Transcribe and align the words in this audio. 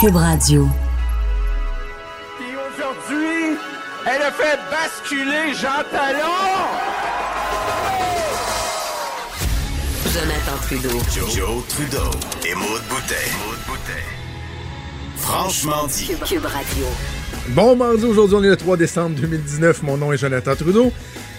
Cube 0.00 0.14
Radio. 0.14 0.68
Et 2.40 2.54
aujourd'hui, 2.54 3.56
elle 4.06 4.22
a 4.22 4.30
fait 4.30 4.56
basculer 4.70 5.52
Jean 5.54 5.82
Talon. 5.90 6.20
Jonathan 10.06 10.56
Trudeau. 10.62 10.98
Joe, 11.34 11.64
Trudeau 11.68 12.10
et 12.48 12.54
Maude 12.54 12.82
Boutet. 12.88 13.14
Franchement 15.16 15.88
dit. 15.88 16.06
Cube, 16.06 16.24
Cube 16.24 16.44
Radio. 16.44 16.86
Bon 17.48 17.74
mardi, 17.74 18.04
aujourd'hui 18.04 18.36
on 18.36 18.44
est 18.44 18.50
le 18.50 18.56
3 18.56 18.76
décembre 18.76 19.16
2019. 19.16 19.82
Mon 19.82 19.96
nom 19.96 20.12
est 20.12 20.18
Jonathan 20.18 20.54
Trudeau. 20.54 20.92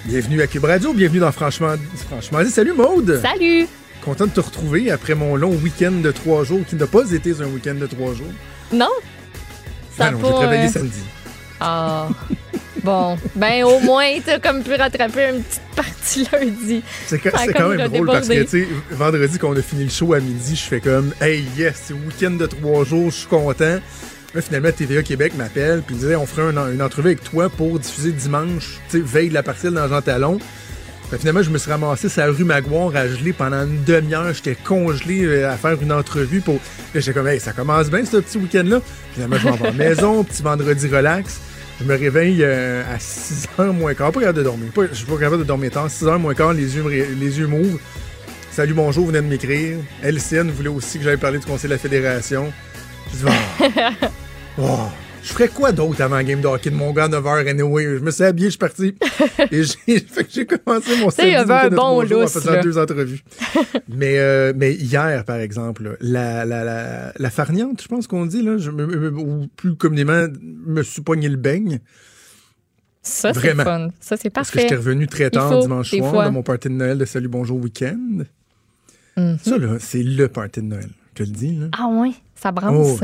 Bienvenue 0.04 0.42
à 0.42 0.48
Cube 0.48 0.66
Radio, 0.66 0.92
bienvenue 0.92 1.20
dans 1.20 1.32
Franchement, 1.32 1.76
Franchement 2.10 2.44
dit. 2.44 2.52
Salut 2.52 2.74
Maude! 2.74 3.22
Salut! 3.22 3.68
Content 4.04 4.28
de 4.28 4.32
te 4.32 4.40
retrouver 4.40 4.92
après 4.92 5.14
mon 5.14 5.36
long 5.36 5.52
week-end 5.52 5.92
de 5.92 6.12
trois 6.12 6.44
jours 6.44 6.62
qui 6.66 6.76
n'a 6.76 6.88
pas 6.88 7.12
été 7.12 7.32
un 7.42 7.48
week-end 7.48 7.76
de 7.76 7.86
trois 7.86 8.14
jours. 8.14 8.32
Non? 8.72 8.90
Ça 9.98 10.06
Ah 10.08 10.12
non, 10.12 10.20
j'ai 10.24 10.32
travaillé 10.32 10.66
euh, 10.66 10.72
samedi. 10.72 11.00
Ah. 11.60 12.08
bon, 12.84 13.18
ben 13.36 13.64
au 13.64 13.80
moins, 13.80 14.08
t'as 14.26 14.40
comme 14.40 14.64
pu 14.64 14.74
rattraper 14.76 15.30
une 15.36 15.44
petite 15.44 15.62
partie 15.76 16.28
lundi. 16.34 16.84
C'est 17.08 17.20
quand, 17.20 17.70
même 17.70 17.88
drôle 17.88 18.08
parce 18.08 18.28
que, 18.28 18.44
tu 18.44 18.48
sais, 18.48 18.68
vendredi, 18.92 19.38
quand 19.38 19.50
on 19.50 19.58
a 19.58 19.62
fini 19.62 19.84
le 19.84 19.90
show 19.90 20.14
à 20.14 20.20
midi, 20.20 20.56
je 20.56 20.64
fais 20.64 20.80
comme, 20.80 21.14
hey, 21.22 21.44
yes, 21.58 21.84
c'est 21.88 21.94
week-end 21.94 22.32
de 22.32 22.46
trois 22.46 22.84
jours, 22.86 23.12
je 23.12 23.18
suis 23.18 23.28
content. 23.28 23.80
Là, 24.36 24.42
finalement, 24.42 24.72
TVA 24.72 25.02
Québec 25.02 25.34
m'appelle, 25.36 25.82
puis 25.82 25.96
il 25.96 26.02
disait, 26.02 26.16
on 26.16 26.28
ferait 26.28 26.56
un- 26.56 26.72
une 26.72 26.82
entrevue 26.84 27.08
avec 27.10 27.24
toi 27.24 27.50
pour 27.50 27.80
diffuser 27.80 28.12
dimanche, 28.12 28.78
tu 28.90 28.98
sais, 29.00 29.04
veille 29.04 29.30
de 29.30 29.34
la 29.34 29.42
partielle 29.44 29.74
dans 29.74 29.88
Jean 29.88 30.02
Talon. 30.02 30.40
Que 31.12 31.18
finalement, 31.18 31.42
je 31.42 31.50
me 31.50 31.58
suis 31.58 31.72
ramassé 31.72 32.08
sur 32.08 32.22
la 32.22 32.28
rue 32.32 32.44
Maguire 32.44 32.92
à 32.96 33.08
geler 33.08 33.34
pendant 33.34 33.64
une 33.64 33.84
demi-heure. 33.84 34.32
J'étais 34.32 34.56
congelé 34.56 35.26
euh, 35.26 35.52
à 35.52 35.58
faire 35.58 35.82
une 35.82 35.92
entrevue 35.92 36.40
pour. 36.42 36.60
J'étais 36.94 37.14
comme, 37.14 37.28
hey, 37.28 37.40
ça 37.40 37.52
commence 37.52 37.90
bien 37.90 38.06
ce 38.06 38.18
petit 38.18 38.38
week-end-là. 38.38 38.80
Finalement, 39.14 39.38
je 39.38 39.48
m'en 39.48 39.56
vais 39.56 39.68
à 39.68 39.72
la 39.72 39.78
maison, 39.90 40.24
petit 40.24 40.44
vendredi 40.44 40.88
relax. 40.88 41.40
Je 41.82 41.86
me 41.86 41.96
réveille 41.98 42.40
euh, 42.44 42.84
à 42.94 42.98
6h 42.98 43.72
moins 43.72 43.96
quart. 43.96 44.12
Pas 44.12 44.20
capable 44.20 44.38
de 44.38 44.44
dormir. 44.44 44.72
Pas- 44.72 44.88
je 44.92 44.94
suis 44.98 45.06
pas 45.06 45.18
capable 45.18 45.40
de 45.40 45.44
dormir 45.48 45.72
tard. 45.72 45.88
6h 45.88 46.20
moins 46.20 46.36
quart, 46.36 46.54
les 46.54 46.76
yeux, 46.76 46.84
les 46.88 47.40
yeux 47.40 47.48
m'ouvrent. 47.48 47.80
Salut, 48.52 48.74
bonjour, 48.74 49.06
vous 49.06 49.12
venez 49.12 49.22
de 49.24 49.28
m'écrire. 49.28 49.78
LCN 50.04 50.52
voulait 50.52 50.70
aussi 50.70 51.00
que 51.00 51.06
j'aille 51.06 51.18
parler 51.18 51.40
du 51.40 51.46
Conseil 51.46 51.70
de 51.70 51.74
la 51.76 51.80
Fédération. 51.80 52.52
Je 53.12 53.18
dis, 53.18 53.24
oh, 53.28 54.06
oh, 54.60 54.80
je 55.24 55.34
ferais 55.34 55.48
quoi 55.48 55.72
d'autre 55.72 56.02
avant 56.02 56.16
la 56.16 56.24
game 56.24 56.42
de 56.42 56.48
hockey 56.48 56.70
de 56.70 56.76
mon 56.76 56.92
gars 56.92 57.06
à 57.06 57.10
9h 57.10 57.50
anyway? 57.50 57.84
Je 57.84 58.04
me 58.04 58.12
suis 58.12 58.24
habillé, 58.24 58.48
je 58.48 58.52
suis 58.52 58.58
parti. 58.58 58.96
Et 59.52 59.64
j'ai, 60.30 60.46
commencé 60.46 60.98
mon 60.98 61.10
sais, 61.10 61.28
il 61.28 61.34
y 61.34 61.36
samedi 61.36 61.52
avait 61.52 61.54
un 61.54 61.70
bon 61.70 62.06
jours 62.06 62.18
en 62.18 62.22
lousse, 62.22 62.34
faisant 62.34 62.52
là. 62.54 62.62
deux 62.62 62.78
entrevues. 62.78 63.24
mais, 63.90 64.18
euh, 64.20 64.54
mais 64.56 64.74
hier, 64.74 65.26
par 65.26 65.38
exemple, 65.38 65.98
la, 66.02 66.46
la, 66.46 66.64
la, 66.64 67.14
la 67.18 67.30
farniante, 67.30 67.82
je 67.82 67.88
pense 67.88 68.08
qu'on 68.08 68.26
dit, 68.26 68.42
là, 68.42 68.58
je 68.58 68.70
ou 68.72 69.48
plus 69.56 69.76
communément, 69.76 70.28
me 70.42 70.84
suis 70.84 71.02
pogné 71.02 71.30
le 71.30 71.38
beigne. 71.38 71.80
Ça, 73.02 73.34
c'est 73.34 73.56
fun. 73.56 73.90
Ça, 74.00 74.18
c'est 74.18 74.30
Parce 74.30 74.50
que 74.52 74.56
parfait. 74.56 74.62
j'étais 74.62 74.76
revenu 74.76 75.08
très 75.08 75.30
tard 75.30 75.50
faut, 75.50 75.62
dimanche 75.62 75.90
soir 75.92 76.12
fois. 76.12 76.26
de 76.26 76.32
mon 76.32 76.44
party 76.44 76.68
de 76.70 76.74
Noël 76.74 76.98
de 76.98 77.06
Salut 77.06 77.30
Bonjour 77.30 77.58
Week-end. 77.60 78.24
Mhm. 79.18 79.38
Ça, 79.44 79.58
là, 79.58 79.78
c'est 79.80 80.04
le 80.04 80.28
party 80.28 80.62
de 80.62 80.66
Noël. 80.66 80.90
Je 81.16 81.24
te 81.24 81.30
le 81.30 81.36
dis, 81.36 81.56
là. 81.56 81.68
Ah 81.78 81.88
ouais, 81.88 82.12
ça 82.36 82.54
Oh, 82.72 82.98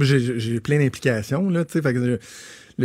j'ai- 0.00 0.60
plein 0.60 0.78
d'implications, 0.78 1.48
là, 1.50 1.64
tu 1.64 1.72
sais, 1.74 1.82
fait 1.82 1.94
que, 1.94 1.98
le, 1.98 2.18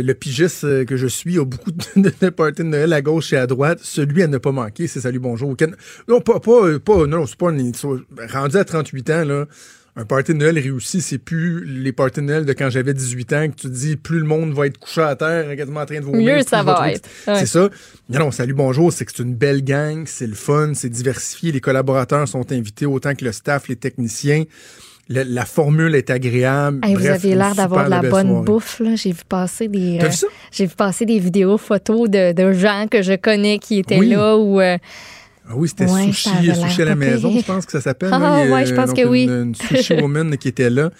le 0.02 0.14
pigiste 0.14 0.64
euh, 0.64 0.84
que 0.84 0.96
je 0.96 1.06
suis 1.06 1.38
a 1.38 1.44
beaucoup 1.44 1.70
de, 1.96 2.28
parties 2.30 2.62
de 2.62 2.68
Noël 2.68 2.92
à 2.92 3.00
gauche 3.02 3.32
et 3.32 3.36
à 3.36 3.46
droite. 3.46 3.78
Celui 3.82 4.22
à 4.22 4.26
ne 4.26 4.38
pas 4.38 4.52
manquer, 4.52 4.86
c'est 4.86 5.00
Salut 5.00 5.18
Bonjour 5.20 5.48
Week-end. 5.50 5.70
Non, 6.08 6.20
pas, 6.20 6.38
pas, 6.40 6.66
euh, 6.66 6.78
pas, 6.78 7.06
non, 7.06 7.24
c'est 7.26 7.36
pas 7.38 7.50
un- 7.50 7.72
so- 7.72 8.00
rendu 8.32 8.56
à 8.56 8.64
38 8.64 9.10
ans, 9.10 9.24
là. 9.24 9.46
Un 9.98 10.04
party 10.04 10.34
de 10.34 10.36
Noël 10.36 10.58
réussi, 10.58 11.00
c'est 11.00 11.16
plus 11.16 11.64
les 11.64 11.90
parties 11.90 12.20
de 12.20 12.26
Noël 12.26 12.44
de 12.44 12.52
quand 12.52 12.68
j'avais 12.68 12.92
18 12.92 13.32
ans 13.32 13.48
que 13.48 13.54
tu 13.54 13.68
te 13.68 13.72
dis 13.72 13.96
plus 13.96 14.18
le 14.18 14.26
monde 14.26 14.52
va 14.52 14.66
être 14.66 14.76
couché 14.76 15.00
à 15.00 15.16
terre, 15.16 15.56
quasiment 15.56 15.80
en 15.80 15.86
train 15.86 16.00
de 16.00 16.04
vomir. 16.04 16.34
Mieux 16.36 16.42
ça 16.42 16.62
va 16.62 16.92
être. 16.92 17.08
Ouais. 17.26 17.38
C'est 17.38 17.46
ça. 17.46 17.70
Non, 18.10 18.18
non, 18.18 18.30
salut, 18.30 18.52
bonjour, 18.52 18.92
c'est 18.92 19.06
que 19.06 19.12
c'est 19.16 19.22
une 19.22 19.34
belle 19.34 19.64
gang, 19.64 20.04
c'est 20.06 20.26
le 20.26 20.34
fun, 20.34 20.72
c'est 20.74 20.90
diversifié, 20.90 21.50
les 21.50 21.62
collaborateurs 21.62 22.28
sont 22.28 22.52
invités 22.52 22.84
autant 22.84 23.14
que 23.14 23.24
le 23.24 23.32
staff, 23.32 23.68
les 23.68 23.76
techniciens. 23.76 24.44
Le- 25.08 25.22
la 25.22 25.44
formule 25.44 25.94
est 25.94 26.10
agréable. 26.10 26.80
Hey, 26.82 26.94
vous 26.94 27.00
Bref, 27.00 27.22
une 27.24 27.38
l'air 27.38 27.54
d'avoir 27.54 27.84
de 27.84 27.90
la 27.90 28.02
bonne 28.02 28.28
soirée. 28.28 28.44
bouffe. 28.44 28.82
J'ai 28.96 29.12
vu 29.12 29.22
passer 29.28 29.68
des. 29.68 29.98
Euh? 30.02 30.08
J'ai 30.50 30.66
vu 30.66 30.74
passer 30.74 31.06
des 31.06 31.18
vidéos, 31.20 31.58
photos 31.58 32.10
de, 32.10 32.32
de 32.32 32.52
gens 32.52 32.86
que 32.90 33.02
je 33.02 33.14
connais 33.14 33.58
qui 33.58 33.78
étaient 33.78 33.98
Oui. 33.98 34.08
là 34.10 34.36
ou 34.36 34.60
euh, 34.60 34.76
Ah 35.48 35.52
oui, 35.54 35.68
c'était 35.68 35.88
Ouais, 35.88 36.06
sushi, 36.06 36.28
sushi 36.54 36.82
à 36.82 36.86
la 36.86 36.96
maison, 36.96 37.32
je 37.38 37.44
pense 37.44 37.66
que 37.66 37.72
ça 37.72 37.80
s'appelle. 37.80 38.10
Ah, 38.12 38.44
ouais, 38.50 38.66
je 38.66 38.74
pense 38.74 38.88
donc, 38.88 38.96
que 38.96 39.02
une, 39.02 39.08
oui. 39.08 39.24
Une 39.26 39.54
sushi 39.54 39.94
woman 39.94 40.36
qui 40.38 40.48
était 40.48 40.70
là. 40.70 40.90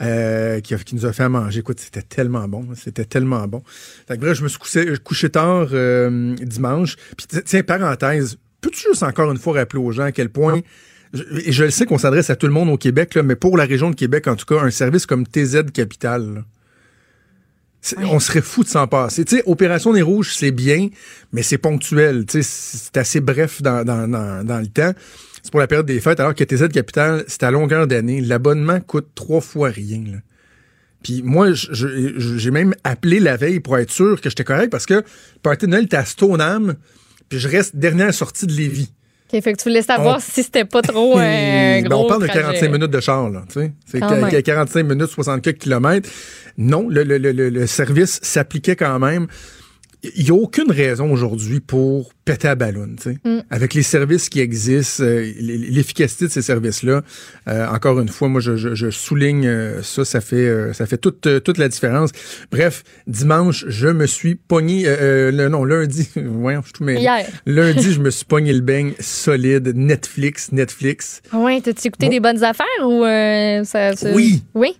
euh, 0.00 0.60
qui, 0.60 0.76
nous 0.94 1.04
a 1.06 1.12
fait 1.12 1.24
à 1.24 1.28
manger. 1.28 1.58
Écoute, 1.58 1.80
c'était 1.80 2.02
tellement 2.02 2.46
bon. 2.46 2.64
C'était 2.76 3.04
tellement 3.04 3.48
bon. 3.48 3.64
Fait 4.06 4.14
que 4.14 4.20
bref, 4.20 4.38
je 4.38 4.44
me 4.44 4.48
suis 4.48 4.58
couché, 4.60 4.86
couché 5.02 5.28
tard 5.30 5.66
euh, 5.72 6.36
dimanche. 6.40 6.94
Puis 7.16 7.26
tiens, 7.44 7.64
parenthèse, 7.64 8.38
peux-tu 8.60 8.84
juste 8.90 9.02
encore 9.02 9.32
une 9.32 9.38
fois 9.38 9.54
rappeler 9.54 9.82
aux 9.82 9.90
gens 9.90 10.04
à 10.04 10.12
quel 10.12 10.28
point, 10.28 10.60
je, 11.12 11.22
et 11.44 11.52
je 11.52 11.64
le 11.64 11.70
sais 11.70 11.86
qu'on 11.86 11.98
s'adresse 11.98 12.30
à 12.30 12.36
tout 12.36 12.46
le 12.46 12.52
monde 12.52 12.68
au 12.68 12.76
Québec, 12.76 13.14
là, 13.14 13.22
mais 13.22 13.36
pour 13.36 13.56
la 13.56 13.64
région 13.64 13.90
de 13.90 13.94
Québec, 13.94 14.26
en 14.26 14.36
tout 14.36 14.46
cas, 14.46 14.60
un 14.60 14.70
service 14.70 15.06
comme 15.06 15.26
TZ 15.26 15.64
Capital, 15.72 16.34
là, 16.34 16.40
On 18.10 18.18
serait 18.18 18.42
fou 18.42 18.64
de 18.64 18.68
s'en 18.68 18.86
passer. 18.86 19.24
Tu 19.24 19.36
sais, 19.36 19.42
Opération 19.46 19.92
des 19.92 20.02
Rouges, 20.02 20.34
c'est 20.34 20.50
bien, 20.50 20.88
mais 21.32 21.42
c'est 21.42 21.58
ponctuel. 21.58 22.24
C'est 22.28 22.96
assez 22.96 23.20
bref 23.20 23.62
dans, 23.62 23.84
dans, 23.84 24.08
dans, 24.08 24.44
dans 24.44 24.58
le 24.58 24.66
temps. 24.66 24.92
C'est 25.42 25.50
pour 25.50 25.60
la 25.60 25.66
période 25.68 25.86
des 25.86 26.00
fêtes, 26.00 26.20
alors 26.20 26.34
que 26.34 26.44
TZ 26.44 26.68
Capital, 26.68 27.24
c'est 27.28 27.44
à 27.44 27.50
longueur 27.50 27.86
d'année. 27.86 28.20
L'abonnement 28.20 28.80
coûte 28.80 29.08
trois 29.14 29.40
fois 29.40 29.70
rien. 29.70 30.02
là. 30.04 30.18
Puis 31.02 31.22
moi, 31.22 31.50
j'ai 31.52 32.50
même 32.50 32.74
appelé 32.84 33.20
la 33.20 33.36
veille 33.36 33.60
pour 33.60 33.78
être 33.78 33.90
sûr 33.90 34.20
que 34.20 34.28
j'étais 34.28 34.44
correct 34.44 34.70
parce 34.70 34.86
que 34.86 35.02
party 35.42 35.68
Noël 35.68 35.84
était 35.84 35.96
à 35.96 36.04
Stoneham, 36.04 36.74
puis 37.28 37.38
je 37.38 37.48
reste 37.48 37.76
dernière 37.76 38.12
sortie 38.12 38.46
de 38.46 38.52
Lévis. 38.52 38.92
OK, 39.32 39.42
fait 39.42 39.52
que 39.52 39.58
tu 39.62 39.68
voulais 39.68 39.82
savoir 39.82 40.16
On- 40.16 40.20
si 40.20 40.42
c'était 40.42 40.64
pas 40.64 40.80
trop 40.82 41.18
euh, 41.18 41.20
un 41.22 41.82
Ben, 41.88 41.92
on 41.92 42.06
parle 42.08 42.22
de 42.22 42.26
trajet. 42.28 42.42
45 42.42 42.72
minutes 42.72 42.90
de 42.90 43.00
char, 43.00 43.28
là, 43.30 43.42
tu 43.52 43.60
sais. 43.60 43.72
C'est 43.84 44.00
Quand 44.00 44.08
qu- 44.08 44.14
même. 44.22 44.42
45 44.42 44.82
minutes, 44.84 45.10
64 45.10 45.58
kilomètres. 45.58 46.08
Non, 46.56 46.88
le, 46.88 47.02
le- 47.04 47.18
le- 47.18 47.32
le- 47.32 47.50
le 47.50 47.66
service 47.66 48.20
s'appliquait 48.22 48.74
quand 48.76 48.98
même. 48.98 49.26
Il 50.02 50.24
n'y 50.24 50.30
a 50.30 50.34
aucune 50.34 50.70
raison 50.70 51.10
aujourd'hui 51.10 51.58
pour 51.58 52.14
péter 52.24 52.46
à 52.46 52.54
ballon, 52.54 52.88
tu 52.96 53.02
sais. 53.14 53.18
Mm. 53.24 53.42
Avec 53.50 53.74
les 53.74 53.82
services 53.82 54.28
qui 54.28 54.38
existent, 54.40 55.02
euh, 55.02 55.32
l'efficacité 55.40 56.26
de 56.26 56.30
ces 56.30 56.42
services-là, 56.42 57.02
euh, 57.48 57.66
encore 57.68 57.98
une 57.98 58.08
fois, 58.08 58.28
moi, 58.28 58.40
je, 58.40 58.56
je- 58.56 58.74
je 58.76 58.90
souligne 58.90 59.46
euh, 59.46 59.82
ça, 59.82 60.04
ça 60.04 60.20
fait, 60.20 60.72
ça 60.72 60.86
fait 60.86 60.98
toute, 60.98 61.26
toute 61.42 61.58
la 61.58 61.68
différence. 61.68 62.10
Bref, 62.52 62.84
dimanche, 63.08 63.64
je 63.66 63.88
me 63.88 64.06
suis 64.06 64.36
pogné, 64.36 64.84
le, 64.86 65.48
non, 65.48 65.64
lundi, 65.64 66.08
voyons, 66.16 66.62
je 66.64 66.72
tout. 66.72 66.88
Hier. 66.88 67.26
Lundi, 67.46 67.92
je 67.92 68.00
me 68.00 68.10
suis 68.10 68.24
pogné 68.24 68.52
le 68.52 68.60
beigne 68.60 68.92
solide, 69.00 69.72
Netflix, 69.74 70.52
Netflix. 70.52 71.22
Ouais, 71.32 71.60
t'as-tu 71.60 71.88
écouté 71.88 72.06
Bon. 72.06 72.12
des 72.12 72.20
bonnes 72.20 72.44
affaires 72.44 72.66
ou 72.84 73.02
ça, 73.64 73.96
ça- 73.96 74.12
Oui. 74.14 74.44
Oui? 74.54 74.76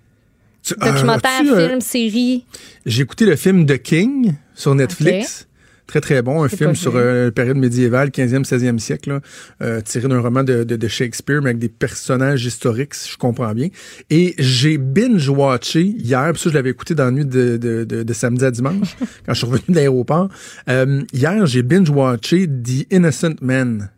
Euh, 0.83 0.93
Documentaire, 0.93 1.43
euh, 1.45 1.69
film, 1.69 1.81
série? 1.81 2.45
J'ai 2.87 3.03
écouté 3.03 3.27
le 3.27 3.37
film 3.37 3.67
The 3.67 3.79
King 3.83 4.34
sur 4.55 4.75
Netflix. 4.75 5.45
Très, 5.87 6.03
très 6.03 6.21
bon. 6.21 6.43
Un 6.43 6.51
film 6.51 6.75
sur 6.75 6.93
euh, 6.97 7.25
la 7.27 7.31
période 7.31 7.56
médiévale, 7.56 8.11
15e, 8.11 8.45
16e 8.45 8.78
siècle, 8.78 9.09
là, 9.09 9.21
euh, 9.62 9.81
tiré 9.81 10.07
d'un 10.07 10.21
roman 10.21 10.45
de, 10.45 10.62
de- 10.62 10.77
de 10.77 10.87
Shakespeare, 10.89 11.41
mais 11.41 11.49
avec 11.51 11.59
des 11.61 11.71
personnages 11.71 12.45
historiques, 12.45 12.93
si 12.93 13.11
je 13.12 13.17
comprends 13.17 13.55
bien. 13.55 13.69
Et 14.11 14.34
j'ai 14.39 14.77
binge-watché 14.77 15.81
hier, 15.81 16.31
puis 16.34 16.43
ça, 16.43 16.51
je 16.51 16.55
l'avais 16.55 16.69
écouté 16.69 16.95
dans 16.95 17.07
la 17.07 17.11
nuit 17.11 17.25
de, 17.25 18.05
samedi 18.12 18.45
à 18.45 18.51
dimanche, 18.51 18.97
quand 19.25 19.33
je 19.33 19.39
suis 19.39 19.47
revenu 19.47 19.65
de 19.71 19.75
l'aéroport. 19.77 20.28
Euh, 20.69 21.03
hier, 21.15 21.47
j'ai 21.47 21.62
binge-watché 21.62 22.47
The 22.47 22.93
Innocent 22.93 23.37
Man. 23.41 23.91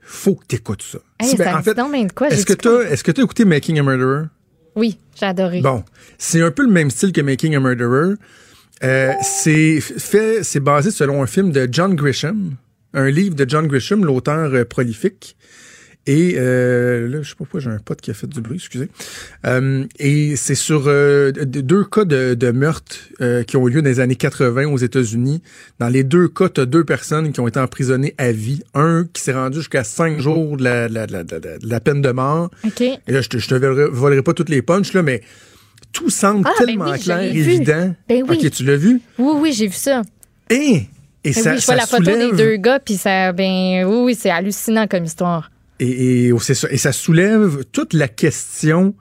Faut 0.00 0.36
que 0.36 0.46
t'écoutes 0.46 0.82
ça. 0.82 0.98
Hey, 1.18 1.34
ben, 1.34 1.44
ça 1.46 1.58
en 1.58 1.62
fait, 1.64 1.74
est-ce 2.30 2.46
que 2.46 2.52
t'as, 2.52 2.82
est-ce 2.88 3.02
que 3.02 3.10
t'as 3.10 3.22
écouté 3.24 3.44
Making 3.44 3.80
a 3.80 3.82
Murderer? 3.82 4.26
Oui, 4.76 4.98
j'ai 5.18 5.26
adoré. 5.26 5.60
Bon, 5.62 5.82
c'est 6.18 6.42
un 6.42 6.50
peu 6.50 6.62
le 6.62 6.70
même 6.70 6.90
style 6.90 7.12
que 7.12 7.20
Making 7.20 7.56
a 7.56 7.60
Murderer. 7.60 8.14
Euh, 8.84 9.12
c'est 9.22 9.80
fait, 9.80 10.42
c'est 10.44 10.60
basé 10.60 10.90
selon 10.90 11.22
un 11.22 11.26
film 11.26 11.50
de 11.50 11.66
John 11.70 11.94
Grisham, 11.94 12.56
un 12.92 13.10
livre 13.10 13.34
de 13.34 13.48
John 13.48 13.66
Grisham, 13.66 14.04
l'auteur 14.04 14.52
euh, 14.52 14.64
prolifique. 14.64 15.36
Et 16.08 16.34
euh, 16.36 17.08
là, 17.08 17.18
je 17.22 17.28
sais 17.30 17.34
pas 17.34 17.38
pourquoi 17.38 17.58
j'ai 17.60 17.70
un 17.70 17.78
pote 17.78 18.00
qui 18.00 18.10
a 18.10 18.14
fait 18.14 18.28
du 18.28 18.40
bruit, 18.40 18.56
excusez. 18.58 18.88
Euh, 19.44 19.84
et 19.98 20.36
c'est 20.36 20.54
sur 20.54 20.84
euh, 20.86 21.32
de- 21.32 21.60
deux 21.60 21.84
cas 21.84 22.04
de, 22.04 22.34
de 22.34 22.50
meurtre 22.52 22.96
qui 23.46 23.56
ont 23.56 23.66
eu 23.66 23.72
lieu 23.72 23.82
dans 23.82 23.88
les 23.88 23.98
années 24.00 24.14
80 24.16 24.66
aux 24.66 24.76
États-Unis. 24.78 25.42
Dans 25.80 25.88
les 25.88 26.04
deux 26.04 26.28
cas, 26.28 26.48
tu 26.48 26.60
as 26.60 26.66
deux 26.66 26.84
personnes 26.84 27.32
qui 27.32 27.40
ont 27.40 27.48
été 27.48 27.58
emprisonnées 27.58 28.14
à 28.18 28.30
vie. 28.30 28.62
Un 28.74 29.04
qui 29.12 29.20
s'est 29.22 29.32
rendu 29.32 29.58
jusqu'à 29.58 29.82
cinq 29.84 30.20
jours 30.20 30.56
de 30.56 30.62
la, 30.64 30.88
de 30.88 31.22
de 31.66 31.78
peine 31.78 32.02
de 32.02 32.10
mort. 32.12 32.50
OK. 32.64 32.80
Et 32.80 33.00
là, 33.08 33.20
je 33.20 33.28
te, 33.28 33.38
je 33.38 33.48
te 33.48 33.54
volerai, 33.54 33.88
volerai 33.90 34.22
pas 34.22 34.32
toutes 34.34 34.48
les 34.48 34.62
punches, 34.62 34.92
là, 34.92 35.02
mais 35.02 35.22
tout 35.92 36.10
semble 36.10 36.44
Ah, 36.46 36.52
ben 36.60 36.66
tellement 36.66 36.90
oui, 36.90 36.98
clair, 37.00 37.20
évident. 37.22 37.94
Ben 38.08 38.22
oui. 38.28 38.38
OK, 38.44 38.50
tu 38.50 38.64
l'as 38.64 38.76
vu? 38.76 39.00
Oui, 39.18 39.32
oui, 39.40 39.52
j'ai 39.52 39.66
vu 39.66 39.74
ça. 39.74 40.02
Et, 40.50 40.56
et 40.56 40.86
Ben 41.24 41.32
ça, 41.32 41.50
oui, 41.52 41.56
je 41.56 41.62
ça 41.62 41.72
vois 41.72 41.80
la 41.80 41.86
photo 41.86 42.04
soulève, 42.04 42.30
des 42.30 42.36
deux 42.36 42.56
gars, 42.56 42.78
puis 42.78 42.96
ça, 42.96 43.32
ben 43.32 43.84
oui, 43.84 43.96
oui, 44.04 44.14
c'est 44.14 44.30
hallucinant 44.30 44.86
comme 44.86 45.04
histoire. 45.04 45.50
Et, 45.80 46.26
et, 46.26 46.32
oh, 46.32 46.38
ça, 46.38 46.68
et 46.70 46.78
ça 46.78 46.92
soulève 46.92 47.64
toute 47.72 47.92
la 47.92 48.08
question 48.08 48.94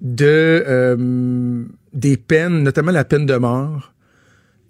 de 0.00 0.64
euh, 0.66 1.64
des 1.92 2.16
peines, 2.16 2.62
notamment 2.62 2.92
la 2.92 3.04
peine 3.04 3.26
de 3.26 3.36
mort, 3.36 3.92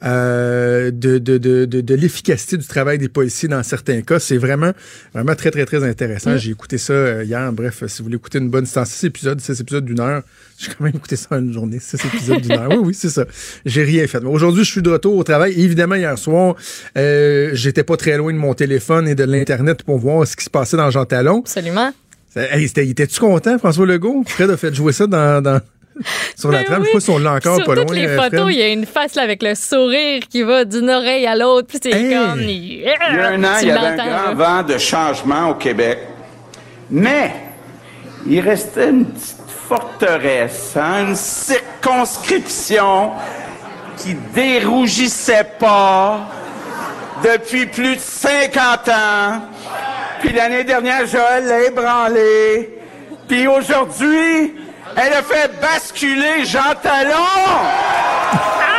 euh, 0.05 0.91
de, 0.91 1.19
de, 1.19 1.39
de, 1.39 1.65
de, 1.65 1.81
de 1.81 1.95
l'efficacité 1.95 2.56
du 2.56 2.67
travail 2.67 2.99
des 2.99 3.09
policiers 3.09 3.49
dans 3.49 3.62
certains 3.62 4.00
cas. 4.03 4.19
C'est 4.19 4.37
vraiment, 4.37 4.73
vraiment 5.12 5.35
très, 5.35 5.50
très, 5.50 5.65
très 5.65 5.83
intéressant. 5.85 6.37
J'ai 6.37 6.50
écouté 6.53 6.79
ça 6.79 6.93
euh, 6.93 7.25
hier. 7.25 7.53
Bref, 7.53 7.83
si 7.87 7.99
vous 7.99 8.05
voulez 8.05 8.17
écouter 8.17 8.39
une 8.39 8.49
bonne 8.50 8.67
six 8.67 9.05
épisodes, 9.05 9.41
six 9.41 9.61
épisodes 9.61 9.85
d'une 9.85 10.00
heure, 10.00 10.23
j'ai 10.59 10.69
quand 10.69 10.85
même 10.85 10.95
écouté 10.95 11.17
ça 11.17 11.29
en 11.33 11.39
une 11.39 11.53
journée. 11.53 11.79
Six 11.81 11.97
épisodes 12.05 12.41
d'une 12.41 12.53
heure. 12.53 12.69
Oui, 12.71 12.79
oui, 12.79 12.95
c'est 12.95 13.09
ça. 13.11 13.25
J'ai 13.67 13.83
rien 13.85 14.06
fait. 14.06 14.23
Aujourd'hui, 14.25 14.65
je 14.65 14.71
suis 14.71 14.83
de 14.83 14.91
retour 14.91 15.17
au 15.17 15.25
travail. 15.25 15.61
Évidemment, 15.61 15.97
hier 15.97 16.17
soir, 16.19 16.55
euh, 16.97 17.50
j'étais 17.55 17.83
pas 17.85 17.97
très 17.97 18.17
loin 18.17 18.33
de 18.33 18.39
mon 18.39 18.55
téléphone 18.55 19.09
et 19.09 19.15
de 19.15 19.25
l'Internet 19.25 19.83
pour 19.83 19.99
voir 19.99 20.27
ce 20.27 20.37
qui 20.37 20.45
se 20.45 20.50
passait 20.50 20.77
dans 20.77 20.91
Jean 20.91 21.05
Talon. 21.05 21.41
Absolument. 21.41 21.93
Hey, 22.37 22.65
Étais-tu 22.67 23.19
content, 23.19 23.59
François 23.59 23.85
Legault? 23.87 24.23
Fred 24.29 24.50
a 24.50 24.56
fait 24.56 24.73
jouer 24.73 24.93
ça 24.93 25.06
dans, 25.09 25.43
dans- 25.43 25.61
sur 26.37 26.50
la 26.50 26.59
Ben 26.59 26.65
trame. 26.67 26.83
oui. 26.83 26.87
Je 26.87 26.91
sais 26.91 26.95
pas 26.95 27.00
si 27.00 27.11
on 27.11 27.19
l'a 27.19 27.33
encore 27.35 27.56
Sur 27.56 27.65
pas 27.67 27.75
toutes 27.77 27.89
loin. 27.91 27.97
les 27.97 28.06
euh, 28.06 28.17
photos, 28.23 28.47
il 28.50 28.59
y 28.59 28.62
a 28.62 28.69
une 28.69 28.87
face 28.87 29.15
là, 29.15 29.23
avec 29.23 29.43
le 29.43 29.55
sourire 29.55 30.23
qui 30.31 30.43
va 30.43 30.65
d'une 30.65 30.91
oreille 30.91 31.27
à 31.27 31.35
l'autre. 31.37 31.67
Puis 31.69 31.79
c'est 31.83 31.91
Hey! 31.93 32.15
comme. 32.15 32.41
Il 32.41 32.81
y 32.83 32.87
a 32.89 33.29
un 33.29 33.45
an, 33.45 33.49
Tu 33.59 33.65
il 33.65 33.69
y 33.69 33.71
avait 33.73 33.87
un 33.87 33.97
grand 33.97 34.06
là. 34.06 34.35
vent 34.35 34.62
de 34.62 34.79
changement 34.79 35.50
au 35.50 35.55
Québec. 35.55 35.99
Mais 36.91 37.33
il 38.27 38.41
restait 38.41 38.91
une 38.91 39.06
petite 39.06 39.37
forteresse, 39.69 40.75
hein, 40.77 41.09
une 41.09 41.17
circonscription 41.17 43.11
qui 43.99 44.15
dérougissait 44.35 45.47
pas 45.59 46.21
depuis 47.23 47.67
plus 47.67 47.97
de 47.97 48.00
50 48.00 48.89
ans. 48.89 49.43
Puis 50.21 50.33
l'année 50.33 50.65
dernière, 50.65 51.06
Joël 51.06 51.45
l'a 51.47 51.62
ébranlé. 51.65 52.79
Puis 53.29 53.47
aujourd'hui, 53.47 54.55
elle 54.96 55.12
a 55.12 55.23
fait 55.23 55.50
basculer 55.61 56.44
Jean 56.44 56.75
Talon. 56.82 57.14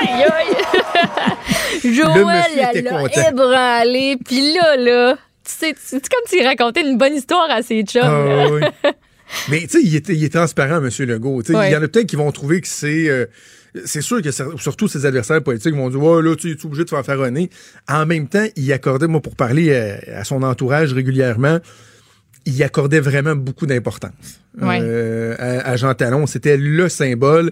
Aïe, 0.02 0.24
aïe! 0.24 1.94
Joël, 1.94 2.26
monsieur 2.26 2.58
était 2.62 2.80
elle 2.80 2.84
l'a 2.86 2.92
content. 3.02 3.30
ébranlé. 3.30 4.18
Puis 4.26 4.54
là, 4.54 4.76
là, 4.78 5.16
tu 5.44 5.52
sais, 5.52 5.74
tu- 5.74 5.80
c'est 5.82 6.10
comme 6.10 6.22
s'il 6.28 6.46
racontait 6.46 6.82
une 6.82 6.98
bonne 6.98 7.16
histoire 7.16 7.50
à 7.50 7.62
ses 7.62 7.84
chums. 7.84 8.02
là. 8.02 8.46
Ah, 8.46 8.52
oui. 8.52 8.62
Mais 9.50 9.60
tu 9.62 9.70
sais, 9.70 9.80
il 9.84 9.96
est, 9.96 10.10
il 10.10 10.24
est 10.24 10.34
transparent, 10.34 10.78
M. 10.84 10.90
Legault. 11.08 11.42
Ouais. 11.50 11.70
Il 11.70 11.74
y 11.74 11.76
en 11.76 11.84
a 11.84 11.88
peut-être 11.88 12.08
qui 12.08 12.16
vont 12.16 12.32
trouver 12.32 12.62
que 12.62 12.68
c'est. 12.68 13.08
euh, 13.10 13.26
c'est 13.86 14.02
sûr 14.02 14.22
que 14.24 14.30
surtout 14.32 14.88
ses 14.88 15.06
adversaires 15.06 15.44
politiques 15.44 15.76
vont 15.76 15.90
dire 15.90 16.02
Ouais, 16.02 16.22
là, 16.24 16.36
tu 16.36 16.50
es 16.52 16.66
obligé 16.66 16.84
de 16.86 16.90
faire 16.90 17.06
faronner? 17.06 17.50
En 17.88 18.06
même 18.08 18.28
temps, 18.28 18.46
il 18.56 18.74
accordait, 18.74 19.08
moi, 19.08 19.22
pour 19.22 19.36
parler 19.36 19.76
à, 19.76 20.20
à 20.20 20.24
son 20.24 20.42
entourage 20.42 20.94
régulièrement, 20.94 21.60
il 22.46 22.56
y 22.56 22.64
accordait 22.64 23.00
vraiment 23.00 23.36
beaucoup 23.36 23.66
d'importance 23.66 24.12
Ouais. 24.62 24.80
euh, 24.82 25.36
à, 25.40 25.70
à 25.72 25.76
Jean 25.76 25.94
Talon. 25.94 26.26
C'était 26.28 26.58
le 26.58 26.90
symbole. 26.90 27.52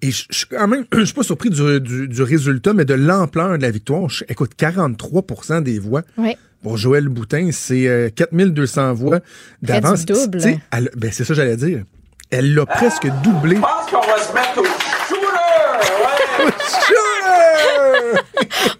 Et 0.00 0.10
je 0.12 0.24
je 0.30 0.38
suis 0.38 0.46
quand 0.46 0.68
même, 0.68 0.84
je 0.92 1.04
suis 1.04 1.14
pas 1.14 1.22
surpris 1.24 1.50
du, 1.50 1.80
du- 1.80 2.08
du 2.08 2.22
résultat, 2.22 2.72
mais 2.72 2.84
de 2.84 2.94
l'ampleur 2.94 3.56
de 3.58 3.62
la 3.62 3.70
victoire. 3.70 4.08
Je- 4.08 4.24
écoute, 4.28 4.52
43% 4.58 5.62
des 5.62 5.78
voix. 5.78 6.02
Ouais. 6.16 6.36
Pour 6.62 6.76
Joël 6.76 7.08
Boutin, 7.08 7.50
c'est 7.52 7.86
euh, 7.88 8.08
4200 8.14 8.92
voix 8.94 9.20
d'avance. 9.62 10.04
Ben, 10.06 11.12
c'est 11.12 11.24
ça 11.24 11.28
que 11.28 11.34
j'allais 11.34 11.56
dire. 11.56 11.82
Elle 12.30 12.54
l'a 12.54 12.66
presque 12.66 13.06
doublé. 13.22 13.56
Je 13.56 13.60
pense 13.60 13.90
qu'on 13.90 14.00
va 14.06 14.18
se 14.18 14.32
mettre 14.34 14.58
au 14.58 14.64
shooter. 16.46 18.20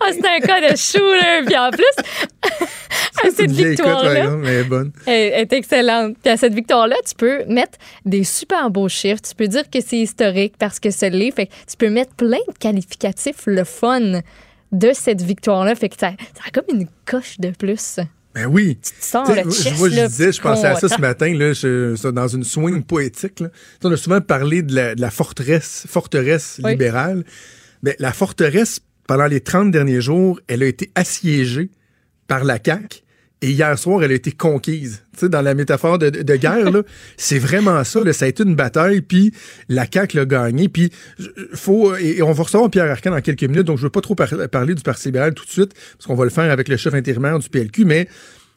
Ah, 0.00 0.10
c'est 0.12 0.26
un 0.26 0.40
cas 0.40 0.60
de 0.60 0.76
shooter. 0.76 1.44
Puis 1.46 1.56
en 1.56 1.70
plus, 1.70 1.84
à 2.42 3.24
C'est 3.24 3.30
cette 3.32 3.50
victoire-là, 3.50 4.36
elle 5.06 5.40
est 5.40 5.52
excellente. 5.52 6.16
Puis 6.22 6.32
à 6.32 6.36
cette 6.36 6.54
victoire-là, 6.54 6.96
tu 7.06 7.14
peux 7.14 7.44
mettre 7.46 7.78
des 8.04 8.24
super 8.24 8.70
beaux 8.70 8.88
chiffres. 8.88 9.22
Tu 9.22 9.34
peux 9.34 9.48
dire 9.48 9.68
que 9.70 9.80
c'est 9.80 9.98
historique 9.98 10.54
parce 10.58 10.80
que 10.80 10.90
ça 10.90 11.08
l'est. 11.08 11.30
Fait 11.30 11.46
que 11.46 11.52
tu 11.68 11.76
peux 11.76 11.90
mettre 11.90 12.14
plein 12.14 12.38
de 12.48 12.58
qualificatifs, 12.58 13.46
le 13.46 13.64
fun 13.64 14.20
de 14.72 14.92
cette 14.92 15.22
victoire-là. 15.22 15.74
Fait 15.74 15.88
que 15.88 15.96
ça, 15.98 16.10
ça 16.34 16.42
a 16.46 16.50
comme 16.50 16.76
une 16.76 16.86
coche 17.06 17.38
de 17.38 17.50
plus. 17.50 18.00
Ben 18.38 18.46
oui. 18.46 18.78
Tu 18.82 18.90
sais, 19.00 19.18
le 19.44 19.50
je- 19.50 19.54
chest, 19.62 19.78
moi, 19.78 19.88
je 19.88 19.96
là, 19.96 20.08
disais, 20.08 20.32
je 20.32 20.40
pensais 20.40 20.66
à 20.66 20.76
ça 20.76 20.88
ce 20.88 21.00
matin, 21.00 21.32
là, 21.36 21.52
je- 21.52 21.96
ça, 21.96 22.12
dans 22.12 22.28
une 22.28 22.44
swing 22.44 22.82
poétique. 22.84 23.40
Là. 23.40 23.48
On 23.82 23.90
a 23.92 23.96
souvent 23.96 24.20
parlé 24.20 24.62
de 24.62 24.74
la, 24.74 24.94
de 24.94 25.00
la 25.00 25.10
forteresse, 25.10 25.84
forteresse 25.88 26.60
Oui. 26.62 26.70
libérale. 26.72 27.24
Ben, 27.82 27.94
la 27.98 28.12
forteresse, 28.12 28.80
pendant 29.06 29.26
les 29.26 29.40
30 29.40 29.70
derniers 29.70 30.00
jours, 30.00 30.40
elle 30.48 30.62
a 30.62 30.66
été 30.66 30.90
assiégée 30.94 31.70
par 32.26 32.44
la 32.44 32.58
CAQ. 32.64 33.02
Et 33.40 33.50
hier 33.52 33.78
soir, 33.78 34.02
elle 34.02 34.10
a 34.10 34.14
été 34.14 34.32
conquise. 34.32 35.02
Tu 35.12 35.20
sais, 35.20 35.28
dans 35.28 35.42
la 35.42 35.54
métaphore 35.54 35.98
de, 35.98 36.10
de 36.10 36.36
guerre, 36.36 36.72
là, 36.72 36.82
c'est 37.16 37.38
vraiment 37.38 37.84
ça. 37.84 38.00
Là, 38.02 38.12
ça 38.12 38.24
a 38.24 38.28
été 38.28 38.42
une 38.42 38.56
bataille, 38.56 39.00
puis 39.00 39.32
la 39.68 39.86
CAQ 39.92 40.16
l'a 40.16 40.24
gagné. 40.24 40.68
Puis, 40.68 40.90
je- 41.20 41.28
faut, 41.54 41.94
et 41.96 42.20
on 42.22 42.32
va 42.32 42.42
recevoir 42.42 42.68
Pierre 42.68 42.90
Arcan 42.90 43.12
dans 43.12 43.20
quelques 43.20 43.44
minutes, 43.44 43.62
donc 43.62 43.78
je 43.78 43.84
veux 43.84 43.90
pas 43.90 44.00
trop 44.00 44.16
par- 44.16 44.48
parler 44.50 44.74
du 44.74 44.82
Parti 44.82 45.06
libéral 45.08 45.34
tout 45.34 45.44
de 45.44 45.50
suite, 45.50 45.72
parce 45.96 46.06
qu'on 46.06 46.16
va 46.16 46.24
le 46.24 46.30
faire 46.30 46.50
avec 46.50 46.66
le 46.68 46.76
chef 46.76 46.94
intérimaire 46.94 47.38
du 47.38 47.48
PLQ, 47.48 47.84
mais 47.84 48.08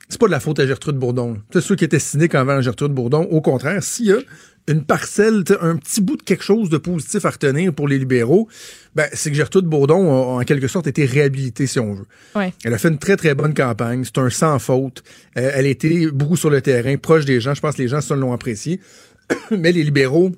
c'est 0.10 0.20
pas 0.20 0.26
de 0.26 0.32
la 0.32 0.40
faute 0.40 0.60
à 0.60 0.66
Gertrude 0.66 0.96
Bourdon. 0.98 1.38
sais, 1.54 1.62
ceux 1.62 1.76
qui 1.76 1.86
étaient 1.86 2.00
cyniques 2.00 2.34
envers 2.36 2.62
Gertrude 2.64 2.92
Bourdon, 2.92 3.22
au 3.30 3.40
contraire, 3.42 3.84
s'il 3.84 4.08
y 4.08 4.12
a 4.12 4.18
une 4.68 4.84
parcelle, 4.84 5.44
un 5.62 5.76
petit 5.76 6.02
bout 6.02 6.18
de 6.18 6.24
quelque 6.24 6.44
chose 6.44 6.70
de 6.70 6.78
positif 6.78 7.26
à 7.26 7.30
retenir 7.30 7.74
pour 7.74 7.88
les 7.88 7.98
libéraux, 7.98 8.48
ben, 8.96 9.08
c'est 9.14 9.30
que 9.30 9.36
Gertrude 9.36 9.66
Bourdon 9.66 10.12
a, 10.12 10.40
en 10.40 10.44
quelque 10.44 10.68
sorte 10.68 10.88
été 10.88 11.06
réhabilitée, 11.06 11.68
si 11.68 11.80
on 11.80 11.94
veut. 11.94 12.06
Ouais. 12.36 12.54
Elle 12.64 12.74
a 12.74 12.78
fait 12.78 12.90
une 12.90 13.00
très, 13.00 13.18
très 13.18 13.34
bonne 13.34 13.54
campagne. 13.54 14.04
C'est 14.04 14.18
un 14.20 14.30
sans 14.30 14.60
faute. 14.60 15.04
Euh, 15.38 15.52
elle 15.54 15.66
a 15.66 15.70
été 15.70 16.12
beaucoup 16.12 16.38
sur 16.38 16.50
le 16.50 16.62
terrain, 16.62 16.96
proche 16.98 17.26
des 17.26 17.40
gens. 17.40 17.54
Je 17.54 17.62
pense 17.62 17.76
que 17.76 17.82
les 17.82 17.88
gens, 17.88 18.00
l'ont 18.16 18.34
apprécié. 18.34 18.80
Mais 19.52 19.72
les 19.72 19.84
libéraux, 19.84 20.32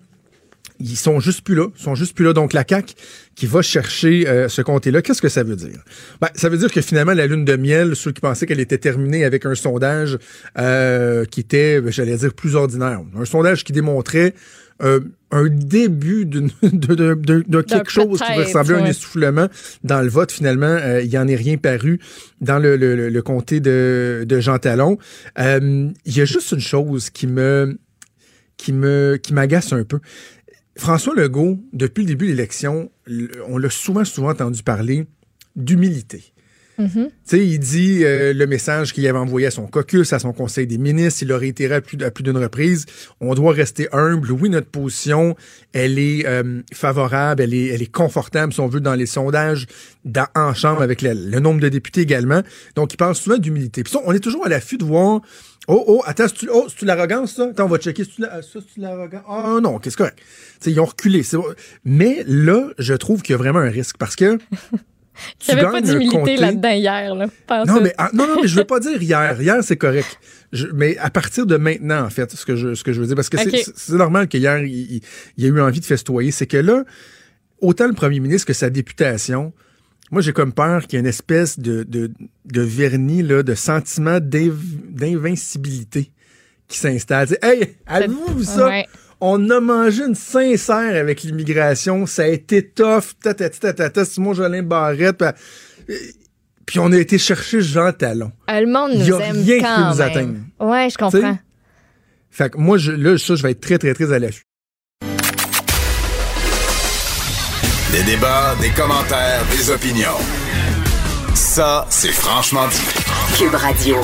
ils 0.79 0.95
sont 0.97 1.19
juste 1.19 1.41
plus 1.41 1.55
là. 1.55 1.67
Sont 1.75 1.95
juste 1.95 2.15
plus 2.15 2.25
là. 2.25 2.33
Donc, 2.33 2.53
la 2.53 2.63
CAQ 2.67 2.93
qui 3.35 3.45
va 3.47 3.61
chercher 3.61 4.27
euh, 4.27 4.47
ce 4.49 4.61
comté-là, 4.61 5.01
qu'est-ce 5.01 5.21
que 5.21 5.29
ça 5.29 5.43
veut 5.43 5.55
dire? 5.55 5.83
Ben, 6.21 6.29
ça 6.35 6.49
veut 6.49 6.57
dire 6.57 6.71
que 6.71 6.81
finalement, 6.81 7.13
la 7.13 7.27
lune 7.27 7.45
de 7.45 7.55
miel, 7.55 7.95
ceux 7.95 8.11
qui 8.11 8.21
pensaient 8.21 8.45
qu'elle 8.45 8.59
était 8.59 8.77
terminée 8.77 9.25
avec 9.25 9.45
un 9.45 9.55
sondage 9.55 10.17
euh, 10.57 11.25
qui 11.25 11.39
était, 11.39 11.81
ben, 11.81 11.91
j'allais 11.91 12.17
dire, 12.17 12.33
plus 12.33 12.55
ordinaire. 12.55 13.01
Un 13.17 13.25
sondage 13.25 13.63
qui 13.63 13.71
démontrait 13.73 14.33
euh, 14.81 14.99
un 15.31 15.47
début 15.49 16.25
de, 16.27 16.41
de, 16.63 17.13
de- 17.13 17.43
de 17.47 17.61
quelque 17.61 17.91
chose 17.91 18.19
qui 18.19 18.33
ressemblait 18.33 18.75
à 18.75 18.79
un 18.83 18.85
essoufflement 18.85 19.47
dans 19.83 20.01
le 20.01 20.09
vote. 20.09 20.31
Finalement, 20.31 20.65
euh, 20.65 21.01
il 21.01 21.09
n'y 21.09 21.17
en 21.17 21.27
est 21.27 21.35
rien 21.35 21.57
paru 21.57 21.99
dans 22.41 22.57
le, 22.59 22.75
le, 22.75 23.21
comté 23.21 23.59
de, 23.59 24.25
de 24.27 24.39
Jean 24.39 24.57
Talon. 24.57 24.97
Euh, 25.39 25.89
Il 26.05 26.17
y 26.17 26.21
a 26.21 26.25
juste 26.25 26.51
une 26.51 26.59
chose 26.59 27.09
qui 27.09 27.27
me 27.27 27.77
qui 28.57 28.71
me 28.73 29.17
qui 29.21 29.33
m'agace 29.33 29.73
un 29.73 29.83
peu. 29.83 29.99
François 30.75 31.13
Legault, 31.13 31.59
depuis 31.71 32.01
le 32.01 32.07
début 32.07 32.25
de 32.25 32.31
l'élection, 32.31 32.91
on 33.47 33.57
l'a 33.57 33.69
souvent, 33.69 34.03
souvent 34.03 34.31
entendu 34.31 34.63
parler 34.63 35.05
d'humilité. 35.55 36.32
Sais, 37.23 37.45
il 37.45 37.59
dit 37.59 38.03
euh, 38.03 38.33
le 38.33 38.47
message 38.47 38.93
qu'il 38.93 39.05
avait 39.07 39.17
envoyé 39.17 39.47
à 39.47 39.51
son 39.51 39.67
caucus, 39.67 40.11
à 40.13 40.19
son 40.19 40.33
conseil 40.33 40.67
des 40.67 40.77
ministres, 40.77 41.23
il 41.23 41.29
l'a 41.29 41.37
réitéré 41.37 41.75
à 41.75 41.81
plus, 41.81 42.23
d'une 42.23 42.37
reprise. 42.37 42.85
On 43.21 43.33
doit 43.33 43.53
rester 43.53 43.87
humble. 43.91 44.31
Oui, 44.31 44.49
notre 44.49 44.67
position, 44.67 45.35
elle 45.71 45.99
est 45.99 46.25
euh, 46.25 46.61
favorable, 46.73 47.41
elle 47.41 47.53
est, 47.53 47.67
elle 47.67 47.81
est 47.81 47.91
confortable, 47.91 48.53
si 48.53 48.59
on 48.59 48.67
veut, 48.67 48.81
dans 48.81 48.95
les 48.95 49.05
sondages, 49.05 49.67
dans, 50.03 50.27
en 50.35 50.53
chambre, 50.53 50.81
avec 50.81 51.01
le, 51.01 51.13
le 51.13 51.39
nombre 51.39 51.61
de 51.61 51.69
députés 51.69 52.01
également. 52.01 52.41
Donc, 52.75 52.93
il 52.93 52.97
parle 52.97 53.15
souvent 53.15 53.37
d'humilité. 53.37 53.83
Puis 53.83 53.93
on 54.05 54.11
est 54.13 54.19
toujours 54.19 54.45
à 54.45 54.49
l'affût 54.49 54.77
de 54.77 54.85
voir 54.85 55.21
Oh, 55.67 55.83
oh, 55.87 56.03
attends, 56.05 56.27
c'est-tu 56.27 56.49
oh, 56.51 56.67
l'arrogance, 56.81 57.35
ça? 57.35 57.45
Attends, 57.45 57.65
on 57.65 57.69
va 57.69 57.77
checker. 57.77 58.03
C'est-tu 58.03 58.23
c'est-tu 58.51 58.81
l'arrogance? 58.81 59.23
Ah, 59.27 59.59
non, 59.61 59.79
qu'est-ce 59.79 59.95
correct. 59.95 60.19
Ils 60.65 60.79
ont 60.79 60.85
reculé. 60.85 61.21
Mais 61.85 62.23
là, 62.27 62.69
je 62.79 62.93
trouve 62.93 63.21
qu'il 63.21 63.31
y 63.31 63.35
a 63.35 63.37
vraiment 63.37 63.59
un 63.59 63.69
risque 63.69 63.97
parce 63.97 64.15
que. 64.15 64.37
Il 65.47 65.53
n'y 65.55 65.59
avait 65.59 65.61
pas 65.71 65.81
d'humilité 65.81 66.15
là-dedans 66.41 66.69
hier. 66.71 67.15
Là, 67.15 67.25
non, 67.65 67.81
mais, 67.81 67.93
ah, 67.97 68.09
non, 68.13 68.27
non, 68.27 68.41
mais 68.41 68.47
je 68.47 68.55
veux 68.55 68.63
pas 68.65 68.79
dire 68.79 69.01
hier. 69.01 69.39
Hier, 69.41 69.57
c'est 69.63 69.77
correct. 69.77 70.19
Je- 70.51 70.67
mais 70.73 70.97
à 70.97 71.09
partir 71.09 71.45
de 71.45 71.57
maintenant, 71.57 72.03
en 72.05 72.09
fait, 72.09 72.31
ce 72.31 72.45
que 72.45 72.55
je, 72.55 72.73
ce 72.75 72.83
que 72.83 72.93
je 72.93 72.99
veux 73.01 73.07
dire, 73.07 73.15
parce 73.15 73.29
que 73.29 73.37
c'est- 73.37 73.93
normal 73.93 74.27
qu'hier, 74.27 74.59
il, 74.63 75.01
y 75.37 75.45
a 75.45 75.49
eu 75.49 75.61
envie 75.61 75.79
de 75.79 75.85
festoyer, 75.85 76.31
c'est 76.31 76.47
que 76.47 76.57
là, 76.57 76.83
autant 77.61 77.87
le 77.87 77.93
premier 77.93 78.19
ministre 78.19 78.47
que 78.47 78.53
sa 78.53 78.69
députation, 78.69 79.53
moi, 80.11 80.21
j'ai 80.21 80.33
comme 80.33 80.53
peur 80.53 80.81
qu'il 80.83 80.93
y 80.93 80.97
ait 80.97 80.99
une 80.99 81.07
espèce 81.07 81.57
de, 81.57 81.83
de, 81.83 82.11
de 82.45 82.61
vernis, 82.61 83.23
là, 83.23 83.41
de 83.43 83.55
sentiment 83.55 84.19
d'inv- 84.19 84.53
d'invincibilité 84.89 86.11
qui 86.67 86.77
s'installe. 86.77 87.27
Hey, 87.41 87.75
vu 88.35 88.43
ça? 88.43 88.67
Ouais. 88.67 88.85
On 89.25 89.49
a 89.51 89.61
mangé 89.61 90.03
une 90.03 90.15
sincère 90.15 90.99
avec 90.99 91.23
l'immigration. 91.23 92.05
Ça 92.05 92.23
a 92.23 92.27
été 92.27 92.61
tough. 92.61 93.13
Tatata, 93.21 94.03
Simon 94.03 94.33
Jolin 94.33 94.63
Barrette. 94.63 95.23
Puis, 95.87 95.95
euh, 95.95 95.97
puis 96.65 96.79
on 96.79 96.91
a 96.91 96.97
été 96.97 97.17
chercher 97.17 97.61
Jean 97.61 97.93
Talon. 97.93 98.33
Euh, 98.51 98.59
Le 98.59 98.67
monde 98.67 98.91
Il 98.95 99.05
y 99.05 99.09
nous 99.09 99.15
a 99.15 99.23
aime 99.23 99.41
rien 99.41 99.57
qui 99.59 99.63
peut 99.63 99.89
nous 99.95 100.01
atteindre. 100.01 100.33
Ouais, 100.59 100.89
je 100.89 100.97
comprends. 100.97 101.37
Fait 102.31 102.49
que 102.49 102.57
moi, 102.57 102.77
je, 102.77 102.91
là, 102.91 103.17
ça, 103.17 103.35
je 103.35 103.43
vais 103.43 103.51
être 103.51 103.61
très, 103.61 103.77
très, 103.77 103.93
très 103.93 104.11
à 104.11 104.19
l'affût. 104.19 104.43
Des 107.93 108.03
débats, 108.03 108.55
des 108.59 108.71
commentaires, 108.71 109.45
des 109.55 109.69
opinions. 109.69 110.19
Ça, 111.33 111.87
c'est 111.89 112.11
franchement 112.11 112.67
dit. 112.67 113.37
Cube 113.37 113.55
Radio. 113.55 113.95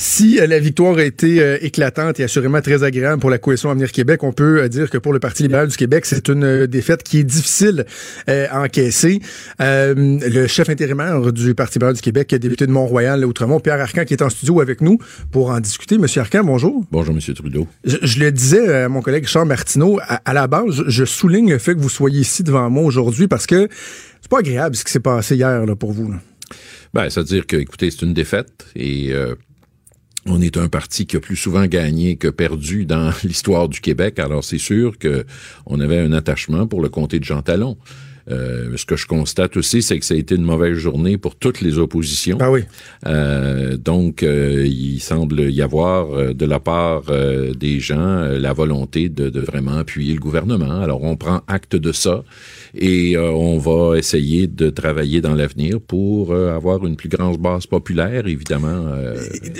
Si 0.00 0.38
euh, 0.38 0.46
la 0.46 0.60
victoire 0.60 0.96
a 0.98 1.02
été 1.02 1.42
euh, 1.42 1.58
éclatante 1.60 2.20
et 2.20 2.22
assurément 2.22 2.60
très 2.62 2.84
agréable 2.84 3.20
pour 3.20 3.30
la 3.30 3.38
coalition 3.38 3.68
Avenir 3.68 3.90
Québec, 3.90 4.22
on 4.22 4.32
peut 4.32 4.60
euh, 4.62 4.68
dire 4.68 4.90
que 4.90 4.96
pour 4.96 5.12
le 5.12 5.18
Parti 5.18 5.42
libéral 5.42 5.66
du 5.66 5.76
Québec, 5.76 6.06
c'est 6.06 6.28
une 6.28 6.44
euh, 6.44 6.66
défaite 6.68 7.02
qui 7.02 7.18
est 7.18 7.24
difficile 7.24 7.84
euh, 8.28 8.46
à 8.48 8.62
encaisser. 8.62 9.20
Euh, 9.60 9.94
le 9.96 10.46
chef 10.46 10.68
intérimaire 10.68 11.32
du 11.32 11.52
Parti 11.56 11.78
libéral 11.80 11.96
du 11.96 12.00
Québec, 12.00 12.32
député 12.32 12.68
de 12.68 12.70
Mont-Royal, 12.70 13.24
Outremont, 13.24 13.58
Pierre 13.58 13.80
Arcan, 13.80 14.04
qui 14.04 14.14
est 14.14 14.22
en 14.22 14.30
studio 14.30 14.60
avec 14.60 14.82
nous 14.82 14.98
pour 15.32 15.50
en 15.50 15.58
discuter. 15.58 15.98
Monsieur 15.98 16.20
Arcan, 16.20 16.44
bonjour. 16.44 16.84
Bonjour, 16.92 17.12
Monsieur 17.12 17.34
Trudeau. 17.34 17.66
Je, 17.82 17.96
je 18.00 18.20
le 18.20 18.30
disais 18.30 18.72
à 18.84 18.88
mon 18.88 19.02
collègue 19.02 19.26
Charles 19.26 19.48
Martineau, 19.48 19.98
à, 20.06 20.22
à 20.24 20.32
la 20.32 20.46
base, 20.46 20.70
je, 20.70 20.84
je 20.88 21.04
souligne 21.04 21.50
le 21.50 21.58
fait 21.58 21.74
que 21.74 21.80
vous 21.80 21.88
soyez 21.88 22.20
ici 22.20 22.44
devant 22.44 22.70
moi 22.70 22.84
aujourd'hui 22.84 23.26
parce 23.26 23.48
que 23.48 23.68
c'est 24.20 24.30
pas 24.30 24.38
agréable 24.38 24.76
ce 24.76 24.84
qui 24.84 24.92
s'est 24.92 25.00
passé 25.00 25.34
hier 25.34 25.66
là, 25.66 25.74
pour 25.74 25.90
vous. 25.90 26.12
Là. 26.12 26.18
Ben, 26.94 27.10
c'est-à-dire 27.10 27.46
que, 27.48 27.56
écoutez, 27.56 27.90
c'est 27.90 28.02
une 28.02 28.14
défaite 28.14 28.66
et 28.76 29.12
euh, 29.12 29.34
on 30.28 30.40
est 30.40 30.56
un 30.56 30.68
parti 30.68 31.06
qui 31.06 31.16
a 31.16 31.20
plus 31.20 31.36
souvent 31.36 31.66
gagné 31.66 32.16
que 32.16 32.28
perdu 32.28 32.84
dans 32.86 33.12
l'histoire 33.24 33.68
du 33.68 33.80
Québec. 33.80 34.18
Alors, 34.18 34.44
c'est 34.44 34.58
sûr 34.58 34.98
que 34.98 35.24
on 35.66 35.80
avait 35.80 35.98
un 35.98 36.12
attachement 36.12 36.66
pour 36.66 36.82
le 36.82 36.88
comté 36.88 37.18
de 37.18 37.24
Jean 37.24 37.42
Talon. 37.42 37.76
Euh, 38.30 38.76
ce 38.76 38.84
que 38.84 38.96
je 38.96 39.06
constate 39.06 39.56
aussi, 39.56 39.82
c'est 39.82 39.98
que 39.98 40.04
ça 40.04 40.14
a 40.14 40.16
été 40.16 40.34
une 40.34 40.42
mauvaise 40.42 40.76
journée 40.76 41.16
pour 41.16 41.36
toutes 41.36 41.60
les 41.60 41.78
oppositions. 41.78 42.36
Ah 42.40 42.50
oui. 42.50 42.60
Euh, 43.06 43.76
donc, 43.76 44.22
euh, 44.22 44.66
il 44.66 45.00
semble 45.00 45.50
y 45.50 45.62
avoir 45.62 46.10
euh, 46.12 46.34
de 46.34 46.44
la 46.44 46.60
part 46.60 47.04
euh, 47.08 47.54
des 47.54 47.80
gens 47.80 47.98
euh, 47.98 48.38
la 48.38 48.52
volonté 48.52 49.08
de, 49.08 49.30
de, 49.30 49.40
vraiment 49.40 49.78
appuyer 49.78 50.12
le 50.12 50.20
gouvernement. 50.20 50.82
Alors, 50.82 51.02
on 51.04 51.16
prend 51.16 51.40
acte 51.46 51.74
de 51.74 51.92
ça 51.92 52.22
et 52.74 53.16
euh, 53.16 53.30
on 53.30 53.58
va 53.58 53.98
essayer 53.98 54.46
de 54.46 54.70
travailler 54.70 55.20
dans 55.20 55.34
l'avenir 55.34 55.80
pour 55.80 56.34
avoir 56.34 56.86
une 56.86 56.96
plus 56.96 57.08
grande 57.08 57.38
base 57.38 57.66
populaire, 57.66 58.26
évidemment. 58.26 58.86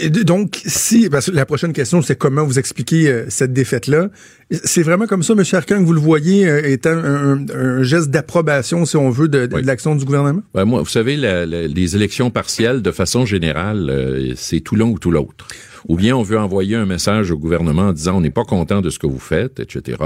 Et 0.01 0.11
donc, 0.11 0.61
si, 0.65 1.09
parce 1.09 1.27
que 1.27 1.31
la 1.31 1.47
prochaine 1.47 1.73
question, 1.73 2.03
c'est 2.03 2.17
comment 2.17 2.45
vous 2.45 2.59
expliquer 2.59 3.25
cette 3.29 3.53
défaite-là? 3.53 4.09
C'est 4.51 4.83
vraiment 4.83 5.07
comme 5.07 5.23
ça, 5.23 5.35
M. 5.35 5.43
Arcan, 5.53 5.79
que 5.81 5.85
vous 5.85 5.93
le 5.93 6.01
voyez 6.01 6.47
étant 6.71 6.91
un, 6.91 7.47
un 7.55 7.83
geste 7.83 8.11
d'approbation, 8.11 8.85
si 8.85 8.97
on 8.97 9.11
veut, 9.11 9.29
de, 9.29 9.47
de, 9.47 9.57
oui. 9.57 9.63
l'action 9.63 9.95
du 9.95 10.05
gouvernement? 10.05 10.43
Ben 10.55 10.65
moi, 10.65 10.81
vous 10.81 10.89
savez, 10.89 11.17
la, 11.17 11.47
la, 11.47 11.67
les 11.67 11.97
élections 11.97 12.31
partielles, 12.31 12.83
de 12.83 12.91
façon 12.91 13.27
générale, 13.27 13.89
euh, 13.91 14.33
c'est 14.37 14.61
tout 14.61 14.77
l'un 14.77 14.87
ou 14.87 14.99
tout 14.99 15.11
l'autre. 15.11 15.47
Ou 15.89 15.97
bien 15.97 16.17
on 16.17 16.23
veut 16.23 16.39
envoyer 16.39 16.77
un 16.77 16.87
message 16.87 17.31
au 17.31 17.39
gouvernement 17.39 17.89
en 17.89 17.93
disant 17.93 18.17
on 18.17 18.21
n'est 18.21 18.31
pas 18.31 18.45
content 18.45 18.81
de 18.81 18.91
ce 18.91 18.99
que 18.99 19.07
vous 19.07 19.21
faites, 19.21 19.61
etc. 19.61 19.97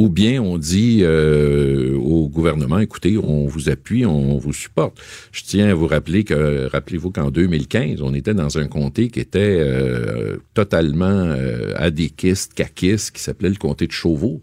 Ou 0.00 0.08
bien 0.08 0.40
on 0.40 0.56
dit 0.56 1.00
euh, 1.02 1.94
au 1.94 2.26
gouvernement, 2.30 2.78
écoutez, 2.78 3.18
on 3.18 3.44
vous 3.44 3.68
appuie, 3.68 4.06
on 4.06 4.38
vous 4.38 4.54
supporte. 4.54 4.98
Je 5.30 5.42
tiens 5.42 5.68
à 5.68 5.74
vous 5.74 5.86
rappeler 5.86 6.24
que, 6.24 6.68
rappelez-vous 6.68 7.10
qu'en 7.10 7.30
2015, 7.30 8.00
on 8.00 8.14
était 8.14 8.32
dans 8.32 8.56
un 8.56 8.66
comté 8.66 9.10
qui 9.10 9.20
était 9.20 9.58
euh, 9.60 10.38
totalement 10.54 11.04
euh, 11.04 11.74
adéquiste, 11.76 12.54
caquiste, 12.54 13.10
qui 13.10 13.20
s'appelait 13.20 13.50
le 13.50 13.56
comté 13.56 13.86
de 13.86 13.92
Chauveau. 13.92 14.40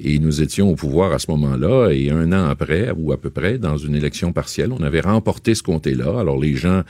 Et 0.00 0.18
nous 0.18 0.42
étions 0.42 0.70
au 0.70 0.74
pouvoir 0.74 1.12
à 1.12 1.20
ce 1.20 1.30
moment-là, 1.30 1.90
et 1.92 2.10
un 2.10 2.32
an 2.32 2.48
après, 2.48 2.90
ou 2.96 3.12
à 3.12 3.16
peu 3.16 3.30
près, 3.30 3.58
dans 3.58 3.76
une 3.76 3.94
élection 3.94 4.32
partielle, 4.32 4.72
on 4.72 4.82
avait 4.82 5.02
remporté 5.02 5.54
ce 5.54 5.62
comté-là. 5.62 6.18
Alors 6.18 6.40
les 6.40 6.56
gens 6.56 6.82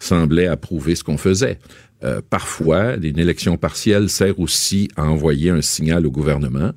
semblaient 0.00 0.48
approuver 0.48 0.96
ce 0.96 1.04
qu'on 1.04 1.16
faisait. 1.16 1.60
Euh, 2.04 2.20
parfois, 2.28 2.96
une 2.96 3.18
élection 3.18 3.56
partielle 3.56 4.08
sert 4.08 4.40
aussi 4.40 4.88
à 4.96 5.04
envoyer 5.04 5.50
un 5.50 5.62
signal 5.62 6.06
au 6.06 6.10
gouvernement, 6.10 6.72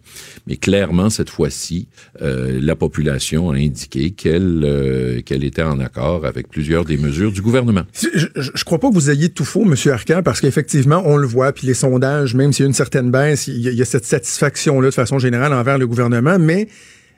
mais 0.48 0.56
clairement, 0.56 1.10
cette 1.10 1.30
fois-ci, 1.30 1.88
euh, 2.22 2.60
la 2.62 2.76
population 2.76 3.50
a 3.50 3.56
indiqué 3.56 4.12
qu'elle 4.12 4.62
euh, 4.64 5.22
qu'elle 5.22 5.44
était 5.44 5.64
en 5.64 5.80
accord 5.80 6.26
avec 6.26 6.48
plusieurs 6.48 6.86
des 6.86 6.98
mesures 6.98 7.32
du 7.32 7.42
gouvernement. 7.42 7.84
Je, 7.94 8.28
je 8.36 8.64
crois 8.64 8.80
pas 8.80 8.90
que 8.90 8.94
vous 8.94 9.10
ayez 9.10 9.30
tout 9.30 9.46
faux, 9.46 9.64
M. 9.64 9.76
Arcan, 9.92 10.22
parce 10.24 10.42
qu'effectivement, 10.42 11.02
on 11.06 11.18
le 11.18 11.28
voit, 11.28 11.52
puis 11.54 11.66
les 11.66 11.74
sondages, 11.74 12.36
même 12.36 12.54
s'il 12.54 12.64
y 12.64 12.66
a 12.66 12.68
une 12.68 12.74
certaine 12.74 13.10
baisse, 13.10 13.48
il 13.48 13.62
y 13.62 13.68
a, 13.68 13.72
il 13.72 13.78
y 13.78 13.82
a 13.82 13.86
cette 13.86 14.06
satisfaction-là 14.06 14.90
de 14.90 14.94
façon 14.94 15.18
générale 15.18 15.54
envers 15.54 15.78
le 15.78 15.88
gouvernement, 15.88 16.38
mais 16.38 16.68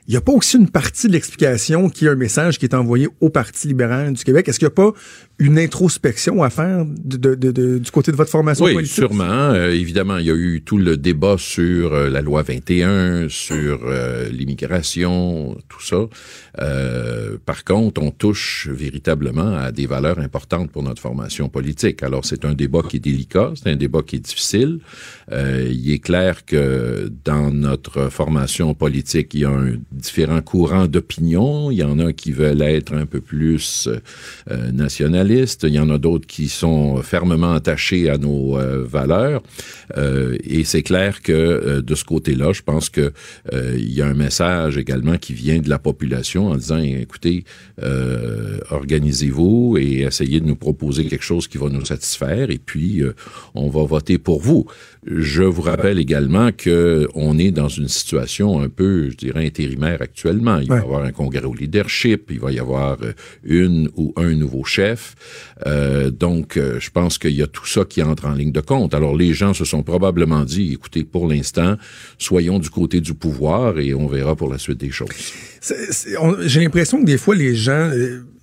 il 0.08 0.12
n'y 0.12 0.16
a 0.16 0.22
pas 0.22 0.32
aussi 0.32 0.56
une 0.56 0.70
partie 0.70 1.06
de 1.06 1.12
l'explication 1.12 1.90
qui 1.90 2.06
est 2.06 2.08
un 2.08 2.14
message 2.14 2.58
qui 2.58 2.64
est 2.64 2.74
envoyé 2.74 3.08
au 3.20 3.28
Parti 3.28 3.68
libéral 3.68 4.14
du 4.14 4.24
Québec? 4.24 4.48
Est-ce 4.48 4.58
qu'il 4.58 4.66
n'y 4.66 4.72
a 4.72 4.74
pas 4.74 4.94
une 5.38 5.58
introspection 5.58 6.42
à 6.42 6.48
faire 6.48 6.86
de, 6.86 7.34
de, 7.34 7.52
de, 7.52 7.78
du 7.78 7.90
côté 7.90 8.10
de 8.10 8.16
votre 8.16 8.30
formation 8.30 8.64
oui, 8.64 8.72
politique? 8.72 8.94
sûrement. 8.96 9.24
Euh, 9.24 9.70
évidemment, 9.70 10.16
il 10.16 10.24
y 10.24 10.30
a 10.30 10.34
eu 10.34 10.62
tout 10.64 10.78
le 10.78 10.96
débat 10.96 11.36
sur 11.36 11.92
euh, 11.92 12.08
la 12.08 12.22
loi 12.22 12.42
21, 12.42 13.28
sur 13.28 13.80
euh, 13.84 14.30
l'immigration, 14.30 15.58
tout 15.68 15.82
ça. 15.82 16.06
Par 17.44 17.64
contre, 17.64 18.02
on 18.02 18.10
touche 18.10 18.68
véritablement 18.68 19.56
à 19.58 19.72
des 19.72 19.86
valeurs 19.86 20.18
importantes 20.20 20.70
pour 20.72 20.82
notre 20.82 21.02
formation 21.02 21.50
politique. 21.50 22.02
Alors, 22.02 22.24
c'est 22.24 22.46
un 22.46 22.54
débat 22.54 22.80
qui 22.88 22.96
est 22.96 23.00
délicat, 23.00 23.52
c'est 23.54 23.70
un 23.70 23.76
débat 23.76 24.00
qui 24.04 24.16
est 24.16 24.20
difficile. 24.20 24.80
Il 25.30 25.92
est 25.92 25.98
clair 26.00 26.44
que 26.46 27.12
dans 27.24 27.52
notre 27.52 28.08
formation 28.10 28.74
politique, 28.74 29.34
il 29.34 29.40
y 29.40 29.44
a 29.44 29.50
un 29.50 29.74
différents 29.98 30.40
courants 30.40 30.86
d'opinion. 30.86 31.70
Il 31.70 31.78
y 31.78 31.82
en 31.82 31.98
a 31.98 32.12
qui 32.12 32.32
veulent 32.32 32.62
être 32.62 32.94
un 32.94 33.06
peu 33.06 33.20
plus 33.20 33.88
euh, 34.50 34.72
nationalistes. 34.72 35.64
Il 35.68 35.74
y 35.74 35.78
en 35.78 35.90
a 35.90 35.98
d'autres 35.98 36.26
qui 36.26 36.48
sont 36.48 37.02
fermement 37.02 37.52
attachés 37.52 38.08
à 38.08 38.16
nos 38.16 38.56
euh, 38.56 38.84
valeurs. 38.84 39.42
Euh, 39.96 40.36
et 40.44 40.64
c'est 40.64 40.82
clair 40.82 41.22
que 41.22 41.80
de 41.80 41.94
ce 41.94 42.04
côté-là, 42.04 42.52
je 42.52 42.62
pense 42.62 42.88
que 42.88 43.12
il 43.52 43.92
y 43.92 44.02
a 44.02 44.06
un 44.06 44.14
message 44.14 44.76
également 44.76 45.16
qui 45.18 45.32
vient 45.32 45.58
de 45.58 45.68
la 45.68 45.78
population 45.78 46.48
en 46.48 46.56
disant 46.56 46.78
écoutez, 46.78 47.44
organisez-vous 48.70 49.76
et 49.78 50.00
essayez 50.02 50.40
de 50.40 50.46
nous 50.46 50.56
proposer 50.56 51.06
quelque 51.06 51.24
chose 51.24 51.48
qui 51.48 51.58
va 51.58 51.68
nous 51.68 51.84
satisfaire. 51.84 52.50
Et 52.50 52.58
puis 52.58 53.02
on 53.54 53.68
va 53.68 53.84
voter 53.84 54.18
pour 54.18 54.40
vous. 54.40 54.66
Je 55.06 55.42
vous 55.42 55.62
rappelle 55.62 55.98
également 55.98 56.50
que 56.52 57.08
on 57.14 57.38
est 57.38 57.50
dans 57.50 57.68
une 57.68 57.88
situation 57.88 58.60
un 58.60 58.68
peu, 58.68 59.10
je 59.10 59.16
dirais, 59.16 59.46
intérimaire 59.46 59.87
actuellement. 60.00 60.58
Il 60.58 60.70
ouais. 60.70 60.76
va 60.78 60.82
y 60.82 60.84
avoir 60.84 61.02
un 61.04 61.12
congrès 61.12 61.44
au 61.44 61.54
leadership, 61.54 62.30
il 62.30 62.40
va 62.40 62.52
y 62.52 62.58
avoir 62.58 62.98
une 63.44 63.88
ou 63.96 64.12
un 64.16 64.34
nouveau 64.34 64.64
chef. 64.64 65.14
Euh, 65.66 66.10
donc, 66.10 66.56
euh, 66.56 66.78
je 66.80 66.90
pense 66.90 67.18
qu'il 67.18 67.34
y 67.34 67.42
a 67.42 67.46
tout 67.46 67.66
ça 67.66 67.84
qui 67.84 68.02
entre 68.02 68.26
en 68.26 68.32
ligne 68.32 68.52
de 68.52 68.60
compte. 68.60 68.94
Alors, 68.94 69.16
les 69.16 69.34
gens 69.34 69.54
se 69.54 69.64
sont 69.64 69.82
probablement 69.82 70.44
dit, 70.44 70.72
écoutez, 70.72 71.04
pour 71.04 71.28
l'instant, 71.28 71.76
soyons 72.18 72.58
du 72.58 72.70
côté 72.70 73.00
du 73.00 73.14
pouvoir 73.14 73.78
et 73.78 73.94
on 73.94 74.06
verra 74.06 74.36
pour 74.36 74.50
la 74.50 74.58
suite 74.58 74.78
des 74.78 74.90
choses. 74.90 75.08
J'ai 76.46 76.60
l'impression 76.60 77.00
que 77.00 77.06
des 77.06 77.18
fois, 77.18 77.34
les 77.34 77.54
gens 77.54 77.90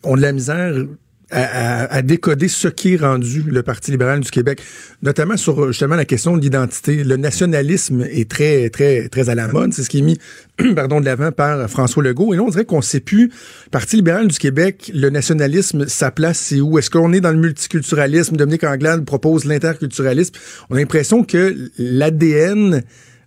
ont 0.03 0.15
de 0.15 0.21
la 0.21 0.31
misère 0.31 0.85
à, 1.31 2.01
décoder 2.01 2.47
ce 2.47 2.67
qui 2.67 2.93
est 2.93 2.97
rendu 2.97 3.43
le 3.47 3.63
Parti 3.63 3.91
libéral 3.91 4.19
du 4.19 4.29
Québec, 4.29 4.61
notamment 5.01 5.37
sur 5.37 5.67
justement 5.71 5.95
la 5.95 6.05
question 6.05 6.37
de 6.37 6.41
l'identité. 6.41 7.03
Le 7.03 7.17
nationalisme 7.17 8.05
est 8.09 8.29
très, 8.29 8.69
très, 8.69 9.07
très 9.09 9.29
à 9.29 9.35
la 9.35 9.47
mode. 9.47 9.73
C'est 9.73 9.83
ce 9.83 9.89
qui 9.89 9.99
est 9.99 10.01
mis, 10.01 10.17
pardon, 10.75 10.99
de 10.99 11.05
l'avant 11.05 11.31
par 11.31 11.69
François 11.69 12.03
Legault. 12.03 12.33
Et 12.33 12.37
là, 12.37 12.43
on 12.43 12.49
dirait 12.49 12.65
qu'on 12.65 12.77
ne 12.77 12.83
sait 12.83 12.99
plus, 12.99 13.31
Parti 13.71 13.97
libéral 13.97 14.27
du 14.27 14.37
Québec, 14.37 14.91
le 14.93 15.09
nationalisme, 15.09 15.87
sa 15.87 16.11
place, 16.11 16.39
c'est 16.39 16.61
où? 16.61 16.77
Est-ce 16.77 16.89
qu'on 16.89 17.11
est 17.13 17.21
dans 17.21 17.31
le 17.31 17.39
multiculturalisme? 17.39 18.35
Dominique 18.35 18.63
Anglade 18.63 19.05
propose 19.05 19.45
l'interculturalisme. 19.45 20.35
On 20.69 20.75
a 20.75 20.79
l'impression 20.79 21.23
que 21.23 21.55
l'ADN 21.77 22.83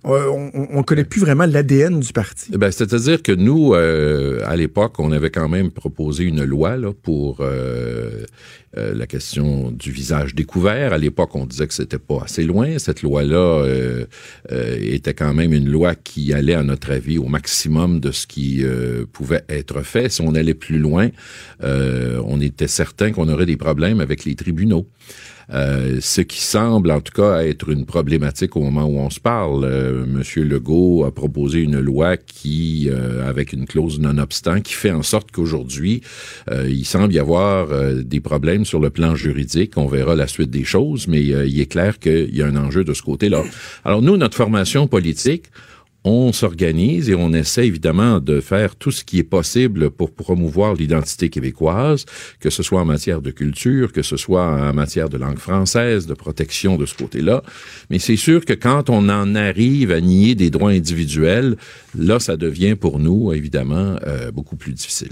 on 0.08 0.78
ne 0.78 0.82
connaît 0.82 1.04
plus 1.04 1.20
vraiment 1.20 1.46
l'ADN 1.46 2.00
du 2.00 2.12
parti. 2.12 2.50
Ben, 2.52 2.70
C'est-à-dire 2.70 3.22
que 3.22 3.32
nous, 3.32 3.74
euh, 3.74 4.40
à 4.46 4.56
l'époque, 4.56 4.98
on 4.98 5.12
avait 5.12 5.30
quand 5.30 5.48
même 5.48 5.70
proposé 5.70 6.24
une 6.24 6.44
loi 6.44 6.76
là, 6.76 6.92
pour 6.92 7.38
euh, 7.40 8.24
euh, 8.76 8.94
la 8.94 9.06
question 9.06 9.70
du 9.70 9.90
visage 9.90 10.34
découvert. 10.34 10.92
À 10.92 10.98
l'époque, 10.98 11.34
on 11.34 11.44
disait 11.44 11.66
que 11.66 11.74
c'était 11.74 11.98
pas 11.98 12.22
assez 12.24 12.44
loin. 12.44 12.78
Cette 12.78 13.02
loi-là 13.02 13.64
euh, 13.64 14.06
était 14.50 15.14
quand 15.14 15.34
même 15.34 15.52
une 15.52 15.68
loi 15.68 15.94
qui 15.94 16.32
allait, 16.32 16.54
à 16.54 16.62
notre 16.62 16.92
avis, 16.92 17.18
au 17.18 17.26
maximum 17.26 18.00
de 18.00 18.10
ce 18.10 18.26
qui 18.26 18.64
pouvait 19.12 19.44
être 19.48 19.82
fait. 19.82 20.08
Si 20.10 20.22
on 20.22 20.34
allait 20.34 20.54
plus 20.54 20.78
loin, 20.78 21.08
on 21.62 22.40
était 22.40 22.68
certain 22.68 23.12
qu'on 23.12 23.28
aurait 23.28 23.46
des 23.46 23.56
problèmes 23.56 24.00
avec 24.00 24.24
les 24.24 24.34
tribunaux. 24.34 24.86
Euh, 25.50 25.98
ce 26.00 26.20
qui 26.20 26.42
semble 26.42 26.90
en 26.90 27.00
tout 27.00 27.12
cas 27.14 27.42
être 27.42 27.70
une 27.70 27.86
problématique 27.86 28.54
au 28.56 28.60
moment 28.60 28.84
où 28.84 28.98
on 28.98 29.08
se 29.08 29.20
parle. 29.20 29.64
Euh, 29.64 30.04
Monsieur 30.06 30.44
Legault 30.44 31.04
a 31.04 31.10
proposé 31.10 31.60
une 31.60 31.80
loi 31.80 32.16
qui, 32.18 32.88
euh, 32.90 33.26
avec 33.26 33.52
une 33.52 33.66
clause 33.66 33.98
non-obstant, 33.98 34.60
qui 34.60 34.74
fait 34.74 34.90
en 34.90 35.02
sorte 35.02 35.30
qu'aujourd'hui, 35.30 36.02
il 36.50 36.84
semble 36.84 37.12
y 37.12 37.18
avoir 37.18 37.68
des 37.94 38.20
problèmes 38.20 38.64
sur 38.64 38.80
le 38.80 38.90
plan 38.90 39.14
juridique. 39.14 39.76
On 39.76 39.86
verra 39.86 40.14
la 40.14 40.26
suite 40.26 40.50
des 40.50 40.64
choses, 40.64 41.08
mais 41.08 41.22
il 41.22 41.60
est 41.60 41.66
clair 41.66 41.98
qu'il 41.98 42.34
y 42.34 42.42
a 42.42 42.46
un 42.46 42.56
enjeu 42.56 42.84
de 42.84 42.94
ce 42.94 43.02
côté-là. 43.02 43.42
Alors 43.84 44.02
nous, 44.02 44.16
notre 44.16 44.36
formation 44.36 44.86
politique, 44.86 45.44
on 46.04 46.32
s'organise 46.32 47.10
et 47.10 47.14
on 47.14 47.32
essaie 47.32 47.66
évidemment 47.66 48.20
de 48.20 48.40
faire 48.40 48.76
tout 48.76 48.90
ce 48.90 49.04
qui 49.04 49.18
est 49.18 49.24
possible 49.24 49.90
pour 49.90 50.12
promouvoir 50.12 50.74
l'identité 50.74 51.28
québécoise, 51.28 52.04
que 52.40 52.50
ce 52.50 52.62
soit 52.62 52.80
en 52.80 52.84
matière 52.84 53.20
de 53.20 53.30
culture, 53.30 53.92
que 53.92 54.02
ce 54.02 54.16
soit 54.16 54.46
en 54.46 54.72
matière 54.72 55.08
de 55.08 55.18
langue 55.18 55.38
française, 55.38 56.06
de 56.06 56.14
protection 56.14 56.76
de 56.76 56.86
ce 56.86 56.94
côté-là. 56.94 57.42
Mais 57.90 57.98
c'est 57.98 58.16
sûr 58.16 58.44
que 58.44 58.52
quand 58.52 58.90
on 58.90 59.08
en 59.08 59.34
arrive 59.34 59.90
à 59.90 60.00
nier 60.00 60.34
des 60.34 60.50
droits 60.50 60.70
individuels, 60.70 61.56
là, 61.98 62.20
ça 62.20 62.36
devient 62.36 62.76
pour 62.76 63.00
nous, 63.00 63.32
évidemment, 63.32 63.96
euh, 64.06 64.30
beaucoup 64.30 64.56
plus 64.56 64.72
difficile. 64.72 65.10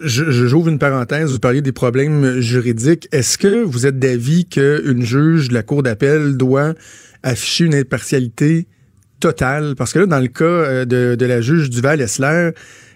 Je, 0.00 0.30
j'ouvre 0.30 0.68
une 0.68 0.78
parenthèse, 0.78 1.30
vous 1.30 1.38
parliez 1.38 1.62
des 1.62 1.72
problèmes 1.72 2.40
juridiques. 2.40 3.08
Est-ce 3.12 3.38
que 3.38 3.62
vous 3.62 3.86
êtes 3.86 3.98
d'avis 3.98 4.46
qu'une 4.46 5.04
juge 5.04 5.48
de 5.48 5.54
la 5.54 5.62
Cour 5.62 5.82
d'appel 5.82 6.36
doit 6.36 6.74
afficher 7.22 7.64
une 7.64 7.74
impartialité 7.74 8.66
totale? 9.22 9.74
Parce 9.76 9.92
que 9.92 10.00
là, 10.00 10.06
dans 10.06 10.18
le 10.18 10.28
cas 10.28 10.44
euh, 10.44 10.84
de, 10.84 11.14
de 11.14 11.26
la 11.26 11.40
juge 11.40 11.70
Duval-Essler, 11.70 12.50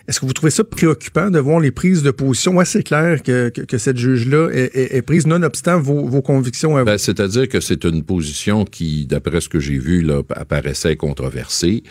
est-ce 0.08 0.20
que 0.20 0.26
vous 0.26 0.32
trouvez 0.32 0.52
ça 0.52 0.62
préoccupant 0.62 1.30
de 1.30 1.38
voir 1.40 1.58
les 1.58 1.72
prises 1.72 2.02
de 2.04 2.12
position? 2.12 2.60
Assez 2.60 2.84
claires 2.84 3.22
que, 3.24 3.48
que, 3.48 3.62
que 3.62 3.76
cette 3.76 3.96
juge-là 3.96 4.50
est, 4.52 4.76
est, 4.76 4.96
est, 4.96 5.02
prise, 5.02 5.26
nonobstant 5.26 5.80
vos, 5.80 6.06
vos 6.06 6.22
convictions 6.22 6.76
à 6.76 6.80
vous? 6.80 6.86
Ben, 6.86 6.98
C'est-à-dire 6.98 7.48
que 7.48 7.58
c'est 7.58 7.84
une 7.84 8.04
position 8.04 8.64
qui, 8.64 9.06
d'après 9.06 9.40
ce 9.40 9.48
que 9.48 9.58
j'ai 9.58 9.78
vu, 9.78 10.02
là, 10.02 10.22
apparaissait 10.30 10.94
controversée. 10.94 11.82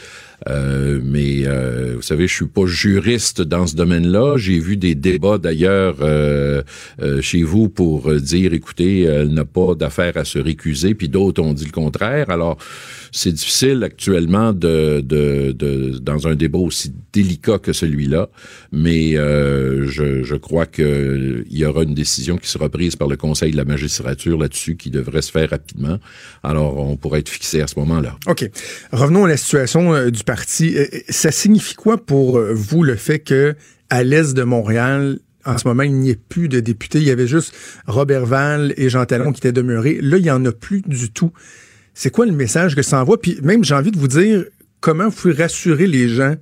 Euh, 0.48 1.00
mais 1.04 1.46
euh, 1.46 1.94
vous 1.96 2.02
savez, 2.02 2.28
je 2.28 2.34
suis 2.34 2.46
pas 2.46 2.66
juriste 2.66 3.42
dans 3.42 3.68
ce 3.68 3.76
domaine-là. 3.76 4.38
J'ai 4.38 4.60
vu 4.60 4.78
des 4.78 4.96
débats 4.96 5.38
d'ailleurs 5.38 5.98
euh, 6.02 6.62
euh 7.02 7.22
chez 7.22 7.44
vous 7.44 7.68
pour 7.68 8.14
dire, 8.14 8.54
écoutez, 8.54 9.02
elle 9.02 9.34
n'a 9.34 9.46
pas 9.46 9.76
d'affaire 9.76 10.16
à 10.16 10.24
se 10.24 10.40
récuser, 10.40 10.94
puis 10.94 11.10
d'autres 11.10 11.42
ont 11.42 11.54
dit 11.54 11.66
le 11.66 11.72
contraire. 11.72 12.30
Alors, 12.30 12.58
c'est 13.16 13.32
difficile 13.32 13.82
actuellement 13.86 14.52
de, 14.52 15.00
dans 16.02 16.28
un 16.28 16.36
débat 16.36 16.60
aussi 16.60 16.94
délicat 17.14 17.60
que 17.60 17.72
celui-là, 17.72 18.28
mais 18.74 19.16
euh, 19.16 19.88
je, 19.88 20.36
crois 20.36 20.66
qu'il 20.66 21.46
y 21.50 21.64
aura 21.64 21.84
une 21.84 21.94
décision 21.94 22.38
qui 22.38 22.50
sera 22.50 22.68
prise 22.68 22.98
par 22.98 23.08
le 23.08 23.16
Conseil 23.16 23.54
de 23.54 23.58
la 23.58 23.64
magistrature 23.64 24.38
là-dessus, 24.38 24.76
qui 24.76 24.90
devrait 24.90 25.22
se 25.22 25.32
faire 25.32 25.50
rapidement. 25.50 25.98
Alors, 26.44 26.78
on 26.78 26.98
pourrait 26.98 27.22
être 27.22 27.30
fixé 27.30 27.62
à 27.62 27.68
ce 27.68 27.80
moment-là. 27.80 28.18
OK. 28.28 28.50
Revenons 28.92 29.24
à 29.24 29.30
la 29.30 29.38
situation 29.38 30.10
du 30.10 30.24
parti. 30.26 30.76
Ça 31.08 31.32
signifie 31.32 31.76
quoi 31.76 31.98
pour 31.98 32.42
vous 32.42 32.84
le 32.84 32.98
fait 32.98 33.20
que 33.20 33.56
à 33.90 34.04
l'est 34.04 34.34
de 34.34 34.44
Montréal, 34.44 35.20
en 35.46 35.58
ce 35.58 35.66
moment, 35.68 35.84
il 35.84 35.94
n'y 35.94 36.10
ait 36.10 36.20
plus 36.20 36.50
de 36.50 36.60
députés? 36.60 36.98
Il 36.98 37.06
y 37.06 37.12
avait 37.12 37.28
juste 37.28 37.56
Robert 37.88 38.26
Val 38.26 38.74
et 38.76 38.90
Jean 38.90 39.06
Talon 39.06 39.32
qui 39.32 39.40
étaient 39.40 39.54
demeurés. 39.54 40.00
Là, 40.02 40.18
il 40.18 40.24
n'y 40.24 40.32
en 40.32 40.44
a 40.44 40.52
plus 40.52 40.82
du 40.82 41.12
tout. 41.12 41.32
C'est 41.98 42.12
quoi 42.12 42.26
le 42.26 42.34
message 42.34 42.76
que 42.76 42.82
ça 42.82 43.02
envoie? 43.02 43.20
Puis 43.20 43.40
même, 43.42 43.64
j'ai 43.64 43.74
envie 43.74 43.90
de 43.90 43.98
vous 43.98 44.10
dire, 44.10 44.44
comment 44.82 45.08
vous 45.08 45.16
pouvez 45.16 45.34
rassurer 45.34 45.88
les 45.88 46.10
gens 46.10 46.36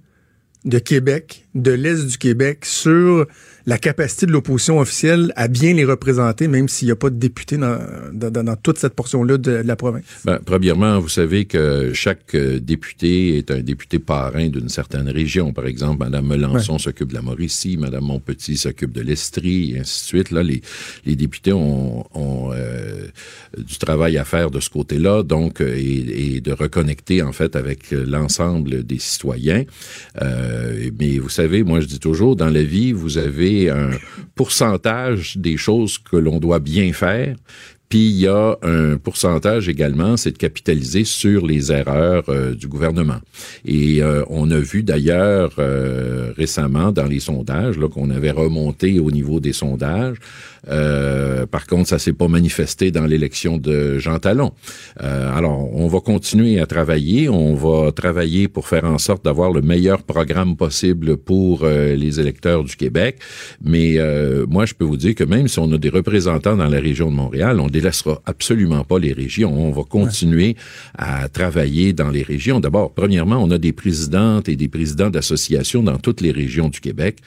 de 0.65 0.79
Québec, 0.79 1.45
de 1.53 1.71
l'Est 1.71 2.07
du 2.07 2.17
Québec, 2.17 2.65
sur 2.65 3.27
la 3.65 3.77
capacité 3.77 4.25
de 4.25 4.31
l'opposition 4.31 4.79
officielle 4.79 5.31
à 5.35 5.47
bien 5.47 5.73
les 5.73 5.85
représenter, 5.85 6.47
même 6.47 6.67
s'il 6.67 6.87
n'y 6.87 6.91
a 6.91 6.95
pas 6.95 7.09
de 7.09 7.15
députés 7.15 7.57
dans, 7.57 7.79
dans, 8.11 8.31
dans 8.31 8.55
toute 8.55 8.77
cette 8.77 8.93
portion-là 8.93 9.37
de, 9.37 9.61
de, 9.61 9.67
la 9.67 9.75
province? 9.75 10.03
Ben, 10.25 10.39
premièrement, 10.43 10.99
vous 10.99 11.09
savez 11.09 11.45
que 11.45 11.91
chaque 11.93 12.35
député 12.35 13.37
est 13.37 13.51
un 13.51 13.61
député 13.61 13.99
parrain 13.99 14.47
d'une 14.49 14.69
certaine 14.69 15.09
région. 15.09 15.53
Par 15.53 15.65
exemple, 15.65 16.03
Mme 16.03 16.27
Melançon 16.27 16.73
ouais. 16.73 16.79
s'occupe 16.79 17.09
de 17.09 17.13
la 17.13 17.21
Mauricie, 17.21 17.77
Mme 17.77 18.03
Montpetit 18.03 18.57
s'occupe 18.57 18.91
de 18.91 19.01
l'Estrie, 19.01 19.75
et 19.75 19.79
ainsi 19.79 20.01
de 20.01 20.07
suite. 20.07 20.31
Là, 20.31 20.43
les, 20.43 20.61
les 21.05 21.15
députés 21.15 21.53
ont, 21.53 22.05
ont 22.13 22.51
euh, 22.51 23.07
du 23.57 23.77
travail 23.77 24.17
à 24.17 24.25
faire 24.25 24.51
de 24.51 24.59
ce 24.59 24.69
côté-là, 24.69 25.23
donc, 25.23 25.61
et, 25.61 26.35
et, 26.35 26.41
de 26.41 26.51
reconnecter, 26.51 27.21
en 27.21 27.31
fait, 27.31 27.55
avec 27.55 27.91
l'ensemble 27.91 28.83
des 28.83 28.99
citoyens. 28.99 29.63
Euh, 30.21 30.89
mais 30.99 31.17
vous 31.17 31.29
savez, 31.29 31.63
moi, 31.63 31.79
je 31.79 31.85
dis 31.85 31.99
toujours, 31.99 32.35
dans 32.35 32.49
la 32.49 32.63
vie, 32.63 32.91
vous 32.91 33.17
avez 33.17 33.52
un 33.69 33.91
pourcentage 34.35 35.37
des 35.37 35.57
choses 35.57 35.97
que 35.97 36.17
l'on 36.17 36.39
doit 36.39 36.59
bien 36.59 36.93
faire, 36.93 37.35
puis 37.93 38.09
il 38.09 38.21
y 38.21 38.27
a 38.27 38.57
un 38.63 38.97
pourcentage 38.97 39.69
également, 39.69 40.17
c'est 40.17 40.31
de 40.31 40.37
capitaliser 40.39 41.03
sur 41.03 41.45
les 41.45 41.71
erreurs 41.71 42.23
euh, 42.27 42.55
du 42.55 42.67
gouvernement. 42.67 43.19
Et 43.65 44.01
euh, 44.01 44.23
on 44.31 44.49
a 44.49 44.57
vu 44.57 44.81
d'ailleurs 44.81 45.51
euh, 45.59 46.33
récemment 46.35 46.91
dans 46.91 47.05
les 47.05 47.19
sondages 47.19 47.77
qu'on 47.93 48.09
avait 48.09 48.31
remonté 48.31 48.99
au 48.99 49.11
niveau 49.11 49.39
des 49.39 49.53
sondages. 49.53 50.17
Euh, 50.69 51.45
par 51.45 51.67
contre, 51.67 51.89
ça 51.89 51.99
s'est 51.99 52.13
pas 52.13 52.27
manifesté 52.27 52.91
dans 52.91 53.05
l'élection 53.05 53.57
de 53.57 53.99
Jean 53.99 54.19
Talon. 54.19 54.53
Euh, 55.01 55.35
alors, 55.35 55.73
on 55.73 55.87
va 55.87 55.99
continuer 55.99 56.59
à 56.59 56.65
travailler. 56.65 57.29
On 57.29 57.55
va 57.55 57.91
travailler 57.91 58.47
pour 58.47 58.67
faire 58.67 58.85
en 58.85 58.97
sorte 58.97 59.25
d'avoir 59.25 59.51
le 59.51 59.61
meilleur 59.61 60.03
programme 60.03 60.55
possible 60.55 61.17
pour 61.17 61.61
euh, 61.63 61.95
les 61.95 62.19
électeurs 62.19 62.63
du 62.63 62.75
Québec. 62.75 63.19
Mais 63.63 63.97
moi, 64.47 64.65
je 64.65 64.73
peux 64.73 64.85
vous 64.85 64.97
dire 64.97 65.15
que 65.15 65.23
même 65.23 65.47
si 65.47 65.59
on 65.59 65.71
a 65.71 65.77
des 65.77 65.89
représentants 65.89 66.55
dans 66.55 66.67
la 66.67 66.79
région 66.79 67.09
de 67.09 67.15
Montréal, 67.15 67.59
on 67.59 67.67
délaissera 67.67 68.21
absolument 68.25 68.83
pas 68.83 68.99
les 68.99 69.13
régions. 69.13 69.53
On 69.53 69.71
va 69.71 69.83
continuer 69.83 70.55
à 70.97 71.27
travailler 71.29 71.93
dans 71.93 72.09
les 72.09 72.23
régions. 72.23 72.59
D'abord, 72.59 72.93
premièrement, 72.93 73.37
on 73.37 73.51
a 73.51 73.57
des 73.57 73.71
présidentes 73.71 74.49
et 74.49 74.55
des 74.55 74.67
présidents 74.67 75.09
d'associations 75.09 75.83
dans 75.83 75.97
toutes 75.97 76.21
les 76.21 76.31
régions 76.31 76.69
du 76.69 76.79
Québec 76.79 77.19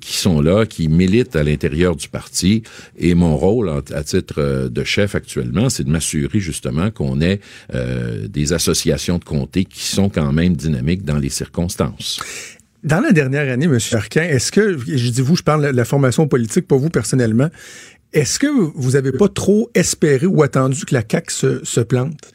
qui 0.00 0.16
sont 0.16 0.40
là, 0.40 0.66
qui 0.66 0.88
militent 0.88 1.36
à 1.36 1.42
l'intérieur 1.42 1.96
du 1.96 2.08
parti 2.08 2.41
et 2.44 3.14
mon 3.14 3.36
rôle 3.36 3.70
à 3.70 4.02
titre 4.04 4.34
euh, 4.38 4.68
de 4.68 4.84
chef 4.84 5.14
actuellement, 5.14 5.70
c'est 5.70 5.84
de 5.84 5.90
m'assurer 5.90 6.40
justement 6.40 6.90
qu'on 6.90 7.20
ait 7.20 7.40
euh, 7.74 8.28
des 8.28 8.52
associations 8.52 9.18
de 9.18 9.24
comtés 9.24 9.64
qui 9.64 9.84
sont 9.84 10.08
quand 10.08 10.32
même 10.32 10.54
dynamiques 10.54 11.04
dans 11.04 11.18
les 11.18 11.28
circonstances. 11.28 12.20
Dans 12.82 13.00
la 13.00 13.12
dernière 13.12 13.50
année, 13.52 13.66
M. 13.66 13.78
Arquin, 13.92 14.22
est-ce 14.22 14.50
que, 14.50 14.76
je 14.78 15.08
dis 15.10 15.20
vous, 15.20 15.36
je 15.36 15.42
parle 15.42 15.70
de 15.70 15.76
la 15.76 15.84
formation 15.84 16.26
politique, 16.26 16.66
pas 16.66 16.76
vous 16.76 16.90
personnellement, 16.90 17.48
est-ce 18.12 18.38
que 18.38 18.46
vous 18.46 18.96
avez 18.96 19.12
pas 19.12 19.28
trop 19.28 19.70
espéré 19.74 20.26
ou 20.26 20.42
attendu 20.42 20.84
que 20.84 20.94
la 20.94 21.02
CAQ 21.08 21.62
se 21.62 21.80
plante? 21.80 22.32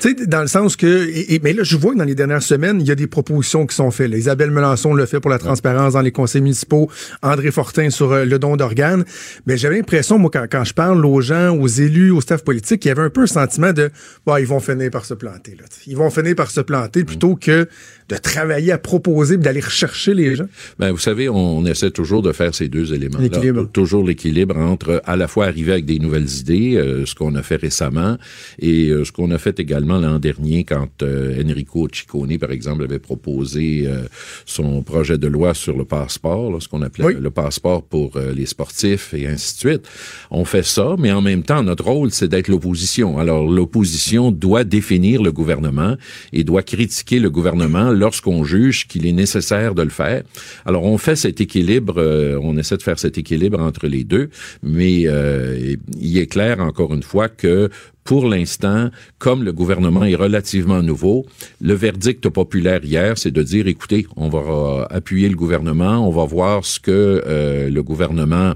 Tu 0.00 0.10
sais, 0.10 0.26
dans 0.26 0.42
le 0.42 0.46
sens 0.46 0.76
que, 0.76 1.08
mais 1.42 1.54
là, 1.54 1.62
je 1.62 1.76
vois 1.76 1.94
que 1.94 1.98
dans 1.98 2.04
les 2.04 2.14
dernières 2.14 2.42
semaines, 2.42 2.80
il 2.80 2.86
y 2.86 2.90
a 2.90 2.94
des 2.94 3.06
propositions 3.06 3.66
qui 3.66 3.74
sont 3.74 3.90
faites. 3.90 4.10
Isabelle 4.12 4.50
Melançon 4.50 4.92
le 4.92 5.06
fait 5.06 5.20
pour 5.20 5.30
la 5.30 5.38
transparence 5.38 5.94
dans 5.94 6.02
les 6.02 6.12
conseils 6.12 6.42
municipaux, 6.42 6.90
André 7.22 7.50
Fortin 7.50 7.88
sur 7.88 8.12
euh, 8.12 8.24
le 8.24 8.38
don 8.38 8.56
d'organes. 8.56 9.04
Mais 9.46 9.56
j'avais 9.56 9.76
l'impression, 9.76 10.18
moi, 10.18 10.30
quand, 10.30 10.64
je 10.64 10.74
parle 10.74 11.04
aux 11.06 11.20
gens, 11.22 11.56
aux 11.56 11.66
élus, 11.66 12.10
au 12.10 12.20
staff 12.20 12.44
politique, 12.44 12.84
il 12.84 12.88
y 12.88 12.90
avait 12.90 13.02
un 13.02 13.10
peu 13.10 13.22
un 13.22 13.26
sentiment 13.26 13.72
de, 13.72 13.90
bah, 14.26 14.38
ils 14.38 14.46
vont 14.46 14.60
finir 14.60 14.90
par 14.90 15.06
se 15.06 15.14
planter. 15.14 15.52
Là, 15.58 15.64
ils 15.86 15.96
vont 15.96 16.10
finir 16.10 16.34
par 16.34 16.50
se 16.50 16.60
planter 16.60 17.04
plutôt 17.04 17.36
que 17.36 17.66
de 18.08 18.16
travailler 18.16 18.72
à 18.72 18.78
proposer, 18.78 19.36
d'aller 19.36 19.60
rechercher 19.60 20.14
les 20.14 20.36
gens. 20.36 20.46
Ben, 20.78 20.90
vous 20.92 20.98
savez, 20.98 21.28
on, 21.28 21.58
on 21.58 21.66
essaie 21.66 21.90
toujours 21.90 22.22
de 22.22 22.32
faire 22.32 22.54
ces 22.54 22.68
deux 22.68 22.94
éléments. 22.94 23.18
-là, 23.18 23.66
toujours 23.72 24.04
l'équilibre 24.04 24.56
entre 24.56 25.02
à 25.04 25.16
la 25.16 25.28
fois 25.28 25.46
arriver 25.46 25.72
avec 25.72 25.86
des 25.86 25.98
nouvelles 25.98 26.30
idées, 26.40 26.76
euh, 26.76 27.04
ce 27.06 27.14
qu'on 27.14 27.34
a 27.34 27.42
fait 27.42 27.56
récemment, 27.56 28.16
et 28.58 28.88
euh, 28.88 29.04
ce 29.04 29.12
qu'on 29.12 29.30
a 29.30 29.38
fait 29.38 29.58
également 29.58 29.98
l'an 29.98 30.18
dernier 30.18 30.64
quand 30.64 31.02
euh, 31.02 31.42
Enrico 31.44 31.88
Ciccone, 31.92 32.38
par 32.38 32.50
exemple, 32.50 32.82
avait 32.84 32.98
proposé 32.98 33.84
euh, 33.86 34.02
son 34.44 34.82
projet 34.82 35.18
de 35.18 35.26
loi 35.26 35.54
sur 35.54 35.76
le 35.76 35.84
passeport, 35.84 36.52
là, 36.52 36.58
ce 36.60 36.68
qu'on 36.68 36.82
appelait 36.82 37.06
oui. 37.06 37.14
le 37.20 37.30
passeport 37.30 37.82
pour 37.82 38.16
euh, 38.16 38.32
les 38.32 38.46
sportifs 38.46 39.14
et 39.14 39.26
ainsi 39.26 39.54
de 39.54 39.58
suite. 39.70 39.84
On 40.30 40.44
fait 40.44 40.64
ça, 40.64 40.96
mais 40.98 41.12
en 41.12 41.22
même 41.22 41.42
temps, 41.42 41.62
notre 41.62 41.84
rôle, 41.84 42.10
c'est 42.10 42.28
d'être 42.28 42.48
l'opposition. 42.48 43.18
Alors, 43.18 43.46
l'opposition 43.50 44.30
doit 44.30 44.64
définir 44.64 45.22
le 45.22 45.32
gouvernement 45.32 45.96
et 46.32 46.44
doit 46.44 46.62
critiquer 46.62 47.18
le 47.18 47.30
gouvernement 47.30 47.90
lorsqu'on 47.96 48.44
juge 48.44 48.86
qu'il 48.86 49.06
est 49.06 49.12
nécessaire 49.12 49.74
de 49.74 49.82
le 49.82 49.90
faire. 49.90 50.22
Alors, 50.64 50.84
on 50.84 50.98
fait 50.98 51.16
cet 51.16 51.40
équilibre, 51.40 51.94
euh, 51.98 52.38
on 52.42 52.56
essaie 52.56 52.76
de 52.76 52.82
faire 52.82 52.98
cet 52.98 53.18
équilibre 53.18 53.60
entre 53.60 53.86
les 53.86 54.04
deux, 54.04 54.30
mais 54.62 55.04
euh, 55.06 55.74
il 55.98 56.18
est 56.18 56.26
clair, 56.26 56.60
encore 56.60 56.94
une 56.94 57.02
fois, 57.02 57.28
que 57.28 57.70
pour 58.06 58.28
l'instant, 58.28 58.90
comme 59.18 59.42
le 59.42 59.52
gouvernement 59.52 60.04
est 60.04 60.14
relativement 60.14 60.80
nouveau, 60.80 61.26
le 61.60 61.74
verdict 61.74 62.28
populaire 62.28 62.84
hier, 62.84 63.18
c'est 63.18 63.32
de 63.32 63.42
dire, 63.42 63.66
écoutez, 63.66 64.06
on 64.16 64.28
va 64.28 64.86
appuyer 64.90 65.28
le 65.28 65.34
gouvernement, 65.34 66.06
on 66.06 66.12
va 66.12 66.24
voir 66.24 66.64
ce 66.64 66.78
que 66.78 67.22
euh, 67.26 67.68
le 67.68 67.82
gouvernement 67.82 68.52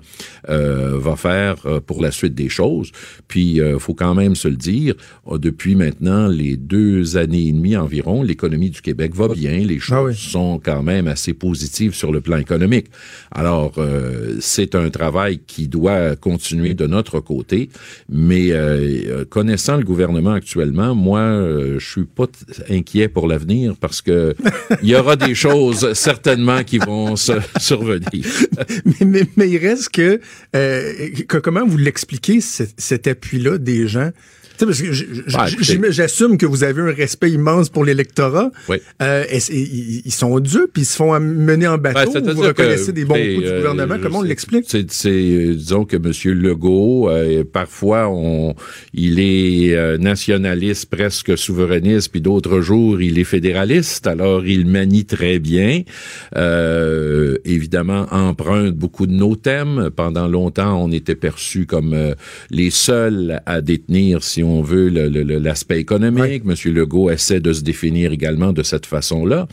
euh, 0.48 0.96
va 0.98 1.16
faire 1.16 1.56
euh, 1.66 1.80
pour 1.80 2.00
la 2.00 2.12
suite 2.12 2.34
des 2.34 2.48
choses. 2.48 2.92
Puis, 3.26 3.56
il 3.56 3.78
faut 3.80 3.94
quand 3.94 4.14
même 4.14 4.36
se 4.36 4.46
le 4.46 4.54
dire, 4.56 4.94
depuis 5.32 5.74
maintenant 5.74 6.28
les 6.28 6.56
deux 6.56 7.16
années 7.16 7.48
et 7.48 7.52
demie 7.52 7.76
environ, 7.76 8.22
l'économie 8.22 8.70
du 8.70 8.80
Québec 8.80 9.14
va 9.16 9.26
bien, 9.28 9.58
les 9.58 9.80
choses 9.80 9.96
ah 9.98 10.04
oui. 10.04 10.14
sont 10.14 10.60
quand 10.62 10.84
même 10.84 11.08
assez 11.08 11.34
positives 11.34 11.94
sur 11.94 12.12
le 12.12 12.20
plan 12.20 12.36
économique. 12.36 12.86
Alors, 13.32 13.74
c'est 14.40 14.76
un 14.76 14.90
travail 14.90 15.40
qui 15.44 15.66
doit 15.66 16.14
continuer 16.14 16.74
de 16.74 16.86
notre 16.86 17.18
côté, 17.18 17.68
mais 18.08 18.52
connaissant 19.40 19.78
le 19.78 19.84
gouvernement 19.84 20.32
actuellement, 20.32 20.94
moi, 20.94 21.20
euh, 21.20 21.78
je 21.78 21.90
suis 21.92 22.04
pas 22.04 22.26
inquiet 22.68 23.08
pour 23.08 23.26
l'avenir 23.26 23.74
parce 23.80 24.02
que 24.02 24.34
il 24.82 24.90
y 24.90 24.94
aura 24.94 25.16
des 25.16 25.34
choses 25.34 25.94
certainement 25.94 26.62
qui 26.62 26.76
vont 26.76 27.16
se 27.16 27.32
survenir. 27.58 28.26
mais, 28.84 29.06
mais, 29.06 29.22
mais, 29.36 29.48
il 29.48 29.56
reste 29.56 29.88
que, 29.88 30.20
euh, 30.54 30.92
que 31.26 31.38
comment 31.38 31.66
vous 31.66 31.78
l'expliquez 31.78 32.42
cet, 32.42 32.78
cet 32.78 33.06
appui-là 33.06 33.56
des 33.56 33.88
gens? 33.88 34.10
Sais, 34.60 34.66
parce 34.66 34.82
que 34.82 35.90
j'assume 35.90 36.38
que 36.38 36.46
vous 36.46 36.64
avez 36.64 36.82
un 36.82 36.94
respect 36.94 37.30
immense 37.30 37.68
pour 37.68 37.84
l'électorat. 37.84 38.50
Oui. 38.68 38.76
Euh, 39.02 39.24
ils, 39.50 40.02
ils 40.04 40.12
sont 40.12 40.38
durs, 40.40 40.66
puis 40.72 40.82
ils 40.82 40.86
se 40.86 40.96
font 40.96 41.18
mener 41.20 41.66
en 41.66 41.78
bateau. 41.78 42.12
vous 42.12 42.42
reconnaissez 42.42 42.88
que, 42.88 42.90
des 42.92 43.04
bons 43.04 43.14
coups 43.14 43.44
du 43.44 43.46
euh, 43.46 43.58
gouvernement. 43.58 43.96
Comment 44.02 44.18
on 44.20 44.22
l'explique? 44.22 44.64
C'est, 44.68 44.84
euh, 45.06 45.54
disons 45.54 45.84
que 45.84 45.96
M. 45.96 46.12
Legault, 46.38 47.08
euh, 47.08 47.44
parfois, 47.50 48.08
on, 48.08 48.54
il 48.92 49.20
est 49.20 49.98
nationaliste, 49.98 50.90
presque 50.90 51.36
souverainiste, 51.36 52.10
puis 52.10 52.20
d'autres 52.20 52.60
jours, 52.60 53.00
il 53.00 53.18
est 53.18 53.24
fédéraliste. 53.24 54.06
Alors, 54.06 54.46
il 54.46 54.66
manie 54.66 55.04
très 55.04 55.38
bien. 55.38 55.82
Euh, 56.36 57.38
évidemment, 57.44 58.06
emprunte 58.10 58.74
beaucoup 58.74 59.06
de 59.06 59.12
nos 59.12 59.36
thèmes. 59.36 59.90
Pendant 59.94 60.28
longtemps, 60.28 60.82
on 60.82 60.90
était 60.92 61.14
perçus 61.14 61.66
comme 61.66 61.96
les 62.50 62.70
seuls 62.70 63.40
à 63.46 63.60
détenir, 63.60 64.22
si 64.22 64.42
on 64.42 64.49
veut, 64.60 64.88
le- 64.88 65.08
le- 65.08 65.38
l'aspect 65.38 65.78
économique. 65.78 66.42
M. 66.44 66.54
Legault 66.74 67.10
essaie 67.10 67.40
de 67.40 67.52
se 67.52 67.62
définir 67.62 68.10
également 68.12 68.52
de 68.52 68.62
cette 68.64 68.86
façon-là. 68.86 69.46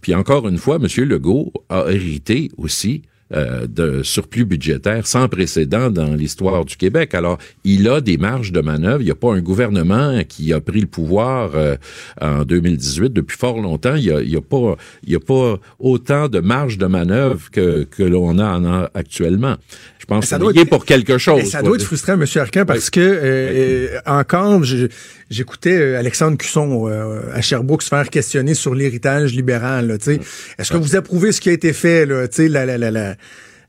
Puis 0.00 0.14
encore 0.14 0.48
une 0.48 0.58
fois, 0.58 0.76
M. 0.82 0.86
Legault 1.08 1.52
a 1.68 1.84
hérité 1.90 2.50
aussi 2.56 3.02
euh, 3.32 3.66
de 3.66 4.02
surplus 4.02 4.44
budgétaire 4.44 5.06
sans 5.06 5.28
précédent 5.28 5.90
dans 5.90 6.14
l'histoire 6.14 6.64
du 6.64 6.76
Québec. 6.76 7.14
Alors, 7.14 7.38
il 7.64 7.88
a 7.88 8.00
des 8.00 8.16
marges 8.16 8.52
de 8.52 8.60
manœuvre. 8.60 9.00
Il 9.02 9.04
n'y 9.06 9.10
a 9.10 9.14
pas 9.14 9.32
un 9.32 9.40
gouvernement 9.40 10.22
qui 10.28 10.52
a 10.52 10.60
pris 10.60 10.80
le 10.80 10.86
pouvoir 10.86 11.50
euh, 11.54 11.76
en 12.20 12.42
2018 12.44 13.12
depuis 13.12 13.36
fort 13.36 13.60
longtemps. 13.60 13.94
Il 13.94 14.02
n'y 14.04 14.10
a, 14.10 14.20
il 14.20 14.30
y 14.30 14.36
a, 14.36 14.40
pas, 14.40 14.76
il 15.04 15.12
y 15.12 15.16
a 15.16 15.20
pas 15.20 15.58
autant 15.78 16.28
de 16.28 16.40
marges 16.40 16.78
de 16.78 16.86
manœuvre 16.86 17.50
que, 17.50 17.84
que 17.84 18.02
l'on 18.02 18.38
a, 18.38 18.46
en 18.56 18.64
a 18.64 18.90
actuellement. 18.94 19.56
Je 19.98 20.06
pense 20.06 20.26
Ça 20.26 20.38
qu'on 20.38 20.44
doit 20.50 20.52
être- 20.62 20.68
pour 20.70 20.84
quelque 20.84 21.18
chose. 21.18 21.44
Ça 21.44 21.62
doit 21.62 21.76
être 21.76 21.84
frustrant, 21.84 22.14
M. 22.14 22.24
Arcan, 22.36 22.64
parce 22.66 22.90
que 22.90 23.00
euh, 23.00 23.20
euh, 23.22 23.98
encore, 24.06 24.64
je- 24.64 24.88
j'écoutais 25.30 25.78
euh, 25.78 25.98
Alexandre 25.98 26.36
Cusson 26.36 26.88
euh, 26.88 27.20
à 27.32 27.40
Sherbrooke 27.40 27.82
se 27.82 27.88
faire 27.88 28.10
questionner 28.10 28.54
sur 28.54 28.74
l'héritage 28.74 29.34
libéral. 29.34 29.96
sais. 30.00 30.20
Est-ce 30.58 30.72
que 30.72 30.76
vous 30.76 30.96
approuvez 30.96 31.32
ce 31.32 31.40
qui 31.40 31.48
a 31.48 31.52
été 31.52 31.72
fait, 31.72 32.04
là, 32.04 32.28
tu 32.28 32.36
sais, 32.36 32.48
la, 32.48 32.66
la, 32.66 32.76
la, 32.76 32.90
la, 32.90 33.16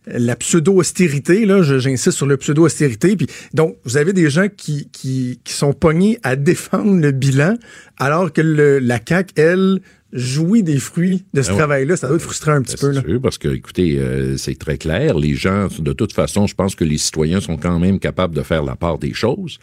la 0.07 0.35
pseudo-austérité, 0.35 1.45
là, 1.45 1.61
j'insiste 1.61 2.11
sur 2.11 2.25
le 2.25 2.37
pseudo-austérité. 2.37 3.15
Puis 3.15 3.27
donc, 3.53 3.77
vous 3.85 3.97
avez 3.97 4.13
des 4.13 4.29
gens 4.29 4.47
qui, 4.55 4.89
qui, 4.91 5.39
qui 5.43 5.53
sont 5.53 5.73
pognés 5.73 6.19
à 6.23 6.35
défendre 6.35 6.99
le 6.99 7.11
bilan, 7.11 7.57
alors 7.97 8.33
que 8.33 8.41
le, 8.41 8.79
la 8.79 8.99
CAQ, 9.07 9.33
elle, 9.37 9.79
jouit 10.13 10.63
des 10.63 10.77
fruits 10.77 11.23
de 11.33 11.41
ce 11.41 11.49
Ah 11.49 11.51
ouais. 11.53 11.57
travail-là. 11.59 11.95
Ça 11.97 12.07
doit 12.07 12.17
être 12.17 12.21
frustrant 12.23 12.53
un 12.53 12.61
petit 12.61 12.75
peu. 12.77 12.87
Ben, 12.87 12.93
C'est 13.01 13.07
Là. 13.07 13.13
sûr, 13.13 13.21
parce 13.21 13.37
que, 13.37 13.47
écoutez, 13.49 13.97
euh, 13.99 14.37
c'est 14.37 14.57
très 14.57 14.77
clair. 14.77 15.17
Les 15.17 15.35
gens, 15.35 15.67
de 15.79 15.93
toute 15.93 16.13
façon, 16.13 16.47
je 16.47 16.55
pense 16.55 16.75
que 16.75 16.83
les 16.83 16.97
citoyens 16.97 17.39
sont 17.39 17.57
quand 17.57 17.79
même 17.79 17.99
capables 17.99 18.35
de 18.35 18.41
faire 18.41 18.63
la 18.63 18.75
part 18.75 18.97
des 18.97 19.13
choses, 19.13 19.57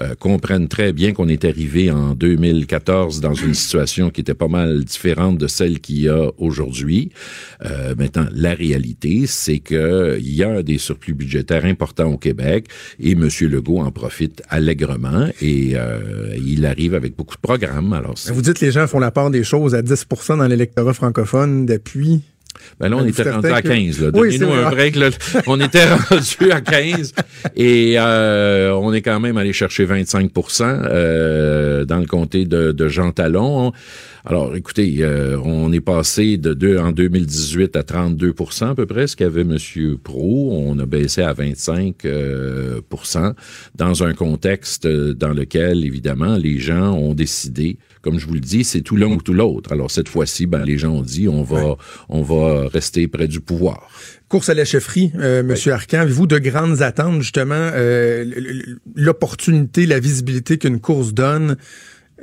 euh, 0.00 0.14
comprennent 0.16 0.68
très 0.68 0.92
bien 0.92 1.12
qu'on 1.12 1.28
est 1.28 1.44
arrivé 1.44 1.90
en 1.90 2.14
2014 2.14 3.20
dans 3.20 3.34
une 3.34 3.54
situation 3.54 4.10
qui 4.10 4.20
était 4.22 4.34
pas 4.34 4.48
mal 4.48 4.84
différente 4.84 5.38
de 5.38 5.46
celle 5.46 5.80
qu'il 5.80 6.00
y 6.00 6.08
a 6.08 6.30
aujourd'hui. 6.38 7.10
Euh, 7.64 7.94
maintenant, 7.96 8.26
la 8.32 8.54
réalité, 8.54 9.24
c'est 9.26 9.58
que 9.60 10.18
il 10.20 10.34
y 10.34 10.42
a 10.42 10.62
des 10.62 10.78
surplus 10.78 11.14
budgétaires 11.14 11.64
importants 11.64 12.10
au 12.12 12.18
Québec 12.18 12.66
et 12.98 13.12
M. 13.12 13.28
Legault 13.42 13.78
en 13.80 13.90
profite 13.92 14.42
allègrement 14.48 15.28
et 15.40 15.72
euh, 15.74 16.34
il 16.44 16.66
arrive 16.66 16.94
avec 16.94 17.16
beaucoup 17.16 17.36
de 17.36 17.40
programmes. 17.40 17.92
Alors, 17.92 18.18
c'est- 18.18 18.32
Vous 18.32 18.42
dites 18.42 18.58
que 18.58 18.64
les 18.64 18.72
gens 18.72 18.86
font 18.86 18.98
la 18.98 19.10
part 19.10 19.30
des 19.30 19.44
choses 19.44 19.74
à 19.74 19.82
10% 19.84 20.38
dans 20.38 20.46
l'électorat 20.46 20.94
francophone 20.94 21.66
d'appui. 21.66 22.22
Ben 22.78 22.88
là, 22.88 22.96
on 22.98 23.04
était 23.06 23.28
rendu 23.28 23.48
à 23.48 23.60
que- 23.62 23.68
15. 23.68 24.00
Là. 24.00 24.10
Oui, 24.14 24.38
Donnez-nous 24.38 24.52
un 24.52 24.70
break. 24.70 24.96
Là. 24.96 25.10
On 25.46 25.60
était 25.60 25.84
rendu 26.08 26.52
à 26.52 26.60
15 26.60 27.12
et 27.56 27.94
euh, 27.98 28.72
on 28.74 28.92
est 28.92 29.02
quand 29.02 29.18
même 29.20 29.36
allé 29.36 29.52
chercher 29.52 29.84
25% 29.86 30.62
euh, 30.62 31.84
dans 31.84 31.98
le 31.98 32.06
comté 32.06 32.44
de, 32.46 32.70
de 32.72 32.88
Jean 32.88 33.10
Talon. 33.10 33.72
Alors, 34.26 34.56
écoutez, 34.56 34.96
euh, 35.00 35.38
on 35.44 35.70
est 35.70 35.82
passé 35.82 36.38
de 36.38 36.54
deux, 36.54 36.78
en 36.78 36.92
2018 36.92 37.76
à 37.76 37.82
32 37.82 38.32
à 38.62 38.74
peu 38.74 38.86
près, 38.86 39.06
ce 39.06 39.16
qu'avait 39.16 39.42
M. 39.42 39.58
Pro. 40.02 40.50
On 40.50 40.78
a 40.78 40.86
baissé 40.86 41.20
à 41.20 41.34
25% 41.34 41.94
euh, 42.06 42.80
dans 43.74 44.02
un 44.02 44.14
contexte 44.14 44.86
dans 44.86 45.34
lequel, 45.34 45.84
évidemment, 45.84 46.38
les 46.38 46.58
gens 46.58 46.94
ont 46.94 47.12
décidé, 47.12 47.76
comme 48.00 48.18
je 48.18 48.26
vous 48.26 48.32
le 48.32 48.40
dis, 48.40 48.64
c'est 48.64 48.80
tout 48.80 48.96
l'un 48.96 49.08
ou 49.08 49.20
tout 49.20 49.34
l'autre. 49.34 49.72
Alors, 49.72 49.90
cette 49.90 50.08
fois-ci, 50.08 50.46
ben, 50.46 50.64
les 50.64 50.78
gens 50.78 50.92
ont 50.92 51.02
dit, 51.02 51.28
on 51.28 51.42
va, 51.42 51.76
on 52.08 52.22
va 52.22 52.66
rester 52.68 53.06
près 53.08 53.28
du 53.28 53.42
pouvoir. 53.42 53.90
Course 54.28 54.48
à 54.48 54.54
la 54.54 54.64
chefferie, 54.64 55.12
euh, 55.18 55.42
Monsieur 55.42 55.72
Arcan, 55.72 55.98
avez-vous 55.98 56.26
de 56.26 56.38
grandes 56.38 56.80
attentes, 56.80 57.20
justement, 57.20 57.54
euh, 57.74 58.24
l'opportunité, 58.96 59.84
la 59.84 60.00
visibilité 60.00 60.56
qu'une 60.56 60.80
course 60.80 61.12
donne? 61.12 61.56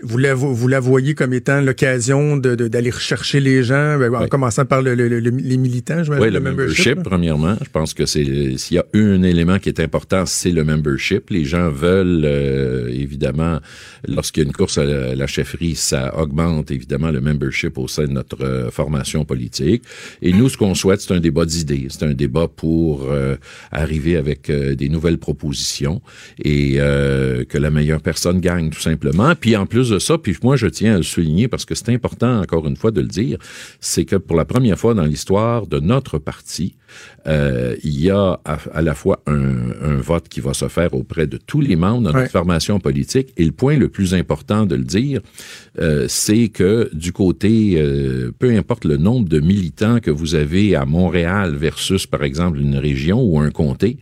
Vous 0.04 0.18
la, 0.18 0.34
vo- 0.34 0.52
vous 0.54 0.68
la 0.68 0.80
voyez 0.80 1.14
comme 1.14 1.34
étant 1.34 1.62
l'occasion 1.62 2.36
de- 2.38 2.56
de- 2.56 2.68
d'aller 2.68 2.90
rechercher 2.90 3.40
les 3.40 3.64
gens, 3.64 3.98
ben, 4.00 4.14
en 4.14 4.22
Oui. 4.24 4.30
commençant 4.30 4.66
par 4.66 4.82
le- 4.82 4.96
le- 4.96 5.08
le- 5.08 5.20
les 5.20 5.58
militants, 5.58 6.04
je 6.04 6.12
Oui, 6.12 6.32
le 6.32 6.40
membership, 6.40 7.04
premièrement. 7.04 7.56
Je 7.64 7.70
pense 7.70 7.94
que 7.94 8.06
c'est 8.06 8.58
s'il 8.58 8.78
y 8.78 8.80
a 8.80 8.86
un 8.94 9.22
élément 9.24 9.60
qui 9.60 9.70
est 9.70 9.80
important, 9.80 10.26
c'est 10.26 10.52
le 10.52 10.64
membership. 10.64 11.30
Les 11.30 11.46
gens 11.46 11.70
veulent, 11.70 12.24
euh, 12.26 12.88
évidemment, 12.90 13.60
lorsqu'il 14.08 14.42
y 14.44 14.46
a 14.46 14.48
une 14.48 14.54
course 14.54 14.78
à 14.78 14.86
la, 14.86 15.14
la 15.16 15.28
chefferie, 15.28 15.76
ça 15.76 16.18
augmente 16.20 16.72
évidemment 16.72 17.12
le 17.12 17.22
membership 17.22 17.78
au 17.78 17.88
sein 17.88 18.06
de 18.06 18.12
notre 18.12 18.44
euh, 18.44 18.72
formation 18.72 19.24
politique. 19.26 19.84
Et 20.22 20.34
nous, 20.34 20.50
ce 20.50 20.58
qu'on 20.58 20.74
souhaite, 20.76 21.02
c'est 21.02 21.14
un 21.14 21.20
débat 21.20 21.46
d'idées. 21.46 21.88
C'est 21.90 22.06
un 22.06 22.14
débat 22.14 22.48
pour 22.48 23.08
euh, 23.12 23.36
arriver 23.72 24.18
avec 24.18 24.50
euh, 24.50 24.76
des 24.76 24.90
nouvelles 24.90 25.18
propositions 25.20 26.02
et 26.44 26.76
euh, 26.80 27.44
que 27.46 27.58
la 27.58 27.70
meilleure 27.70 28.02
personne 28.02 28.40
gagne, 28.40 28.70
tout 28.72 28.80
simplement. 28.82 29.34
Puis 29.36 29.56
en 29.56 29.66
plus 29.66 29.91
de 29.92 30.00
ça, 30.00 30.18
puis 30.18 30.36
moi, 30.44 30.56
je 30.56 30.68
tiens 30.68 30.96
à 30.96 30.98
le 30.98 31.04
souligner 31.04 31.48
parce 31.48 31.66
que 31.66 31.76
c'est 31.76 31.90
important, 31.90 32.40
encore 32.42 32.68
une 32.68 32.76
fois, 32.78 32.92
de 32.92 33.02
le 33.02 33.08
dire, 33.08 33.38
c'est 33.80 34.06
que 34.06 34.16
pour 34.16 34.36
la 34.36 34.46
première 34.46 34.78
fois 34.80 34.94
dans 34.94 35.06
l'histoire 35.06 35.68
de 35.68 35.80
notre 35.80 36.18
parti, 36.18 36.76
euh, 37.28 37.76
il 37.84 38.00
y 38.02 38.10
a 38.10 38.40
à, 38.44 38.58
à 38.74 38.82
la 38.82 38.96
fois 38.96 39.22
un, 39.28 39.72
un 39.82 39.96
vote 39.98 40.28
qui 40.28 40.42
va 40.42 40.54
se 40.54 40.68
faire 40.68 40.94
auprès 40.94 41.26
de 41.28 41.38
tous 41.38 41.62
les 41.62 41.76
membres 41.76 42.00
de 42.00 42.06
notre 42.08 42.18
Ouais. 42.20 42.28
formation 42.30 42.80
politique. 42.80 43.30
Et 43.38 43.46
le 43.46 43.52
point 43.52 43.78
le 43.78 43.88
plus 43.90 44.14
important 44.14 44.66
de 44.66 44.76
le 44.76 44.84
dire, 44.84 45.22
euh, 45.80 46.06
c'est 46.10 46.50
que 46.50 46.90
du 46.94 47.12
côté, 47.14 47.76
euh, 47.78 48.32
peu 48.38 48.50
importe 48.52 48.84
le 48.86 48.98
nombre 48.98 49.30
de 49.30 49.40
militants 49.40 50.00
que 50.00 50.12
vous 50.12 50.36
avez 50.36 50.76
à 50.76 50.86
Montréal 50.86 51.56
versus, 51.56 52.06
par 52.08 52.24
exemple, 52.24 52.60
une 52.60 52.76
région 52.76 53.22
ou 53.24 53.40
un 53.40 53.52
comté, 53.52 53.98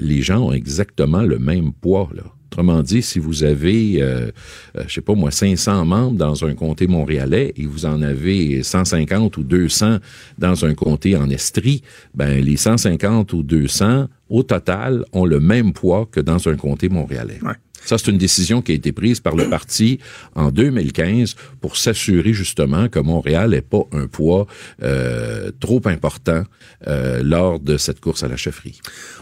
les 0.00 0.22
gens 0.22 0.40
ont 0.48 0.52
exactement 0.52 1.22
le 1.22 1.38
même 1.38 1.72
poids. 1.72 2.08
Là. 2.14 2.22
Autrement 2.50 2.82
dit, 2.82 3.02
si 3.02 3.18
vous 3.18 3.44
avez, 3.44 4.00
euh, 4.00 4.30
euh, 4.76 4.84
je 4.86 4.94
sais 4.94 5.00
pas 5.02 5.14
moi, 5.14 5.30
500 5.30 5.84
membres 5.84 6.16
dans 6.16 6.44
un 6.46 6.54
comté 6.54 6.86
montréalais 6.86 7.52
et 7.56 7.66
vous 7.66 7.84
en 7.84 8.00
avez 8.00 8.62
150 8.62 9.36
ou 9.36 9.44
200 9.44 9.98
dans 10.38 10.64
un 10.64 10.74
comté 10.74 11.14
en 11.14 11.28
Estrie, 11.28 11.82
ben 12.14 12.42
les 12.42 12.56
150 12.56 13.32
ou 13.34 13.42
200 13.42 14.08
au 14.30 14.42
total 14.42 15.04
ont 15.12 15.26
le 15.26 15.40
même 15.40 15.72
poids 15.74 16.08
que 16.10 16.20
dans 16.20 16.48
un 16.48 16.56
comté 16.56 16.88
montréalais. 16.88 17.38
Ça, 17.84 17.96
c'est 17.98 18.10
une 18.10 18.18
décision 18.18 18.62
qui 18.62 18.72
a 18.72 18.74
été 18.74 18.92
prise 18.92 19.20
par 19.20 19.36
le 19.36 19.48
parti 19.48 19.98
en 20.34 20.50
2015 20.50 21.36
pour 21.60 21.76
s'assurer 21.76 22.32
justement 22.32 22.88
que 22.88 22.98
Montréal 22.98 23.50
n'ait 23.50 23.62
pas 23.62 23.82
un 23.92 24.06
poids 24.06 24.46
euh, 24.82 25.50
trop 25.60 25.80
important 25.86 26.44
euh, 26.86 27.22
lors 27.22 27.60
de 27.60 27.76
cette 27.76 28.00
course 28.00 28.22
à 28.22 28.28
la 28.28 28.36
chefferie. 28.36 28.80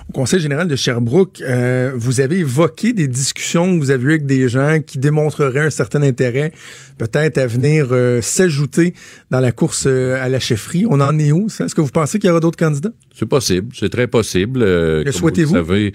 Au 0.09 0.13
Conseil 0.13 0.41
général 0.41 0.69
de 0.69 0.77
Sherbrooke, 0.77 1.41
euh, 1.41 1.93
vous 1.95 2.21
avez 2.21 2.39
évoqué 2.39 2.93
des 2.93 3.09
discussions 3.09 3.75
que 3.75 3.81
vous 3.81 3.91
avez 3.91 4.05
eues 4.05 4.11
avec 4.11 4.27
des 4.27 4.49
gens 4.49 4.81
qui 4.85 4.99
démontreraient 4.99 5.67
un 5.67 5.71
certain 5.71 6.03
intérêt, 6.03 6.53
peut-être 6.99 7.39
à 7.39 7.47
venir 7.47 7.89
s'ajouter 8.23 8.95
dans 9.31 9.41
la 9.41 9.53
course 9.53 9.87
à 9.87 10.29
la 10.29 10.41
chefferie. 10.41 10.87
On 10.89 11.01
en 11.01 11.19
est 11.19 11.33
où, 11.33 11.49
ça? 11.49 11.67
Est-ce 11.67 11.75
que 11.75 11.81
vous 11.81 11.89
pensez 11.89 12.19
qu'il 12.19 12.29
y 12.29 12.31
aura 12.31 12.41
d'autres 12.41 12.59
candidats? 12.59 12.93
C'est 13.15 13.27
possible, 13.27 13.75
c'est 13.79 13.91
très 13.91 14.07
possible. 14.07 14.61
Le 14.61 15.03
comme 15.05 15.13
souhaitez-vous? 15.13 15.55
Vous, 15.55 15.57
savez, 15.57 15.93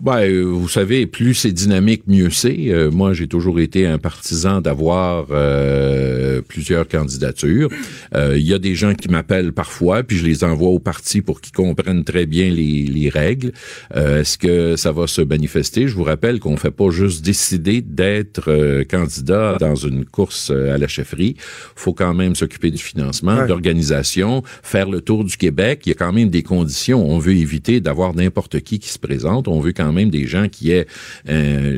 ben, 0.00 0.42
vous 0.42 0.68
savez, 0.68 1.06
plus 1.06 1.34
c'est 1.34 1.52
dynamique, 1.52 1.75
mieux 1.80 2.30
c'est. 2.30 2.56
Euh, 2.68 2.90
moi, 2.90 3.12
j'ai 3.12 3.26
toujours 3.26 3.60
été 3.60 3.86
un 3.86 3.98
partisan 3.98 4.60
d'avoir 4.60 5.26
euh, 5.30 6.40
plusieurs 6.46 6.86
candidatures. 6.88 7.68
Euh, 8.14 8.36
Il 8.36 8.46
y 8.46 8.54
a 8.54 8.58
des 8.58 8.74
gens 8.74 8.94
qui 8.94 9.08
m'appellent 9.08 9.52
parfois, 9.52 10.02
puis 10.02 10.16
je 10.16 10.24
les 10.24 10.44
envoie 10.44 10.68
au 10.68 10.78
parti 10.78 11.22
pour 11.22 11.40
qu'ils 11.40 11.52
comprennent 11.52 12.04
très 12.04 12.26
bien 12.26 12.50
les, 12.50 12.82
les 12.84 13.08
règles. 13.08 13.52
Est-ce 13.94 14.38
que 14.38 14.76
ça 14.76 14.92
va 14.92 15.06
se 15.06 15.22
manifester? 15.22 15.88
Je 15.88 15.94
vous 15.94 16.04
rappelle 16.04 16.38
qu'on 16.40 16.56
fait 16.56 16.70
pas 16.70 16.90
juste 16.90 17.24
décider 17.24 17.80
d'être 17.82 18.84
candidat 18.88 19.56
dans 19.58 19.74
une 19.74 20.04
course 20.04 20.50
à 20.50 20.78
la 20.78 20.88
chefferie. 20.88 21.36
faut 21.74 21.92
quand 21.94 22.14
même 22.14 22.34
s'occuper 22.34 22.70
du 22.70 22.78
financement, 22.82 23.36
Ouais. 23.36 23.46
d'organisation, 23.48 24.42
faire 24.62 24.88
le 24.88 25.00
tour 25.00 25.24
du 25.24 25.36
Québec. 25.36 25.82
Il 25.84 25.90
y 25.90 25.92
a 25.92 25.94
quand 25.94 26.12
même 26.12 26.30
des 26.30 26.42
conditions. 26.42 27.04
On 27.08 27.18
veut 27.18 27.34
éviter 27.34 27.80
d'avoir 27.80 28.14
n'importe 28.14 28.60
qui 28.60 28.78
qui 28.78 28.88
se 28.88 28.98
présente. 28.98 29.48
On 29.48 29.60
veut 29.60 29.72
quand 29.72 29.92
même 29.92 30.10
des 30.10 30.26
gens 30.26 30.48
qui 30.48 30.70
aient, 30.70 30.86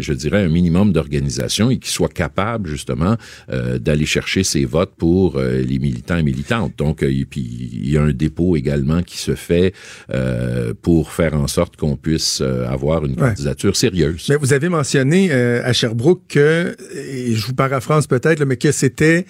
je 0.00 0.12
dirais, 0.12 0.42
un 0.44 0.48
minimum 0.48 0.92
d'organisation 0.92 1.70
et 1.70 1.78
qui 1.78 1.90
soient 1.90 2.08
capables 2.08 2.68
justement 2.68 3.16
euh, 3.50 3.78
d'aller 3.78 4.06
chercher 4.06 4.42
ses 4.44 4.64
votes 4.64 4.94
pour 4.96 5.36
euh, 5.36 5.62
les 5.62 5.78
militants 5.78 6.16
et 6.18 6.22
militantes. 6.22 6.74
Donc, 6.78 7.02
euh, 7.02 7.10
et 7.10 7.24
puis 7.24 7.40
il 7.72 7.90
y 7.90 7.96
a 7.96 8.02
un 8.02 8.12
dépôt 8.12 8.56
également 8.56 9.02
qui 9.02 9.18
se 9.18 9.34
fait 9.34 9.72
pour 10.82 11.12
faire 11.12 11.34
en 11.34 11.46
sorte 11.48 11.76
qu'on 11.76 11.96
puisse 11.96 12.40
avoir 12.40 13.04
une 13.04 13.12
Ouais. 13.18 13.28
candidature 13.30 13.76
sérieuse. 13.76 14.26
Mais 14.28 14.36
vous 14.36 14.52
avez 14.52 14.68
mentionné 14.68 15.32
à 15.32 15.72
Sherbrooke 15.72 16.22
que, 16.28 16.76
et 16.94 17.34
je 17.34 17.46
vous 17.46 17.54
paraphrase 17.54 18.06
peut-être, 18.06 18.44
mais 18.44 18.56
que 18.56 18.70
c'était 18.72 19.24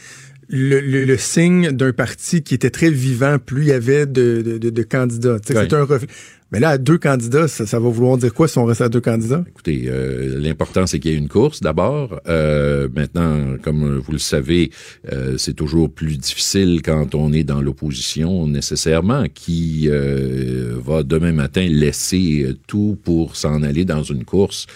le, 0.50 0.80
le- 0.80 1.04
le 1.04 1.16
signe 1.18 1.70
d'un 1.72 1.92
parti 1.92 2.42
qui 2.42 2.54
était 2.54 2.70
très 2.70 2.90
vivant, 2.90 3.38
plus 3.38 3.62
il 3.62 3.68
y 3.68 3.72
avait 3.72 4.06
de, 4.06 4.42
de, 4.42 4.58
de- 4.58 4.70
de 4.70 4.82
candidats. 4.82 5.36
C'était 5.44 5.74
un 5.74 5.84
reflet. 5.84 6.08
Mais 6.50 6.60
là, 6.60 6.78
deux 6.78 6.96
candidats, 6.96 7.46
ça, 7.46 7.66
ça 7.66 7.78
va 7.78 7.90
vouloir 7.90 8.16
dire 8.16 8.32
quoi 8.32 8.48
si 8.48 8.56
on 8.56 8.64
reste 8.64 8.80
à 8.80 8.88
deux 8.88 9.02
candidats? 9.02 9.44
Écoutez, 9.46 9.84
euh, 9.86 10.38
l'important 10.40 10.86
c'est 10.86 10.98
qu'il 10.98 11.10
y 11.10 11.14
ait 11.14 11.18
une 11.18 11.28
course 11.28 11.60
d'abord. 11.60 12.22
Euh, 12.26 12.88
maintenant, 12.96 13.58
comme 13.62 13.98
vous 13.98 14.12
le 14.12 14.18
savez, 14.18 14.70
euh, 15.12 15.36
c'est 15.36 15.52
toujours 15.52 15.92
plus 15.92 16.16
difficile 16.16 16.80
quand 16.82 17.14
on 17.14 17.34
est 17.34 17.44
dans 17.44 17.60
l'opposition 17.60 18.46
nécessairement, 18.46 19.26
qui 19.28 19.88
euh, 19.90 20.78
va 20.82 21.02
demain 21.02 21.32
matin 21.32 21.66
laisser 21.68 22.44
euh, 22.44 22.56
tout 22.66 22.96
pour 23.04 23.36
s'en 23.36 23.62
aller 23.62 23.84
dans 23.84 24.02
une 24.02 24.24
course 24.24 24.66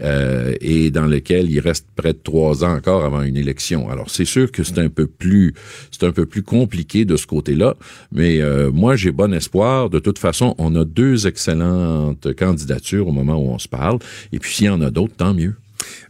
euh, 0.00 0.54
et 0.60 0.90
dans 0.90 1.06
lequel 1.06 1.48
il 1.52 1.60
reste 1.60 1.86
près 1.94 2.14
de 2.14 2.20
trois 2.20 2.64
ans 2.64 2.74
encore 2.74 3.04
avant 3.04 3.22
une 3.22 3.36
élection. 3.36 3.88
Alors 3.88 4.10
c'est 4.10 4.24
sûr 4.24 4.50
que 4.50 4.64
c'est 4.64 4.80
un 4.80 4.88
peu 4.88 5.06
plus, 5.06 5.54
c'est 5.92 6.04
un 6.04 6.12
peu 6.12 6.26
plus 6.26 6.42
compliqué 6.42 7.04
de 7.04 7.14
ce 7.14 7.28
côté-là, 7.28 7.76
mais 8.10 8.40
moi 8.72 8.96
j'ai 8.96 9.12
bon 9.12 9.32
espoir. 9.32 9.88
De 9.88 10.00
toute 10.00 10.18
façon, 10.18 10.56
on 10.58 10.74
a 10.74 10.84
deux 10.84 11.11
excellentes 11.16 12.34
candidatures 12.34 13.08
au 13.08 13.12
moment 13.12 13.36
où 13.36 13.50
on 13.50 13.58
se 13.58 13.68
parle. 13.68 13.98
Et 14.32 14.38
puis 14.38 14.52
s'il 14.52 14.66
y 14.66 14.70
en 14.70 14.80
a 14.82 14.90
d'autres, 14.90 15.14
tant 15.16 15.34
mieux. 15.34 15.54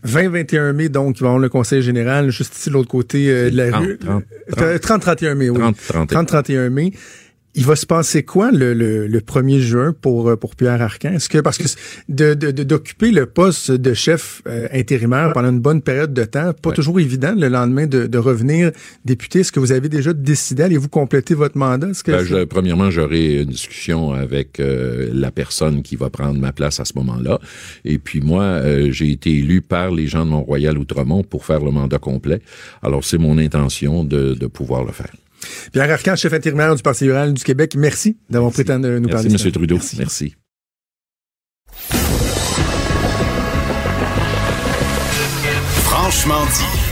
20-21 0.06 0.72
mai, 0.72 0.88
donc, 0.88 1.16
il 1.18 1.20
va 1.22 1.26
y 1.26 1.28
avoir 1.28 1.38
le 1.38 1.48
conseil 1.48 1.80
général 1.82 2.30
juste 2.30 2.54
ici 2.56 2.68
de 2.68 2.74
l'autre 2.74 2.88
côté 2.90 3.30
euh, 3.30 3.50
de 3.50 3.56
la 3.56 3.70
30, 3.70 3.84
rue. 3.84 3.98
30, 3.98 4.22
Euh, 4.58 4.78
30-31 4.78 5.34
mai, 5.34 5.50
oui. 5.50 5.58
30, 5.58 5.76
30. 5.88 6.12
30-31 6.12 6.68
mai. 6.70 6.92
Il 7.54 7.66
va 7.66 7.76
se 7.76 7.84
passer 7.84 8.22
quoi 8.22 8.50
le, 8.50 8.72
le, 8.72 9.06
le 9.06 9.20
1er 9.20 9.58
juin 9.58 9.94
pour, 10.00 10.30
euh, 10.30 10.36
pour 10.36 10.56
Pierre 10.56 10.80
Arcan? 10.80 11.12
Est-ce 11.12 11.28
que, 11.28 11.36
parce 11.38 11.58
que 11.58 11.64
de, 12.08 12.32
de, 12.32 12.50
de- 12.50 12.62
d'occuper 12.62 13.10
le 13.10 13.26
poste 13.26 13.70
de 13.70 13.92
chef 13.92 14.40
euh, 14.46 14.68
intérimaire 14.72 15.34
pendant 15.34 15.50
une 15.50 15.60
bonne 15.60 15.82
période 15.82 16.14
de 16.14 16.24
temps, 16.24 16.52
pas 16.54 16.70
Ouais. 16.70 16.74
toujours 16.74 16.98
évident 16.98 17.34
le 17.36 17.48
lendemain 17.48 17.86
de, 17.86 18.06
de 18.06 18.16
revenir 18.18 18.72
député. 19.04 19.40
Est-ce 19.40 19.52
que 19.52 19.60
vous 19.60 19.72
avez 19.72 19.90
déjà 19.90 20.14
décidé? 20.14 20.62
Allez-vous 20.62 20.88
compléter 20.88 21.34
votre 21.34 21.58
mandat? 21.58 21.88
Que 22.02 22.12
Ben, 22.12 22.24
je- 22.24 22.44
premièrement, 22.44 22.90
j'aurai 22.90 23.42
une 23.42 23.50
discussion 23.50 24.12
avec 24.12 24.58
euh, 24.58 25.10
la 25.12 25.30
personne 25.30 25.82
qui 25.82 25.96
va 25.96 26.08
prendre 26.08 26.38
ma 26.40 26.52
place 26.52 26.80
à 26.80 26.86
ce 26.86 26.94
moment-là. 26.96 27.38
Et 27.84 27.98
puis 27.98 28.22
moi, 28.22 28.44
euh, 28.44 28.90
j'ai 28.92 29.10
été 29.10 29.30
élu 29.30 29.60
par 29.60 29.90
les 29.90 30.06
gens 30.06 30.24
de 30.24 30.30
Mont-Royal 30.30 30.78
Outremont 30.78 31.22
pour 31.22 31.44
faire 31.44 31.60
le 31.62 31.70
mandat 31.70 31.98
complet. 31.98 32.40
Alors 32.82 33.04
c'est 33.04 33.18
mon 33.18 33.36
intention 33.36 34.04
de, 34.04 34.32
de 34.32 34.46
pouvoir 34.46 34.84
le 34.84 34.92
faire. 34.92 35.12
Pierre 35.72 35.90
Arcan, 35.90 36.16
chef 36.16 36.32
intérimaire 36.32 36.74
du 36.74 36.82
Parti 36.82 37.04
libéral 37.04 37.32
du 37.34 37.42
Québec, 37.42 37.74
merci 37.76 38.16
d'avoir 38.30 38.52
pris 38.52 38.62
le 38.62 38.68
temps 38.68 38.78
de 38.78 38.98
nous 38.98 39.08
Merci, 39.08 39.12
parler. 39.12 39.30
M. 39.30 39.38
ce 39.38 39.44
matin. 39.44 39.58
Trudeau. 39.58 39.76
Merci. 39.76 39.96
Merci. 39.98 40.34
Franchement 45.84 46.44
dit. 46.46 46.82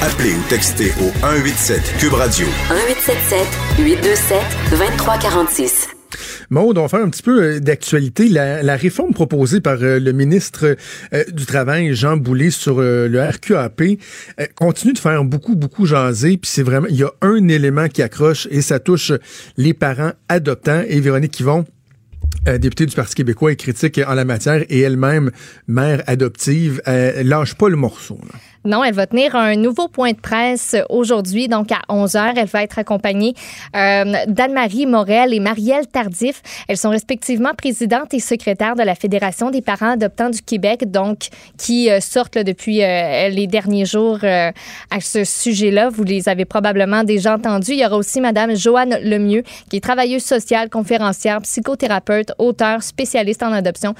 Appelez 0.00 0.32
ou 0.34 0.42
textez 0.48 0.92
au 1.00 1.10
187 1.20 1.82
Cube 1.98 2.12
Radio 2.14 2.46
1877 2.70 3.46
827 3.78 4.38
2346. 4.70 5.97
Maud, 6.50 6.78
on 6.78 6.82
va 6.82 6.88
faire 6.88 7.00
un 7.00 7.10
petit 7.10 7.22
peu 7.22 7.42
euh, 7.42 7.60
d'actualité. 7.60 8.28
La, 8.28 8.62
la 8.62 8.76
réforme 8.76 9.12
proposée 9.12 9.60
par 9.60 9.82
euh, 9.82 10.00
le 10.00 10.12
ministre 10.12 10.76
euh, 11.12 11.24
du 11.30 11.44
Travail, 11.44 11.94
Jean 11.94 12.16
Boulet, 12.16 12.50
sur 12.50 12.80
le 12.80 13.22
RQAP 13.22 13.82
continue 14.54 14.92
de 14.94 14.98
faire 14.98 15.24
beaucoup, 15.24 15.56
beaucoup 15.56 15.84
jaser. 15.84 16.38
Puis 16.38 16.50
c'est 16.50 16.62
vraiment, 16.62 16.86
il 16.88 16.96
y 16.96 17.02
a 17.02 17.12
un 17.20 17.48
élément 17.48 17.88
qui 17.88 18.02
accroche 18.02 18.48
et 18.50 18.62
ça 18.62 18.78
touche 18.78 19.12
les 19.56 19.74
parents 19.74 20.12
adoptants. 20.28 20.82
Et 20.88 21.00
Véronique 21.00 21.38
Yvon, 21.40 21.64
députée 22.46 22.86
du 22.86 22.94
Parti 22.94 23.14
québécois, 23.14 23.52
est 23.52 23.56
critique 23.56 24.00
en 24.06 24.14
la 24.14 24.24
matière 24.24 24.64
et 24.68 24.80
elle-même 24.80 25.30
mère 25.66 26.02
adoptive. 26.06 26.80
Lâche 26.86 27.54
pas 27.54 27.68
le 27.68 27.76
morceau. 27.76 28.18
là. 28.32 28.38
Non, 28.68 28.84
elle 28.84 28.92
va 28.92 29.06
tenir 29.06 29.34
un 29.34 29.56
nouveau 29.56 29.88
point 29.88 30.12
de 30.12 30.20
presse 30.20 30.76
aujourd'hui, 30.90 31.48
donc 31.48 31.72
à 31.72 31.80
11 31.88 32.12
h. 32.12 32.34
Elle 32.36 32.46
va 32.48 32.62
être 32.62 32.78
accompagnée 32.78 33.32
euh, 33.74 34.04
d'Anne-Marie 34.26 34.84
Morel 34.84 35.32
et 35.32 35.40
Marielle 35.40 35.86
Tardif. 35.86 36.42
Elles 36.68 36.76
sont 36.76 36.90
respectivement 36.90 37.54
présidentes 37.54 38.12
et 38.12 38.20
secrétaires 38.20 38.76
de 38.76 38.82
la 38.82 38.94
Fédération 38.94 39.48
des 39.48 39.62
parents 39.62 39.92
adoptants 39.92 40.28
du 40.28 40.42
Québec, 40.42 40.90
donc 40.90 41.28
qui 41.56 41.90
euh, 41.90 42.00
sortent 42.00 42.36
depuis 42.36 42.84
euh, 42.84 43.30
les 43.30 43.46
derniers 43.46 43.86
jours 43.86 44.18
à 44.22 45.00
ce 45.00 45.24
sujet-là. 45.24 45.88
Vous 45.88 46.04
les 46.04 46.28
avez 46.28 46.44
probablement 46.44 47.04
déjà 47.04 47.36
entendus. 47.36 47.72
Il 47.72 47.78
y 47.78 47.86
aura 47.86 47.96
aussi 47.96 48.20
Madame 48.20 48.54
Joanne 48.54 48.98
Lemieux, 49.02 49.44
qui 49.70 49.76
est 49.76 49.80
travailleuse 49.80 50.24
sociale, 50.24 50.68
conférencière, 50.68 51.40
psychothérapeute, 51.40 52.32
auteur, 52.36 52.82
spécialiste 52.82 53.42
en 53.42 53.52
adoption, 53.52 53.94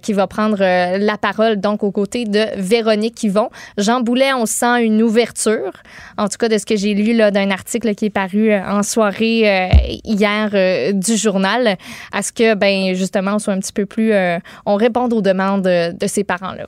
qui 0.00 0.14
va 0.14 0.26
prendre 0.26 0.56
la 0.60 1.18
parole 1.18 1.56
donc 1.56 1.82
aux 1.82 1.90
côtés 1.90 2.24
de 2.24 2.46
Véronique 2.56 3.22
Yvon. 3.22 3.50
Jean 3.76 4.00
On 4.36 4.46
sent 4.46 4.84
une 4.84 5.02
ouverture, 5.02 5.72
en 6.16 6.28
tout 6.28 6.36
cas 6.38 6.48
de 6.48 6.58
ce 6.58 6.66
que 6.66 6.76
j'ai 6.76 6.94
lu 6.94 7.14
là, 7.14 7.30
d'un 7.30 7.50
article 7.50 7.94
qui 7.94 8.06
est 8.06 8.10
paru 8.10 8.50
euh, 8.50 8.60
en 8.64 8.82
soirée 8.82 9.42
euh, 9.50 9.68
hier 10.04 10.50
euh, 10.54 10.92
du 10.92 11.16
journal, 11.16 11.76
à 12.12 12.22
ce 12.22 12.32
que, 12.32 12.54
ben 12.54 12.94
justement, 12.94 13.36
on 13.36 13.38
soit 13.38 13.52
un 13.54 13.60
petit 13.60 13.72
peu 13.72 13.86
plus... 13.86 14.12
euh, 14.12 14.38
on 14.66 14.76
réponde 14.76 15.12
aux 15.12 15.22
demandes 15.22 15.64
de 15.64 16.06
ces 16.06 16.24
parents-là. 16.24 16.66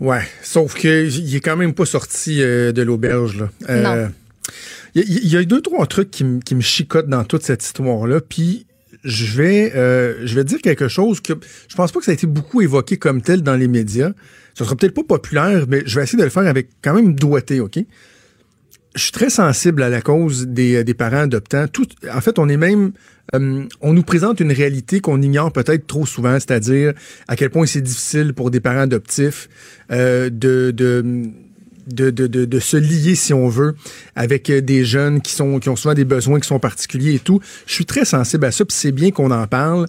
Ouais, 0.00 0.22
sauf 0.42 0.74
que 0.74 1.06
il 1.08 1.34
est 1.34 1.40
quand 1.40 1.56
même 1.56 1.74
pas 1.74 1.84
sorti 1.86 2.38
de 2.38 2.82
l'auberge. 2.82 3.38
là. 3.40 3.48
Non. 4.04 4.10
Il 4.94 5.02
y, 5.02 5.04
a- 5.04 5.18
il 5.22 5.28
y 5.28 5.36
a 5.36 5.44
deux, 5.44 5.60
trois 5.60 5.86
trucs 5.86 6.10
qui, 6.10 6.24
me- 6.24 6.40
qui 6.40 6.54
me 6.54 6.60
chicotent 6.60 7.08
dans 7.08 7.24
toute 7.24 7.42
cette 7.42 7.62
histoire-là. 7.64 8.20
Puis 8.26 8.66
je 9.04 9.36
vais, 9.36 9.72
euh, 9.76 10.14
je 10.24 10.34
vais 10.34 10.44
dire 10.44 10.58
quelque 10.62 10.88
chose 10.88 11.20
que 11.20 11.32
je 11.68 11.74
pense 11.76 11.92
pas 11.92 11.98
que 11.98 12.04
ça 12.06 12.10
a 12.12 12.14
été 12.14 12.26
beaucoup 12.26 12.62
évoqué 12.62 12.96
comme 12.96 13.20
tel 13.22 13.42
dans 13.42 13.54
les 13.56 13.68
médias. 13.68 14.10
Ce 14.58 14.64
sera 14.64 14.74
peut-être 14.74 14.94
pas 14.94 15.04
populaire, 15.04 15.66
mais 15.68 15.84
je 15.86 15.94
vais 15.94 16.02
essayer 16.02 16.18
de 16.18 16.24
le 16.24 16.30
faire 16.30 16.46
avec 16.46 16.70
quand 16.82 16.92
même 16.92 17.14
doigté, 17.14 17.60
OK? 17.60 17.78
Je 18.96 19.00
suis 19.00 19.12
très 19.12 19.30
sensible 19.30 19.84
à 19.84 19.88
la 19.88 20.00
cause 20.00 20.48
des, 20.48 20.82
des 20.82 20.94
parents 20.94 21.18
adoptants. 21.18 21.68
Tout, 21.68 21.86
en 22.12 22.20
fait, 22.20 22.40
on 22.40 22.48
est 22.48 22.56
même, 22.56 22.90
euh, 23.36 23.62
on 23.80 23.92
nous 23.92 24.02
présente 24.02 24.40
une 24.40 24.50
réalité 24.50 24.98
qu'on 24.98 25.22
ignore 25.22 25.52
peut-être 25.52 25.86
trop 25.86 26.06
souvent, 26.06 26.34
c'est-à-dire 26.34 26.92
à 27.28 27.36
quel 27.36 27.50
point 27.50 27.66
c'est 27.66 27.82
difficile 27.82 28.34
pour 28.34 28.50
des 28.50 28.58
parents 28.58 28.80
adoptifs 28.80 29.48
euh, 29.92 30.28
de, 30.28 30.72
se 32.58 32.76
lier, 32.76 33.14
si 33.14 33.32
on 33.32 33.48
veut, 33.48 33.76
avec 34.16 34.50
euh, 34.50 34.60
des 34.60 34.84
jeunes 34.84 35.20
qui, 35.20 35.36
qui 35.36 35.68
ont 35.68 35.76
souvent 35.76 35.94
des 35.94 36.04
besoins 36.04 36.40
qui 36.40 36.48
sont 36.48 36.58
particuliers 36.58 37.14
et 37.14 37.20
tout. 37.20 37.40
Je 37.66 37.74
suis 37.74 37.86
très 37.86 38.04
sensible 38.04 38.44
à 38.44 38.50
ça, 38.50 38.64
puis 38.64 38.76
c'est 38.76 38.90
bien 38.90 39.12
qu'on 39.12 39.30
en 39.30 39.46
parle. 39.46 39.86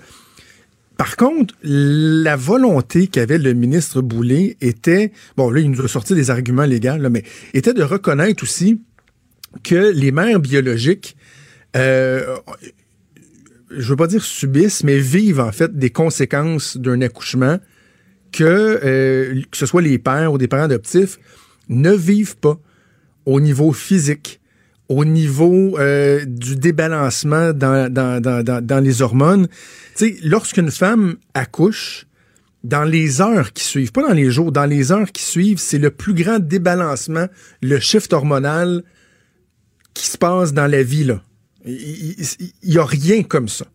Par 1.00 1.16
contre, 1.16 1.56
la 1.64 2.36
volonté 2.36 3.08
qu'avait 3.08 3.38
le 3.38 3.54
ministre 3.54 4.02
Boulay 4.02 4.58
était, 4.60 5.14
bon 5.38 5.50
là, 5.50 5.62
il 5.62 5.72
nous 5.72 5.80
a 5.80 5.88
sorti 5.88 6.14
des 6.14 6.30
arguments 6.30 6.66
légaux, 6.66 6.98
là, 6.98 7.10
mais 7.10 7.24
était 7.54 7.74
de 7.74 7.84
reconnaître 7.84 8.44
aussi 8.44 8.82
que 9.64 9.94
les 9.94 10.12
mères 10.12 10.42
biologiques, 10.42 11.16
euh, 11.78 12.36
je 13.72 13.88
veux 13.88 13.96
pas 13.96 14.08
dire 14.08 14.26
subissent, 14.26 14.84
mais 14.84 15.00
vivent 15.00 15.40
en 15.40 15.54
fait 15.54 15.74
des 15.78 15.90
conséquences 15.90 16.76
d'un 16.76 17.00
accouchement 17.00 17.60
que, 18.34 18.44
euh, 18.84 19.42
que 19.50 19.58
ce 19.58 19.66
soit 19.66 19.82
les 19.82 20.00
pères 20.00 20.34
ou 20.34 20.38
des 20.38 20.50
parents 20.50 20.64
adoptifs, 20.64 21.18
ne 21.70 21.94
vivent 21.94 22.36
pas 22.36 22.60
au 23.26 23.40
niveau 23.40 23.72
physique, 23.72 24.39
au 24.90 25.06
niveau 25.06 25.78
euh, 25.78 26.26
du 26.26 26.56
débalancement 26.56 27.54
dans, 27.54 27.92
dans, 27.92 28.20
dans, 28.22 28.44
dans, 28.44 28.84
les 28.84 29.02
hormones. 29.02 29.48
Tu 29.96 30.16
sais, 30.16 30.18
lorsqu'une 30.24 30.72
femme 30.72 31.18
accouche, 31.36 32.08
dans 32.64 32.84
les 32.84 33.22
heures 33.22 33.54
qui 33.54 33.64
suivent, 33.64 33.92
pas 33.92 34.02
dans 34.02 34.14
les 34.14 34.32
jours, 34.32 34.52
dans 34.52 34.66
les 34.66 34.92
heures 34.92 35.12
qui 35.12 35.24
suivent, 35.24 35.60
c'est 35.60 35.78
le 35.78 35.92
plus 35.92 36.14
grand 36.14 36.40
débalancement, 36.40 37.28
le 37.62 37.80
shift 37.80 38.12
hormonal 38.12 38.84
qui 39.94 40.08
se 40.08 40.18
passe 40.18 40.54
dans 40.54 40.68
la 40.68 40.84
vie, 40.84 41.06
là. 41.06 41.22
Il 41.66 42.16
n'y 42.64 42.78
a 42.78 42.86
rien 42.86 43.24
comme 43.24 43.48
ça. 43.48 43.66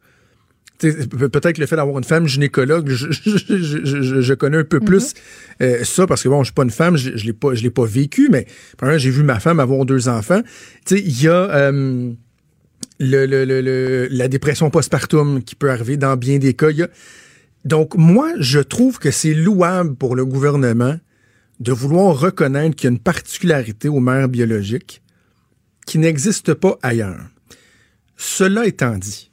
Peut-être 0.78 1.58
le 1.58 1.66
fait 1.66 1.76
d'avoir 1.76 1.96
une 1.98 2.04
femme 2.04 2.26
gynécologue, 2.26 2.88
je, 2.90 3.10
je, 3.10 3.38
je- 3.38 3.84
je- 3.84 4.20
je 4.20 4.34
connais 4.34 4.56
un 4.58 4.64
peu 4.64 4.80
plus 4.80 5.14
euh, 5.62 5.84
ça 5.84 6.06
parce 6.06 6.22
que 6.24 6.28
bon, 6.28 6.40
je 6.42 6.46
suis 6.46 6.54
pas 6.54 6.64
une 6.64 6.70
femme, 6.70 6.96
je, 6.96 7.10
l'ai 7.10 7.32
pas, 7.32 7.54
je 7.54 7.62
l'ai 7.62 7.70
pas 7.70 7.84
vécu, 7.87 8.28
mais 8.30 8.46
j'ai 8.98 9.10
vu 9.10 9.22
ma 9.22 9.38
femme 9.40 9.60
avoir 9.60 9.84
deux 9.87 10.08
enfants. 10.08 10.42
Tu 10.84 10.96
sais, 10.96 11.00
il 11.02 11.22
y 11.22 11.28
a 11.28 11.48
euh, 11.54 12.10
le, 12.98 13.26
le- 13.26 13.44
le- 13.44 13.60
le- 13.60 14.08
la 14.10 14.28
dépression 14.28 14.68
postpartum 14.70 15.42
qui 15.44 15.54
peut 15.54 15.70
arriver 15.70 15.96
dans 15.96 16.16
bien 16.16 16.38
des 16.38 16.54
cas. 16.54 16.70
Il 16.70 16.78
y 16.78 16.82
a- 16.82 16.90
Donc 17.64 17.94
moi, 17.96 18.30
je 18.40 18.58
trouve 18.58 18.98
que 18.98 19.10
c'est 19.12 19.32
louable 19.34 19.94
pour 19.94 20.16
le 20.16 20.24
gouvernement 20.26 20.98
de 21.60 21.72
vouloir 21.72 22.18
reconnaître 22.18 22.74
qu'il 22.74 22.88
y 22.88 22.92
a 22.92 22.94
une 22.94 22.98
particularité 22.98 23.88
aux 23.88 24.00
mères 24.00 24.28
biologiques 24.28 25.02
qui 25.87 25.98
n'existe 25.98 26.52
pas 26.54 26.76
ailleurs. 26.82 27.20
Cela 28.16 28.66
étant 28.66 28.96
dit, 28.98 29.30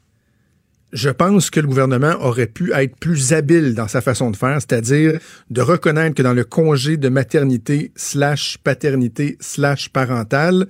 je 0.94 1.10
pense 1.10 1.50
que 1.50 1.60
le 1.60 1.68
gouvernement 1.68 2.16
aurait 2.20 2.48
pu 2.48 2.72
être 2.74 2.96
plus 2.98 3.34
habile 3.34 3.76
dans 3.76 3.88
sa 3.88 4.02
façon 4.02 4.32
de 4.32 4.36
faire, 4.36 4.60
c'est-à-dire 4.60 5.20
de 5.50 5.62
reconnaître 5.62 6.16
que 6.16 6.24
dans 6.24 6.34
le 6.34 6.44
congé 6.44 6.98
de 6.98 7.10
maternité 7.10 7.92
slash 7.96 8.58
paternité 8.64 9.38
slash 9.40 9.90
parentale, 9.90 10.68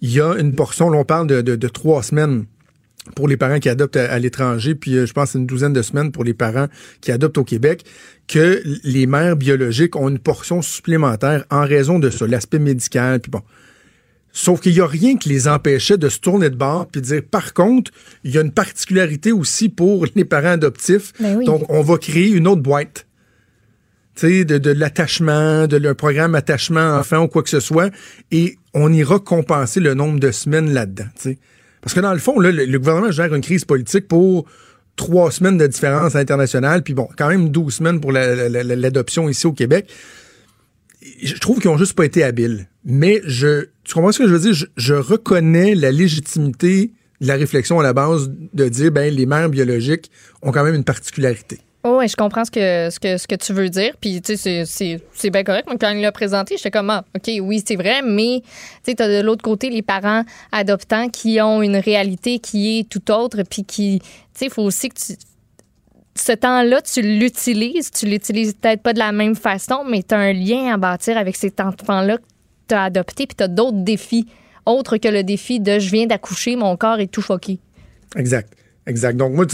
il 0.00 0.10
y 0.10 0.20
a 0.20 0.34
une 0.34 0.54
portion, 0.54 0.90
là, 0.90 0.98
on 0.98 1.04
parle 1.04 1.26
de 1.26 1.68
trois 1.68 2.02
semaines 2.02 2.46
pour 3.16 3.28
les 3.28 3.36
parents 3.36 3.58
qui 3.58 3.68
adoptent 3.68 3.96
à, 3.96 4.10
à 4.10 4.18
l'étranger, 4.18 4.74
puis 4.74 4.96
euh, 4.96 5.06
je 5.06 5.12
pense 5.12 5.34
une 5.34 5.46
douzaine 5.46 5.72
de 5.72 5.82
semaines 5.82 6.12
pour 6.12 6.24
les 6.24 6.34
parents 6.34 6.68
qui 7.00 7.10
adoptent 7.10 7.38
au 7.38 7.44
Québec, 7.44 7.84
que 8.28 8.62
les 8.84 9.06
mères 9.06 9.36
biologiques 9.36 9.96
ont 9.96 10.08
une 10.08 10.18
portion 10.18 10.62
supplémentaire 10.62 11.44
en 11.50 11.64
raison 11.64 11.98
de 11.98 12.10
ça, 12.10 12.26
l'aspect 12.26 12.58
médical, 12.58 13.20
puis 13.20 13.30
bon. 13.30 13.42
Sauf 14.34 14.60
qu'il 14.60 14.72
n'y 14.72 14.80
a 14.80 14.86
rien 14.86 15.16
qui 15.18 15.28
les 15.28 15.46
empêchait 15.46 15.98
de 15.98 16.08
se 16.08 16.18
tourner 16.18 16.48
de 16.48 16.56
bord 16.56 16.86
puis 16.86 17.02
de 17.02 17.06
dire, 17.06 17.22
par 17.30 17.52
contre, 17.52 17.90
il 18.24 18.30
y 18.30 18.38
a 18.38 18.40
une 18.40 18.52
particularité 18.52 19.30
aussi 19.30 19.68
pour 19.68 20.06
les 20.14 20.24
parents 20.24 20.52
adoptifs. 20.52 21.12
Ben 21.20 21.36
oui. 21.36 21.44
Donc, 21.44 21.64
on 21.68 21.82
va 21.82 21.98
créer 21.98 22.30
une 22.30 22.48
autre 22.48 22.62
boîte. 22.62 23.06
Tu 24.14 24.20
sais, 24.28 24.44
de, 24.44 24.58
de 24.58 24.70
l'attachement, 24.70 25.66
de 25.66 25.76
le 25.76 25.94
programme 25.94 26.34
attachement 26.34 26.96
enfant 26.98 27.24
ou 27.24 27.28
quoi 27.28 27.42
que 27.42 27.48
ce 27.50 27.60
soit, 27.60 27.90
et 28.30 28.56
on 28.74 28.92
ira 28.92 29.18
compenser 29.18 29.80
le 29.80 29.94
nombre 29.94 30.18
de 30.20 30.30
semaines 30.30 30.72
là-dedans. 30.72 31.06
tu 31.16 31.22
sais. 31.30 31.38
Parce 31.80 31.94
que 31.94 32.00
dans 32.00 32.12
le 32.12 32.18
fond, 32.18 32.38
là, 32.38 32.52
le, 32.52 32.64
le 32.64 32.78
gouvernement 32.78 33.10
gère 33.10 33.34
une 33.34 33.40
crise 33.42 33.64
politique 33.64 34.08
pour 34.08 34.46
trois 34.96 35.30
semaines 35.30 35.56
de 35.58 35.66
différence 35.66 36.14
internationale, 36.14 36.82
puis 36.82 36.92
bon, 36.94 37.08
quand 37.16 37.28
même 37.28 37.48
12 37.48 37.74
semaines 37.74 38.00
pour 38.00 38.12
la- 38.12 38.48
la- 38.48 38.62
la- 38.62 38.76
l'adoption 38.76 39.28
ici 39.28 39.46
au 39.46 39.52
Québec 39.52 39.90
je 41.22 41.34
trouve 41.38 41.58
qu'ils 41.58 41.70
ont 41.70 41.78
juste 41.78 41.94
pas 41.94 42.04
été 42.04 42.22
habiles. 42.22 42.68
Mais 42.84 43.20
je, 43.26 43.66
tu 43.92 43.96
comprends 43.96 44.12
ce 44.12 44.20
que 44.20 44.26
je 44.26 44.32
veux 44.32 44.38
dire? 44.38 44.66
Je, 44.74 44.94
reconnais 44.94 45.74
la 45.74 45.90
légitimité 45.90 46.92
de 47.20 47.26
la 47.26 47.34
réflexion 47.34 47.78
à 47.78 47.82
la 47.82 47.92
base 47.92 48.30
de 48.54 48.66
dire, 48.70 48.90
ben, 48.90 49.14
les 49.14 49.26
mères 49.26 49.50
biologiques 49.50 50.10
ont 50.40 50.50
quand 50.50 50.64
même 50.64 50.74
une 50.74 50.82
particularité. 50.82 51.58
Oh, 51.84 51.98
ouais, 51.98 52.08
je 52.08 52.16
comprends 52.16 52.46
ce 52.46 52.50
que, 52.50 52.88
ce 52.88 52.98
que, 52.98 53.18
ce 53.18 53.28
que 53.28 53.34
tu 53.34 53.52
veux 53.52 53.68
dire. 53.68 53.92
Puis, 54.00 54.22
tu 54.22 54.34
sais, 54.38 54.64
c'est- 54.64 55.30
bien 55.30 55.44
correct. 55.44 55.66
Moi, 55.66 55.76
quand 55.78 55.90
il 55.90 56.00
l'a 56.00 56.10
présenté, 56.10 56.56
j'étais 56.56 56.70
comme, 56.70 56.88
ah, 56.88 57.04
OK, 57.14 57.30
oui, 57.42 57.62
c'est 57.66 57.76
vrai, 57.76 58.00
mais, 58.00 58.40
tu 58.82 58.94
t'as 58.94 59.08
de 59.08 59.22
l'autre 59.22 59.42
côté 59.42 59.68
les 59.68 59.82
parents 59.82 60.24
adoptants 60.52 61.10
qui 61.10 61.38
ont 61.42 61.60
une 61.60 61.76
réalité 61.76 62.38
qui 62.38 62.78
est 62.78 62.88
tout 62.88 63.10
autre, 63.10 63.42
puis 63.42 63.62
qui, 63.64 63.98
tu 64.00 64.06
sais, 64.32 64.46
il 64.46 64.50
faut 64.50 64.62
aussi 64.62 64.88
que 64.88 64.98
tu. 64.98 65.18
Ce 66.14 66.32
temps-là, 66.32 66.80
tu 66.80 67.02
l'utilises. 67.02 67.90
Tu 67.90 68.06
l'utilises 68.06 68.54
peut-être 68.54 68.82
pas 68.82 68.94
de 68.94 68.98
la 68.98 69.12
même 69.12 69.34
façon, 69.34 69.84
mais 69.86 70.02
tu 70.02 70.14
as 70.14 70.18
un 70.18 70.32
lien 70.32 70.72
à 70.72 70.78
bâtir 70.78 71.18
avec 71.18 71.36
cet 71.36 71.60
enfant-là 71.60 72.16
tu 72.72 72.98
as 72.98 73.04
puis 73.26 73.36
tu 73.36 73.42
as 73.44 73.48
d'autres 73.48 73.82
défis, 73.82 74.26
autres 74.66 74.96
que 74.96 75.08
le 75.08 75.22
défi 75.22 75.60
de 75.60 75.78
je 75.78 75.90
viens 75.90 76.06
d'accoucher, 76.06 76.56
mon 76.56 76.76
corps 76.76 77.00
est 77.00 77.08
tout 77.08 77.22
foqué. 77.22 77.58
Exact. 78.16 78.52
Exact. 78.84 79.16
Donc, 79.16 79.32
moi, 79.32 79.46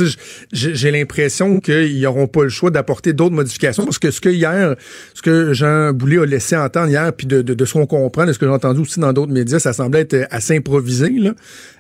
j'ai 0.53 0.91
l'impression 0.91 1.61
qu'ils 1.61 2.01
n'auront 2.01 2.29
pas 2.29 2.45
le 2.45 2.49
choix 2.49 2.71
d'apporter 2.71 3.13
d'autres 3.13 3.35
modifications 3.35 3.85
parce 3.85 3.99
que 3.99 4.11
ce 4.11 4.23
que 4.23 4.31
hier, 4.31 4.75
ce 5.13 5.21
que 5.21 5.53
Jean 5.53 5.93
Boulet 5.93 6.19
a 6.19 6.25
laissé 6.25 6.57
entendre 6.57 6.89
hier, 6.89 7.13
puis 7.13 7.27
de, 7.27 7.43
de, 7.43 7.53
de 7.53 7.65
ce 7.67 7.75
qu'on 7.75 7.87
comprend, 7.87 8.25
de 8.25 8.33
ce 8.33 8.39
que 8.39 8.47
j'ai 8.47 8.53
entendu 8.53 8.81
aussi 8.81 9.01
dans 9.01 9.13
d'autres 9.13 9.33
médias, 9.33 9.59
ça 9.59 9.75
semblait 9.75 10.01
être 10.01 10.27
assez 10.31 10.57
improvisé, 10.57 11.11
là, 11.11 11.35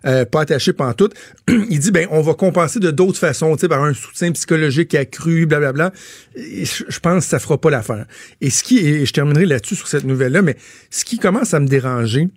euh, 0.04 0.26
pas 0.26 0.42
attaché 0.42 0.74
pantoute. 0.74 1.14
Il 1.48 1.78
dit, 1.78 1.90
ben, 1.90 2.06
on 2.10 2.20
va 2.20 2.34
compenser 2.34 2.80
de 2.80 2.90
d'autres 2.90 3.18
façons, 3.18 3.56
tu 3.56 3.62
sais, 3.62 3.68
par 3.68 3.82
un 3.82 3.94
soutien 3.94 4.30
psychologique 4.32 4.94
accru, 4.94 5.46
blablabla. 5.46 5.92
Je 6.36 6.98
pense 7.00 7.24
que 7.24 7.30
ça 7.30 7.38
fera 7.38 7.58
pas 7.58 7.70
l'affaire. 7.70 8.04
Et 8.42 8.50
ce 8.50 8.62
qui, 8.62 8.78
et 8.78 9.06
je 9.06 9.12
terminerai 9.14 9.46
là-dessus 9.46 9.74
sur 9.74 9.88
cette 9.88 10.04
nouvelle-là, 10.04 10.42
mais 10.42 10.56
ce 10.90 11.06
qui 11.06 11.18
commence 11.18 11.54
à 11.54 11.60
me 11.60 11.66
déranger, 11.66 12.28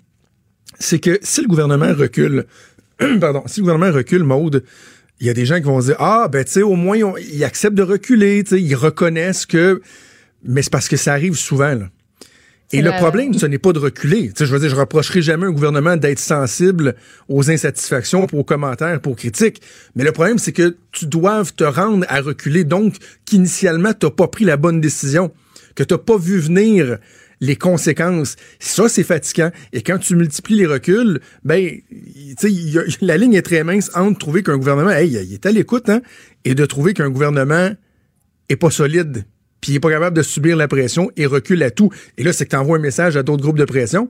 c'est 0.80 1.00
que 1.00 1.19
si 1.21 1.41
le 1.41 1.47
gouvernement 1.47 1.93
recule, 1.93 2.45
pardon, 3.19 3.43
si 3.45 3.60
le 3.60 3.65
gouvernement 3.65 3.93
recule, 3.93 4.24
Maude, 4.24 4.63
il 5.22 5.28
y 5.28 5.30
a 5.30 5.34
des 5.34 5.46
gens 5.46 5.58
qui 5.58 5.64
vont 5.64 5.80
dire 5.80 5.96
ah 6.00 6.28
ben 6.30 6.44
tu 6.44 6.52
sais 6.52 6.62
au 6.62 6.76
moins 6.76 6.98
ils, 6.98 7.44
acceptent 7.44 7.78
de 7.78 7.84
reculer, 7.84 8.44
tu 8.44 8.56
sais, 8.56 8.62
ils 8.62 8.76
reconnaissent 8.76 9.46
que 9.46 9.82
mais 10.44 10.62
c'est 10.62 10.72
parce 10.72 10.90
que 10.90 10.98
ça 10.98 11.14
arrive 11.14 11.36
souvent 11.36 11.76
là. 11.76 11.90
Et 12.74 12.82
le 12.82 12.92
problème, 12.92 13.34
ce 13.34 13.46
n'est 13.46 13.58
pas 13.58 13.74
de 13.74 13.80
reculer. 13.80 14.30
Tu 14.30 14.34
sais, 14.38 14.46
je 14.46 14.54
veux 14.54 14.60
dire, 14.60 14.70
je 14.70 14.76
reprocherai 14.76 15.22
jamais 15.22 15.46
un 15.46 15.52
gouvernement 15.52 15.98
d'être 15.98 16.20
sensible 16.20 16.96
aux 17.28 17.52
insatisfactions, 17.52 18.26
aux 18.32 18.44
commentaires, 18.46 19.00
aux 19.06 19.14
critiques. 19.14 19.62
Mais 19.96 20.06
le 20.06 20.14
problème, 20.14 20.38
c'est 20.38 20.54
que 20.54 20.78
tu 20.94 21.06
dois 21.06 21.44
te 21.44 21.66
rendre 21.66 22.06
à 22.08 22.22
reculer. 22.22 22.64
Donc, 22.64 22.96
qu'initialement, 23.26 23.92
tu 23.94 24.06
n'as 24.06 24.12
pas 24.12 24.30
pris 24.30 24.46
la 24.46 24.56
bonne 24.56 24.80
décision, 24.80 25.34
que 25.76 25.84
tu 25.84 25.94
n'as 25.94 25.98
pas 25.98 26.18
vu 26.18 26.40
venir 26.40 26.98
les 27.42 27.56
conséquences. 27.56 28.38
Ça, 28.60 28.88
c'est 28.88 29.04
fatigant. 29.04 29.52
Et 29.74 29.82
quand 29.82 29.98
tu 29.98 30.16
multiplies 30.16 30.58
les 30.58 30.68
reculs, 30.68 31.20
ben, 31.44 31.70
tu 31.90 32.36
sais, 32.38 32.52
il 32.52 32.70
y 32.70 32.78
a- 32.78 32.84
la 33.02 33.18
ligne 33.18 33.34
est 33.34 33.42
très 33.42 33.64
mince 33.64 33.92
entre 33.96 34.18
trouver 34.20 34.44
qu'un 34.44 34.58
gouvernement, 34.58 34.92
hey, 34.92 35.10
il 35.12 35.34
est 35.34 35.46
à 35.46 35.52
l'écoute, 35.52 35.90
hein, 35.90 36.02
et 36.46 36.56
de 36.56 36.66
trouver 36.66 36.94
qu'un 36.94 37.10
gouvernement 37.10 37.72
est 38.48 38.56
pas 38.56 38.70
solide, 38.70 39.26
puis 39.60 39.74
il 39.74 39.76
est 39.76 39.80
pas 39.80 39.90
capable 39.90 40.16
de 40.16 40.22
subir 40.22 40.56
la 40.56 40.68
pression 40.68 41.12
et 41.18 41.26
recule 41.26 41.62
à 41.64 41.72
tout. 41.72 41.90
Et 42.18 42.24
là, 42.24 42.32
c'est 42.32 42.46
que 42.46 42.52
tu 42.52 42.56
envoies 42.56 42.78
un 42.78 42.82
message 42.82 43.18
à 43.18 43.24
d'autres 43.24 43.42
groupes 43.44 43.58
de 43.58 43.66
pression. 43.66 44.10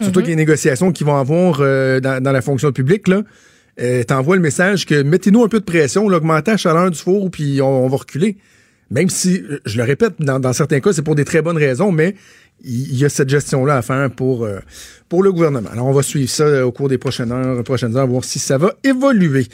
Surtout 0.00 0.20
qu'il 0.20 0.30
y 0.30 0.32
a 0.32 0.36
des 0.36 0.42
négociations 0.42 0.92
qui 0.92 1.02
vont 1.04 1.16
avoir 1.16 1.58
euh, 1.60 1.98
dans, 2.00 2.22
dans 2.22 2.30
la 2.32 2.42
fonction 2.42 2.70
publique, 2.72 3.08
là. 3.08 3.22
Euh, 3.80 4.02
t'envoies 4.02 4.34
le 4.34 4.42
message 4.42 4.86
que 4.86 5.02
mettez-nous 5.02 5.44
un 5.44 5.48
peu 5.48 5.60
de 5.60 5.64
pression, 5.64 6.06
augmentez 6.06 6.50
la 6.52 6.56
chaleur 6.56 6.90
du 6.90 6.98
four, 6.98 7.30
puis 7.30 7.62
on, 7.62 7.84
on 7.84 7.88
va 7.88 7.96
reculer. 7.98 8.36
Même 8.90 9.08
si, 9.10 9.42
je 9.66 9.76
le 9.76 9.84
répète, 9.84 10.14
dans, 10.18 10.40
dans 10.40 10.52
certains 10.52 10.80
cas, 10.80 10.92
c'est 10.92 11.02
pour 11.02 11.14
des 11.14 11.24
très 11.24 11.42
bonnes 11.42 11.58
raisons, 11.58 11.92
mais 11.92 12.14
il 12.64 12.96
y 12.96 13.04
a 13.04 13.08
cette 13.08 13.28
gestion-là 13.28 13.76
à 13.76 13.82
faire 13.82 14.10
pour, 14.10 14.44
euh, 14.44 14.58
pour 15.08 15.22
le 15.22 15.32
gouvernement. 15.32 15.70
Alors, 15.72 15.86
on 15.86 15.92
va 15.92 16.02
suivre 16.02 16.28
ça 16.28 16.44
euh, 16.44 16.64
au 16.64 16.72
cours 16.72 16.88
des 16.88 16.98
prochaines 16.98 17.32
heures, 17.32 17.62
prochaines 17.64 17.96
heures, 17.96 18.06
voir 18.06 18.24
si 18.24 18.38
ça 18.38 18.58
va 18.58 18.74
évoluer. 18.84 19.46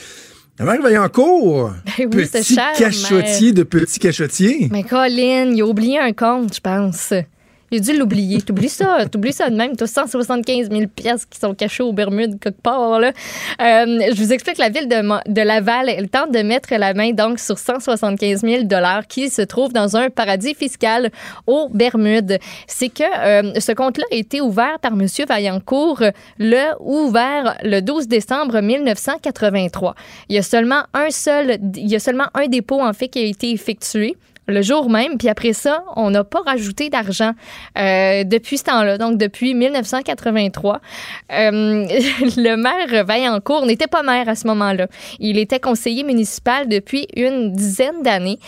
La 0.59 0.65
mère 0.65 0.83
Vaillancourt, 0.83 1.73
Ben 1.99 2.09
oui, 2.13 2.27
petit 2.27 2.55
cher, 2.55 2.73
cachotier 2.77 3.53
de 3.53 3.65
petit 3.65 3.99
cachotier. 3.99 4.69
Mais 4.71 4.85
Colin, 4.85 5.51
il 5.53 5.61
a 5.61 5.67
oublié 5.67 5.99
un 5.99 6.13
compte, 6.13 6.55
je 6.55 6.61
pense. 6.61 7.13
A 7.75 7.79
dû 7.81 7.97
l'oublier. 7.97 8.41
T'oublies 8.41 8.69
ça, 8.69 9.07
t'oublies 9.11 9.33
ça 9.33 9.51
de 9.51 9.57
même. 9.57 9.75
T'as 9.75 9.89
175 9.89 10.71
000 10.71 10.83
pièces 10.87 11.27
qui 11.27 11.41
sont 11.41 11.55
cachées 11.55 11.83
aux 11.83 11.93
Bermudes 11.93 12.39
quelque 12.39 12.61
part. 12.61 13.01
Là. 13.01 13.09
Euh, 13.61 14.13
je 14.15 14.23
vous 14.23 14.33
explique, 14.33 14.59
la 14.59 14.69
ville 14.69 14.89
de, 14.89 15.33
de 15.33 15.41
Laval, 15.43 15.89
elle 15.89 16.09
tente 16.09 16.31
de 16.31 16.41
mettre 16.43 16.73
la 16.75 16.95
main 16.95 17.11
donc 17.13 17.41
sur 17.41 17.59
175 17.59 18.43
000 18.43 18.63
dollars 18.65 19.09
qui 19.09 19.29
se 19.29 19.43
trouvent 19.43 19.73
dans 19.73 19.97
un 19.97 20.09
paradis 20.09 20.55
fiscal 20.55 21.11
aux 21.49 21.69
Bermudes. 21.69 22.39
C'est 22.69 22.91
que 22.91 23.03
euh, 23.03 23.59
ce 23.59 23.73
compte-là 23.73 24.05
a 24.13 24.15
été 24.15 24.41
ouvert 24.41 24.79
par 24.81 24.93
M. 24.93 25.07
Vaillancourt 25.29 26.03
le 26.39 26.75
ouvert 26.81 27.57
le 27.65 27.81
12 27.81 28.07
décembre 28.07 28.61
1983. 28.61 29.95
Il 30.29 30.37
y 30.37 30.39
a 30.39 30.43
seulement 30.43 30.85
un 30.95 31.11
seul, 31.11 31.59
il 31.77 31.89
y 31.89 31.97
a 31.97 32.01
seulement 32.01 32.27
un 32.35 32.47
dépôt 32.47 32.81
en 32.81 32.93
fait 32.93 33.09
qui 33.09 33.19
a 33.19 33.27
été 33.27 33.51
effectué 33.51 34.17
le 34.47 34.63
jour 34.63 34.91
même. 34.91 35.19
Puis 35.19 35.29
après 35.29 35.53
ça, 35.53 35.85
on 35.97 36.11
n'a 36.11 36.25
pas 36.25 36.41
rajouté 36.41 36.91
d'argent 36.91 37.33
euh, 37.79 38.25
depuis 38.25 38.59
ce 38.59 38.65
temps-là, 38.65 38.99
donc 38.99 39.19
depuis 39.19 39.55
1983. 39.55 40.81
Euh, 41.33 41.51
le 42.37 42.57
maire 42.57 43.05
Vaillancourt 43.05 43.67
n'était 43.67 43.87
pas 43.87 44.03
maire 44.03 44.29
à 44.29 44.35
ce 44.35 44.47
moment-là. 44.47 44.87
Il 45.19 45.39
était 45.39 45.61
conseiller 45.61 46.05
municipal 46.05 46.69
depuis 46.69 47.07
une 47.17 47.53
dizaine 47.53 48.03
d'années. 48.03 48.39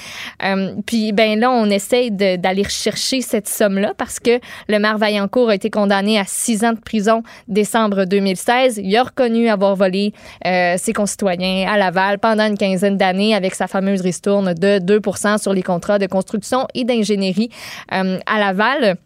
Euh, 0.45 0.75
puis 0.87 1.13
ben 1.13 1.39
là, 1.39 1.51
on 1.51 1.71
essaye 1.71 2.11
d'aller 2.11 2.63
rechercher 2.63 3.21
cette 3.21 3.49
somme-là 3.49 3.95
parce 3.97 4.21
que 4.21 4.41
le 4.69 4.79
maire 4.79 4.99
Vaillancourt 4.99 5.51
a 5.51 5.55
été 5.55 5.71
condamné 5.71 6.19
à 6.19 6.25
six 6.27 6.65
ans 6.65 6.73
de 6.73 6.81
prison 6.81 7.23
décembre 7.49 8.05
2016. 8.05 8.81
Il 8.83 8.97
a 8.97 9.05
reconnu 9.05 9.49
avoir 9.49 9.77
volé 9.77 10.13
euh, 10.47 10.75
ses 10.77 10.93
concitoyens 10.93 11.67
à 11.69 11.79
Laval 11.79 12.19
pendant 12.19 12.47
une 12.47 12.59
quinzaine 12.59 12.97
d'années 12.97 13.35
avec 13.35 13.55
sa 13.55 13.67
fameuse 13.67 14.01
ristourne 14.01 14.55
de 14.55 14.79
2% 14.79 15.41
sur 15.41 15.53
les 15.53 15.63
contrats 15.63 15.86
de 15.99 16.07
construction 16.07 16.67
et 16.75 16.85
d'ingénierie 16.85 17.51
euh, 17.93 18.19
à 18.27 18.39
Laval. 18.39 18.97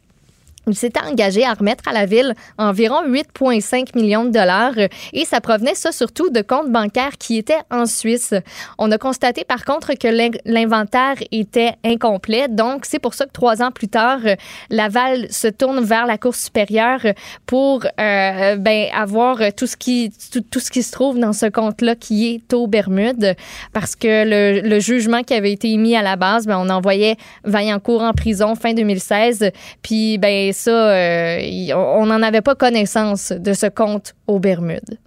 Il 0.67 0.77
s'était 0.77 1.01
engagé 1.01 1.45
à 1.45 1.55
remettre 1.55 1.89
à 1.89 1.93
la 1.93 2.07
ville 2.07 2.35
environ 2.59 3.03
8,5 3.07 3.97
millions 3.99 4.25
de 4.25 4.31
dollars 4.31 4.75
euh, 4.77 4.89
et 5.13 5.25
ça 5.25 5.41
provenait 5.41 5.75
ça 5.75 5.91
surtout 5.91 6.31
de 6.31 6.43
comptes 6.43 6.71
bancaires 6.71 7.17
qui 7.19 7.39
étaient 7.39 7.59
en 7.71 7.87
Suisse. 7.87 8.35
On 8.79 8.91
a 8.93 8.99
constaté 8.99 9.45
par 9.45 9.65
contre 9.65 9.95
que 9.95 10.07
l'in- 10.07 10.31
l'inventaire 10.45 11.15
était 11.33 11.73
incomplet, 11.85 12.49
donc 12.49 12.85
c'est 12.85 12.99
pour 12.99 13.15
ça 13.15 13.25
que 13.27 13.33
trois 13.33 13.63
ans 13.63 13.71
plus 13.71 13.89
tard, 13.89 14.21
euh, 14.25 14.35
Laval 14.69 15.33
se 15.33 15.49
tourne 15.49 15.81
vers 15.83 16.07
la 16.07 16.19
Cour 16.19 16.35
supérieure 16.35 17.01
pour 17.47 17.85
euh, 17.99 18.57
ben, 18.57 18.87
avoir 18.95 19.39
tout 19.57 19.67
ce, 19.67 19.77
qui, 19.77 20.13
tout, 20.33 20.43
tout 20.43 20.61
ce 20.61 20.71
qui 20.71 20.83
se 20.83 20.93
trouve 20.93 21.19
dans 21.19 21.33
ce 21.33 21.47
compte-là 21.47 21.95
qui 21.95 22.35
est 22.35 22.53
aux 22.53 22.67
Bermudes. 22.67 23.35
Parce 23.73 23.97
que 23.97 24.25
le, 24.25 24.61
le 24.69 24.79
jugement 24.81 25.23
qui 25.23 25.35
avait 25.35 25.53
été 25.53 25.71
émis 25.71 25.97
à 25.97 26.03
la 26.03 26.17
base, 26.17 26.47
ben, 26.47 26.59
on 26.59 26.69
envoyait 26.69 27.17
Vaillancourt 27.45 28.03
en 28.03 28.13
prison 28.13 28.55
fin 28.55 28.75
2016, 28.75 29.51
puis 29.83 30.19
ben 30.19 30.50
ça, 30.53 30.93
euh, 30.95 31.75
on 31.75 32.07
n'en 32.07 32.23
avait 32.23 32.41
pas 32.43 32.55
connaissance 32.55 33.33
de 33.33 33.53
ce 33.53 33.67
compte 33.67 34.15
aux 34.27 34.39
Bermudes. 34.39 34.99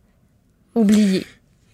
Oublié. 0.75 1.25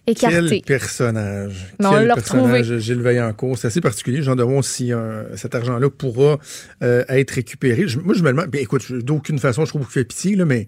Écarté. 0.08 0.62
Quel 0.66 0.80
personnage. 0.80 1.74
Mais 1.80 1.86
on 1.86 1.92
Quel 1.92 2.08
l'a 2.08 2.14
personnage, 2.16 2.62
retrouvé. 2.62 2.80
Gilles 2.80 3.02
Vaillancourt. 3.02 3.58
C'est 3.60 3.68
assez 3.68 3.82
particulier. 3.82 4.24
J'en 4.24 4.36
demande 4.36 4.64
si 4.64 4.92
euh, 4.92 5.36
cet 5.38 5.54
argent-là 5.54 5.90
pourra 5.90 6.40
euh, 6.82 7.04
être 7.10 7.32
récupéré. 7.32 7.88
Je- 7.88 8.00
moi, 8.00 8.16
je 8.16 8.24
me 8.24 8.30
demande. 8.30 8.48
ben, 8.48 8.60
écoute, 8.62 8.92
d'aucune 8.92 9.38
façon, 9.38 9.66
je 9.66 9.70
trouve 9.70 9.84
qu'il 9.84 9.92
fait 9.94 10.06
pitié, 10.06 10.36
là, 10.36 10.46
mais 10.46 10.66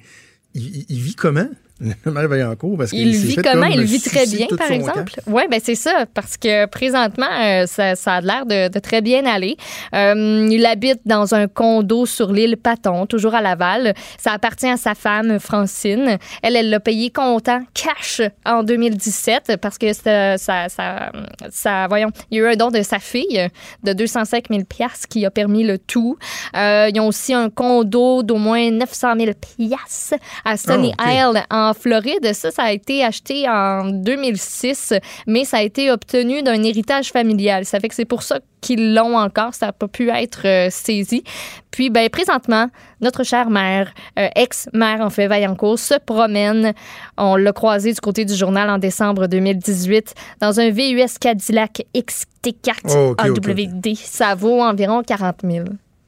il- 0.54 0.86
il 0.90 1.00
vit 1.00 1.16
comment? 1.16 1.50
Marie 2.06 2.28
Vaillancourt, 2.28 2.78
parce 2.78 2.92
Il 2.94 3.04
qu'il 3.04 3.16
s'est 3.16 3.28
vit 3.28 3.34
fait 3.36 3.42
comment? 3.44 3.64
comme 3.70 3.72
Il 3.80 3.84
vit 3.84 4.02
très 4.02 4.26
bien, 4.28 4.48
par 4.58 4.70
exemple? 4.72 5.14
Oui, 5.28 5.44
ben 5.50 5.60
c'est 5.64 5.76
ça, 5.76 6.06
parce 6.14 6.38
que 6.38 6.66
présentement, 6.68 7.26
euh, 7.42 7.66
ça, 7.66 7.96
ça 7.96 8.14
a 8.16 8.22
l'air 8.22 8.46
de, 8.46 8.68
de 8.68 8.80
très 8.80 9.02
bien 9.02 9.26
aller. 9.26 9.58
Euh, 9.96 10.48
il 10.50 10.66
habite 10.66 11.02
dans 11.06 11.34
un 11.34 11.48
condo 11.48 12.06
sur 12.06 12.32
l'île 12.32 12.58
Paton, 12.58 13.06
toujours 13.06 13.36
à 13.36 13.42
Laval. 13.42 13.94
Ça 14.20 14.34
appartient 14.34 14.68
à 14.70 14.78
sa 14.78 14.94
femme, 14.96 15.40
Francine. 15.40 16.18
Elle, 16.44 16.56
elle 16.56 16.70
l'a 16.70 16.80
payé 16.80 17.10
comptant 17.10 17.62
cash 17.74 18.22
en 18.46 18.64
2017 18.64 19.58
parce 19.62 19.78
que 19.78 19.94
ça, 19.94 20.38
ça, 20.38 20.70
ça, 20.70 21.12
ça- 21.50 21.88
voyons, 21.88 22.10
il 22.30 22.38
y 22.38 22.42
a 22.42 22.44
eu 22.50 22.54
un 22.54 22.56
don 22.56 22.70
de 22.70 22.82
sa 22.84 23.00
fille 23.00 23.48
de 23.84 23.94
205 23.94 24.46
000 24.50 24.64
piastres 24.66 25.08
qui 25.08 25.26
a 25.26 25.32
permis 25.32 25.64
le 25.64 25.78
tout. 25.78 26.18
Euh, 26.56 26.90
ils 26.94 27.00
ont 27.00 27.08
aussi 27.08 27.34
un 27.34 27.50
condo 27.50 28.24
d'au 28.24 28.36
moins 28.38 28.70
900 28.72 29.14
000 29.18 29.32
piastres 29.58 30.16
à 30.46 30.58
Sunny 30.58 30.94
Ah, 30.98 31.06
ok. 31.30 31.36
Isle 31.38 31.44
en 31.50 31.71
Floride. 31.74 32.34
Ça, 32.34 32.52
ça 32.52 32.64
a 32.64 32.72
été 32.72 33.04
acheté 33.04 33.48
en 33.48 33.86
2006, 33.86 34.94
mais 35.28 35.46
ça 35.46 35.58
a 35.58 35.62
été 35.62 35.92
obtenu 35.92 36.44
d'un 36.44 36.62
héritage 36.64 37.12
familial. 37.12 37.66
Ça 37.66 37.80
fait 37.80 37.90
que 37.90 37.96
c'est 37.96 38.06
pour 38.06 38.24
ça 38.24 38.40
qu'ils 38.62 38.94
l'ont 38.94 39.18
encore. 39.18 39.54
Ça 39.54 39.68
n'a 39.68 39.72
pas 39.74 39.88
pu 39.88 40.10
être 40.10 40.46
euh, 40.46 40.70
saisi. 40.70 41.24
Puis, 41.72 41.90
ben, 41.90 42.10
présentement, 42.10 42.68
notre 43.02 43.24
chère 43.24 43.50
mère, 43.50 43.92
euh, 44.20 44.28
ex-mère 44.36 45.02
en 45.02 45.10
fait, 45.10 45.28
Vaillancourt, 45.28 45.80
se 45.80 45.96
promène. 45.98 46.74
On 47.18 47.36
l'a 47.36 47.54
croisé 47.54 47.94
du 47.94 48.00
côté 48.00 48.26
du 48.26 48.36
journal 48.36 48.70
en 48.70 48.78
décembre 48.78 49.28
2018 49.28 50.14
dans 50.40 50.60
un 50.60 50.70
VUS 50.70 51.18
Cadillac 51.20 51.84
XT4 51.96 52.96
Oh, 52.96 53.16
AWD. 53.18 53.96
Ça 53.96 54.36
vaut 54.36 54.62
environ 54.62 55.02
40 55.04 55.38
000. 55.44 55.66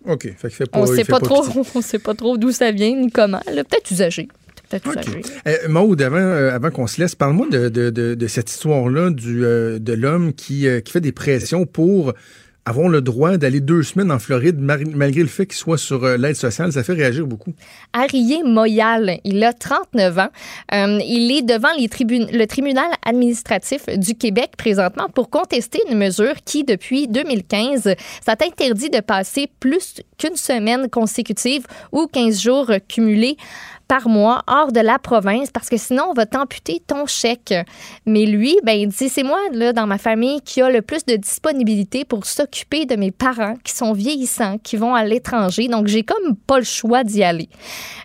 OK. 0.07 0.27
Fait 0.37 0.49
fait 0.49 0.65
pas, 0.69 0.79
On 0.79 0.85
il 0.85 0.95
sait 0.95 1.03
fait 1.03 1.11
pas, 1.11 1.19
trop, 1.19 1.43
on 1.75 1.81
sait 1.81 1.99
pas 1.99 2.13
trop 2.13 2.37
d'où 2.37 2.51
ça 2.51 2.71
vient 2.71 2.95
ni 2.95 3.09
comment. 3.09 3.39
Peut-être 3.45 3.89
usagé. 3.91 4.27
Peut-être. 4.79 5.09
Euh, 5.47 5.67
Maude, 5.69 6.01
avant, 6.01 6.17
euh, 6.17 6.51
avant 6.55 6.71
qu'on 6.71 6.87
se 6.87 7.01
laisse, 7.01 7.15
parle-moi 7.15 7.47
de, 7.51 7.69
de, 7.69 7.89
de, 7.89 8.15
de 8.15 8.27
cette 8.27 8.49
histoire-là 8.49 9.09
du, 9.11 9.43
euh, 9.45 9.79
de 9.79 9.93
l'homme 9.93 10.33
qui, 10.33 10.67
euh, 10.67 10.79
qui 10.81 10.91
fait 10.91 11.01
des 11.01 11.11
pressions 11.11 11.65
pour 11.65 12.13
avoir 12.65 12.87
le 12.87 13.01
droit 13.01 13.35
d'aller 13.35 13.59
deux 13.59 13.83
semaines 13.83 14.09
en 14.09 14.19
Floride 14.19 14.57
malgré 14.57 15.19
le 15.19 15.27
fait 15.27 15.45
qu'il 15.45 15.57
soit 15.57 15.77
sur 15.77 16.05
euh, 16.05 16.15
l'aide 16.15 16.37
sociale. 16.37 16.71
Ça 16.71 16.81
fait 16.81 16.93
réagir 16.93 17.27
beaucoup. 17.27 17.51
Arié 17.91 18.41
Moyal, 18.45 19.17
il 19.25 19.43
a 19.43 19.51
39 19.51 20.17
ans. 20.19 20.29
Euh, 20.73 20.97
il 21.05 21.29
est 21.37 21.41
devant 21.41 21.67
les 21.77 21.89
tribun- 21.89 22.31
le 22.31 22.45
tribunal 22.47 22.85
administratif 23.05 23.81
du 23.97 24.15
Québec 24.15 24.51
présentement 24.57 25.09
pour 25.13 25.29
contester 25.29 25.79
une 25.91 25.97
mesure 25.97 26.35
qui, 26.45 26.63
depuis 26.63 27.09
2015, 27.09 27.95
ça 28.25 28.35
t'interdit 28.37 28.89
de 28.89 29.01
passer 29.01 29.49
plus 29.59 29.95
qu'une 30.17 30.37
semaine 30.37 30.89
consécutive 30.89 31.65
ou 31.91 32.07
15 32.07 32.39
jours 32.41 32.71
cumulés 32.87 33.35
par 33.87 34.07
mois 34.07 34.43
hors 34.47 34.71
de 34.71 34.79
la 34.79 34.99
province 34.99 35.49
parce 35.51 35.69
que 35.69 35.77
sinon 35.77 36.05
on 36.09 36.13
va 36.13 36.25
t'amputer 36.25 36.81
ton 36.85 37.05
chèque. 37.05 37.53
Mais 38.05 38.25
lui, 38.25 38.57
ben 38.63 38.73
il 38.73 38.87
dit 38.89 39.09
c'est 39.09 39.23
moi 39.23 39.39
là 39.51 39.73
dans 39.73 39.87
ma 39.87 39.97
famille 39.97 40.41
qui 40.41 40.61
a 40.61 40.69
le 40.69 40.81
plus 40.81 41.05
de 41.05 41.15
disponibilité 41.15 42.05
pour 42.05 42.25
s'occuper 42.25 42.85
de 42.85 42.95
mes 42.95 43.11
parents 43.11 43.55
qui 43.63 43.73
sont 43.73 43.93
vieillissants, 43.93 44.57
qui 44.57 44.77
vont 44.77 44.95
à 44.95 45.05
l'étranger. 45.05 45.67
Donc 45.67 45.87
j'ai 45.87 46.03
comme 46.03 46.35
pas 46.35 46.59
le 46.59 46.65
choix 46.65 47.03
d'y 47.03 47.23
aller. 47.23 47.49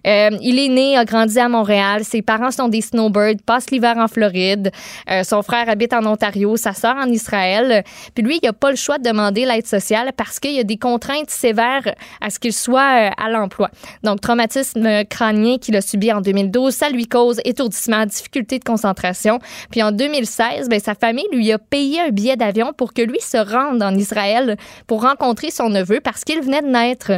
Euh, 0.07 0.31
il 0.41 0.59
est 0.59 0.69
né, 0.69 0.97
a 0.97 1.05
grandi 1.05 1.39
à 1.39 1.49
Montréal. 1.49 2.05
Ses 2.05 2.23
parents 2.23 2.51
sont 2.51 2.69
des 2.69 2.81
snowbirds, 2.81 3.43
passe 3.45 3.71
l'hiver 3.71 3.97
en 3.99 4.09
Floride. 4.09 4.71
Euh, 5.11 5.23
son 5.23 5.43
frère 5.43 5.69
habite 5.69 5.93
en 5.93 6.05
Ontario, 6.07 6.57
sa 6.57 6.73
sœur 6.73 6.97
en 6.97 7.07
Israël. 7.09 7.85
Puis 8.15 8.25
lui, 8.25 8.39
il 8.43 8.47
n'a 8.47 8.53
pas 8.53 8.71
le 8.71 8.77
choix 8.77 8.99
de 8.99 9.05
demander 9.05 9.45
l'aide 9.45 9.67
sociale 9.67 10.13
parce 10.17 10.41
qu'il 10.41 10.53
y 10.53 10.61
a 10.61 10.65
des 10.65 10.77
contraintes 10.77 11.31
sévères 11.31 11.95
à 12.21 12.31
ce 12.31 12.39
qu'il 12.39 12.53
soit 12.53 13.09
euh, 13.09 13.11
à 13.17 13.31
l'emploi. 13.31 13.71
Donc, 14.03 14.21
traumatisme 14.21 15.05
crânien 15.05 15.59
qu'il 15.69 15.77
a 15.77 15.83
subi 15.83 16.11
en 16.11 16.23
2012, 16.23 16.75
ça 16.75 16.89
lui 16.89 17.07
cause 17.07 17.43
étourdissement, 17.45 18.07
difficulté 18.07 18.59
de 18.59 18.65
concentration. 18.65 19.39
Puis 19.71 19.83
en 19.83 19.93
2016, 19.93 20.71
ben, 20.71 20.81
sa 20.81 20.95
famille 20.95 21.27
lui 21.31 21.53
a 21.53 21.59
payé 21.59 22.01
un 22.01 22.09
billet 22.09 22.37
d'avion 22.37 22.73
pour 22.73 22.95
que 22.95 23.03
lui 23.03 23.21
se 23.21 23.37
rende 23.37 23.83
en 23.83 23.95
Israël 23.95 24.57
pour 24.87 25.03
rencontrer 25.03 25.51
son 25.51 25.69
neveu 25.69 26.01
parce 26.01 26.25
qu'il 26.25 26.41
venait 26.41 26.63
de 26.63 26.69
naître. 26.69 27.13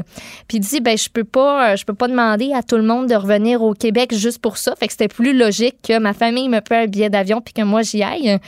Puis 0.48 0.58
il 0.58 0.60
dit, 0.60 0.80
ben, 0.80 0.98
je 0.98 1.08
peux 1.08 1.22
pas, 1.22 1.70
euh, 1.70 1.76
je 1.76 1.84
peux 1.84 1.94
pas 1.94 2.08
demander 2.08 2.52
à 2.52 2.64
tout 2.64 2.76
le 2.76 2.82
monde 2.82 3.06
de 3.06 3.14
revenir 3.14 3.62
au 3.62 3.72
Québec 3.72 4.12
juste 4.12 4.40
pour 4.40 4.56
ça. 4.56 4.74
Fait 4.74 4.86
que 4.86 4.92
c'était 4.92 5.06
plus 5.06 5.36
logique 5.36 5.76
que 5.86 5.96
ma 6.00 6.12
famille 6.12 6.48
me 6.48 6.60
paie 6.60 6.82
un 6.82 6.86
billet 6.86 7.08
d'avion 7.08 7.40
puis 7.40 7.54
que 7.54 7.62
moi 7.62 7.82
j'y 7.82 8.02
aille. 8.02 8.38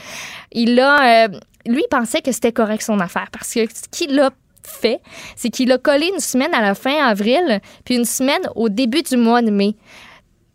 Il 0.51 0.77
a, 0.81 1.27
euh, 1.27 1.39
lui, 1.65 1.85
pensait 1.89 2.21
que 2.21 2.33
c'était 2.33 2.51
correct 2.51 2.81
son 2.81 2.99
affaire 2.99 3.29
parce 3.31 3.53
que 3.53 3.61
ce 3.61 3.87
qu'il 3.89 4.19
a 4.19 4.31
fait, 4.63 5.01
c'est 5.35 5.49
qu'il 5.49 5.71
a 5.71 5.77
collé 5.77 6.09
une 6.13 6.19
semaine 6.19 6.53
à 6.53 6.61
la 6.61 6.75
fin 6.75 7.05
avril 7.05 7.59
puis 7.85 7.95
une 7.95 8.05
semaine 8.05 8.41
au 8.55 8.69
début 8.69 9.01
du 9.01 9.17
mois 9.17 9.41
de 9.41 9.51
mai. 9.51 9.75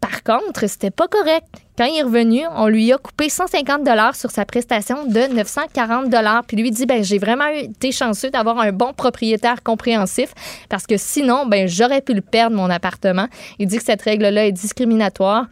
Par 0.01 0.23
contre, 0.23 0.69
c'était 0.69 0.93
pas 0.93 1.09
correct. 1.09 1.47
Quand 1.77 1.85
il 1.85 1.99
est 1.99 2.03
revenu, 2.03 2.43
on 2.57 2.69
lui 2.69 2.93
a 2.93 2.99
coupé 2.99 3.29
150 3.29 3.85
dollars 3.85 4.15
sur 4.15 4.31
sa 4.31 4.45
prestation 4.45 5.07
de 5.07 5.35
940 5.35 6.09
dollars. 6.09 6.45
Puis 6.45 6.57
lui 6.57 6.71
dit 6.71 6.87
ben 6.87 7.03
j'ai 7.03 7.19
vraiment 7.19 7.47
été 7.49 7.91
chanceux 7.91 8.31
d'avoir 8.31 8.59
un 8.59 8.73
bon 8.73 8.93
propriétaire 8.93 9.63
compréhensif 9.63 10.35
parce 10.69 10.87
que 10.87 10.97
sinon 10.97 11.47
ben 11.47 11.69
j'aurais 11.69 12.01
pu 12.01 12.15
le 12.15 12.21
perdre 12.21 12.57
mon 12.57 12.71
appartement. 12.71 13.27
Il 13.59 13.67
dit 13.67 13.79
que 13.79 13.85
cette 13.85 14.03
règle-là 14.03 14.47
est 14.47 14.53
discriminatoire 14.53 15.47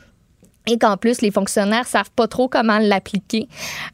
et 0.68 0.78
qu'en 0.78 0.96
plus, 0.96 1.20
les 1.20 1.30
fonctionnaires 1.30 1.86
savent 1.86 2.10
pas 2.16 2.26
trop 2.26 2.48
comment 2.48 2.78
l'appliquer. 2.78 3.48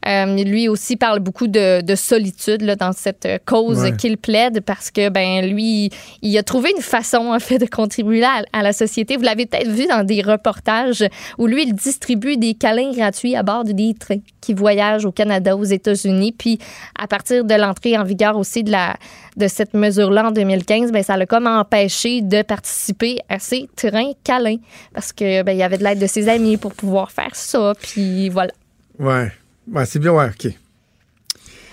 Euh, 0.07 0.43
lui 0.43 0.67
aussi 0.67 0.95
parle 0.95 1.19
beaucoup 1.19 1.47
de, 1.47 1.81
de 1.81 1.95
solitude 1.95 2.61
là, 2.61 2.75
dans 2.75 2.91
cette 2.93 3.25
euh, 3.25 3.37
cause 3.45 3.79
Ouais. 3.83 3.95
qu'il 3.95 4.17
plaide 4.17 4.61
parce 4.61 4.91
que 4.91 5.09
ben 5.09 5.45
lui, 5.45 5.89
il 6.21 6.37
a 6.37 6.43
trouvé 6.43 6.71
une 6.75 6.81
façon 6.81 7.31
en 7.33 7.39
fait 7.39 7.57
de 7.59 7.65
contribuer 7.65 8.23
à, 8.23 8.43
à 8.53 8.61
la 8.63 8.73
société. 8.73 9.17
Vous 9.17 9.23
l'avez 9.23 9.45
peut-être 9.45 9.69
vu 9.69 9.85
dans 9.87 10.03
des 10.05 10.21
reportages 10.21 11.03
où 11.37 11.47
lui, 11.47 11.63
il 11.63 11.73
distribue 11.73 12.37
des 12.37 12.53
câlins 12.53 12.91
gratuits 12.91 13.35
à 13.35 13.43
bord 13.43 13.63
de 13.63 13.71
des 13.73 13.93
trains 13.93 14.19
qui 14.41 14.53
voyagent 14.53 15.05
au 15.05 15.11
Canada, 15.11 15.55
aux 15.55 15.63
États-Unis. 15.63 16.33
Puis 16.37 16.59
à 16.99 17.07
partir 17.07 17.43
de 17.45 17.53
l'entrée 17.55 17.97
en 17.97 18.03
vigueur 18.03 18.37
aussi 18.37 18.63
de 18.63 18.71
la 18.71 18.95
de 19.35 19.47
cette 19.47 19.73
mesure-là 19.73 20.27
en 20.27 20.31
2015, 20.31 20.91
ben 20.91 21.01
ça 21.01 21.17
l'a 21.17 21.25
comme 21.25 21.47
empêché 21.47 22.21
de 22.21 22.43
participer 22.43 23.17
à 23.29 23.39
ces 23.39 23.67
trains 23.75 24.11
câlins 24.23 24.57
parce 24.93 25.11
que 25.11 25.41
ben 25.41 25.53
il 25.53 25.57
y 25.57 25.63
avait 25.63 25.79
de 25.79 25.83
l'aide 25.83 25.97
de 25.99 26.05
ses 26.05 26.29
amis 26.29 26.57
pour 26.63 26.73
pouvoir 26.73 27.11
faire 27.11 27.35
ça. 27.35 27.73
Puis 27.81 28.29
voilà. 28.29 28.53
Ouais. 28.97 29.29
Ouais, 29.69 29.85
c'est 29.85 29.99
bien, 29.99 30.13
ouais, 30.13 30.29
OK. 30.29 30.45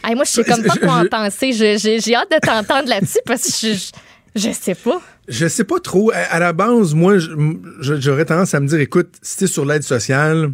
Hey, 0.03 0.15
moi, 0.17 0.25
je 0.25 0.31
sais 0.31 0.45
comme 0.45 0.65
pas 0.65 0.75
Je- 0.75 0.81
quoi 0.81 0.95
en 0.95 1.07
penser. 1.07 1.53
J'ai 1.53 2.15
hâte 2.17 2.31
de 2.33 2.39
t'entendre 2.45 2.89
là-dessus 2.89 3.21
parce 3.25 3.45
que 3.61 3.69
je, 3.75 3.91
je, 4.35 4.51
sais 4.51 4.75
pas. 4.75 5.01
Je 5.29 5.47
sais 5.47 5.63
pas 5.63 5.79
trop. 5.79 6.11
À, 6.11 6.17
à 6.17 6.39
la 6.41 6.53
base, 6.53 6.93
moi, 6.95 7.15
j'aurais 7.81 8.25
tendance 8.25 8.53
à 8.53 8.59
me 8.59 8.67
dire, 8.67 8.81
écoute, 8.81 9.15
si 9.23 9.37
t'es 9.39 9.47
sur 9.47 9.65
l'aide 9.65 9.85
sociale, 9.85 10.51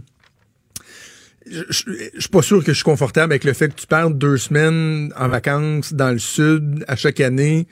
je, 1.48 1.62
je, 1.70 2.20
suis 2.20 2.28
pas 2.28 2.42
sûr 2.42 2.62
que 2.64 2.72
je 2.72 2.76
suis 2.76 2.84
confortable 2.84 3.32
avec 3.32 3.44
le 3.44 3.52
fait 3.52 3.68
que 3.68 3.80
tu 3.80 3.86
perdes 3.86 4.18
deux 4.18 4.36
semaines 4.36 5.12
en 5.16 5.28
vacances 5.28 5.92
dans 5.94 6.10
le 6.10 6.18
sud 6.18 6.84
à 6.88 6.96
chaque 6.96 7.20
année, 7.20 7.66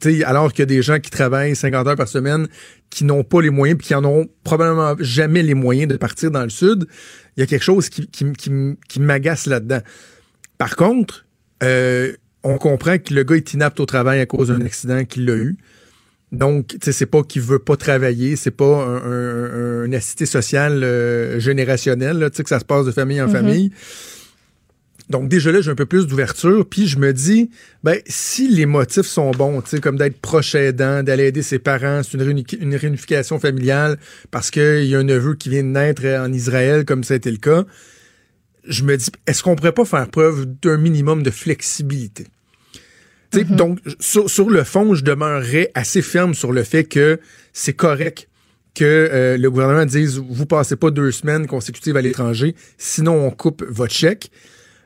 sais, 0.00 0.24
alors 0.24 0.52
qu'il 0.52 0.60
y 0.60 0.62
a 0.62 0.66
des 0.66 0.82
gens 0.82 0.98
qui 0.98 1.10
travaillent 1.10 1.54
50 1.54 1.86
heures 1.86 1.96
par 1.96 2.08
semaine, 2.08 2.48
qui 2.90 3.04
n'ont 3.04 3.24
pas 3.24 3.40
les 3.40 3.50
moyens, 3.50 3.78
puis 3.78 3.88
qui 3.88 3.94
en 3.94 4.04
ont 4.04 4.26
probablement 4.44 4.94
jamais 4.98 5.42
les 5.42 5.54
moyens 5.54 5.90
de 5.90 5.96
partir 5.96 6.30
dans 6.30 6.42
le 6.42 6.50
sud. 6.50 6.86
Il 7.36 7.40
y 7.40 7.42
a 7.42 7.46
quelque 7.46 7.64
chose 7.64 7.88
qui, 7.88 8.06
qui, 8.08 8.32
qui, 8.32 8.50
qui 8.88 9.00
m'agace 9.00 9.46
là-dedans. 9.46 9.80
Par 10.58 10.76
contre, 10.76 11.26
euh, 11.62 12.12
on 12.44 12.58
comprend 12.58 12.98
que 12.98 13.14
le 13.14 13.24
gars 13.24 13.36
est 13.36 13.52
inapte 13.54 13.80
au 13.80 13.86
travail 13.86 14.20
à 14.20 14.26
cause 14.26 14.48
d'un 14.48 14.60
accident 14.62 15.04
qu'il 15.04 15.28
a 15.30 15.34
eu. 15.34 15.56
Donc, 16.32 16.68
tu 16.68 16.78
sais, 16.82 16.92
c'est 16.92 17.06
pas 17.06 17.22
qu'il 17.22 17.42
veut 17.42 17.58
pas 17.58 17.76
travailler, 17.76 18.36
c'est 18.36 18.50
pas 18.50 18.64
un, 18.84 18.96
un, 18.96 19.80
un- 19.82 19.84
une 19.84 19.94
assistée 19.94 20.24
sociale 20.26 20.82
euh, 20.82 21.38
générationnelle, 21.38 22.26
tu 22.30 22.38
sais, 22.38 22.42
que 22.42 22.48
ça 22.48 22.58
se 22.58 22.64
passe 22.64 22.86
de 22.86 22.90
famille 22.90 23.20
en 23.20 23.26
famille. 23.32 23.70
Donc, 25.10 25.28
déjà 25.28 25.52
là, 25.52 25.60
j'ai 25.60 25.70
un 25.70 25.74
peu 25.74 25.84
plus 25.84 26.06
d'ouverture, 26.06 26.64
puis 26.66 26.86
je 26.86 26.96
me 26.98 27.12
dis, 27.12 27.50
ben, 27.84 27.98
si 28.06 28.48
les 28.48 28.64
motifs 28.64 29.04
sont 29.04 29.30
bons, 29.32 29.60
tu 29.60 29.70
sais, 29.70 29.80
comme 29.80 29.98
d'être 29.98 30.18
proche 30.22 30.54
aidant, 30.54 31.02
d'aller 31.02 31.24
aider 31.24 31.42
ses 31.42 31.58
parents, 31.58 32.02
c'est 32.02 32.14
une, 32.16 32.22
réuni- 32.22 32.58
une 32.58 32.74
réunification 32.76 33.38
familiale 33.38 33.98
parce 34.30 34.50
qu'il 34.50 34.84
y 34.84 34.94
a 34.94 34.98
un 35.00 35.02
neveu 35.04 35.34
qui 35.34 35.50
vient 35.50 35.64
de 35.64 35.68
naître 35.68 36.06
en 36.06 36.32
Israël, 36.32 36.86
comme 36.86 37.04
ça 37.04 37.12
a 37.12 37.16
été 37.18 37.30
le 37.30 37.36
cas, 37.36 37.64
je 38.66 38.84
me 38.84 38.96
dis, 38.96 39.10
est-ce 39.26 39.42
qu'on 39.42 39.54
pourrait 39.56 39.72
pas 39.72 39.84
faire 39.84 40.08
preuve 40.08 40.46
d'un 40.62 40.78
minimum 40.78 41.22
de 41.22 41.30
flexibilité? 41.30 42.26
Sais, 43.32 43.44
Donc, 43.44 43.78
sur, 43.98 44.28
sur 44.28 44.50
le 44.50 44.62
fond, 44.64 44.94
je 44.94 45.04
demeurerais 45.04 45.70
assez 45.74 46.02
ferme 46.02 46.34
sur 46.34 46.52
le 46.52 46.62
fait 46.64 46.84
que 46.84 47.18
c'est 47.52 47.72
correct 47.72 48.28
que 48.74 48.84
euh, 48.84 49.36
le 49.36 49.50
gouvernement 49.50 49.84
dise 49.84 50.18
vous 50.18 50.46
passez 50.46 50.76
pas 50.76 50.90
deux 50.90 51.10
semaines 51.10 51.46
consécutives 51.46 51.96
à 51.96 52.02
l'étranger, 52.02 52.54
sinon 52.78 53.26
on 53.26 53.30
coupe 53.30 53.64
votre 53.68 53.92
chèque. 53.92 54.30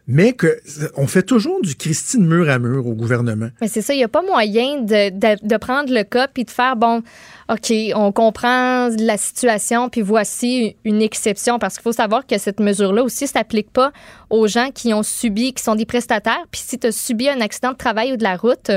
Mais 0.09 0.35
que 0.35 0.61
on 0.97 1.09
fait 1.09 1.25
toujours 1.25 1.61
du 1.63 1.75
Christine 1.75 2.27
mur 2.27 2.49
à 2.49 2.61
mur 2.61 2.87
au 2.87 2.93
gouvernement. 2.93 3.49
Mais 3.61 3.67
c'est 3.67 3.83
ça, 3.83 3.93
il 3.93 3.97
n'y 3.97 4.05
a 4.05 4.09
pas 4.09 4.23
moyen 4.23 4.81
de, 4.81 5.11
de, 5.11 5.57
prendre 5.57 5.93
le 5.93 6.05
cas 6.05 6.29
puis 6.29 6.45
de 6.45 6.51
faire, 6.51 6.77
bon, 6.77 7.03
OK, 7.49 7.73
on 7.95 8.13
comprend 8.13 8.89
la 8.99 9.17
situation, 9.17 9.89
puis 9.89 10.03
voici 10.03 10.77
une 10.85 11.03
exception, 11.03 11.59
parce 11.59 11.75
qu'il 11.75 11.83
faut 11.83 11.93
savoir 11.93 12.25
que 12.25 12.39
cette 12.39 12.61
mesure-là 12.61 13.03
aussi 13.03 13.27
s'applique 13.27 13.73
pas 13.73 13.91
aux 14.31 14.47
gens 14.47 14.71
qui 14.73 14.95
ont 14.95 15.03
subi, 15.03 15.53
qui 15.53 15.63
sont 15.63 15.75
des 15.75 15.87
prestataires. 15.87 16.45
Puis 16.53 16.63
si 16.65 16.79
tu 16.79 16.87
as 16.87 16.93
subi 16.93 17.29
un 17.29 17.41
accident 17.41 17.73
de 17.73 17.77
travail 17.77 18.13
ou 18.13 18.17
de 18.17 18.23
la 18.23 18.37
route, 18.37 18.71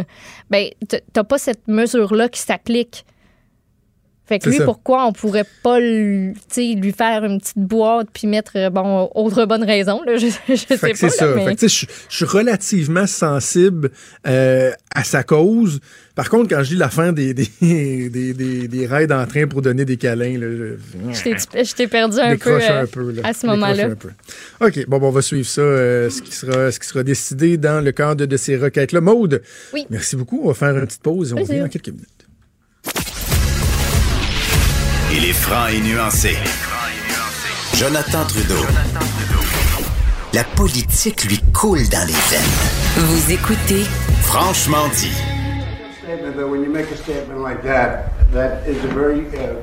ben 0.49 0.69
tu 0.89 0.97
n'as 1.15 1.23
pas 1.23 1.37
cette 1.37 1.67
mesure-là 1.67 2.29
qui 2.29 2.41
s'applique. 2.41 3.05
Fait 4.29 4.37
que 4.39 4.47
lui, 4.49 4.57
ça. 4.57 4.63
pourquoi 4.65 5.07
on 5.07 5.11
pourrait 5.11 5.43
pas 5.63 5.79
lui, 5.79 6.33
lui 6.55 6.91
faire 6.91 7.23
une 7.25 7.39
petite 7.41 7.57
boîte 7.57 8.07
puis 8.13 8.27
mettre, 8.27 8.51
euh, 8.57 8.69
bon, 8.69 9.09
autre 9.15 9.45
bonne 9.45 9.63
raison, 9.63 10.01
là, 10.05 10.17
je, 10.17 10.27
je 10.47 10.55
sais 10.55 10.77
pas. 10.77 10.93
c'est 10.93 11.35
mais- 11.35 11.55
je 11.59 11.67
suis 12.09 12.25
relativement 12.25 13.07
sensible 13.07 13.89
euh, 14.27 14.71
à 14.93 15.03
sa 15.03 15.23
cause. 15.23 15.79
Par 16.15 16.29
contre, 16.29 16.49
quand 16.55 16.63
je 16.63 16.73
lis 16.73 16.77
la 16.79 16.89
fin 16.89 17.11
des, 17.11 17.33
des, 17.33 17.47
des, 17.61 18.33
des, 18.33 18.67
des 18.67 18.85
raids 18.85 19.11
en 19.11 19.25
train 19.25 19.47
pour 19.47 19.61
donner 19.63 19.83
des 19.85 19.97
câlins, 19.97 20.37
là, 20.37 20.47
je, 20.47 21.13
Je 21.13 21.73
t'ai- 21.73 21.87
perdu 21.87 22.19
un 22.19 22.37
peu, 22.37 22.61
euh, 22.61 22.83
un 22.83 22.85
peu 22.85 23.11
là. 23.11 23.21
à 23.23 23.33
ce 23.33 23.47
moment-là. 23.47 23.87
OK, 24.61 24.85
bon, 24.87 24.99
bon, 24.99 25.07
on 25.07 25.11
va 25.11 25.21
suivre 25.23 25.47
ça, 25.47 25.61
euh, 25.61 26.09
ce, 26.11 26.21
qui 26.21 26.31
sera, 26.33 26.71
ce 26.71 26.79
qui 26.79 26.87
sera 26.87 27.01
décidé 27.03 27.57
dans 27.57 27.83
le 27.83 27.91
cadre 27.91 28.25
de 28.27 28.37
ces 28.37 28.57
requêtes-là. 28.57 29.01
Maude, 29.01 29.41
Oui. 29.73 29.87
merci 29.89 30.15
beaucoup. 30.15 30.41
On 30.43 30.49
va 30.49 30.53
faire 30.53 30.77
une 30.77 30.85
petite 30.85 31.01
pause 31.01 31.31
et 31.31 31.33
on 31.33 31.41
revient 31.43 31.61
dans 31.61 31.67
quelques 31.69 31.87
minutes. 31.89 32.05
Il 35.29 35.33
est 35.33 35.35
franc 35.35 35.67
et 35.67 35.79
nuancé. 35.81 36.35
Jonathan 37.75 38.25
Trudeau. 38.25 38.65
La 40.33 40.43
politique 40.55 41.23
lui 41.25 41.39
coule 41.53 41.87
dans 41.89 42.07
les 42.07 42.13
veines. 42.31 42.97
Vous 42.97 43.31
écoutez 43.31 43.85
Franchement 44.23 44.87
dit. 44.95 45.13
statement, 46.01 46.35
though, 46.35 46.47
when 46.47 46.63
you 46.63 46.71
make 46.71 46.89
a 46.89 46.97
statement 46.97 47.43
like 47.43 47.61
that, 47.61 48.11
that 48.33 48.67
is 48.67 48.83
a 48.83 48.87
very, 48.87 49.27
uh, 49.37 49.53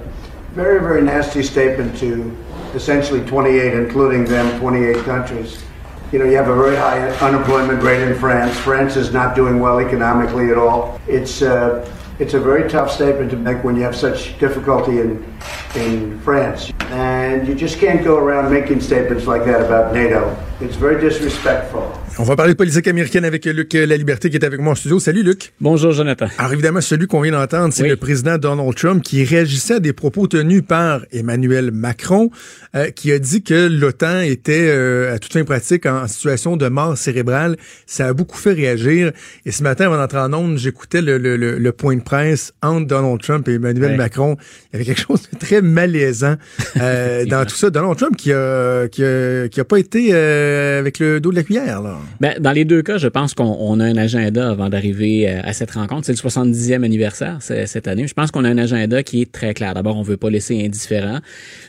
very, 0.55 0.79
very 0.79 1.03
nasty 1.03 1.43
statement 1.43 1.99
to 1.99 2.31
essentially 2.77 3.23
28, 3.23 3.73
including 3.75 4.25
them, 4.25 4.61
28 4.61 5.05
countries. 5.05 5.65
You 6.13 6.21
know, 6.21 6.27
you 6.27 6.37
have 6.37 6.49
a 6.49 6.55
very 6.55 6.77
high 6.77 7.09
unemployment 7.27 7.83
rate 7.83 8.03
in 8.03 8.15
France. 8.15 8.57
France 8.57 8.95
is 8.95 9.13
not 9.13 9.35
doing 9.35 9.59
well 9.59 9.81
economically 9.81 10.49
at 10.53 10.59
all. 10.59 11.01
It's, 11.09 11.43
uh, 11.43 11.85
it's 12.19 12.35
a 12.35 12.41
very 12.41 12.69
tough 12.69 12.91
statement 12.91 13.31
to 13.31 13.37
make 13.37 13.63
when 13.63 13.77
you 13.77 13.83
have 13.83 13.97
such 13.97 14.39
difficulty 14.39 15.01
in, 15.01 15.39
in 15.75 16.19
France. 16.21 16.73
And 16.91 17.47
you 17.47 17.55
just 17.55 17.79
can't 17.79 18.03
go 18.05 18.17
around 18.17 18.53
making 18.53 18.81
statements 18.81 19.27
like 19.27 19.45
that 19.45 19.61
about 19.61 19.93
NATO. 19.93 20.37
It's 20.63 20.77
very 20.79 20.97
disrespectful. 20.97 21.81
On 22.19 22.23
va 22.23 22.35
parler 22.35 22.55
de 22.55 22.57
politique 22.57 22.89
américaine 22.89 23.27
avec 23.27 23.45
Luc 23.45 23.75
La 23.75 23.95
Liberté 23.99 24.31
qui 24.31 24.37
est 24.37 24.45
avec 24.45 24.59
moi 24.59 24.73
en 24.73 24.75
studio. 24.75 24.99
Salut 24.99 25.23
Luc. 25.23 25.53
Bonjour, 25.61 25.93
Jonathan. 25.93 26.29
Alors 26.39 26.55
évidemment, 26.55 26.81
celui 26.81 27.07
qu'on 27.07 27.21
vient 27.21 27.33
d'entendre, 27.33 27.75
c'est 27.75 27.83
Oui. 27.83 27.91
le 27.91 27.97
président 27.97 28.39
Donald 28.39 28.75
Trump 28.75 29.03
qui 29.03 29.23
réagissait 29.23 29.75
à 29.75 29.81
des 29.81 29.93
propos 29.93 30.27
tenus 30.27 30.63
par 30.67 31.03
Emmanuel 31.13 31.73
Macron, 31.73 32.31
euh, 32.75 32.89
qui 32.89 33.13
a 33.13 33.19
dit 33.19 33.43
que 33.43 33.69
l'OTAN 33.69 34.21
était 34.21 34.69
euh, 34.71 35.15
à 35.15 35.19
toute 35.19 35.35
fin 35.35 35.45
pratique 35.45 35.85
en 35.85 36.09
situation 36.09 36.57
de 36.57 36.69
mort 36.71 36.97
cérébrale. 36.97 37.57
Ça 37.85 38.07
a 38.07 38.13
beaucoup 38.15 38.39
fait 38.39 38.55
réagir. 38.55 39.13
Et 39.45 39.53
ce 39.53 39.63
matin, 39.63 39.85
avant 39.87 39.99
d'entrer 39.99 40.21
en 40.21 40.33
ondes, 40.33 40.57
j'écoutais 40.57 41.03
le, 41.03 41.19
le- 41.19 41.37
le- 41.37 41.59
le 41.59 41.73
point 41.73 41.97
de 41.97 42.03
presse 42.03 42.55
entre 42.63 42.87
Donald 42.87 43.21
Trump 43.21 43.47
et 43.49 43.55
Emmanuel. 43.57 43.95
Macron. 43.99 44.39
Il 44.73 44.73
y 44.73 44.77
avait 44.77 44.85
quelque 44.87 45.03
chose 45.03 45.29
de 45.31 45.39
très 45.39 45.61
malaisant 45.61 46.37
euh, 46.81 47.25
dans 47.27 47.45
tout 47.45 47.57
ça. 47.57 47.69
Donald 47.69 47.99
Trump 47.99 48.17
qui 48.17 48.33
a, 48.33 48.89
qui 48.89 49.05
a, 49.05 49.49
qui 49.49 49.61
a 49.61 49.65
pas 49.67 49.79
été 49.79 50.13
euh, 50.47 50.79
avec 50.81 50.99
le 50.99 51.21
dos 51.21 51.31
de 51.31 51.37
la 51.37 51.43
cuillère. 51.43 51.83
Ben, 52.21 52.35
dans 52.41 52.53
les 52.53 52.65
deux 52.65 52.83
cas, 52.83 52.99
je 52.99 53.09
pense 53.09 53.35
qu'on 53.35 53.57
on 53.59 53.81
a 53.81 53.85
un 53.85 53.97
agenda 53.97 54.51
avant 54.51 54.69
d'arriver 54.69 55.29
euh, 55.29 55.41
à 55.45 55.53
cette 55.53 55.73
rencontre. 55.73 56.07
C'est 56.07 56.13
le 56.13 56.29
70e 56.29 56.85
anniversaire 56.85 57.39
cette 57.41 57.89
année. 57.89 58.07
Je 58.07 58.15
pense 58.15 58.31
qu'on 58.31 58.45
a 58.45 58.49
un 58.49 58.59
agenda 58.59 59.03
qui 59.03 59.23
est 59.23 59.31
très 59.31 59.55
clair. 59.55 59.75
D'abord, 59.75 59.97
on 59.97 60.03
veut 60.03 60.17
pas 60.17 60.31
laisser 60.31 60.65
indifférent. 60.65 61.19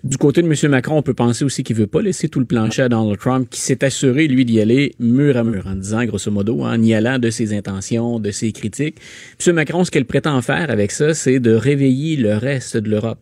Du 0.03 0.17
côté 0.17 0.41
de 0.41 0.47
M. 0.47 0.71
Macron, 0.71 0.97
on 0.97 1.01
peut 1.01 1.13
penser 1.13 1.43
aussi 1.43 1.63
qu'il 1.63 1.75
veut 1.75 1.88
pas 1.88 2.01
laisser 2.01 2.30
tout 2.30 2.39
le 2.39 2.45
plancher 2.45 2.84
à 2.84 2.89
Donald 2.89 3.19
Trump, 3.19 3.47
qui 3.49 3.59
s'est 3.59 3.84
assuré, 3.84 4.28
lui, 4.28 4.45
d'y 4.45 4.61
aller 4.61 4.93
mur 4.99 5.38
à 5.38 5.43
mur, 5.43 5.67
en 5.67 5.75
disant, 5.75 6.03
grosso 6.05 6.32
modo, 6.32 6.61
en 6.63 6.82
y 6.82 6.93
allant 6.93 7.19
de 7.19 7.30
ses 7.30 7.55
intentions, 7.55 8.19
de 8.19 8.32
ses 8.32 8.51
critiques. 8.51 8.97
M. 9.45 9.55
Macron, 9.55 9.84
ce 9.84 9.91
qu'elle 9.91 10.05
prétend 10.05 10.41
faire 10.41 10.69
avec 10.69 10.91
ça, 10.91 11.13
c'est 11.13 11.39
de 11.39 11.51
réveiller 11.51 12.15
le 12.15 12.36
reste 12.36 12.78
de 12.78 12.89
l'Europe 12.89 13.19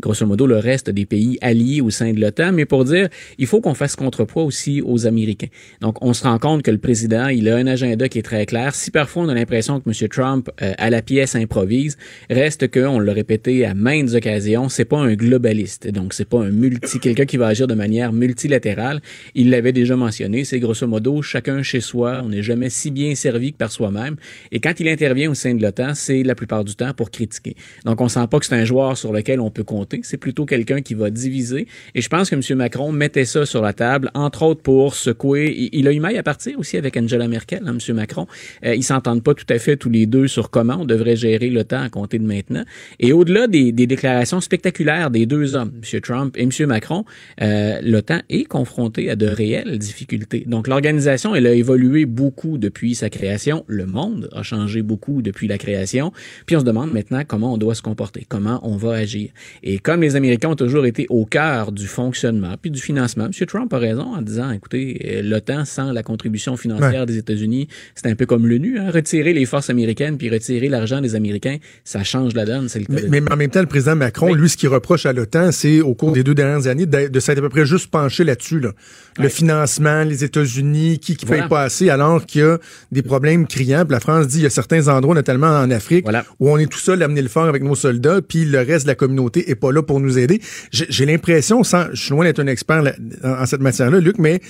grosso 0.00 0.26
modo 0.26 0.46
le 0.46 0.58
reste 0.58 0.90
des 0.90 1.06
pays 1.06 1.38
alliés 1.40 1.80
au 1.80 1.90
sein 1.90 2.12
de 2.12 2.20
l'OTAN, 2.20 2.52
mais 2.52 2.64
pour 2.64 2.84
dire 2.84 3.08
il 3.38 3.46
faut 3.46 3.60
qu'on 3.60 3.74
fasse 3.74 3.96
contrepoids 3.96 4.44
aussi 4.44 4.82
aux 4.82 5.06
Américains. 5.06 5.48
Donc 5.80 6.02
on 6.02 6.12
se 6.12 6.24
rend 6.24 6.38
compte 6.38 6.62
que 6.62 6.70
le 6.70 6.78
président, 6.78 7.28
il 7.28 7.48
a 7.48 7.56
un 7.56 7.66
agenda 7.66 8.08
qui 8.08 8.18
est 8.18 8.22
très 8.22 8.46
clair. 8.46 8.74
Si 8.74 8.90
parfois 8.90 9.24
on 9.24 9.28
a 9.28 9.34
l'impression 9.34 9.80
que 9.80 9.88
M. 9.88 10.08
Trump 10.08 10.50
euh, 10.62 10.72
à 10.78 10.90
la 10.90 11.02
pièce 11.02 11.34
improvise, 11.34 11.96
reste 12.30 12.68
que 12.68 12.80
on 12.80 12.98
l'a 12.98 13.12
répété 13.12 13.64
à 13.64 13.74
maintes 13.74 14.14
occasions, 14.14 14.68
c'est 14.68 14.84
pas 14.84 14.98
un 14.98 15.14
globaliste. 15.14 15.88
Donc 15.88 16.12
c'est 16.12 16.28
pas 16.28 16.40
un 16.40 16.50
multi 16.50 16.98
quelqu'un 17.00 17.24
qui 17.24 17.36
va 17.36 17.48
agir 17.48 17.66
de 17.66 17.74
manière 17.74 18.12
multilatérale. 18.12 19.00
Il 19.34 19.50
l'avait 19.50 19.72
déjà 19.72 19.96
mentionné, 19.96 20.44
c'est 20.44 20.60
grosso 20.60 20.86
modo 20.86 21.22
chacun 21.22 21.62
chez 21.62 21.80
soi, 21.80 22.20
on 22.24 22.30
n'est 22.30 22.42
jamais 22.42 22.70
si 22.70 22.90
bien 22.90 23.14
servi 23.14 23.52
que 23.52 23.58
par 23.58 23.72
soi-même 23.72 24.16
et 24.50 24.60
quand 24.60 24.78
il 24.80 24.88
intervient 24.88 25.30
au 25.30 25.34
sein 25.34 25.54
de 25.54 25.62
l'OTAN, 25.62 25.94
c'est 25.94 26.22
la 26.22 26.34
plupart 26.34 26.64
du 26.64 26.74
temps 26.74 26.92
pour 26.94 27.10
critiquer. 27.10 27.56
Donc 27.84 28.00
on 28.00 28.08
sent 28.08 28.26
pas 28.30 28.38
que 28.38 28.46
c'est 28.46 28.54
un 28.54 28.64
joueur 28.64 28.96
sur 28.96 29.12
lequel 29.12 29.40
on 29.40 29.50
peut 29.50 29.64
compter, 29.66 30.00
c'est 30.02 30.16
plutôt 30.16 30.46
quelqu'un 30.46 30.80
qui 30.80 30.94
va 30.94 31.10
diviser 31.10 31.66
et 31.94 32.00
je 32.00 32.08
pense 32.08 32.30
que 32.30 32.34
M. 32.34 32.58
Macron 32.58 32.92
mettait 32.92 33.26
ça 33.26 33.44
sur 33.44 33.60
la 33.60 33.72
table 33.72 34.10
entre 34.14 34.42
autres 34.42 34.62
pour 34.62 34.94
secouer 34.94 35.68
il, 35.72 35.88
a 35.88 35.92
eu 35.92 36.00
maille 36.00 36.18
à 36.18 36.22
partir 36.22 36.58
aussi 36.58 36.76
avec 36.76 36.96
Angela 36.96 37.28
Merkel, 37.28 37.62
hein, 37.66 37.76
M. 37.76 37.94
Macron. 37.94 38.26
Euh, 38.64 38.74
ils 38.74 38.82
s'entendent 38.82 39.22
pas 39.22 39.34
tout 39.34 39.46
à 39.48 39.58
fait 39.58 39.76
tous 39.76 39.90
les 39.90 40.06
deux 40.06 40.28
sur 40.28 40.50
comment 40.50 40.78
on 40.80 40.84
devrait 40.84 41.16
gérer 41.16 41.50
l'OTAN 41.50 41.82
à 41.82 41.88
compter 41.88 42.18
de 42.18 42.24
maintenant. 42.24 42.64
Et 43.00 43.12
au-delà 43.12 43.46
des, 43.46 43.72
des 43.72 43.86
déclarations 43.86 44.40
spectaculaires 44.40 45.10
des 45.10 45.26
deux 45.26 45.56
hommes, 45.56 45.72
M. 45.74 46.00
Trump 46.00 46.36
et 46.36 46.42
M. 46.42 46.50
Macron, 46.66 47.04
euh, 47.42 47.80
l'OTAN 47.82 48.20
est 48.28 48.44
confrontée 48.44 49.10
à 49.10 49.16
de 49.16 49.26
réelles 49.26 49.78
difficultés. 49.78 50.44
Donc 50.46 50.68
l'organisation, 50.68 51.34
elle 51.34 51.46
a 51.46 51.52
évolué 51.52 52.06
beaucoup 52.06 52.58
depuis 52.58 52.94
sa 52.94 53.10
création. 53.10 53.64
Le 53.66 53.86
monde 53.86 54.28
a 54.32 54.42
changé 54.42 54.82
beaucoup 54.82 55.22
depuis 55.22 55.48
la 55.48 55.58
création. 55.58 56.12
Puis 56.46 56.56
on 56.56 56.60
se 56.60 56.64
demande 56.64 56.92
maintenant 56.92 57.22
comment 57.26 57.54
on 57.54 57.58
doit 57.58 57.74
se 57.74 57.82
comporter, 57.82 58.26
comment 58.28 58.60
on 58.62 58.76
va 58.76 58.92
agir. 58.92 59.30
Et 59.62 59.78
comme 59.78 60.00
les 60.02 60.16
Américains 60.16 60.48
ont 60.50 60.54
toujours 60.56 60.86
été 60.86 61.06
au 61.08 61.24
cœur 61.24 61.72
du 61.72 61.86
fonctionnement 61.86 62.54
puis 62.60 62.70
du 62.70 62.80
financement, 62.80 63.26
M. 63.26 63.46
Trump 63.46 63.72
a 63.72 63.78
raison 63.78 64.14
en 64.14 64.22
disant, 64.22 64.50
écoutez, 64.50 65.00
euh, 65.04 65.22
l'OTAN 65.22 65.64
sans 65.64 65.92
la 65.92 66.02
contribution 66.02 66.56
financière 66.56 67.06
des 67.06 67.16
États-Unis, 67.18 67.68
c'est 67.94 68.06
un 68.08 68.14
peu 68.14 68.26
comme 68.26 68.46
l'ONU, 68.46 68.78
hein, 68.78 68.90
retirer 68.90 69.32
les 69.32 69.46
forces 69.46 69.70
américaines 69.70 70.16
puis 70.18 70.30
retirer 70.30 70.68
l'argent 70.68 71.00
des 71.00 71.14
Américains, 71.14 71.56
ça 71.84 72.04
change 72.04 72.34
la 72.34 72.44
donne. 72.44 72.68
C'est 72.68 72.78
le 72.80 72.86
cas 72.86 72.92
Mais, 72.94 73.02
de- 73.02 73.08
mais 73.08 73.32
en 73.32 73.36
même 73.36 73.50
temps, 73.50 73.60
le 73.60 73.66
président 73.66 73.96
Macron, 73.96 74.30
Oui. 74.32 74.38
lui, 74.38 74.48
ce 74.48 74.56
qu'il 74.56 74.68
reproche 74.68 75.06
à 75.06 75.12
l'OTAN, 75.12 75.52
c'est 75.52 75.80
au 75.80 75.94
cours 75.94 76.12
des 76.12 76.22
deux 76.22 76.34
dernières 76.34 76.66
années 76.66 76.86
de, 76.86 77.08
de 77.08 77.20
s'être 77.20 77.38
à 77.38 77.40
peu 77.42 77.48
près 77.48 77.66
juste 77.66 77.88
penché 77.90 78.24
là-dessus. 78.24 78.60
Là. 78.60 78.72
Le 79.18 79.24
Ouais. 79.24 79.30
financement, 79.30 80.04
les 80.04 80.24
États-Unis, 80.24 80.98
qui 80.98 81.16
qui 81.16 81.24
Voilà. 81.26 81.42
paye 81.42 81.48
pas 81.50 81.62
assez, 81.62 81.88
alors 81.90 82.24
qu'il 82.26 82.42
y 82.42 82.44
a 82.44 82.58
des 82.92 83.02
problèmes 83.02 83.46
criants. 83.46 83.84
Puis 83.84 83.92
la 83.92 84.00
France 84.00 84.26
dit 84.28 84.38
il 84.38 84.42
y 84.42 84.46
a 84.46 84.50
certains 84.50 84.88
endroits, 84.88 85.14
notamment 85.14 85.48
en 85.48 85.70
Afrique, 85.70 86.04
Voilà. 86.04 86.24
où 86.40 86.50
on 86.50 86.58
est 86.58 86.66
tout 86.70 86.78
seul 86.78 87.02
à 87.02 87.08
mener 87.08 87.22
le 87.22 87.28
fort 87.28 87.46
avec 87.46 87.62
nos 87.62 87.74
soldats, 87.74 88.20
puis 88.20 88.44
le 88.44 88.58
reste 88.58 88.84
de 88.84 88.90
la 88.90 88.94
communauté 88.94 89.45
est 89.46 89.54
pas 89.54 89.72
là 89.72 89.82
pour 89.82 90.00
nous 90.00 90.18
aider. 90.18 90.40
J'ai 90.70 91.06
l'impression, 91.06 91.62
sans, 91.64 91.86
je 91.92 92.00
suis 92.02 92.10
loin 92.10 92.24
d'être 92.24 92.40
un 92.40 92.46
expert 92.46 92.82
là- 92.82 92.94
en, 93.24 93.42
en 93.42 93.46
cette 93.46 93.60
matière-là, 93.60 94.00
Luc, 94.00 94.18
mais 94.18 94.40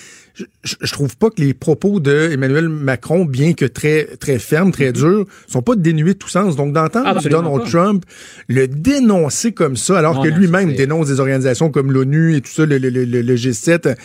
je, 0.65 0.93
trouve 0.93 1.17
pas 1.17 1.31
que 1.31 1.41
les 1.41 1.55
propos 1.55 1.99
de 2.01 2.31
Emmanuel 2.33 2.69
Macron, 2.69 3.25
bien 3.25 3.55
que 3.55 3.65
très 3.65 4.05
très 4.21 4.39
fermes, 4.39 4.71
très 4.71 4.93
durs, 4.93 5.25
sont 5.47 5.63
pas 5.63 5.77
dénués 5.77 6.13
de 6.15 6.19
tout 6.19 6.29
sens. 6.29 6.57
Donc 6.57 6.73
d'entendre 6.75 7.09
Donald 7.31 7.63
pas. 7.65 7.71
Trump 7.71 8.05
le 8.49 8.69
dénoncer 8.69 9.53
comme 9.53 9.77
ça, 9.77 9.99
alors 9.99 10.17
Non, 10.17 10.23
que 10.23 10.29
lui-même 10.29 10.75
dénonce 10.75 11.07
des 11.09 11.21
organisations 11.21 11.71
comme 11.71 11.91
l'ONU 11.93 12.37
et 12.37 12.41
tout 12.43 12.51
ça, 12.53 12.67
le- 12.67 12.77
le- 12.79 12.91
le 13.05 13.35
G7. 13.37 13.97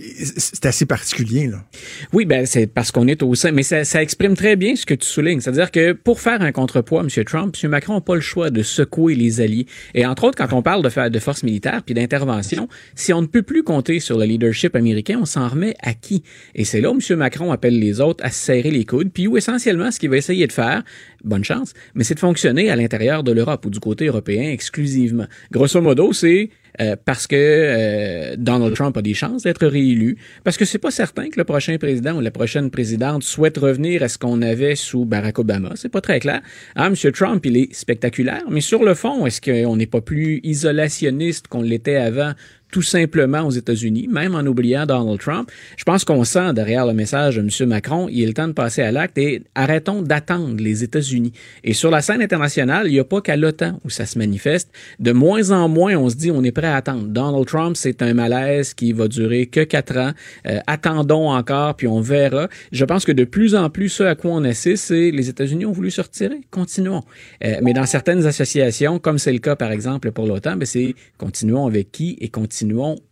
C'est 0.00 0.64
assez 0.64 0.86
particulier, 0.86 1.48
là. 1.48 1.64
Oui, 2.12 2.24
ben 2.24 2.46
c'est 2.46 2.68
parce 2.68 2.92
qu'on 2.92 3.08
est 3.08 3.20
au 3.24 3.34
sein, 3.34 3.50
mais 3.50 3.64
ça, 3.64 4.00
exprime 4.00 4.36
très 4.36 4.54
bien 4.54 4.76
ce 4.76 4.86
que 4.86 4.94
tu 4.94 5.06
soulignes. 5.06 5.40
C'est-à-dire 5.40 5.72
que 5.72 5.92
pour 5.92 6.20
faire 6.20 6.40
un 6.40 6.52
contrepoids, 6.52 7.02
M. 7.02 7.24
Trump, 7.24 7.56
M. 7.60 7.70
Macron 7.70 7.94
n'a 7.94 8.00
pas 8.00 8.14
le 8.14 8.20
choix 8.20 8.50
de 8.50 8.62
secouer 8.62 9.16
les 9.16 9.40
alliés. 9.40 9.66
Et 9.94 10.06
entre 10.06 10.24
autres, 10.24 10.38
quand 10.38 10.56
on 10.56 10.62
parle 10.62 10.82
de, 10.82 10.88
faire 10.88 11.10
de 11.10 11.18
force 11.18 11.42
militaire 11.42 11.82
puis 11.82 11.94
d'intervention, 11.94 12.68
si 12.94 13.12
on 13.12 13.22
ne 13.22 13.26
peut 13.26 13.42
plus 13.42 13.64
compter 13.64 13.98
sur 13.98 14.18
le 14.18 14.24
leadership 14.24 14.76
américain, 14.76 15.18
on 15.20 15.26
s'en 15.26 15.48
remet 15.48 15.74
à 15.82 15.94
qui? 15.94 16.22
Et 16.54 16.64
c'est 16.64 16.80
là 16.80 16.92
où 16.92 16.94
M. 16.94 17.18
Macron 17.18 17.50
appelle 17.50 17.78
les 17.78 18.00
autres 18.00 18.24
à 18.24 18.30
se 18.30 18.38
serrer 18.38 18.70
les 18.70 18.84
coudes, 18.84 19.10
puis 19.12 19.26
où 19.26 19.36
essentiellement 19.36 19.90
ce 19.90 19.98
qu'il 19.98 20.10
va 20.10 20.16
essayer 20.16 20.46
de 20.46 20.52
faire, 20.52 20.84
bonne 21.24 21.44
chance, 21.44 21.72
mais 21.94 22.04
c'est 22.04 22.14
de 22.14 22.20
fonctionner 22.20 22.70
à 22.70 22.76
l'intérieur 22.76 23.24
de 23.24 23.32
l'Europe 23.32 23.66
ou 23.66 23.70
du 23.70 23.80
côté 23.80 24.06
européen 24.06 24.50
exclusivement. 24.52 25.26
Grosso 25.50 25.80
modo, 25.80 26.12
c'est 26.12 26.50
euh, 26.80 26.96
parce 27.04 27.26
que 27.26 27.36
euh, 27.36 28.36
Donald 28.36 28.74
Trump 28.74 28.96
a 28.96 29.02
des 29.02 29.14
chances 29.14 29.42
d'être 29.42 29.66
réélu, 29.66 30.16
parce 30.44 30.56
que 30.56 30.64
c'est 30.64 30.78
pas 30.78 30.90
certain 30.90 31.28
que 31.28 31.36
le 31.36 31.44
prochain 31.44 31.76
président 31.78 32.16
ou 32.16 32.20
la 32.20 32.30
prochaine 32.30 32.70
présidente 32.70 33.22
souhaite 33.22 33.58
revenir 33.58 34.02
à 34.02 34.08
ce 34.08 34.18
qu'on 34.18 34.42
avait 34.42 34.76
sous 34.76 35.04
Barack 35.04 35.38
Obama. 35.38 35.72
C'est 35.74 35.88
pas 35.88 36.00
très 36.00 36.20
clair. 36.20 36.40
Ah, 36.74 36.86
M. 36.86 36.94
Trump, 37.12 37.44
il 37.46 37.56
est 37.56 37.74
spectaculaire, 37.74 38.44
mais 38.50 38.60
sur 38.60 38.84
le 38.84 38.94
fond, 38.94 39.26
est-ce 39.26 39.40
qu'on 39.40 39.76
n'est 39.76 39.86
pas 39.86 40.00
plus 40.00 40.40
isolationniste 40.42 41.48
qu'on 41.48 41.62
l'était 41.62 41.96
avant? 41.96 42.32
Tout 42.70 42.82
simplement 42.82 43.42
aux 43.42 43.50
États-Unis, 43.50 44.08
même 44.08 44.34
en 44.34 44.40
oubliant 44.40 44.86
Donald 44.86 45.18
Trump. 45.18 45.50
Je 45.76 45.84
pense 45.84 46.04
qu'on 46.04 46.24
sent 46.24 46.52
derrière 46.52 46.86
le 46.86 46.92
message 46.92 47.36
de 47.36 47.40
M. 47.40 47.68
Macron, 47.68 48.08
il 48.10 48.22
est 48.22 48.26
le 48.26 48.34
temps 48.34 48.48
de 48.48 48.52
passer 48.52 48.82
à 48.82 48.92
l'acte 48.92 49.16
et 49.18 49.42
arrêtons 49.54 50.02
d'attendre 50.02 50.62
les 50.62 50.84
États-Unis. 50.84 51.32
Et 51.64 51.72
sur 51.72 51.90
la 51.90 52.02
scène 52.02 52.20
internationale, 52.20 52.86
il 52.86 52.92
n'y 52.92 52.98
a 52.98 53.04
pas 53.04 53.20
qu'à 53.20 53.36
l'OTAN 53.36 53.80
où 53.84 53.90
ça 53.90 54.06
se 54.06 54.18
manifeste. 54.18 54.70
De 54.98 55.12
moins 55.12 55.50
en 55.50 55.68
moins, 55.68 55.96
on 55.96 56.10
se 56.10 56.16
dit 56.16 56.30
on 56.30 56.44
est 56.44 56.52
prêt 56.52 56.66
à 56.66 56.76
attendre. 56.76 57.06
Donald 57.06 57.46
Trump, 57.46 57.76
c'est 57.76 58.02
un 58.02 58.14
malaise 58.14 58.74
qui 58.74 58.92
va 58.92 59.08
durer 59.08 59.46
que 59.46 59.64
quatre 59.64 59.96
ans. 59.96 60.12
Euh, 60.46 60.60
attendons 60.66 61.30
encore, 61.30 61.74
puis 61.74 61.86
on 61.86 62.00
verra. 62.00 62.48
Je 62.72 62.84
pense 62.84 63.04
que 63.04 63.12
de 63.12 63.24
plus 63.24 63.54
en 63.54 63.70
plus, 63.70 63.88
ce 63.88 64.02
à 64.02 64.14
quoi 64.14 64.32
on 64.32 64.44
assiste, 64.44 64.84
c'est 64.84 65.10
les 65.10 65.28
États-Unis 65.28 65.64
ont 65.64 65.72
voulu 65.72 65.90
se 65.90 66.00
retirer. 66.00 66.40
Continuons. 66.50 67.02
Euh, 67.44 67.56
mais 67.62 67.72
dans 67.72 67.86
certaines 67.86 68.26
associations, 68.26 68.98
comme 68.98 69.18
c'est 69.18 69.32
le 69.32 69.38
cas 69.38 69.56
par 69.56 69.72
exemple 69.72 70.12
pour 70.12 70.26
l'OTAN, 70.26 70.56
ben 70.56 70.66
c'est 70.66 70.94
continuons 71.16 71.66
avec 71.66 71.92
qui 71.92 72.16
et 72.20 72.28
continuons 72.28 72.57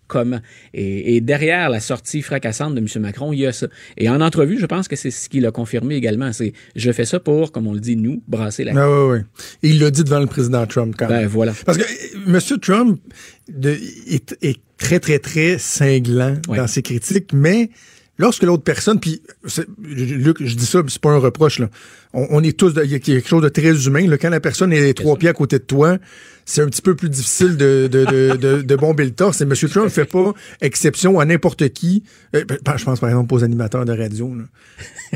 comment. 0.06 0.40
Et, 0.74 1.16
et, 1.16 1.20
derrière 1.20 1.68
la 1.70 1.80
sortie 1.80 2.22
fracassante 2.22 2.74
de 2.74 2.80
M. 2.80 2.86
Macron, 3.02 3.32
il 3.32 3.40
y 3.40 3.46
a 3.46 3.52
ça. 3.52 3.66
Et 3.96 4.08
en 4.08 4.20
entrevue, 4.20 4.58
je 4.58 4.66
pense 4.66 4.88
que 4.88 4.96
c'est 4.96 5.10
ce 5.10 5.28
qu'il 5.28 5.46
a 5.46 5.50
confirmé 5.50 5.96
également. 5.96 6.32
C'est 6.32 6.52
je 6.74 6.92
fais 6.92 7.04
ça 7.04 7.20
pour, 7.20 7.52
comme 7.52 7.66
on 7.66 7.74
le 7.74 7.80
dit, 7.80 7.96
nous, 7.96 8.22
brasser 8.28 8.64
la 8.64 8.72
ah, 8.76 9.06
oui, 9.06 9.18
oui. 9.18 9.46
Et 9.62 9.70
il 9.70 9.80
l'a 9.80 9.90
dit 9.90 10.04
devant 10.04 10.20
le 10.20 10.26
président 10.26 10.66
Trump 10.66 10.94
quand 10.96 11.08
ben, 11.08 11.20
même. 11.20 11.28
voilà. 11.28 11.52
Parce 11.64 11.78
que 11.78 11.82
euh, 11.82 12.34
M. 12.34 12.58
Trump 12.60 13.00
de, 13.48 13.70
est, 14.08 14.36
est, 14.42 14.60
très, 14.78 15.00
très, 15.00 15.18
très 15.18 15.58
cinglant 15.58 16.36
Ouais. 16.48 16.58
dans 16.58 16.66
ses 16.66 16.82
critiques, 16.82 17.32
mais 17.32 17.70
lorsque 18.18 18.42
l'autre 18.42 18.62
personne, 18.62 19.00
puis 19.00 19.22
Luc, 19.82 20.36
je 20.40 20.54
dis 20.54 20.66
ça, 20.66 20.82
c'est 20.88 21.00
pas 21.00 21.10
un 21.10 21.18
reproche, 21.18 21.58
là. 21.58 21.70
On, 22.12 22.26
on 22.30 22.42
est 22.42 22.56
tous, 22.56 22.72
il 22.84 22.90
y 22.90 22.94
a 22.94 22.98
quelque 22.98 23.28
chose 23.28 23.42
de 23.42 23.48
très 23.48 23.86
humain. 23.86 24.06
Là. 24.06 24.18
Quand 24.18 24.30
la 24.30 24.40
personne 24.40 24.72
est 24.72 24.94
trois 24.94 25.16
pieds 25.16 25.28
à 25.28 25.32
côté 25.32 25.58
de 25.58 25.64
toi, 25.64 25.98
c'est 26.48 26.62
un 26.62 26.66
petit 26.66 26.80
peu 26.80 26.94
plus 26.94 27.10
difficile 27.10 27.56
de, 27.56 27.88
de, 27.90 28.04
de, 28.04 28.36
de, 28.36 28.62
de 28.62 28.76
bomber 28.76 29.04
le 29.04 29.10
torse. 29.10 29.40
Et 29.40 29.44
M. 29.44 29.52
Trump 29.54 29.90
fait 29.90 30.04
pas 30.06 30.32
exception 30.60 31.18
à 31.20 31.24
n'importe 31.24 31.68
qui. 31.70 32.04
Euh, 32.34 32.44
ben, 32.64 32.76
je 32.76 32.84
pense 32.84 33.00
par 33.00 33.08
exemple 33.10 33.34
aux 33.34 33.44
animateurs 33.44 33.84
de 33.84 33.92
radio. 33.92 34.32
Là. 34.34 34.44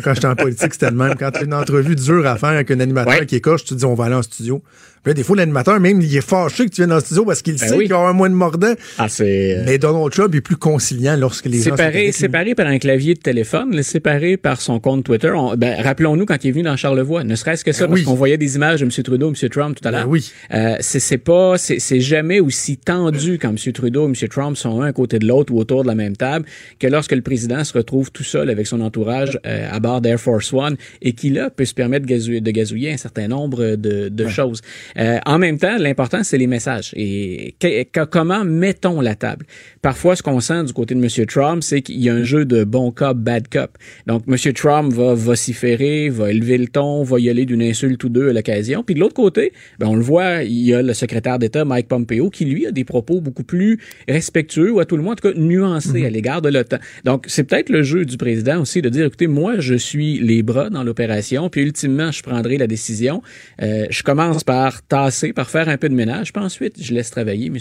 Quand 0.02 0.12
j'étais 0.14 0.26
en 0.26 0.34
politique, 0.36 0.72
c'était 0.74 0.90
le 0.90 0.96
même. 0.96 1.14
Quand 1.18 1.30
tu 1.30 1.38
as 1.38 1.42
une 1.44 1.54
entrevue 1.54 1.94
dure 1.96 2.26
à 2.26 2.36
faire 2.36 2.50
avec 2.50 2.70
un 2.72 2.80
animateur 2.80 3.14
Ouais. 3.20 3.26
qui 3.26 3.36
écorche, 3.36 3.62
tu 3.64 3.70
te 3.74 3.78
dis 3.78 3.84
on 3.84 3.94
va 3.94 4.06
aller 4.06 4.14
en 4.16 4.22
studio. 4.22 4.62
Puis 5.02 5.10
là, 5.10 5.14
des 5.14 5.22
fois, 5.22 5.36
l'animateur, 5.36 5.80
même, 5.80 6.00
il 6.02 6.14
est 6.14 6.20
fâché 6.26 6.66
que 6.66 6.70
tu 6.70 6.82
viennes 6.82 6.92
en 6.92 7.00
studio 7.00 7.24
parce 7.24 7.40
qu'il 7.42 7.54
Ben 7.56 7.68
sait 7.68 7.74
oui. 7.76 7.84
qu'il 7.84 7.90
y 7.90 7.94
avoir 7.94 8.12
moins 8.12 8.28
de 8.28 8.34
mordant. 8.34 8.74
Ah, 8.98 9.08
c'est. 9.08 9.56
euh, 9.58 9.62
Mais 9.64 9.78
Donald 9.78 10.10
Trump 10.12 10.34
est 10.34 10.40
plus 10.42 10.56
conciliant 10.56 11.16
lorsque 11.16 11.46
les 11.46 11.58
gens 11.58 11.70
sont 11.70 11.76
Séparé, 11.76 12.12
séparé 12.12 12.54
par 12.54 12.66
un 12.66 12.78
clavier 12.78 13.14
de 13.14 13.20
téléphone, 13.20 13.82
séparé 13.82 14.36
par 14.36 14.60
son 14.60 14.78
compte 14.78 15.04
Twitter. 15.04 15.32
Ben, 15.56 15.80
rappelons-nous 15.82 16.26
quand 16.26 16.44
il 16.44 16.48
est 16.48 16.52
venu 16.52 16.64
dans 16.64 16.76
Charlevoix, 16.76 17.24
ne 17.24 17.34
serait-ce 17.34 17.64
que 17.64 17.72
ça, 17.72 17.84
Ben 17.84 17.90
parce 17.92 18.00
oui. 18.00 18.04
qu'on 18.04 18.14
voyait 18.14 18.36
des 18.36 18.56
images 18.56 18.80
de 18.80 18.84
M. 18.84 18.90
Trudeau, 18.90 19.28
M. 19.32 19.48
Trump 19.48 19.78
tout 19.80 19.88
à 19.88 19.90
Ben 19.90 19.98
l'heure. 20.00 20.08
oui. 20.08 20.30
Euh, 20.52 20.76
c'est 20.80 21.18
pas, 21.18 21.56
c'est 21.56 21.78
c'est 21.78 22.00
jamais 22.00 22.40
aussi 22.40 22.76
tendu 22.76 23.38
quand 23.38 23.50
M. 23.50 23.72
Trudeau 23.72 24.06
et 24.06 24.08
M. 24.10 24.28
Trump 24.28 24.56
sont 24.56 24.82
un 24.82 24.86
à 24.88 24.92
côté 24.92 25.18
de 25.18 25.26
l'autre 25.26 25.52
ou 25.52 25.58
autour 25.58 25.82
de 25.82 25.88
la 25.88 25.94
même 25.94 26.16
table 26.16 26.44
que 26.78 26.86
lorsque 26.86 27.12
le 27.12 27.22
président 27.22 27.64
se 27.64 27.72
retrouve 27.72 28.10
tout 28.12 28.22
seul 28.24 28.50
avec 28.50 28.66
son 28.66 28.80
entourage 28.82 29.38
euh, 29.46 29.68
à 29.70 29.80
bord 29.80 30.00
d'Air 30.02 30.20
Force 30.20 30.52
One 30.52 30.76
et 31.00 31.14
qui 31.14 31.30
là 31.30 31.48
peut 31.48 31.64
se 31.64 31.72
permettre 31.74 32.04
de 32.04 32.10
gazouiller, 32.10 32.40
de 32.42 32.50
gazouiller 32.50 32.92
un 32.92 32.96
certain 32.98 33.28
nombre 33.28 33.76
de, 33.76 34.08
de 34.10 34.28
choses. 34.28 34.60
Euh, 34.98 35.18
en 35.26 35.38
même 35.38 35.58
temps, 35.58 35.76
l'important 35.78 36.22
c'est 36.22 36.38
les 36.38 36.46
messages 36.46 36.92
et 36.96 37.54
que- 37.60 37.82
que- 37.84 38.04
comment 38.04 38.44
mettons 38.44 39.00
la 39.00 39.14
table? 39.14 39.46
Parfois, 39.82 40.16
ce 40.16 40.22
qu'on 40.22 40.40
sent 40.40 40.64
du 40.64 40.72
côté 40.72 40.94
de 40.94 41.00
M. 41.02 41.26
Trump, 41.26 41.62
c'est 41.62 41.82
qu'il 41.82 42.00
y 42.00 42.08
a 42.08 42.14
un 42.14 42.24
jeu 42.24 42.44
de 42.44 42.64
bon 42.64 42.90
cop, 42.90 43.16
bad 43.16 43.48
cop. 43.48 43.70
Donc, 44.06 44.24
M. 44.28 44.52
Trump 44.52 44.92
va 44.92 45.14
vociférer, 45.14 46.08
va 46.08 46.30
élever 46.30 46.58
le 46.58 46.66
ton, 46.66 47.02
va 47.02 47.18
y 47.20 47.28
aller 47.30 47.46
d'une 47.46 47.62
insulte 47.62 48.02
ou 48.04 48.08
deux 48.08 48.28
à 48.30 48.32
l'occasion. 48.32 48.82
Puis 48.82 48.94
de 48.94 49.00
l'autre 49.00 49.14
côté, 49.14 49.52
ben, 49.78 49.86
on 49.88 49.94
le 49.96 50.02
voit, 50.02 50.42
il 50.42 50.60
y 50.60 50.74
a 50.74 50.82
le 50.82 50.92
secrétaire 50.94 51.38
d'État 51.38 51.64
Mike 51.64 51.88
Pompeo 51.88 52.30
qui, 52.30 52.44
lui, 52.44 52.66
a 52.66 52.72
des 52.72 52.84
propos 52.84 53.20
beaucoup 53.20 53.44
plus 53.44 53.78
respectueux 54.08 54.72
ou 54.72 54.80
à 54.80 54.84
tout 54.84 54.96
le 54.96 55.02
moins, 55.02 55.12
en 55.12 55.16
tout 55.16 55.32
cas, 55.32 55.38
nuancés 55.38 56.04
à 56.04 56.10
l'égard 56.10 56.42
de 56.42 56.48
l'OTAN. 56.48 56.78
Donc, 57.04 57.24
c'est 57.28 57.44
peut-être 57.44 57.70
le 57.70 57.82
jeu 57.82 58.04
du 58.04 58.16
président 58.16 58.60
aussi 58.60 58.82
de 58.82 58.88
dire, 58.88 59.06
écoutez, 59.06 59.26
moi, 59.26 59.54
je 59.58 59.74
suis 59.74 60.18
les 60.18 60.42
bras 60.42 60.70
dans 60.70 60.82
l'opération, 60.82 61.48
puis 61.48 61.62
ultimement, 61.62 62.10
je 62.10 62.22
prendrai 62.22 62.58
la 62.58 62.66
décision. 62.66 63.22
Euh, 63.62 63.86
je 63.90 64.02
commence 64.02 64.44
par 64.44 64.79
tasser, 64.88 65.32
par 65.32 65.48
faire 65.50 65.68
un 65.68 65.76
peu 65.76 65.88
de 65.88 65.94
ménage, 65.94 66.32
puis 66.32 66.42
ensuite, 66.42 66.76
je 66.82 66.92
laisse 66.94 67.10
travailler 67.10 67.46
M. 67.46 67.56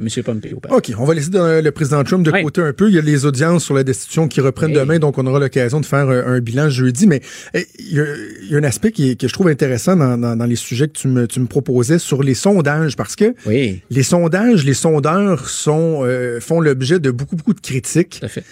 Monsieur 0.00 0.22
Pompeo. 0.22 0.60
pardon. 0.60 0.76
OK, 0.78 0.92
on 0.98 1.04
va 1.04 1.14
laisser 1.14 1.30
de- 1.30 1.60
le 1.62 1.70
président 1.70 2.02
Trump 2.04 2.24
de 2.24 2.30
côté 2.30 2.60
un 2.60 2.72
peu. 2.72 2.88
Il 2.88 2.94
y 2.94 2.98
a 2.98 3.02
les 3.02 3.24
audiences 3.26 3.64
sur 3.64 3.74
la 3.74 3.84
destitution 3.84 4.28
qui 4.28 4.40
reprennent 4.40 4.72
demain, 4.72 4.98
donc 4.98 5.18
on 5.18 5.26
aura 5.26 5.38
l'occasion 5.40 5.80
de 5.80 5.86
faire 5.86 6.08
un, 6.08 6.34
un 6.34 6.40
bilan 6.40 6.68
jeudi. 6.70 7.06
Mais 7.06 7.20
eh, 7.54 7.66
il 7.78 7.94
y, 7.94 8.00
a, 8.00 8.04
il 8.42 8.50
y 8.50 8.54
a 8.54 8.58
un 8.58 8.64
aspect 8.64 8.92
qui 8.92 9.16
que 9.16 9.28
je 9.28 9.32
trouve 9.32 9.48
intéressant 9.48 9.96
dans, 9.96 10.16
dans- 10.18 10.36
dans 10.36 10.46
les 10.46 10.56
sujets 10.56 10.88
que 10.88 10.92
tu 10.98 11.08
me, 11.08 11.26
tu 11.26 11.40
me 11.40 11.46
proposais 11.46 11.98
sur 11.98 12.22
les 12.22 12.34
sondages, 12.34 12.96
parce 12.96 13.16
que 13.16 13.34
Oui, 13.46 13.82
les 13.90 14.02
sondages, 14.02 14.64
les 14.64 14.74
sondeurs 14.74 15.48
sont, 15.48 16.00
euh, 16.04 16.40
font 16.40 16.60
l'objet 16.60 16.98
de 16.98 17.10
beaucoup, 17.10 17.36
beaucoup 17.36 17.54
de 17.54 17.60
critiques. 17.60 18.18
tout 18.20 18.26
à 18.26 18.28
fait. 18.28 18.44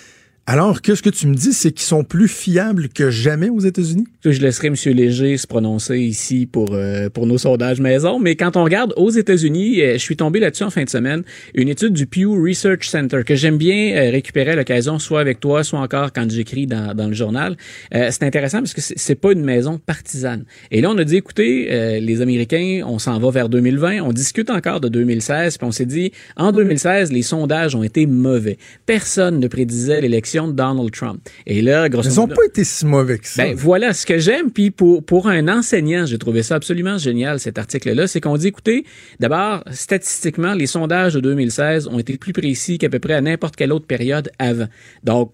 Alors 0.45 0.83
que 0.83 0.97
ce 0.97 1.03
que 1.03 1.11
tu 1.11 1.29
me 1.29 1.37
dis, 1.37 1.53
c'est 1.53 1.71
qu'ils 1.71 1.87
sont 1.87 2.03
plus 2.03 2.27
fiables 2.27 2.89
que 2.89 3.11
jamais 3.11 3.49
aux 3.49 3.61
États-Unis? 3.61 4.09
Je 4.25 4.41
laisserai 4.41 4.69
M. 4.69 4.75
Léger 4.87 5.37
se 5.37 5.47
prononcer 5.47 6.01
ici 6.01 6.47
pour, 6.47 6.75
euh, 6.75 7.09
pour 7.09 7.29
nos 7.29 7.39
sondages 7.39 7.81
maison, 7.81 8.19
mais 8.19 8.35
quand 8.35 8.57
on 8.57 8.65
regarde 8.65 8.93
aux 8.97 9.11
États-Unis, 9.11 9.81
euh, 9.81 9.93
je 9.93 9.99
suis 9.99 10.17
tombé 10.17 10.41
là-dessus 10.41 10.65
en 10.65 10.71
fin 10.71 10.83
de 10.83 10.89
semaine, 10.89 11.23
une 11.55 11.69
étude 11.69 11.93
du 11.93 12.07
Pew 12.07 12.27
Research 12.27 12.89
Center 12.89 13.21
que 13.25 13.37
j'aime 13.37 13.57
bien 13.57 13.95
euh, 13.95 14.11
récupérer 14.11 14.51
à 14.51 14.57
l'occasion, 14.57 14.99
soit 14.99 15.21
avec 15.21 15.39
toi, 15.39 15.63
soit 15.63 15.79
encore 15.79 16.13
quand 16.13 16.29
j'écris 16.29 16.67
dans, 16.67 16.93
dans 16.93 17.07
le 17.07 17.15
journal. 17.15 17.57
C'est 17.93 18.25
intéressant 18.25 18.59
parce 18.59 18.75
que 18.75 18.81
c'est 18.81 19.15
pas 19.15 19.33
une 19.33 19.45
maison 19.45 19.79
partisane. 19.79 20.45
Et 20.73 20.81
là, 20.81 20.91
on 20.91 20.99
a 20.99 21.05
dit, 21.05 21.17
écoutez, 21.17 22.01
les 22.01 22.21
Américains, 22.21 22.83
on 22.87 22.99
s'en 22.99 23.19
va 23.19 23.31
vers 23.31 23.49
2020, 23.49 24.01
on 24.01 24.13
discute 24.13 24.51
encore 24.51 24.81
de 24.81 24.89
2016, 24.89 25.59
puis 25.59 25.67
on 25.67 25.73
s'est 25.73 25.87
dit, 25.87 26.13
en 26.37 26.53
2016, 26.53 27.13
les 27.13 27.23
sondages 27.23 27.75
ont 27.75 27.83
été 27.83 28.07
mauvais. 28.07 28.59
Personne 28.87 29.39
ne 29.39 29.47
prédisait 29.47 30.01
l'élection 30.01 30.32
de 30.41 30.53
Donald 30.53 30.91
Trump. 30.91 31.21
Et 31.47 31.63
là, 31.63 31.89
grosso 31.89 32.11
Ils 32.11 32.17
n'ont 32.17 32.29
pas 32.29 32.45
été 32.47 32.65
si 32.65 32.87
mauvais 32.87 33.19
que 33.19 33.27
ça. 33.27 33.45
Ben, 33.45 33.55
voilà 33.55 33.93
ce 33.93 34.07
que 34.07 34.19
j'aime. 34.19 34.51
Puis 34.51 34.71
pour, 34.71 35.05
pour 35.05 35.29
un 35.29 35.49
enseignant, 35.49 36.07
j'ai 36.07 36.19
trouvé 36.19 36.43
ça 36.43 36.57
absolument 36.57 36.99
génial, 36.99 37.39
cet 37.39 37.59
article-là. 37.59 38.07
C'est 38.07 38.21
qu'on 38.21 38.37
dit, 38.37 38.49
écoutez, 38.49 38.85
d'abord, 39.21 39.63
statistiquement, 39.71 40.55
les 40.55 40.67
sondages 40.67 41.15
de 41.15 41.21
2016 41.21 41.89
ont 41.89 41.99
été 41.99 42.17
plus 42.17 42.33
précis 42.33 42.79
qu'à 42.79 42.89
peu 42.89 42.99
près 42.99 43.15
à 43.15 43.21
n'importe 43.21 43.57
quelle 43.57 43.73
autre 43.73 43.87
période 43.87 44.31
avant. 44.39 44.69
Donc, 45.05 45.33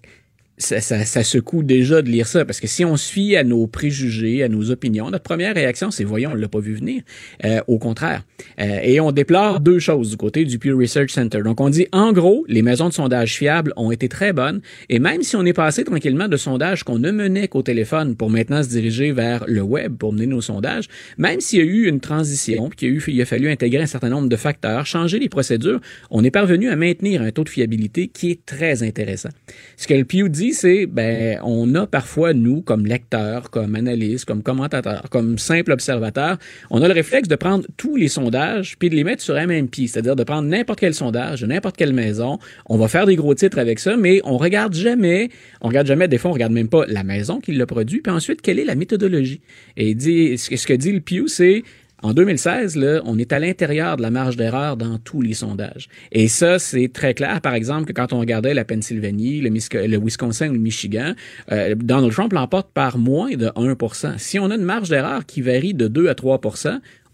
ça, 0.59 0.81
ça, 0.81 1.05
ça 1.05 1.25
secoue 1.25 1.63
déjà 1.63 2.03
de 2.03 2.09
lire 2.09 2.27
ça, 2.27 2.45
parce 2.45 2.61
que 2.61 2.67
si 2.67 2.85
on 2.85 2.97
fie 2.97 3.37
à 3.37 3.45
nos 3.45 3.67
préjugés, 3.67 4.43
à 4.43 4.49
nos 4.49 4.71
opinions, 4.71 5.11
notre 5.11 5.25
première 5.25 5.55
réaction, 5.55 5.91
c'est 5.91 6.05
voyons, 6.05 6.31
on 6.33 6.35
l'a 6.35 6.49
pas 6.49 6.61
vu 6.61 6.75
venir. 6.75 7.03
Euh, 7.45 7.61
au 7.69 7.79
contraire. 7.79 8.25
Euh, 8.61 8.81
et 8.83 9.01
on 9.01 9.13
déplore 9.13 9.61
deux 9.61 9.79
choses 9.79 10.11
du 10.11 10.17
côté 10.17 10.45
du 10.45 10.59
Pew 10.59 10.75
Research 10.77 11.11
Center. 11.11 11.41
Donc 11.45 11.61
on 11.61 11.69
dit, 11.69 11.87
en 11.93 12.13
gros, 12.13 12.45
les 12.49 12.63
maisons 12.63 12.89
de 12.89 12.95
sondage 12.95 13.37
fiables 13.37 13.73
ont 13.77 13.91
été 13.91 14.09
très 14.09 14.33
bonnes, 14.33 14.61
et 14.89 14.99
même 14.99 15.23
si 15.23 15.37
on 15.37 15.45
est 15.45 15.53
passé 15.53 15.85
tranquillement 15.85 16.29
de 16.29 16.37
sondages 16.37 16.83
qu'on 16.83 16.99
ne 16.99 17.11
menait 17.11 17.49
qu'au 17.49 17.63
téléphone 17.63 18.17
pour 18.17 18.31
maintenant 18.31 18.63
se 18.63 18.69
diriger 18.69 19.13
vers 19.13 19.45
le 19.47 19.63
web 19.63 19.97
pour 19.97 20.13
mener 20.13 20.27
nos 20.27 20.41
sondages, 20.41 20.89
même 21.17 21.41
s'il 21.41 21.59
y 21.59 21.63
a 21.63 21.65
eu 21.65 21.87
une 21.87 22.01
transition, 22.01 22.69
puis 22.69 22.77
qu'il 22.77 22.97
a, 22.97 23.01
il 23.07 23.23
a 23.23 23.25
fallu 23.25 23.51
intégrer 23.51 23.83
un 23.83 23.87
certain 23.87 24.09
nombre 24.09 24.29
de 24.29 24.37
facteurs, 24.37 24.87
changer 24.87 25.19
les 25.19 25.29
procédures, 25.29 25.81
on 26.11 26.25
est 26.25 26.31
parvenu 26.31 26.69
à 26.71 26.77
maintenir 26.77 27.23
un 27.23 27.31
taux 27.31 27.45
de 27.45 27.49
fiabilité 27.49 28.09
qui 28.09 28.31
est 28.31 28.45
très 28.47 28.83
intéressant. 28.83 29.31
Ce 29.77 29.87
que 29.87 29.95
le 29.95 30.05
Pew 30.05 30.29
dit, 30.29 30.48
c'est, 30.53 30.87
ben, 30.87 31.39
on 31.43 31.75
a 31.75 31.87
parfois, 31.87 32.33
nous, 32.33 32.63
comme 32.63 32.87
lecteurs, 32.87 33.51
comme 33.51 33.75
analystes, 33.75 34.25
comme 34.25 34.43
commentateurs, 34.43 35.09
comme 35.11 35.39
simple 35.39 35.73
observateurs, 35.73 36.39
on 36.71 36.83
a 36.83 36.89
le 36.89 36.95
réflexe 36.95 37.29
de 37.29 37.37
prendre 37.37 37.65
tous 37.77 37.97
les 37.97 38.09
sondages 38.09 38.77
puis 38.79 38.91
de 38.91 38.95
les 38.95 39.05
mettre 39.05 39.23
sur 39.23 39.35
pied, 39.71 39.87
c'est-à-dire 39.87 40.17
de 40.17 40.25
prendre 40.25 40.49
n'importe 40.49 40.81
quel 40.81 40.95
sondage 40.95 41.45
n'importe 41.45 41.77
quelle 41.77 41.93
maison, 41.93 42.39
on 42.67 42.79
va 42.79 42.89
faire 42.89 43.07
des 43.07 43.17
gros 43.17 43.35
titres 43.35 43.59
avec 43.59 43.79
ça, 43.79 43.97
mais 43.97 44.21
on 44.25 44.37
regarde 44.37 44.75
jamais, 44.75 45.31
on 45.61 45.69
regarde 45.69 45.87
jamais, 45.87 46.09
des 46.09 46.19
fois, 46.19 46.31
on 46.31 46.35
regarde 46.35 46.53
même 46.53 46.69
pas 46.69 46.85
la 46.87 47.03
maison 47.03 47.41
qui 47.41 47.53
l'a 47.53 47.67
produit, 47.67 48.01
puis 48.01 48.13
ensuite, 48.13 48.43
quelle 48.43 48.59
est 48.59 48.65
la 48.65 48.75
méthodologie? 48.75 49.41
Et 49.77 49.95
dit, 49.95 50.39
ce 50.39 50.67
que 50.67 50.75
dit 50.75 50.93
le 50.93 51.01
Pew, 51.01 51.27
c'est, 51.27 51.65
en 52.03 52.13
2016, 52.13 52.77
là, 52.77 53.01
on 53.05 53.19
est 53.19 53.33
à 53.33 53.39
l'intérieur 53.39 53.97
de 53.97 54.03
la 54.03 54.11
marge 54.11 54.37
d'erreur 54.37 54.77
dans 54.77 54.99
tous 54.99 55.21
les 55.21 55.35
sondages. 55.35 55.89
Et 56.13 56.29
ça, 56.29 56.59
c'est 56.59 56.93
très 56.93 57.13
clair. 57.15 57.41
Par 57.41 57.55
exemple, 57.55 57.87
que 57.87 57.93
quand 57.93 58.13
on 58.13 58.21
regardait 58.21 58.55
la 58.55 58.65
Pennsylvanie, 58.65 59.41
le, 59.41 59.99
Wisconsin 59.99 60.49
ou 60.49 60.53
le 60.53 60.59
Michigan, 60.59 61.15
euh, 61.51 61.75
Donald 61.75 62.13
Trump 62.13 62.33
l'emporte 62.33 62.71
par 62.73 62.99
moins 62.99 63.31
de 63.31 63.47
1% 63.49 64.19
Si 64.19 64.39
on 64.39 64.51
a 64.51 64.55
une 64.55 64.63
marge 64.63 64.89
d'erreur 64.89 65.27
qui 65.27 65.43
varie 65.43 65.75
de 65.75 65.89
2 65.89 66.09
à 66.09 66.15
3 66.15 66.41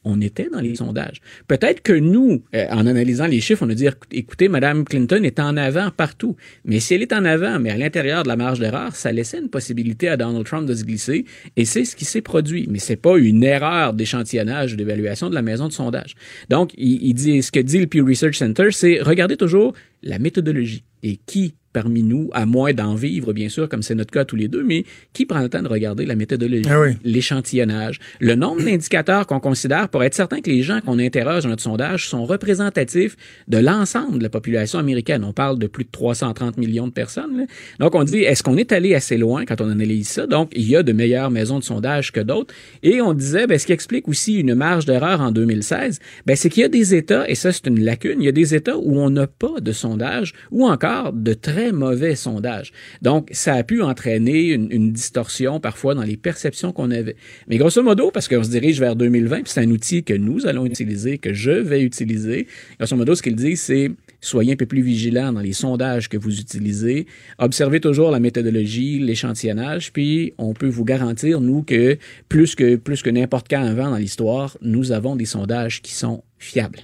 on 0.04 0.20
était 0.20 0.48
dans 0.50 0.60
les 0.60 0.76
sondages. 0.76 1.20
Peut-être 1.48 1.82
que 1.82 1.92
nous, 1.92 2.42
euh, 2.54 2.66
en 2.70 2.86
analysant 2.86 3.26
les 3.26 3.40
chiffres, 3.40 3.64
on 3.66 3.70
a 3.70 3.74
dit, 3.74 3.86
écoutez, 4.12 4.48
Mme 4.48 4.84
Clinton 4.84 5.22
est 5.22 5.40
en 5.40 5.56
avant 5.56 5.90
partout. 5.90 6.36
Mais 6.64 6.80
si 6.80 6.94
elle 6.94 7.02
est 7.02 7.12
en 7.12 7.24
avant, 7.24 7.58
mais 7.58 7.70
à 7.70 7.76
l'intérieur 7.76 8.22
de 8.22 8.28
la 8.28 8.36
marge 8.36 8.60
d'erreur, 8.60 8.94
ça 8.94 9.12
laissait 9.12 9.38
une 9.38 9.48
possibilité 9.48 10.08
à 10.08 10.16
Donald 10.16 10.44
Trump 10.44 10.68
de 10.68 10.74
se 10.74 10.84
glisser. 10.84 11.24
Et 11.56 11.64
c'est 11.64 11.84
ce 11.84 11.96
qui 11.96 12.04
s'est 12.04 12.22
produit. 12.22 12.66
Mais 12.70 12.78
c'est 12.78 12.96
pas 12.96 13.16
une 13.18 13.42
erreur 13.42 13.94
d'échantillonnage 13.94 14.74
ou 14.74 14.76
d'évaluation 14.76 15.30
de 15.30 15.34
la 15.34 15.42
maison 15.42 15.68
de 15.68 15.72
sondage. 15.72 16.14
Donc, 16.50 16.72
il, 16.76 17.02
il 17.02 17.14
dit, 17.14 17.42
ce 17.42 17.50
que 17.50 17.60
dit 17.60 17.78
le 17.78 17.86
Pew 17.86 18.04
Research 18.06 18.34
Center, 18.34 18.68
c'est 18.70 19.00
regardez 19.00 19.36
toujours 19.36 19.74
la 20.02 20.18
méthodologie 20.18 20.84
et 21.02 21.18
qui 21.26 21.54
parmi 21.74 22.02
nous, 22.02 22.30
à 22.32 22.46
moins 22.46 22.72
d'en 22.72 22.94
vivre, 22.94 23.34
bien 23.34 23.50
sûr, 23.50 23.68
comme 23.68 23.82
c'est 23.82 23.94
notre 23.94 24.12
cas 24.12 24.24
tous 24.24 24.36
les 24.36 24.48
deux, 24.48 24.62
mais 24.64 24.84
qui 25.12 25.26
prend 25.26 25.40
le 25.40 25.50
temps 25.50 25.60
de 25.60 25.68
regarder 25.68 26.06
la 26.06 26.14
méthodologie, 26.14 26.64
Ah 26.70 26.80
oui. 26.80 26.92
l'échantillonnage, 27.04 27.98
le 28.20 28.34
nombre 28.36 28.62
d'indicateurs 28.64 29.26
qu'on 29.26 29.40
considère 29.40 29.88
pour 29.90 30.02
être 30.04 30.14
certain 30.14 30.40
que 30.40 30.48
les 30.50 30.62
gens 30.62 30.80
qu'on 30.80 30.98
interroge 30.98 31.42
dans 31.42 31.50
notre 31.50 31.62
sondage 31.62 32.08
sont 32.08 32.24
représentatifs 32.24 33.16
de 33.48 33.58
l'ensemble 33.58 34.18
de 34.18 34.22
la 34.22 34.28
population 34.30 34.78
américaine. 34.78 35.24
On 35.24 35.32
parle 35.32 35.58
de 35.58 35.66
plus 35.66 35.84
de 35.84 35.90
330 35.90 36.56
millions 36.56 36.86
de 36.86 36.92
personnes. 36.92 37.36
là. 37.38 37.44
Donc, 37.80 37.94
on 37.94 38.04
dit, 38.04 38.20
est-ce 38.20 38.42
qu'on 38.42 38.56
est 38.56 38.72
allé 38.72 38.94
assez 38.94 39.16
loin 39.18 39.44
quand 39.44 39.60
on 39.60 39.68
analyse 39.68 40.08
ça? 40.08 40.26
Donc, 40.26 40.50
il 40.54 40.68
y 40.68 40.76
a 40.76 40.82
de 40.84 40.92
meilleures 40.92 41.30
maisons 41.32 41.58
de 41.58 41.64
sondage 41.64 42.12
que 42.12 42.20
d'autres. 42.20 42.54
Et 42.84 43.00
on 43.00 43.12
disait, 43.14 43.46
ben, 43.48 43.58
ce 43.58 43.66
qui 43.66 43.72
explique 43.72 44.06
aussi 44.08 44.38
une 44.38 44.54
marge 44.54 44.84
d'erreur 44.86 45.20
en 45.20 45.32
2016, 45.32 45.98
ben, 46.24 46.36
c'est 46.36 46.48
qu'il 46.50 46.62
y 46.62 46.64
a 46.64 46.68
des 46.68 46.94
États, 46.94 47.28
et 47.28 47.34
ça, 47.34 47.50
c'est 47.52 47.66
une 47.66 47.82
lacune, 47.82 48.20
il 48.22 48.26
y 48.26 48.28
a 48.28 48.32
des 48.32 48.54
États 48.54 48.78
où 48.78 48.98
on 49.00 49.10
n'a 49.10 49.26
pas 49.26 49.60
de 49.60 49.72
sondage 49.72 50.32
ou 50.52 50.66
encore 50.66 51.12
de 51.12 51.34
très 51.34 51.63
mauvais 51.72 52.16
sondages. 52.16 52.72
Donc, 53.02 53.28
ça 53.32 53.54
a 53.54 53.62
pu 53.62 53.82
entraîner 53.82 54.52
une, 54.52 54.92
distorsion 54.92 55.60
parfois 55.60 55.94
dans 55.94 56.02
les 56.02 56.16
perceptions 56.16 56.72
qu'on 56.72 56.90
avait. 56.90 57.16
Mais 57.48 57.56
grosso 57.56 57.82
modo, 57.82 58.10
parce 58.10 58.28
qu'on 58.28 58.44
se 58.44 58.50
dirige 58.50 58.80
vers 58.80 58.96
2020, 58.96 59.42
puis 59.42 59.52
c'est 59.52 59.60
un 59.60 59.70
outil 59.70 60.04
que 60.04 60.14
nous 60.14 60.46
allons 60.46 60.66
utiliser, 60.66 61.18
que 61.18 61.32
je 61.32 61.50
vais 61.50 61.82
utiliser, 61.82 62.46
grosso 62.78 62.96
modo, 62.96 63.14
ce 63.14 63.22
qu'il 63.22 63.36
dit, 63.36 63.56
c'est 63.56 63.90
soyez 64.24 64.52
un 64.54 64.56
peu 64.56 64.66
plus 64.66 64.82
vigilants 64.82 65.32
dans 65.32 65.40
les 65.40 65.52
sondages 65.52 66.08
que 66.08 66.16
vous 66.16 66.40
utilisez. 66.40 67.06
Observez 67.38 67.80
toujours 67.80 68.10
la 68.10 68.20
méthodologie, 68.20 68.98
l'échantillonnage, 68.98 69.92
puis 69.92 70.34
on 70.38 70.54
peut 70.54 70.68
vous 70.68 70.84
garantir, 70.84 71.40
nous, 71.40 71.62
que 71.62 71.98
plus 72.28 72.54
que, 72.54 72.76
plus 72.76 73.02
que 73.02 73.10
n'importe 73.10 73.48
quand 73.48 73.62
avant 73.62 73.90
dans 73.90 73.98
l'histoire, 73.98 74.56
nous 74.62 74.92
avons 74.92 75.16
des 75.16 75.26
sondages 75.26 75.82
qui 75.82 75.92
sont 75.92 76.24
fiables. 76.38 76.80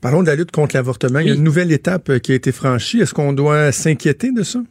Parlons 0.00 0.22
de 0.22 0.28
la 0.28 0.36
lutte 0.36 0.50
contre 0.50 0.76
l'avortement. 0.76 1.18
Il 1.20 1.28
y 1.28 1.30
a 1.30 1.34
une 1.34 1.42
nouvelle 1.42 1.72
étape 1.72 2.10
euh, 2.10 2.18
qui 2.18 2.32
a 2.32 2.34
été 2.34 2.52
franchie. 2.52 3.00
Est-ce 3.00 3.14
qu'on 3.14 3.32
doit 3.32 3.72
s'inquiéter 3.72 4.32
de 4.32 4.42
ça? 4.42 4.62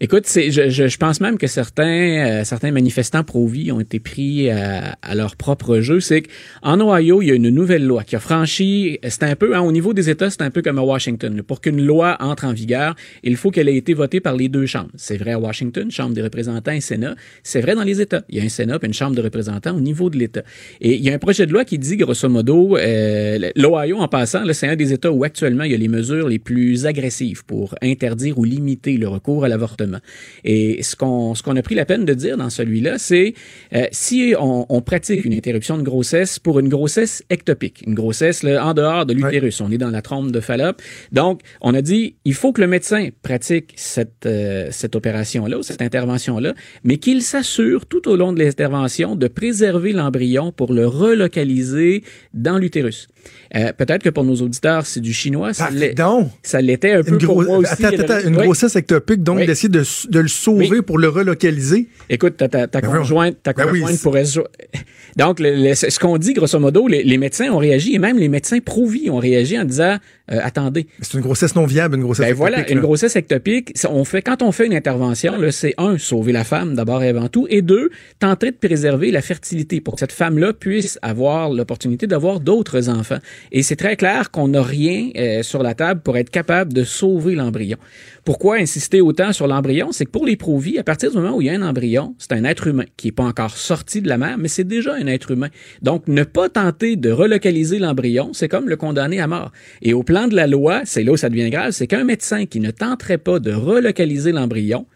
Écoute, 0.00 0.24
c'est, 0.26 0.50
je, 0.50 0.68
je, 0.68 0.86
je 0.86 0.96
pense 0.98 1.22
même 1.22 1.38
que 1.38 1.46
certains, 1.46 2.40
euh, 2.40 2.44
certains 2.44 2.72
manifestants 2.72 3.24
pro-vie 3.24 3.72
ont 3.72 3.80
été 3.80 4.00
pris 4.00 4.50
à, 4.50 4.98
à 5.00 5.14
leur 5.14 5.34
propre 5.36 5.80
jeu. 5.80 5.98
C'est 6.00 6.22
qu'en 6.22 6.78
Ohio, 6.78 7.22
il 7.22 7.28
y 7.28 7.30
a 7.30 7.34
une 7.34 7.48
nouvelle 7.48 7.86
loi 7.86 8.04
qui 8.04 8.14
a 8.14 8.20
franchi, 8.20 8.98
c'est 9.02 9.22
un 9.22 9.34
peu, 9.34 9.56
hein, 9.56 9.60
au 9.60 9.72
niveau 9.72 9.94
des 9.94 10.10
États, 10.10 10.28
c'est 10.28 10.42
un 10.42 10.50
peu 10.50 10.60
comme 10.60 10.78
à 10.78 10.82
Washington. 10.82 11.42
Pour 11.42 11.62
qu'une 11.62 11.82
loi 11.82 12.18
entre 12.20 12.44
en 12.44 12.52
vigueur, 12.52 12.94
il 13.22 13.36
faut 13.36 13.50
qu'elle 13.50 13.68
ait 13.68 13.76
été 13.76 13.94
votée 13.94 14.20
par 14.20 14.36
les 14.36 14.50
deux 14.50 14.66
chambres. 14.66 14.90
C'est 14.96 15.16
vrai 15.16 15.32
à 15.32 15.38
Washington, 15.38 15.90
Chambre 15.90 16.14
des 16.14 16.22
représentants 16.22 16.72
et 16.72 16.82
Sénat. 16.82 17.14
C'est 17.42 17.62
vrai 17.62 17.74
dans 17.74 17.84
les 17.84 18.02
États. 18.02 18.24
Il 18.28 18.36
y 18.36 18.40
a 18.42 18.44
un 18.44 18.50
Sénat 18.50 18.78
et 18.82 18.86
une 18.86 18.92
Chambre 18.92 19.16
de 19.16 19.22
représentants 19.22 19.74
au 19.74 19.80
niveau 19.80 20.10
de 20.10 20.18
l'État. 20.18 20.42
Et 20.82 20.96
il 20.96 21.02
y 21.02 21.08
a 21.08 21.14
un 21.14 21.18
projet 21.18 21.46
de 21.46 21.52
loi 21.52 21.64
qui 21.64 21.78
dit, 21.78 21.96
grosso 21.96 22.28
modo, 22.28 22.76
euh, 22.76 23.50
l'Ohio, 23.56 23.98
en 23.98 24.08
passant, 24.08 24.44
là, 24.44 24.52
c'est 24.52 24.68
un 24.72 24.76
des 24.76 24.92
États 24.92 25.12
où 25.12 25.24
actuellement 25.24 25.64
il 25.64 25.72
y 25.72 25.74
a 25.74 25.78
les 25.78 25.88
mesures 25.88 26.28
les 26.28 26.38
plus 26.38 26.86
agressives 26.86 27.44
pour 27.44 27.74
interdire 27.82 28.38
ou 28.38 28.44
limiter 28.44 28.96
le 28.96 29.08
recours 29.08 29.44
à 29.44 29.48
l'avortement. 29.48 29.98
Et 30.44 30.82
ce 30.82 30.96
qu'on 30.96 31.34
ce 31.34 31.42
qu'on 31.42 31.56
a 31.56 31.62
pris 31.62 31.74
la 31.74 31.84
peine 31.84 32.04
de 32.04 32.14
dire 32.14 32.36
dans 32.36 32.50
celui-là, 32.50 32.98
c'est 32.98 33.34
euh, 33.74 33.86
si 33.92 34.34
on, 34.38 34.66
on 34.68 34.80
pratique 34.80 35.24
une 35.24 35.34
interruption 35.34 35.76
de 35.78 35.82
grossesse 35.82 36.38
pour 36.38 36.58
une 36.58 36.68
grossesse 36.68 37.22
ectopique, 37.30 37.82
une 37.86 37.94
grossesse 37.94 38.42
là, 38.42 38.66
en 38.66 38.74
dehors 38.74 39.06
de 39.06 39.14
l'utérus, 39.14 39.60
on 39.60 39.70
est 39.70 39.78
dans 39.78 39.90
la 39.90 40.02
trompe 40.02 40.32
de 40.32 40.40
Fallope. 40.40 40.80
Donc, 41.12 41.40
on 41.60 41.74
a 41.74 41.82
dit 41.82 42.16
il 42.24 42.34
faut 42.34 42.52
que 42.52 42.60
le 42.60 42.66
médecin 42.66 43.08
pratique 43.22 43.72
cette 43.76 44.26
euh, 44.26 44.68
cette 44.70 44.96
opération-là, 44.96 45.58
ou 45.58 45.62
cette 45.62 45.82
intervention-là, 45.82 46.54
mais 46.84 46.96
qu'il 46.98 47.22
s'assure 47.22 47.86
tout 47.86 48.08
au 48.08 48.16
long 48.16 48.32
de 48.32 48.42
l'intervention 48.42 49.16
de 49.16 49.28
préserver 49.28 49.92
l'embryon 49.92 50.52
pour 50.52 50.72
le 50.72 50.86
relocaliser 50.86 52.04
dans 52.34 52.58
l'utérus. 52.58 53.08
Euh, 53.54 53.72
Peut-être 53.76 54.02
que 54.02 54.08
pour 54.10 54.24
nos 54.24 54.36
auditeurs, 54.36 54.86
c'est 54.86 55.00
du 55.00 55.12
chinois. 55.12 55.52
Ça 55.52 55.68
Pardon? 55.96 56.30
ça 56.42 56.60
l'était 56.60 56.92
un 56.92 57.02
peu 57.02 57.12
Une, 57.14 57.18
pour 57.26 57.42
moi 57.42 57.58
aussi. 57.58 57.84
attends, 57.84 58.02
attends, 58.02 58.26
une 58.28 58.36
Oui. 58.36 58.44
grossesse 58.44 58.76
ectopique, 58.76 59.22
donc 59.22 59.38
Oui. 59.38 59.46
d'essayer 59.46 59.68
de, 59.68 59.82
de 60.08 60.20
le 60.20 60.28
sauver 60.28 60.68
Oui. 60.70 60.82
pour 60.82 60.98
le 60.98 61.08
relocaliser. 61.08 61.88
Écoute, 62.08 62.36
ta, 62.36 62.48
ta, 62.48 62.66
ta 62.66 62.80
Ben 62.80 62.88
conjointe, 62.90 63.36
ta 63.42 63.52
Ben 63.52 63.66
conjointe 63.68 64.00
pourrait 64.00 64.24
se 64.24 64.40
Donc, 65.16 65.40
le- 65.40 65.54
le- 65.54 65.74
ce 65.74 65.98
qu'on 65.98 66.16
dit, 66.16 66.32
grosso 66.32 66.58
modo, 66.58 66.88
les, 66.88 67.02
les 67.02 67.18
médecins 67.18 67.50
ont 67.52 67.58
réagi, 67.58 67.94
et 67.94 67.98
même 67.98 68.18
les 68.18 68.28
médecins 68.28 68.60
pro-vie 68.60 69.10
ont 69.10 69.18
réagi 69.18 69.58
en 69.58 69.64
disant, 69.66 69.98
euh, 70.30 70.38
attendez, 70.42 70.86
C'est 71.02 71.14
une 71.14 71.20
grossesse 71.20 71.54
non 71.54 71.66
viable, 71.66 71.96
une 71.96 72.02
grossesse 72.02 72.28
ben 72.28 72.34
voilà, 72.34 72.58
ectopique, 72.60 72.70
une 72.72 72.78
là. 72.78 72.82
grossesse 72.86 73.16
ectopique, 73.16 73.74
on 73.90 74.04
fait, 74.06 74.22
quand 74.22 74.40
on 74.40 74.52
fait 74.52 74.64
une 74.64 74.72
intervention, 74.74 75.34
c'est 75.50 75.74
un, 75.76 75.98
sauver 75.98 76.32
la 76.32 76.44
femme 76.44 76.74
d'abord 76.74 77.02
et 77.02 77.08
avant 77.10 77.28
tout, 77.28 77.46
et 77.50 77.60
deux, 77.60 77.90
tenter 78.20 78.52
de 78.52 78.56
préserver 78.56 79.10
la 79.10 79.20
fertilité 79.20 79.82
pour 79.82 79.94
que 79.94 80.00
cette 80.00 80.12
femme-là 80.12 80.54
puisse 80.54 80.98
avoir 81.02 81.50
l'opportunité 81.50 82.06
d'avoir 82.06 82.40
d'autres 82.40 82.88
enfants. 82.88 83.11
Et 83.50 83.62
c'est 83.62 83.76
très 83.76 83.96
clair 83.96 84.30
qu'on 84.30 84.48
n'a 84.48 84.62
rien 84.62 85.10
euh, 85.16 85.42
sur 85.42 85.62
la 85.62 85.74
table 85.74 86.00
pour 86.02 86.16
être 86.16 86.30
capable 86.30 86.72
de 86.72 86.84
sauver 86.84 87.34
l'embryon. 87.34 87.78
Pourquoi 88.24 88.56
insister 88.56 89.00
autant 89.00 89.32
sur 89.32 89.46
l'embryon? 89.46 89.90
C'est 89.90 90.04
que 90.04 90.10
pour 90.10 90.26
les 90.26 90.36
à 90.78 90.82
partir 90.82 91.10
du 91.10 91.16
moment 91.16 91.36
où 91.36 91.40
il 91.40 91.46
y 91.46 91.50
a 91.50 91.54
un 91.54 91.62
embryon, 91.62 92.14
c'est 92.18 92.32
un 92.32 92.44
être 92.44 92.66
humain 92.66 92.84
qui 92.96 93.08
n'est 93.08 93.12
pas 93.12 93.24
encore 93.24 93.56
sorti 93.56 94.00
de 94.00 94.08
la 94.08 94.18
mère, 94.18 94.38
mais 94.38 94.48
c'est 94.48 94.64
déjà 94.64 94.94
un 94.94 95.06
être 95.06 95.30
humain. 95.30 95.48
Donc, 95.82 96.08
ne 96.08 96.24
pas 96.24 96.48
tenter 96.48 96.96
de 96.96 97.10
relocaliser 97.10 97.78
l'embryon, 97.78 98.30
c'est 98.32 98.48
comme 98.48 98.68
le 98.68 98.76
condamner 98.76 99.20
à 99.20 99.26
mort. 99.26 99.52
Et 99.82 99.92
au 99.92 100.02
plan 100.02 100.28
de 100.28 100.34
la 100.34 100.46
loi, 100.46 100.82
c'est 100.84 101.04
là 101.04 101.12
où 101.12 101.16
ça 101.16 101.28
devient 101.28 101.50
grave, 101.50 101.70
c'est 101.70 101.86
qu'un 101.86 102.04
médecin 102.04 102.46
qui 102.46 102.60
ne 102.60 102.70
tenterait 102.70 103.18
pas 103.18 103.38
de 103.38 103.52
relocaliser 103.52 104.32
l'embryon, 104.32 104.86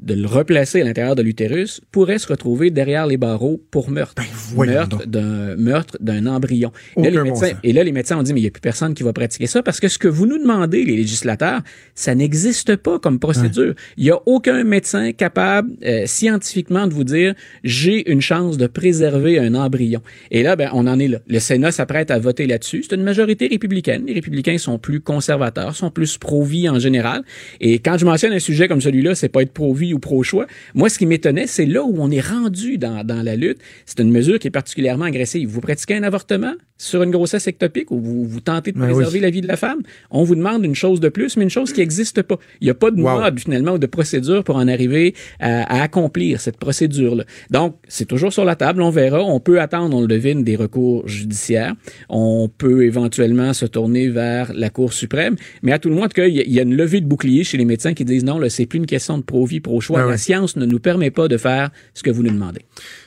de 0.00 0.14
le 0.14 0.26
replacer 0.26 0.80
à 0.80 0.84
l'intérieur 0.84 1.14
de 1.14 1.22
l'utérus, 1.22 1.80
pourrait 1.92 2.18
se 2.18 2.26
retrouver 2.28 2.70
derrière 2.70 3.06
les 3.06 3.16
barreaux 3.16 3.62
pour 3.70 3.90
meurtre. 3.90 4.22
Ben, 4.56 4.66
meurtre 4.66 5.06
d'un 5.06 5.56
meurtre 5.56 5.96
d'un 6.00 6.26
embryon. 6.26 6.72
Et 6.96 7.02
là, 7.02 7.08
Aucun 7.08 7.10
les 7.10 7.16
bon 7.16 7.24
médecins, 7.24 7.48
sens. 7.50 7.58
et 7.62 7.72
là, 7.72 7.84
les 7.84 7.92
médecins 7.92 8.18
ont 8.18 8.22
dit, 8.22 8.32
mais 8.34 8.40
il 8.40 8.44
n'y 8.44 8.48
a 8.48 8.52
plus 8.52 8.60
personne 8.60 8.94
qui 8.94 9.02
va 9.02 9.12
pratiquer 9.12 9.46
ça 9.46 9.62
parce 9.62 9.80
que 9.80 9.88
ce 9.88 9.98
que 9.98 10.08
vous 10.08 10.26
nous 10.26 10.38
demandez, 10.38 10.84
les 10.84 10.96
législateurs, 10.96 11.62
ça 11.94 12.14
n'existe 12.14 12.76
pas 12.76 12.98
comme 12.98 13.18
procédure. 13.18 13.74
Il 13.96 14.04
n'y 14.04 14.10
a 14.10 14.18
aucun 14.26 14.64
médecin 14.64 15.12
capable, 15.12 15.70
euh, 15.84 16.06
scientifiquement, 16.06 16.86
de 16.86 16.94
vous 16.94 17.04
dire, 17.04 17.34
j'ai 17.62 18.10
une 18.10 18.20
chance 18.20 18.56
de 18.56 18.66
préserver 18.66 19.38
un 19.38 19.54
embryon. 19.54 20.00
Et 20.30 20.42
là, 20.42 20.56
ben, 20.56 20.70
on 20.72 20.86
en 20.86 20.98
est 20.98 21.08
là. 21.08 21.18
Le 21.26 21.38
Sénat 21.38 21.72
s'apprête 21.72 22.10
à 22.10 22.18
voter 22.18 22.46
là-dessus. 22.46 22.84
C'est 22.88 22.94
une 22.94 23.02
majorité 23.02 23.46
républicaine. 23.46 24.04
Les 24.06 24.14
républicains 24.14 24.58
sont 24.58 24.78
plus 24.78 25.00
conservateurs, 25.00 25.74
sont 25.76 25.90
plus 25.90 26.18
pro-vie 26.18 26.68
en 26.68 26.78
général. 26.78 27.22
Et 27.60 27.78
quand 27.78 27.98
je 27.98 28.04
mentionne 28.04 28.32
un 28.32 28.38
sujet 28.38 28.68
comme 28.68 28.80
celui-là, 28.80 29.14
c'est 29.14 29.28
pas 29.28 29.42
être 29.42 29.52
pro-vie 29.52 29.83
ou 29.92 29.98
pro-choix. 29.98 30.46
Moi, 30.74 30.88
ce 30.88 30.98
qui 30.98 31.06
m'étonnait, 31.06 31.46
c'est 31.46 31.66
là 31.66 31.82
où 31.82 31.96
on 31.98 32.10
est 32.10 32.20
rendu 32.20 32.78
dans, 32.78 33.04
dans 33.04 33.22
la 33.22 33.36
lutte. 33.36 33.58
C'est 33.84 34.00
une 34.00 34.10
mesure 34.10 34.38
qui 34.38 34.46
est 34.48 34.52
particulièrement 34.52 35.04
agressive. 35.04 35.48
Vous 35.48 35.60
pratiquez 35.60 35.96
un 35.96 36.02
avortement? 36.04 36.54
Sur 36.76 37.02
une 37.04 37.10
grossesse 37.12 37.46
ectopique 37.46 37.90
ou 37.92 38.00
vous, 38.00 38.24
vous 38.24 38.40
tentez 38.40 38.72
de 38.72 38.78
Ben 38.78 38.86
préserver 38.86 39.18
oui. 39.18 39.22
la 39.22 39.30
vie 39.30 39.40
de 39.40 39.46
la 39.46 39.56
femme. 39.56 39.78
On 40.10 40.24
vous 40.24 40.34
demande 40.34 40.64
une 40.64 40.74
chose 40.74 40.98
de 41.00 41.08
plus, 41.08 41.36
mais 41.36 41.44
une 41.44 41.50
chose 41.50 41.72
qui 41.72 41.80
n'existe 41.80 42.22
pas. 42.22 42.36
Il 42.60 42.64
n'y 42.64 42.70
a 42.70 42.74
pas 42.74 42.90
de 42.90 43.00
Wow. 43.00 43.20
mode, 43.20 43.38
finalement, 43.38 43.72
ou 43.74 43.78
de 43.78 43.86
procédure 43.86 44.42
pour 44.42 44.56
en 44.56 44.66
arriver 44.66 45.14
à, 45.38 45.62
à 45.62 45.82
accomplir 45.82 46.40
cette 46.40 46.56
procédure-là. 46.56 47.24
Donc, 47.50 47.76
c'est 47.86 48.06
toujours 48.06 48.32
sur 48.32 48.44
la 48.44 48.56
table. 48.56 48.82
On 48.82 48.90
verra. 48.90 49.22
On 49.22 49.38
peut 49.40 49.60
attendre, 49.60 49.96
on 49.96 50.00
le 50.00 50.06
devine, 50.08 50.42
des 50.42 50.56
recours 50.56 51.06
judiciaires. 51.06 51.74
On 52.08 52.48
peut 52.48 52.84
éventuellement 52.84 53.52
se 53.52 53.66
tourner 53.66 54.08
vers 54.08 54.52
la 54.52 54.68
Cour 54.70 54.92
suprême. 54.92 55.36
Mais 55.62 55.72
à 55.72 55.78
tout 55.78 55.88
le 55.90 55.94
moins, 55.94 56.08
il 56.16 56.34
y, 56.34 56.40
a- 56.40 56.44
il 56.44 56.52
y 56.52 56.58
a 56.58 56.62
une 56.62 56.74
levée 56.74 57.00
de 57.00 57.06
bouclier 57.06 57.44
chez 57.44 57.56
les 57.56 57.64
médecins 57.64 57.94
qui 57.94 58.04
disent 58.04 58.24
non, 58.24 58.38
là, 58.38 58.50
c'est 58.50 58.66
plus 58.66 58.78
une 58.78 58.86
question 58.86 59.16
de 59.18 59.22
pro-vie, 59.22 59.60
pro-choix. 59.60 60.00
Ben 60.02 60.10
la 60.10 60.18
science 60.18 60.56
ne 60.56 60.66
nous 60.66 60.80
permet 60.80 61.10
pas 61.12 61.28
de 61.28 61.36
faire 61.36 61.70
ce 61.94 62.02
que 62.02 62.10
vous 62.10 62.22
nous 62.24 62.32
demandez. 62.32 62.62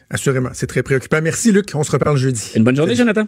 Assurément, 0.10 0.50
c'est 0.54 0.68
très 0.68 0.84
préoccupant. 0.84 1.20
Merci, 1.22 1.52
Luc. 1.52 1.72
On 1.76 1.84
se 1.84 1.92
reparle 1.92 2.18
jeudi. 2.18 2.52
Une 2.56 2.64
bonne 2.64 2.76
journée, 2.78 2.96
Jonathan. 2.96 3.28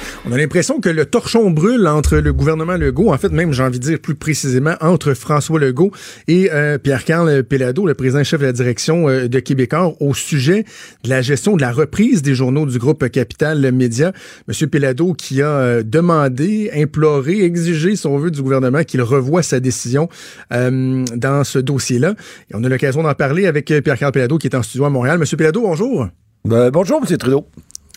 On 0.23 0.31
a 0.31 0.37
l'impression 0.37 0.79
que 0.79 0.89
le 0.89 1.05
torchon 1.05 1.49
brûle 1.49 1.87
entre 1.87 2.17
le 2.17 2.31
gouvernement 2.31 2.77
Legault, 2.77 3.11
en 3.11 3.17
fait 3.17 3.31
même 3.31 3.53
j'ai 3.53 3.63
envie 3.63 3.79
de 3.79 3.83
dire 3.83 3.99
plus 3.99 4.13
précisément 4.13 4.75
entre 4.79 5.15
François 5.15 5.59
Legault 5.59 5.91
et 6.27 6.51
euh, 6.51 6.77
Pierre-Carl 6.77 7.43
Pellado, 7.43 7.87
le 7.87 7.95
président-chef 7.95 8.39
de 8.39 8.45
la 8.45 8.51
direction 8.51 9.09
euh, 9.09 9.27
de 9.27 9.39
Québécois, 9.39 9.95
au 9.99 10.13
sujet 10.13 10.63
de 11.03 11.09
la 11.09 11.23
gestion 11.23 11.55
de 11.55 11.61
la 11.61 11.71
reprise 11.71 12.21
des 12.21 12.35
journaux 12.35 12.67
du 12.67 12.77
groupe 12.77 13.09
Capital 13.09 13.71
Média. 13.71 14.13
Monsieur 14.47 14.67
Pellado 14.67 15.13
qui 15.13 15.41
a 15.41 15.47
euh, 15.47 15.83
demandé, 15.83 16.69
imploré, 16.75 17.43
exigé, 17.43 17.95
si 17.95 18.05
on 18.05 18.19
veut, 18.19 18.29
du 18.29 18.43
gouvernement 18.43 18.83
qu'il 18.83 19.01
revoie 19.01 19.41
sa 19.41 19.59
décision 19.59 20.07
dans 20.51 21.43
ce 21.43 21.57
dossier-là. 21.57 22.13
Et 22.51 22.55
on 22.55 22.63
a 22.63 22.69
l'occasion 22.69 23.01
d'en 23.01 23.13
parler 23.15 23.47
avec 23.47 23.65
Pierre-Carl 23.65 24.11
Pellado 24.11 24.37
qui 24.37 24.47
est 24.47 24.55
en 24.55 24.61
studio 24.61 24.85
à 24.85 24.89
Montréal. 24.89 25.17
Monsieur 25.17 25.37
Pellado, 25.37 25.61
bonjour. 25.61 26.07
Ben, 26.45 26.69
bonjour, 26.69 27.01
M. 27.01 27.17
Trudeau. 27.17 27.47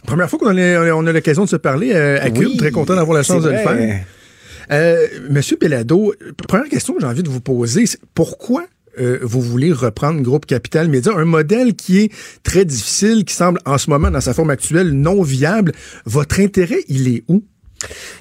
Première 0.06 0.28
fois 0.28 0.38
qu'on 0.38 0.56
a, 0.56 0.92
on 0.92 1.06
a 1.06 1.12
l'occasion 1.12 1.44
de 1.44 1.48
se 1.48 1.56
parler 1.56 1.92
euh, 1.92 2.18
à 2.20 2.30
Cube. 2.30 2.48
Oui, 2.48 2.56
Très 2.56 2.70
content 2.70 2.94
d'avoir 2.94 3.16
la 3.16 3.22
chance 3.22 3.42
de 3.42 3.50
le 3.50 3.56
faire. 3.56 4.04
Euh, 4.70 5.06
Monsieur 5.28 5.56
Pellado, 5.56 6.14
première 6.48 6.68
question 6.68 6.94
que 6.94 7.00
j'ai 7.00 7.06
envie 7.06 7.22
de 7.22 7.28
vous 7.28 7.40
poser, 7.40 7.86
c'est 7.86 8.00
pourquoi 8.14 8.64
euh, 9.00 9.18
vous 9.22 9.40
voulez 9.40 9.72
reprendre 9.72 10.20
Groupe 10.22 10.46
Capital 10.46 10.88
Média, 10.88 11.12
un 11.14 11.24
modèle 11.24 11.74
qui 11.74 11.98
est 11.98 12.12
très 12.42 12.64
difficile, 12.64 13.24
qui 13.24 13.34
semble 13.34 13.58
en 13.66 13.78
ce 13.78 13.90
moment, 13.90 14.10
dans 14.10 14.20
sa 14.20 14.34
forme 14.34 14.50
actuelle, 14.50 14.92
non 14.92 15.22
viable. 15.22 15.72
Votre 16.06 16.40
intérêt, 16.40 16.84
il 16.88 17.08
est 17.08 17.24
où? 17.28 17.44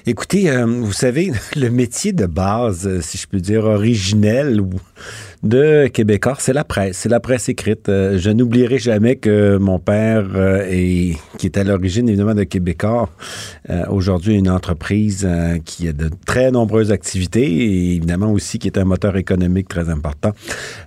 Écoutez, 0.06 0.50
euh, 0.50 0.66
vous 0.66 0.92
savez, 0.92 1.32
le 1.56 1.70
métier 1.70 2.12
de 2.12 2.26
base, 2.26 3.00
si 3.00 3.18
je 3.18 3.26
peux 3.26 3.40
dire 3.40 3.64
originel 3.64 4.60
ou 4.60 4.70
de 5.44 5.88
Québécois, 5.88 6.36
c'est 6.38 6.52
la 6.52 6.64
presse, 6.64 6.96
c'est 6.96 7.08
la 7.08 7.20
presse 7.20 7.48
écrite. 7.48 7.88
Euh, 7.88 8.18
je 8.18 8.30
n'oublierai 8.30 8.78
jamais 8.78 9.16
que 9.16 9.58
mon 9.58 9.78
père, 9.78 10.24
euh, 10.34 10.66
est, 10.68 11.16
qui 11.38 11.46
est 11.46 11.58
à 11.58 11.64
l'origine 11.64 12.08
évidemment 12.08 12.34
de 12.34 12.44
Québécois, 12.44 13.10
euh, 13.68 13.84
aujourd'hui 13.90 14.36
une 14.36 14.48
entreprise 14.48 15.28
qui 15.64 15.88
a 15.88 15.92
de 15.92 16.10
très 16.26 16.50
nombreuses 16.50 16.90
activités 16.92 17.44
et 17.44 17.94
évidemment 17.96 18.32
aussi 18.32 18.58
qui 18.58 18.68
est 18.68 18.78
un 18.78 18.84
moteur 18.84 19.16
économique 19.16 19.68
très 19.68 19.90
important, 19.90 20.32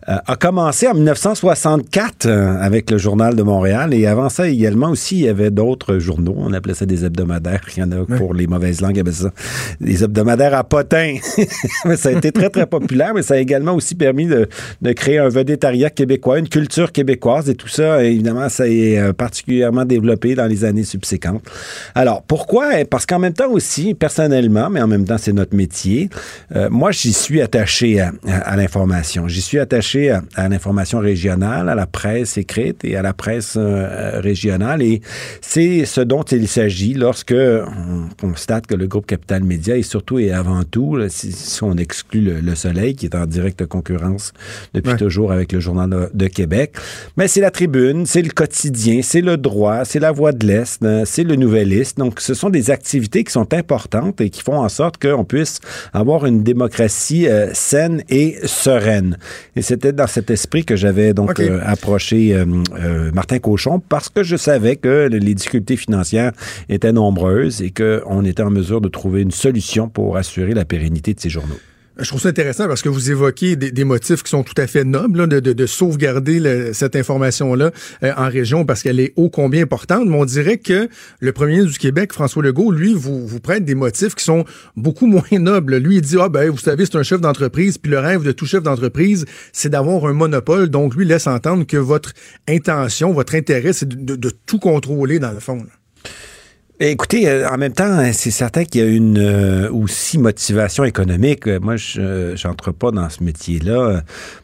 a 0.06 0.36
commencé 0.36 0.88
en 0.88 0.94
1964 0.96 2.26
euh, 2.26 2.58
avec 2.60 2.90
le 2.90 2.98
Journal 2.98 3.36
de 3.36 3.44
Montréal. 3.44 3.94
Et 3.94 4.08
avant 4.08 4.30
ça 4.30 4.48
également 4.48 4.90
aussi 4.90 5.20
il 5.20 5.26
y 5.26 5.30
avait 5.30 5.52
d'autres 5.52 6.00
journaux, 6.00 6.36
on 6.38 6.54
appelait 6.54 6.74
ça 6.74 6.86
des 6.86 7.06
hebdomadaires, 7.06 7.62
il 7.76 7.80
y 7.80 7.84
en 7.84 7.92
a 7.92 8.06
pour 8.18 8.34
les 8.34 8.48
mauvaises 8.48 8.82
langues, 8.82 8.96
il 8.96 8.98
y 8.98 9.02
avait 9.02 9.12
ça, 9.12 9.32
des 9.80 10.04
hebdomadaires 10.04 10.56
à 10.56 10.64
potins. 10.64 11.16
Ça 11.96 12.10
a 12.10 12.12
été 12.12 12.32
très 12.32 12.50
très 12.50 12.66
populaire, 12.66 13.14
mais 13.14 13.22
ça 13.22 13.36
a 13.36 13.38
également 13.38 13.74
aussi 13.74 13.96
permis 13.96 14.28
de, 14.28 14.47
de 14.82 14.92
créer 14.92 15.20
un 15.20 15.30
vedettariat 15.30 15.90
québécois, 15.90 16.40
une 16.40 16.50
culture 16.50 16.92
québécoise 16.92 17.50
et 17.50 17.56
tout 17.56 17.68
ça, 17.68 18.04
évidemment, 18.04 18.50
ça 18.50 18.68
est 18.68 18.98
euh, 18.98 19.14
particulièrement 19.14 19.86
développé 19.86 20.36
dans 20.36 20.46
les 20.46 20.66
années 20.66 20.84
subséquentes. 20.84 21.44
Alors, 21.96 22.22
pourquoi? 22.24 22.86
Parce 22.90 23.06
qu'en 23.06 23.20
même 23.20 23.34
temps 23.34 23.52
aussi, 23.52 23.94
personnellement, 23.94 24.70
mais 24.70 24.82
en 24.82 24.88
même 24.88 25.06
temps, 25.06 25.18
c'est 25.18 25.34
notre 25.34 25.56
métier, 25.56 26.10
euh, 26.56 26.70
moi, 26.70 26.92
j'y 26.92 27.14
suis 27.14 27.42
attaché 27.42 28.00
à, 28.00 28.56
l'information. 28.56 29.28
J'y 29.28 29.42
suis 29.42 29.60
attaché 29.60 30.12
à, 30.12 30.50
l'information 30.50 31.00
régionale, 31.00 31.70
à 31.70 31.76
la 31.76 31.88
presse 31.88 32.38
écrite 32.38 32.84
et 32.84 32.96
à 32.96 33.02
la 33.02 33.14
presse 33.14 33.56
euh, 33.58 34.20
régionale. 34.20 34.82
Et 34.82 35.02
c'est 35.42 35.86
ce 35.86 36.02
dont 36.02 36.24
il 36.24 36.48
s'agit 36.48 36.94
lorsque 36.94 37.34
on 37.34 38.10
constate 38.20 38.68
que 38.68 38.76
le 38.76 38.88
groupe 38.88 39.06
Capital 39.06 39.44
Média 39.44 39.76
et 39.76 39.84
surtout 39.84 40.20
et 40.20 40.32
avant 40.32 40.64
tout, 40.64 40.98
si 41.10 41.64
on 41.64 41.76
exclut 41.78 42.22
le, 42.22 42.40
le 42.40 42.56
Soleil, 42.56 42.96
qui 42.96 43.06
est 43.06 43.16
en 43.16 43.26
directe 43.26 43.66
concurrence 43.66 44.34
depuis 44.74 44.92
Ouais. 44.92 44.98
toujours 44.98 45.32
avec 45.32 45.52
le 45.52 45.60
Journal 45.60 45.90
de, 45.90 46.10
de 46.14 46.28
Québec, 46.28 46.76
mais 47.18 47.28
c'est 47.28 47.42
la 47.42 47.52
Tribune, 47.52 48.06
c'est 48.06 48.22
le 48.22 48.30
quotidien, 48.30 49.02
c'est 49.04 49.22
le 49.22 49.38
droit, 49.38 49.84
c'est 49.86 50.00
la 50.00 50.12
Voix 50.12 50.32
de 50.32 50.46
l'Est, 50.48 50.82
euh, 50.84 51.04
c'est 51.06 51.24
le 51.24 51.36
Nouvelliste. 51.36 51.98
Donc, 51.98 52.20
ce 52.22 52.34
sont 52.34 52.50
des 52.50 52.72
activités 52.72 53.24
qui 53.24 53.32
sont 53.32 53.54
importantes 53.54 54.22
et 54.22 54.30
qui 54.30 54.42
font 54.42 54.60
en 54.60 54.70
sorte 54.70 54.98
qu'on 54.98 55.26
puisse 55.26 55.60
avoir 55.94 56.26
une 56.26 56.44
démocratie 56.44 57.28
euh, 57.28 57.50
saine 57.54 58.04
et 58.10 58.38
sereine. 58.46 59.18
Et 59.56 59.62
c'était 59.62 59.92
dans 59.94 60.08
cet 60.08 60.30
esprit 60.30 60.64
que 60.64 60.76
j'avais 60.76 61.14
donc 61.14 61.40
euh, 61.40 61.60
approché 61.66 62.34
euh, 62.34 63.12
Martin 63.14 63.40
Cochon 63.40 63.80
parce 63.80 64.10
que 64.10 64.24
je 64.24 64.36
savais 64.38 64.76
que 64.78 65.08
les 65.12 65.34
difficultés 65.36 65.76
financières 65.76 66.32
étaient 66.70 66.94
nombreuses 66.94 67.62
et 67.62 67.72
qu'on 67.72 68.24
était 68.26 68.44
en 68.44 68.50
mesure 68.52 68.82
de 68.82 68.88
trouver 68.90 69.22
une 69.22 69.32
solution 69.32 69.90
pour 69.90 70.18
assurer 70.18 70.54
la 70.54 70.66
pérennité 70.66 71.14
de 71.14 71.20
ces 71.20 71.30
journaux. 71.30 71.60
Je 72.00 72.08
trouve 72.08 72.22
ça 72.22 72.30
intéressant 72.30 72.68
parce 72.68 72.82
que 72.84 72.90
vous 72.90 73.10
évoquez 73.10 73.56
des, 73.56 73.72
des 73.72 73.84
motifs 73.84 74.22
qui 74.22 74.30
sont 74.30 74.44
tout 74.44 74.54
à 74.58 74.68
fait 74.68 74.84
nobles, 74.84 75.20
là, 75.22 75.28
de, 75.28 75.40
de- 75.40 75.54
de 75.54 75.66
sauvegarder 75.66 76.40
le- 76.40 76.72
cette 76.74 76.96
information-là 76.96 77.72
euh, 78.04 78.14
en 78.16 78.30
région 78.30 78.66
parce 78.66 78.84
qu'elle 78.84 79.00
est 79.00 79.14
ô 79.16 79.30
combien 79.30 79.64
importante. 79.64 80.08
Mais 80.08 80.16
on 80.16 80.26
dirait 80.26 80.58
que 80.58 80.90
le 81.20 81.32
premier 81.32 81.54
ministre 81.54 81.72
du 81.74 81.80
Québec, 81.80 82.14
François 82.14 82.44
Legault, 82.44 82.72
lui, 82.72 82.94
vous, 82.94 83.26
vous 83.26 83.40
prête 83.40 83.66
des 83.66 83.74
motifs 83.76 84.14
qui 84.16 84.24
sont 84.24 84.46
beaucoup 84.76 85.08
moins 85.08 85.24
nobles. 85.40 85.78
Lui, 85.78 85.96
il 85.96 86.02
dit, 86.02 86.18
ah 86.20 86.30
ben, 86.30 86.50
vous 86.52 86.58
savez, 86.58 86.86
c'est 86.86 86.98
un 86.98 87.04
chef 87.04 87.20
d'entreprise, 87.20 87.78
puis 87.80 87.92
le 87.92 88.00
rêve 88.00 88.22
de 88.24 88.32
tout 88.32 88.46
chef 88.46 88.62
d'entreprise, 88.62 89.26
c'est 89.52 89.70
d'avoir 89.70 90.06
un 90.06 90.14
monopole. 90.14 90.70
Donc, 90.70 90.94
lui 90.96 91.06
laisse 91.06 91.26
entendre 91.28 91.66
que 91.66 91.78
votre 91.78 92.14
intention, 92.48 93.12
votre 93.12 93.34
intérêt, 93.36 93.74
c'est 93.74 93.88
de, 93.90 93.96
de- 93.96 94.16
de 94.16 94.32
tout 94.46 94.60
contrôler 94.60 95.18
dans 95.20 95.32
le 95.32 95.40
fond. 95.40 95.58
là. 95.58 96.10
Écoutez, 96.80 97.28
euh, 97.28 97.50
en 97.50 97.58
même 97.58 97.74
temps, 97.74 97.86
hein, 97.86 98.12
c'est 98.14 98.30
certain 98.30 98.64
qu'il 98.64 98.82
y 98.82 98.84
a 98.84 98.88
une 98.88 99.18
euh, 99.18 99.72
aussi 99.72 100.20
motivation 100.20 100.84
économique. 100.84 101.48
Euh, 101.48 101.60
Moi, 101.60 101.76
je 101.76 102.36
n'entre 102.48 102.72
pas 102.72 102.92
dans 102.92 103.10
ce 103.10 103.24
métier-là 103.24 103.72
euh, 103.74 104.02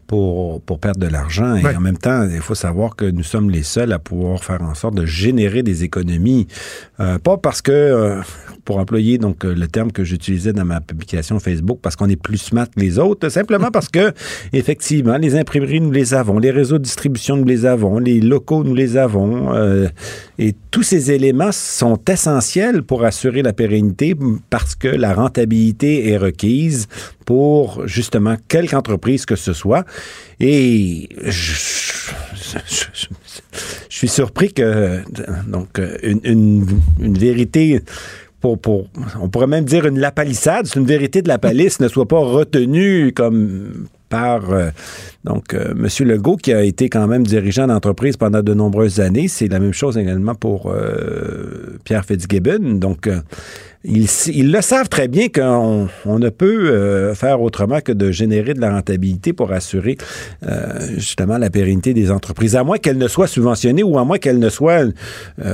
pour, 0.08 0.60
pour 0.62 0.80
perdre 0.80 0.98
de 0.98 1.06
l'argent. 1.06 1.54
Et 1.54 1.62
Ouais. 1.62 1.76
en 1.76 1.80
même 1.80 1.96
temps, 1.96 2.28
il 2.28 2.40
faut 2.40 2.56
savoir 2.56 2.96
que 2.96 3.04
nous 3.04 3.22
sommes 3.22 3.50
les 3.50 3.62
seuls 3.62 3.92
à 3.92 4.00
pouvoir 4.00 4.42
faire 4.42 4.62
en 4.62 4.74
sorte 4.74 4.96
de 4.96 5.06
générer 5.06 5.62
des 5.62 5.84
économies. 5.84 6.48
Euh, 6.98 7.18
pas 7.18 7.36
parce 7.36 7.62
que, 7.62 7.70
euh, 7.70 8.20
pour 8.64 8.78
employer 8.78 9.16
donc 9.18 9.44
euh, 9.44 9.54
le 9.54 9.68
terme 9.68 9.92
que 9.92 10.02
j'utilisais 10.02 10.52
dans 10.52 10.64
ma 10.64 10.80
publication 10.80 11.38
Facebook, 11.38 11.78
parce 11.82 11.94
qu'on 11.94 12.08
est 12.08 12.20
plus 12.20 12.38
smart 12.38 12.66
que 12.68 12.80
les 12.80 12.98
autres, 12.98 13.28
simplement 13.28 13.70
parce 13.70 13.88
que, 13.88 14.12
effectivement, 14.52 15.18
les 15.18 15.36
imprimeries, 15.36 15.80
nous 15.80 15.92
les 15.92 16.14
avons, 16.14 16.40
les 16.40 16.50
réseaux 16.50 16.78
de 16.78 16.82
distribution, 16.82 17.36
nous 17.36 17.44
les 17.44 17.64
avons, 17.64 18.00
les 18.00 18.20
locaux, 18.20 18.64
nous 18.64 18.74
les 18.74 18.96
avons. 18.96 19.54
euh, 19.54 19.86
et 20.36 20.52
tous 20.72 20.82
ces 20.82 21.12
éléments 21.12 21.52
sont 21.52 21.96
essentiels 22.24 22.82
pour 22.82 23.04
assurer 23.04 23.42
la 23.42 23.52
pérennité 23.52 24.16
parce 24.48 24.74
que 24.74 24.88
la 24.88 25.12
rentabilité 25.12 26.08
est 26.08 26.16
requise 26.16 26.88
pour 27.26 27.86
justement 27.86 28.36
quelque 28.48 28.74
entreprise 28.74 29.26
que 29.26 29.36
ce 29.36 29.52
soit. 29.52 29.84
Et 30.40 31.08
je, 31.22 31.52
suis 33.90 34.08
surpris 34.08 34.52
que 34.52 35.00
donc 35.46 35.80
une, 36.02 36.20
une- 36.98 37.18
vérité 37.18 37.80
pour, 38.40 38.58
pour, 38.58 38.88
on 39.20 39.28
pourrait 39.28 39.46
même 39.46 39.64
dire 39.64 39.86
une 39.86 39.98
lapalissade, 39.98 40.66
une 40.76 40.86
vérité 40.86 41.20
de 41.22 41.28
la 41.28 41.38
palisse 41.38 41.78
ne 41.80 41.88
soit 41.88 42.08
pas 42.08 42.18
retenue 42.18 43.12
comme 43.14 43.86
par 44.08 44.50
euh, 44.50 44.70
donc 45.24 45.54
euh, 45.54 45.72
M. 45.72 45.88
Legault 46.06 46.36
qui 46.36 46.52
a 46.52 46.62
été 46.62 46.90
quand 46.90 47.06
même 47.06 47.26
dirigeant 47.26 47.66
d'entreprise 47.66 48.16
pendant 48.16 48.42
de 48.42 48.54
nombreuses 48.54 49.00
années. 49.00 49.28
C'est 49.28 49.48
la 49.48 49.58
même 49.58 49.72
chose 49.72 49.96
également 49.96 50.34
pour 50.34 50.70
euh, 50.70 51.78
Pierre 51.84 52.04
Fitzgibbon. 52.04 52.74
Donc 52.74 53.06
euh, 53.06 53.20
ils, 53.84 54.08
ils 54.28 54.52
le 54.52 54.60
savent 54.60 54.90
très 54.90 55.08
bien 55.08 55.28
qu'on 55.28 55.88
on 56.04 56.18
ne 56.18 56.28
peut 56.30 57.12
faire 57.14 57.42
autrement 57.42 57.80
que 57.80 57.92
de 57.92 58.10
générer 58.10 58.54
de 58.54 58.60
la 58.62 58.72
rentabilité 58.72 59.34
pour 59.34 59.52
assurer 59.52 59.98
justement 60.96 61.36
la 61.36 61.50
pérennité 61.50 61.92
des 61.92 62.10
entreprises, 62.10 62.56
à 62.56 62.64
moins 62.64 62.78
qu'elles 62.78 62.96
ne 62.96 63.08
soient 63.08 63.26
subventionnées 63.26 63.82
ou 63.82 63.98
à 63.98 64.04
moins 64.06 64.16
qu'elles 64.16 64.38
ne 64.38 64.48
soient, 64.48 64.84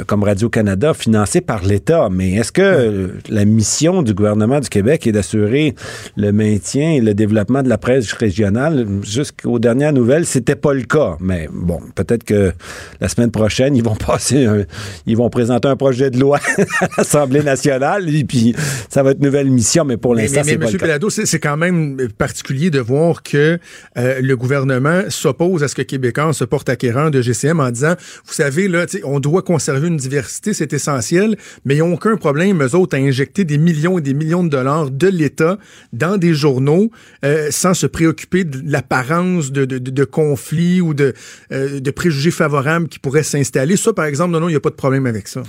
comme 0.07 0.23
Radio-Canada, 0.23 0.95
financées 0.95 1.41
par 1.41 1.65
l'État. 1.65 2.09
Mais 2.09 2.35
est-ce 2.35 2.53
que 2.53 3.15
la 3.29 3.45
mission 3.45 4.05
du 4.05 4.15
gouvernement 4.15 4.61
du 4.61 4.69
Québec 4.69 5.09
est 5.09 5.13
d'assurer 5.13 5.75
le 6.17 6.31
maintien 6.31 6.93
et 6.93 7.01
le 7.01 7.15
développement 7.15 7.65
de 7.65 7.69
la 7.69 7.79
presse 7.79 8.13
régionale? 8.13 8.87
Jusqu'aux 9.03 9.59
dernières 9.61 9.93
nouvelles, 9.93 10.27
c'était 10.27 10.57
pas 10.57 10.75
le 10.75 10.83
cas. 10.83 11.17
Mais 11.21 11.49
bon, 11.53 11.79
peut-être 11.95 12.25
que 12.25 12.53
la 13.01 13.09
semaine 13.09 13.31
prochaine, 13.31 13.77
ils 13.77 13.83
vont 13.85 13.95
passer, 14.07 14.45
un- 14.47 14.65
ils 15.07 15.17
vont 15.17 15.31
présenter 15.31 15.69
un 15.69 15.77
projet 15.77 16.11
de 16.11 16.19
loi 16.19 16.39
à 16.81 16.89
l'Assemblée 16.99 17.43
nationale 17.43 18.15
et 18.15 18.25
puis 18.25 18.55
ça 18.89 19.03
va 19.03 19.11
être 19.13 19.19
une 19.19 19.27
nouvelle 19.27 19.51
mission, 19.51 19.85
mais 19.85 19.97
pour 19.97 20.15
l'instant, 20.15 20.43
c'est 20.45 20.59
pas 20.59 20.67
M. 20.67 20.73
le 20.73 20.79
cas. 20.79 20.85
Pelado, 20.87 21.11
c'est 21.11 21.27
c'est 21.27 21.39
quand 21.41 21.57
même 21.57 21.97
particulier 22.19 22.71
de 22.71 22.81
voir 22.81 23.23
que 23.23 23.59
euh, 23.97 24.21
le 24.21 24.37
gouvernement 24.37 25.03
s'oppose 25.09 25.63
à 25.63 25.69
ce 25.69 25.75
que 25.75 25.83
Québécois 25.83 26.33
se 26.33 26.45
porte 26.45 26.69
acquérant 26.69 27.11
de 27.11 27.21
GCM 27.23 27.61
en 27.61 27.71
disant, 27.71 27.95
vous 28.27 28.33
savez, 28.33 28.69
là, 28.69 28.87
on 29.05 29.21
doit 29.21 29.43
conserver 29.43 29.89
une 29.89 29.97
diversité, 29.97 30.53
c'est 30.55 30.73
essentiel, 30.73 31.37
mais 31.65 31.77
ils 31.77 31.81
n'ont 31.81 31.95
aucun 31.95 32.17
problème, 32.17 32.63
eux 32.63 32.75
autres, 32.75 32.97
à 32.97 33.01
injecter 33.01 33.45
des 33.45 33.59
millions 33.59 33.99
et 33.99 34.03
des 34.03 34.15
millions 34.15 34.43
de 34.45 34.49
dollars 34.49 34.91
de 34.91 35.07
l'État 35.09 35.59
dans 35.93 36.17
des 36.17 36.35
journaux 36.35 36.91
euh, 37.25 37.49
sans 37.51 37.75
se 37.75 37.87
préoccuper 37.87 38.45
de 38.45 38.61
l'apparence 38.65 39.50
de, 39.51 40.05
conflits 40.05 40.81
ou 40.81 40.95
de, 40.95 41.15
euh, 41.53 41.81
de 41.81 41.91
préjugés 41.91 42.31
favorables 42.31 42.89
qui 42.89 42.99
pourraient 42.99 43.23
s'installer. 43.23 43.77
Ça, 43.77 43.93
par 43.93 44.05
exemple, 44.07 44.33
non, 44.33 44.41
non, 44.41 44.49
il 44.49 44.53
n'y 44.53 44.57
a 44.57 44.61
pas 44.61 44.71
de 44.71 44.75
problème 44.75 45.07
avec 45.07 45.29
ça. 45.29 45.43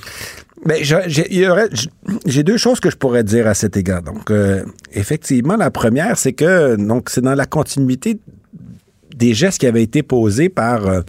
Ben, 0.66 0.84
aurait- 1.50 1.70
j- 1.74 1.90
j'ai 2.26 2.44
deux 2.44 2.58
choses 2.58 2.80
que 2.80 2.90
je 2.92 2.96
pourrais 2.98 3.24
dire 3.24 3.48
à 3.48 3.54
cet 3.54 3.78
égard. 3.78 4.04
Donc, 4.04 4.30
euh, 4.30 4.64
effectivement, 4.94 5.56
la 5.56 5.72
première, 5.72 6.18
c'est 6.18 6.34
que 6.34 6.76
donc 6.76 7.10
c'est 7.10 7.22
dans 7.22 7.34
la 7.36 7.46
continuité 7.48 8.20
des 9.16 9.34
gestes 9.34 9.60
qui 9.60 9.68
avaient 9.68 9.84
été 9.84 10.04
posés 10.04 10.50
par 10.50 10.88
euh, 10.88 11.02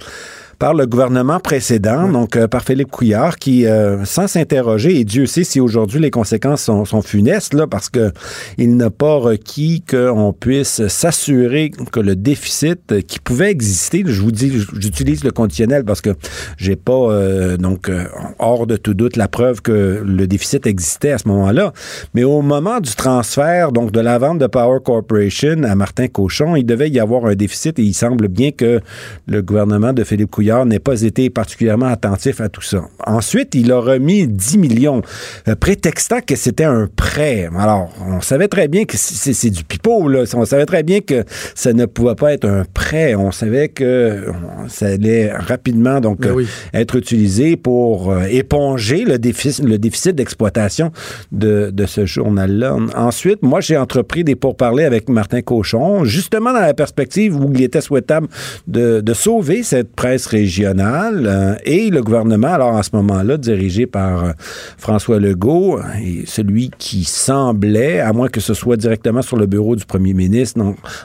par 0.63 0.75
le 0.75 0.87
gouvernement 0.87 1.41
précédent, 1.41 2.09
donc 2.09 2.37
euh, 2.37 2.47
par 2.47 2.63
Philippe 2.63 2.93
Couillard, 2.93 3.41
qui, 3.41 3.67
euh, 3.67 4.05
sans 4.05 4.29
s'interroger, 4.29 4.97
et 5.01 5.05
Dieu 5.05 5.27
sait 5.27 5.43
si 5.43 5.59
aujourd'hui 5.59 5.99
les 5.99 6.13
conséquences 6.13 6.63
sont, 6.63 6.85
sont 6.85 7.03
funestes, 7.03 7.53
là, 7.53 7.67
parce 7.67 7.89
que 7.89 8.13
il 8.59 8.77
n'a 8.77 8.89
pas 8.89 9.17
requis 9.17 9.83
qu'on 9.83 10.33
puisse 10.33 10.87
s'assurer 10.87 11.73
que 11.91 11.99
le 11.99 12.15
déficit 12.15 13.05
qui 13.09 13.19
pouvait 13.19 13.51
exister, 13.51 14.05
je 14.07 14.23
vous 14.23 14.31
dis, 14.31 14.53
j'utilise 14.79 15.25
le 15.25 15.33
conditionnel 15.33 15.85
parce 15.85 16.01
que 16.01 16.11
j'ai 16.59 16.77
pas 16.77 17.11
euh, 17.11 17.57
donc 17.57 17.91
hors 18.39 18.69
de 18.69 18.77
tout 18.77 18.95
doute 18.95 19.17
la 19.17 19.27
preuve 19.27 19.63
que 19.63 20.01
le 20.07 20.27
déficit 20.29 20.69
existait 20.69 21.11
à 21.11 21.19
ce 21.19 21.27
moment-là, 21.27 21.73
mais 22.15 22.23
au 22.23 22.41
moment 22.41 22.79
du 22.79 22.95
transfert 22.95 23.73
donc 23.73 23.91
de 23.91 23.99
la 23.99 24.17
vente 24.17 24.39
de 24.39 24.47
Power 24.47 24.79
Corporation 24.85 25.65
à 25.65 25.75
Martin 25.75 26.07
Cochon, 26.07 26.55
il 26.55 26.65
devait 26.65 26.89
y 26.89 27.01
avoir 27.01 27.27
un 27.27 27.35
déficit 27.35 27.81
et 27.81 27.83
il 27.83 27.95
semble 27.95 28.29
bien 28.29 28.53
que 28.53 28.81
le 29.27 29.43
gouvernement 29.43 29.93
de 29.93 30.05
Philippe 30.05 30.31
Couillard 30.31 30.52
n'ait 30.67 30.79
pas 30.79 31.03
été 31.03 31.31
particulièrement 31.31 31.87
attentif 31.87 32.41
à 32.41 32.49
tout 32.49 32.63
ça. 32.63 32.83
Ensuite, 33.07 33.55
il 33.55 33.73
a 33.73 33.79
remis 33.79 34.27
10 34.27 34.59
millions, 34.59 35.03
euh, 35.49 35.55
prétextant 35.55 36.21
que 36.21 36.37
c'était 36.37 36.65
un 36.65 36.89
prêt. 36.95 37.49
Alors, 37.59 37.91
on 38.07 38.21
savait 38.21 38.49
très 38.49 38.69
bien 38.69 38.85
que 38.85 38.97
c'est 38.97 39.51
du 39.51 39.65
pipeau, 39.65 40.09
là. 40.09 40.25
On 40.35 40.45
savait 40.45 40.67
très 40.67 40.83
bien 40.83 41.01
que 41.01 41.25
ça 41.55 41.73
ne 41.73 41.87
pouvait 41.87 42.15
pas 42.15 42.33
être 42.33 42.47
un 42.47 42.65
prêt. 42.73 43.15
On 43.15 43.33
savait 43.33 43.69
que 43.69 44.27
ça 44.69 44.87
allait 44.87 45.33
rapidement 45.33 46.01
donc 46.01 46.21
Ben 46.21 46.33
oui. 46.33 46.47
être 46.73 46.97
utilisé 46.97 47.57
pour 47.57 48.11
euh, 48.11 48.25
éponger 48.31 49.05
le 49.05 49.19
déficit, 49.19 49.65
le 49.65 49.79
déficit 49.79 50.15
d'exploitation 50.15 50.93
de, 51.31 51.71
de 51.73 51.87
ce 51.87 52.07
journal-là. 52.07 52.77
Ensuite, 52.95 53.43
moi, 53.43 53.61
j'ai 53.61 53.77
entrepris 53.77 54.25
des 54.25 54.37
pourparlers 54.37 54.85
avec 54.85 55.09
Martin 55.09 55.43
Cochon, 55.43 56.05
justement 56.05 56.53
dans 56.53 56.61
la 56.61 56.75
perspective 56.75 57.37
où 57.37 57.51
il 57.55 57.63
était 57.63 57.81
souhaitable 57.81 58.29
de, 58.67 59.01
de 59.01 59.15
sauver 59.15 59.63
cette 59.63 59.95
presse 59.95 60.27
régionale 60.33 61.27
euh, 61.27 61.55
et 61.65 61.91
le 61.91 62.03
gouvernement, 62.03 62.53
alors 62.55 62.73
en 62.73 62.83
ce 62.83 62.91
moment-là, 62.95 63.37
dirigé 63.37 63.87
par 63.87 64.25
euh, 64.25 64.33
François 64.79 65.19
Legault, 65.19 65.81
et 66.03 66.25
celui 66.27 66.71
qui 66.79 67.05
semblait, 67.05 68.01
à 68.01 68.13
moins 68.13 68.29
que 68.29 68.41
ce 68.41 68.55
soit 68.55 68.77
directement 68.77 69.23
sur 69.23 69.37
le 69.37 69.47
bureau 69.47 69.77
du 69.77 69.85
premier 69.85 70.15
ministre, 70.15 70.61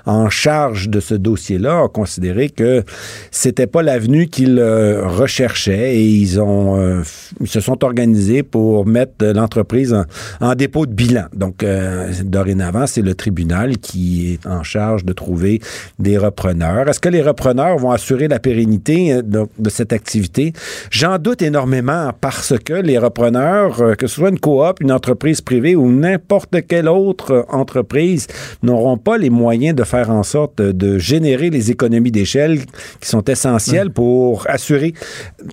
en 0.05 0.29
charge 0.29 0.89
de 0.89 0.99
ce 0.99 1.13
dossier-là, 1.13 1.83
a 1.83 1.87
considéré 1.87 2.49
que 2.49 2.83
c'était 3.31 3.67
pas 3.67 3.83
l'avenue 3.83 4.27
qu'il 4.27 4.57
euh, 4.59 5.05
recherchait 5.05 5.95
et 5.95 6.05
ils 6.05 6.39
ont 6.39 6.77
euh, 6.79 7.03
se 7.45 7.59
sont 7.59 7.83
organisés 7.83 8.43
pour 8.43 8.85
mettre 8.85 9.13
euh, 9.21 9.33
l'entreprise 9.33 9.95
en, 10.41 10.55
dépôt 10.55 10.85
de 10.85 10.93
bilan. 10.93 11.25
Donc 11.33 11.63
euh, 11.63 12.11
dorénavant, 12.23 12.87
c'est 12.87 13.01
le 13.01 13.15
tribunal 13.15 13.77
qui 13.77 14.33
est 14.33 14.47
en 14.47 14.63
charge 14.63 15.05
de 15.05 15.13
trouver 15.13 15.61
des 15.99 16.17
repreneurs. 16.17 16.87
Est-ce 16.89 16.99
que 16.99 17.09
les 17.09 17.21
repreneurs 17.21 17.77
vont 17.77 17.91
assurer 17.91 18.27
la 18.27 18.39
pérennité 18.39 19.13
euh, 19.13 19.16
de, 19.21 19.45
de 19.57 19.69
cette 19.69 19.93
activité 19.93 20.53
J'en 20.91 21.17
doute 21.17 21.41
énormément 21.41 22.11
parce 22.19 22.53
que 22.63 22.73
les 22.73 22.97
repreneurs, 22.97 23.81
euh, 23.81 23.95
que 23.95 24.07
ce 24.07 24.15
soit 24.15 24.29
une 24.29 24.39
coop, 24.39 24.79
une 24.81 24.91
entreprise 24.91 25.41
privée 25.41 25.75
ou 25.75 25.91
n'importe 25.91 26.55
quelle 26.67 26.87
autre 26.87 27.31
euh, 27.31 27.43
entreprise, 27.49 28.27
n'auront 28.63 28.97
pas 28.97 29.17
les 29.17 29.29
moyens 29.29 29.75
de 29.75 29.83
faire 29.83 30.09
en 30.09 30.23
sorte 30.23 30.61
de, 30.61 30.97
générer 30.97 31.49
les 31.49 31.71
économies 31.71 32.11
d'échelle 32.11 32.59
qui 33.01 33.07
sont 33.09 33.23
essentielles 33.25 33.91
pour 33.91 34.45
assurer, 34.49 34.93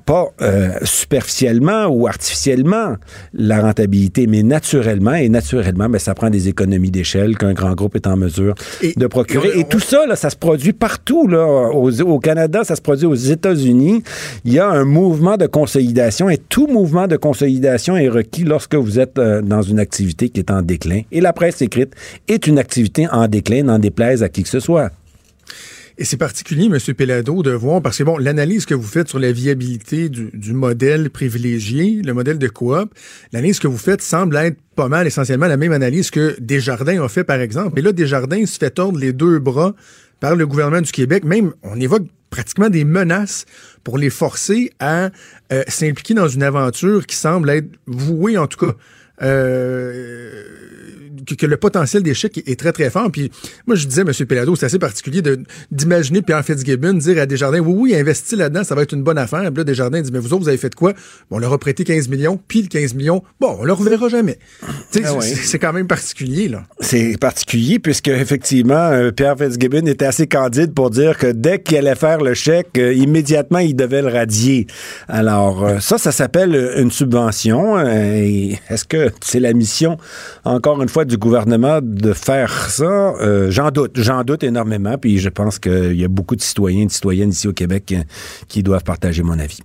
pas 0.06 0.26
euh, 0.42 0.70
superficiellement 0.82 1.86
ou 1.86 2.06
artificiellement, 2.06 2.94
la 3.32 3.60
rentabilité, 3.60 4.26
mais 4.26 4.42
naturellement. 4.42 5.14
Et 5.14 5.28
naturellement, 5.28 5.88
ben, 5.88 5.98
ça 5.98 6.14
prend 6.14 6.30
des 6.30 6.48
économies 6.48 6.90
d'échelle 6.90 7.36
qu'un 7.36 7.52
grand 7.52 7.74
groupe 7.74 7.94
est 7.96 8.06
en 8.06 8.16
mesure 8.16 8.54
Et- 8.82 8.94
de 8.96 9.06
procurer. 9.06 9.48
et 9.48 9.56
on- 9.56 9.60
Et 9.60 9.64
tout 9.68 9.80
ça, 9.80 10.06
là, 10.06 10.16
ça 10.16 10.30
se 10.30 10.36
produit 10.36 10.72
partout. 10.72 11.26
Là. 11.28 11.44
Au, 11.46 11.90
au 12.00 12.18
Canada, 12.18 12.64
ça 12.64 12.76
se 12.76 12.82
produit 12.82 13.06
aux 13.06 13.14
États-Unis. 13.14 13.53
Il 13.62 14.02
y 14.52 14.58
a 14.58 14.68
un 14.68 14.84
mouvement 14.84 15.36
de 15.36 15.46
consolidation 15.46 16.28
et 16.28 16.38
tout 16.38 16.66
mouvement 16.66 17.06
de 17.06 17.16
consolidation 17.16 17.96
est 17.96 18.08
requis 18.08 18.44
lorsque 18.44 18.74
vous 18.74 18.98
êtes 18.98 19.18
euh, 19.18 19.42
dans 19.42 19.62
une 19.62 19.78
activité 19.78 20.28
qui 20.28 20.40
est 20.40 20.50
en 20.50 20.62
déclin. 20.62 21.02
Et 21.12 21.20
la 21.20 21.32
presse 21.32 21.62
écrite 21.62 21.94
est 22.28 22.46
une 22.46 22.58
activité 22.58 23.06
en 23.08 23.28
déclin, 23.28 23.64
n'en 23.64 23.78
déplaise 23.78 24.22
à 24.22 24.28
qui 24.28 24.42
que 24.42 24.48
ce 24.48 24.60
soit. 24.60 24.90
Et 25.96 26.04
c'est 26.04 26.16
particulier, 26.16 26.66
M. 26.66 26.78
Pelado, 26.94 27.44
de 27.44 27.52
voir, 27.52 27.80
parce 27.80 27.98
que 27.98 28.02
bon, 28.02 28.18
l'analyse 28.18 28.66
que 28.66 28.74
vous 28.74 28.86
faites 28.86 29.08
sur 29.08 29.20
la 29.20 29.30
viabilité 29.30 30.08
du, 30.08 30.30
du 30.34 30.52
modèle 30.52 31.08
privilégié, 31.08 32.02
le 32.04 32.12
modèle 32.12 32.38
de 32.38 32.48
coop, 32.48 32.92
l'analyse 33.32 33.60
que 33.60 33.68
vous 33.68 33.78
faites 33.78 34.02
semble 34.02 34.36
être 34.36 34.56
pas 34.74 34.88
mal 34.88 35.06
essentiellement 35.06 35.46
la 35.46 35.56
même 35.56 35.70
analyse 35.70 36.10
que 36.10 36.34
Desjardins 36.40 37.00
a 37.00 37.08
fait, 37.08 37.22
par 37.22 37.40
exemple. 37.40 37.78
Et 37.78 37.82
là, 37.82 37.92
Desjardins 37.92 38.44
se 38.44 38.58
fait 38.58 38.70
tordre 38.70 38.98
les 38.98 39.12
deux 39.12 39.38
bras 39.38 39.76
par 40.24 40.36
le 40.36 40.46
gouvernement 40.46 40.80
du 40.80 40.90
Québec. 40.90 41.22
Même, 41.22 41.52
on 41.62 41.78
évoque 41.78 42.04
pratiquement 42.30 42.70
des 42.70 42.84
menaces 42.84 43.44
pour 43.82 43.98
les 43.98 44.08
forcer 44.08 44.70
à 44.80 45.10
euh, 45.52 45.62
s'impliquer 45.68 46.14
dans 46.14 46.28
une 46.28 46.42
aventure 46.42 47.04
qui 47.04 47.14
semble 47.14 47.50
être 47.50 47.68
vouée, 47.86 48.38
en 48.38 48.46
tout 48.46 48.64
cas, 48.64 48.72
euh, 49.20 50.42
que, 51.26 51.34
que 51.34 51.46
le 51.46 51.56
potentiel 51.56 52.02
d'échec 52.02 52.36
est, 52.38 52.48
est 52.48 52.58
très, 52.58 52.72
très 52.72 52.90
fort. 52.90 53.10
Puis 53.10 53.30
moi, 53.66 53.76
je 53.76 53.86
disais, 53.86 54.02
M. 54.02 54.12
Pelado, 54.26 54.56
c'est 54.56 54.66
assez 54.66 54.78
particulier 54.78 55.22
d'imaginer 55.70 56.22
Pierre 56.22 56.44
Fitzgibbon 56.44 56.94
dire 56.94 57.20
à 57.20 57.26
Desjardins, 57.26 57.60
oui, 57.60 57.74
oui, 57.92 57.94
investis 57.98 58.36
là-dedans, 58.38 58.64
ça 58.64 58.74
va 58.74 58.82
être 58.82 58.92
une 58.92 59.02
bonne 59.02 59.18
affaire. 59.18 59.42
Puis 59.44 59.58
là, 59.58 59.64
Desjardins 59.64 60.00
dit, 60.00 60.10
mais 60.12 60.18
vous 60.18 60.32
autres, 60.32 60.42
vous 60.42 60.48
avez 60.48 60.58
fait 60.58 60.74
quoi? 60.74 60.92
Bon, 61.30 61.36
on 61.36 61.38
leur 61.38 61.52
a 61.52 61.58
prêté 61.58 61.84
15 61.84 62.08
millions, 62.08 62.38
puis 62.48 62.62
le 62.62 62.68
15 62.68 62.94
millions, 62.94 63.22
bon, 63.40 63.56
on 63.60 63.64
le 63.64 63.72
reverra 63.72 64.08
jamais. 64.08 64.38
Ah 64.62 64.66
c'est- 64.90 65.08
ouais. 65.10 65.20
c'est 65.22 65.58
quand 65.58 65.72
même 65.72 65.86
particulier, 65.86 66.48
là. 66.48 66.64
C'est 66.80 67.16
particulier 67.20 67.78
puisque 67.78 68.08
effectivement 68.08 68.74
euh, 68.90 69.10
Pierre 69.10 69.36
Fitzgibbon 69.38 69.86
était 69.86 70.04
assez 70.06 70.26
candide 70.26 70.72
pour 70.74 70.90
dire 70.90 71.16
que 71.18 71.28
dès 71.28 71.60
qu'il 71.60 71.76
allait 71.76 71.94
faire 71.94 72.18
le 72.20 72.34
chèque, 72.34 72.78
euh, 72.78 72.92
immédiatement 72.92 73.58
il 73.58 73.74
devait 73.76 74.02
le 74.02 74.08
radier. 74.08 74.66
Alors 75.08 75.64
euh, 75.64 75.78
ça, 75.80 75.98
ça 75.98 76.12
s'appelle 76.12 76.72
une 76.76 76.90
subvention. 76.90 77.78
et 77.86 78.58
Est-ce 78.68 78.84
que 78.84 79.10
c'est 79.22 79.40
la 79.40 79.52
mission, 79.52 79.96
encore 80.44 80.82
une 80.82 80.88
fois, 80.88 81.04
du 81.04 81.13
gouvernement 81.16 81.80
de 81.82 82.12
faire 82.12 82.70
ça 82.70 83.14
Euh, 83.20 83.50
J'en 83.50 83.70
doute, 83.70 83.92
j'en 84.00 84.24
doute 84.24 84.42
énormément. 84.42 84.96
Puis 84.98 85.18
je 85.18 85.28
pense 85.28 85.58
qu'il 85.58 85.94
y 85.98 86.04
a 86.04 86.08
beaucoup 86.08 86.36
de 86.36 86.42
citoyens 86.42 86.82
et 86.82 86.86
de 86.86 86.92
citoyennes 86.92 87.30
ici 87.30 87.48
au 87.48 87.52
Québec 87.52 87.94
qui 88.48 88.62
doivent 88.62 88.84
partager 88.84 89.22
mon 89.22 89.38
avis. 89.38 89.60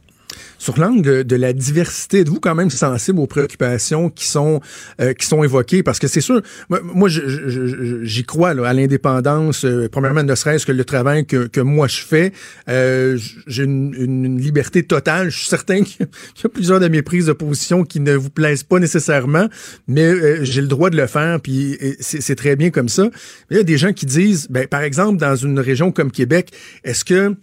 Sur 0.59 0.77
l'angle 0.77 1.23
de, 1.23 1.35
la 1.37 1.53
diversité, 1.53 2.19
êtes-vous 2.19 2.41
quand 2.41 2.53
même 2.53 2.69
sensible 2.69 3.19
aux 3.19 3.27
préoccupations 3.27 4.09
qui 4.09 4.27
sont 4.27 4.59
euh, 4.99 5.13
qui 5.13 5.25
sont 5.25 5.41
évoquées? 5.43 5.83
Parce 5.83 5.99
que 5.99 6.07
c'est 6.07 6.19
sûr, 6.21 6.41
moi, 6.83 7.07
j'y 7.09 8.23
crois 8.25 8.53
là, 8.53 8.67
à 8.67 8.73
l'indépendance. 8.73 9.63
euh, 9.63 9.87
premièrement, 9.89 10.21
ne 10.21 10.35
serait-ce 10.35 10.65
que 10.65 10.73
le 10.73 10.83
travail 10.83 11.25
que, 11.25 11.47
que 11.47 11.61
moi 11.61 11.87
je 11.87 12.01
fais, 12.01 12.33
euh, 12.67 13.17
j'ai 13.47 13.63
une, 13.63 13.93
une- 13.97 14.37
liberté 14.39 14.83
totale. 14.83 15.29
Je 15.29 15.37
suis 15.37 15.47
certain 15.47 15.81
qu'il 15.83 16.01
y 16.05 16.45
a- 16.45 16.49
plusieurs 16.49 16.81
de 16.81 16.89
mes 16.89 17.01
prises 17.01 17.27
de 17.27 17.33
position 17.33 17.83
qui 17.85 18.01
ne 18.01 18.13
vous 18.15 18.29
plaisent 18.29 18.63
pas 18.63 18.79
nécessairement, 18.79 19.47
mais 19.87 20.03
euh, 20.03 20.43
j'ai 20.43 20.61
le 20.61 20.67
droit 20.67 20.89
de 20.89 20.97
le 20.97 21.07
faire. 21.07 21.39
Puis 21.41 21.77
c'est 22.01 22.35
très 22.35 22.57
bien 22.57 22.69
comme 22.69 22.89
ça. 22.89 23.03
Mais 23.49 23.55
il 23.55 23.57
y 23.57 23.61
a 23.61 23.63
des 23.63 23.77
gens 23.77 23.93
qui 23.93 24.05
disent, 24.05 24.47
ben, 24.49 24.67
par 24.67 24.81
exemple, 24.81 25.17
dans 25.17 25.37
une 25.37 25.59
région 25.59 25.93
comme 25.93 26.11
Québec, 26.11 26.51
est-ce 26.83 27.05
que 27.05 27.33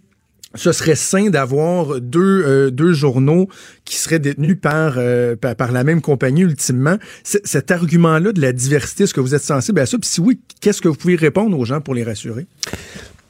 ce 0.55 0.71
serait 0.71 0.95
sain 0.95 1.29
d'avoir 1.29 1.99
deux, 1.99 2.43
euh, 2.45 2.71
deux 2.71 2.93
journaux 2.93 3.47
qui 3.85 3.97
seraient 3.97 4.19
détenus 4.19 4.57
par, 4.59 4.95
euh, 4.97 5.35
par, 5.35 5.71
la 5.71 5.83
même 5.83 6.01
compagnie 6.01 6.41
ultimement. 6.41 6.97
Cet 7.23 7.71
argument-là 7.71 8.31
de 8.31 8.41
la 8.41 8.53
diversité, 8.53 9.03
est-ce 9.03 9.13
que 9.13 9.21
vous 9.21 9.35
êtes 9.35 9.43
sensible 9.43 9.79
à 9.79 9.85
ça? 9.85 9.97
Puis 9.97 10.09
si 10.09 10.21
oui, 10.21 10.39
qu'est-ce 10.61 10.81
que 10.81 10.87
vous 10.87 10.95
pouvez 10.95 11.15
répondre 11.15 11.57
aux 11.57 11.65
gens 11.65 11.81
pour 11.81 11.93
les 11.93 12.03
rassurer? 12.03 12.47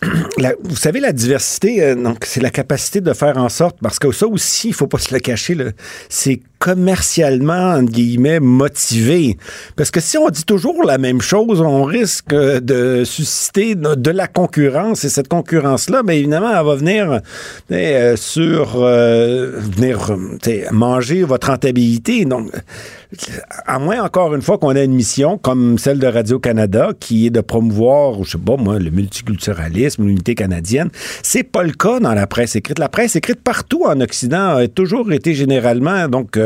Vous 0.64 0.76
savez, 0.76 1.00
la 1.00 1.12
diversité, 1.12 1.84
euh, 1.84 1.96
donc 1.96 2.24
c'est 2.26 2.40
la 2.40 2.52
capacité 2.52 3.02
de 3.02 3.14
faire 3.14 3.38
en 3.38 3.50
sorte, 3.50 3.78
parce 3.82 3.98
que 3.98 4.12
ça 4.12 4.28
aussi, 4.28 4.68
il 4.68 4.74
faut 4.76 4.86
pas 4.86 5.00
se 5.00 5.12
le 5.12 5.20
cacher, 5.20 5.58
c'est 6.08 6.42
commercialement, 6.60 7.76
entre 7.76 7.92
guillemets, 7.92 8.40
motivé. 8.40 9.38
Parce 9.76 9.92
que 9.92 10.00
si 10.00 10.18
on 10.18 10.30
dit 10.30 10.44
toujours 10.44 10.84
la 10.84 10.98
même 10.98 11.22
chose, 11.22 11.62
on 11.62 11.84
risque 11.84 12.34
de 12.34 13.04
susciter 13.06 13.76
de, 13.76 14.12
la 14.12 14.28
concurrence. 14.28 15.04
Et 15.04 15.10
cette 15.10 15.28
concurrence-là, 15.28 16.04
bien 16.04 16.16
évidemment, 16.16 16.50
elle 16.50 16.66
va 16.66 16.76
venir 16.76 17.22
euh, 17.72 18.16
sur 18.16 18.76
euh, 18.78 19.52
venir 19.60 20.12
euh, 20.12 20.66
manger 20.72 21.24
votre 21.24 21.48
rentabilité. 21.48 22.26
Donc, 22.26 22.50
à 23.66 23.80
moins 23.80 24.04
encore 24.04 24.34
une 24.36 24.42
fois 24.42 24.58
qu'on 24.58 24.76
ait 24.76 24.86
une 24.86 24.96
mission 24.96 25.38
comme 25.38 25.78
celle 25.78 26.00
de 26.00 26.08
Radio-Canada 26.08 26.92
qui 27.00 27.28
est 27.28 27.30
de 27.30 27.42
promouvoir, 27.42 28.24
je 28.24 28.32
sais 28.32 28.38
pas 28.38 28.58
moi, 28.58 28.80
le 28.80 28.90
multiculturalisme, 28.90 30.06
l'unité 30.06 30.36
canadienne. 30.36 30.90
C'est 31.24 31.44
pas 31.44 31.64
le 31.64 31.72
cas 31.72 32.00
dans 32.00 32.14
la 32.14 32.28
presse 32.28 32.56
écrite. 32.56 32.80
La 32.80 32.90
presse 32.90 33.16
écrite 33.16 33.42
partout 33.42 33.84
en 33.86 34.00
Occident 34.02 34.56
a 34.56 34.68
toujours 34.68 35.12
été 35.12 35.34
généralement 35.34 36.08
donc 36.08 36.38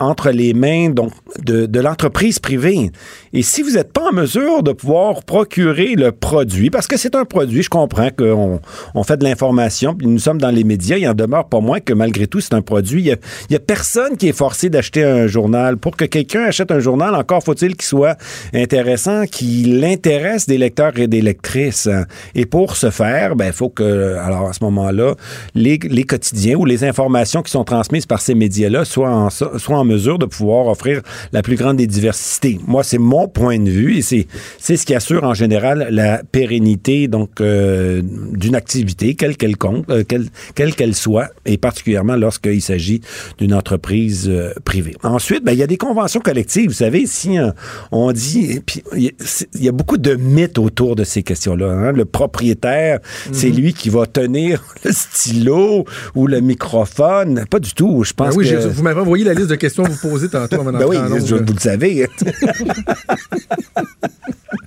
entre 0.00 0.30
les 0.30 0.54
mains 0.54 0.90
donc 0.90 1.12
de, 1.38 1.66
de 1.66 1.80
l'entreprise 1.80 2.38
privée. 2.38 2.90
Et 3.36 3.42
si 3.42 3.62
vous 3.62 3.72
n'êtes 3.72 3.92
pas 3.92 4.10
en 4.10 4.12
mesure 4.12 4.62
de 4.62 4.70
pouvoir 4.70 5.24
procurer 5.24 5.96
le 5.96 6.12
produit, 6.12 6.70
parce 6.70 6.86
que 6.86 6.96
c'est 6.96 7.16
un 7.16 7.24
produit, 7.24 7.64
je 7.64 7.68
comprends 7.68 8.10
qu'on 8.16 8.60
on 8.94 9.02
fait 9.02 9.16
de 9.16 9.24
l'information, 9.24 9.92
puis 9.96 10.06
nous 10.06 10.20
sommes 10.20 10.40
dans 10.40 10.52
les 10.52 10.62
médias, 10.62 10.98
il 10.98 11.08
en 11.08 11.14
demeure 11.14 11.48
pas 11.48 11.58
moins 11.58 11.80
que 11.80 11.92
malgré 11.92 12.28
tout, 12.28 12.40
c'est 12.40 12.54
un 12.54 12.62
produit. 12.62 13.02
Il 13.02 13.06
y 13.06 13.12
a, 13.12 13.56
a 13.56 13.58
personne 13.58 14.16
qui 14.16 14.28
est 14.28 14.32
forcé 14.32 14.70
d'acheter 14.70 15.02
un 15.02 15.26
journal. 15.26 15.78
Pour 15.78 15.96
que 15.96 16.04
quelqu'un 16.04 16.44
achète 16.44 16.70
un 16.70 16.78
journal, 16.78 17.12
encore 17.16 17.42
faut-il 17.42 17.74
qu'il 17.74 17.86
soit 17.86 18.16
intéressant, 18.54 19.24
qu'il 19.26 19.84
intéresse 19.84 20.46
des 20.46 20.56
lecteurs 20.56 20.96
et 20.96 21.08
des 21.08 21.20
lectrices. 21.20 21.88
Et 22.36 22.46
pour 22.46 22.76
ce 22.76 22.90
faire, 22.90 23.34
ben, 23.34 23.46
il 23.48 23.52
faut 23.52 23.68
que, 23.68 24.16
alors 24.16 24.50
à 24.50 24.52
ce 24.52 24.62
moment-là, 24.62 25.16
les, 25.56 25.80
les 25.82 26.04
quotidiens 26.04 26.54
ou 26.54 26.64
les 26.64 26.84
informations 26.84 27.42
qui 27.42 27.50
sont 27.50 27.64
transmises 27.64 28.06
par 28.06 28.20
ces 28.20 28.36
médias-là 28.36 28.84
soient 28.84 29.10
en, 29.10 29.28
so- 29.28 29.58
soit 29.58 29.76
en 29.76 29.84
mesure 29.84 30.20
de 30.20 30.26
pouvoir 30.26 30.68
offrir 30.68 31.02
la 31.32 31.42
plus 31.42 31.56
grande 31.56 31.78
des 31.78 31.88
diversités. 31.88 32.60
Moi, 32.68 32.84
c'est 32.84 32.98
mon 32.98 33.23
point 33.28 33.58
de 33.58 33.70
vue 33.70 33.96
et 33.96 34.02
c'est 34.02 34.26
c'est 34.58 34.76
ce 34.76 34.86
qui 34.86 34.94
assure 34.94 35.24
en 35.24 35.34
général 35.34 35.88
la 35.90 36.22
pérennité 36.30 37.08
donc 37.08 37.40
euh, 37.40 38.02
d'une 38.32 38.54
activité, 38.54 39.14
quelle 39.14 39.36
qu'elle 39.36 39.56
compte, 39.56 39.88
euh, 39.90 40.04
quelle 40.06 40.26
quelle 40.54 40.74
qu'elle 40.74 40.94
soit, 40.94 41.28
et 41.46 41.56
particulièrement 41.58 42.16
lorsqu'il 42.16 42.62
s'agit 42.62 43.00
d'une 43.38 43.54
entreprise 43.54 44.28
euh, 44.28 44.52
privée. 44.64 44.94
Ensuite, 45.02 45.44
ben, 45.44 45.52
il 45.52 45.58
y 45.58 45.62
a 45.62 45.66
des 45.66 45.76
conventions 45.76 46.20
collectives. 46.20 46.68
Vous 46.68 46.74
savez, 46.76 47.06
si 47.06 47.38
euh, 47.38 47.50
on 47.92 48.12
dit, 48.12 48.60
puis 48.64 48.82
il 48.96 49.02
y 49.04 49.08
a- 49.08 49.12
c'est- 49.18 49.48
il 49.54 49.64
y 49.64 49.68
a 49.68 49.72
beaucoup 49.72 49.98
de 49.98 50.14
mythes 50.14 50.58
autour 50.58 50.96
de 50.96 51.04
ces 51.04 51.22
questions-là. 51.22 51.70
hein. 51.70 51.92
Le 51.92 52.04
propriétaire, 52.04 53.00
c'est 53.32 53.50
Mhm. 53.50 53.56
lui 53.56 53.72
qui 53.74 53.88
va 53.90 54.06
tenir 54.06 54.62
le 54.84 54.92
stylo 54.92 55.84
ou 56.14 56.26
le 56.26 56.40
microphone. 56.40 57.44
Pas 57.50 57.58
du 57.58 57.72
tout. 57.74 58.04
Je 58.04 58.12
Ben 58.16 58.26
pense 58.26 58.36
oui, 58.36 58.48
que... 58.50 58.56
vous 58.68 58.82
m'avez 58.82 59.00
envoyé 59.00 59.24
la 59.24 59.34
liste 59.34 59.48
de 59.48 59.54
questions 59.56 59.84
que 59.84 59.90
vous 59.90 60.08
posez 60.10 60.28
tantôt 60.28 60.62
Ben 60.64 60.84
oui, 60.86 60.96
je- 61.26 61.34
vous 61.36 61.52
le 61.52 61.60
savez. 61.60 62.06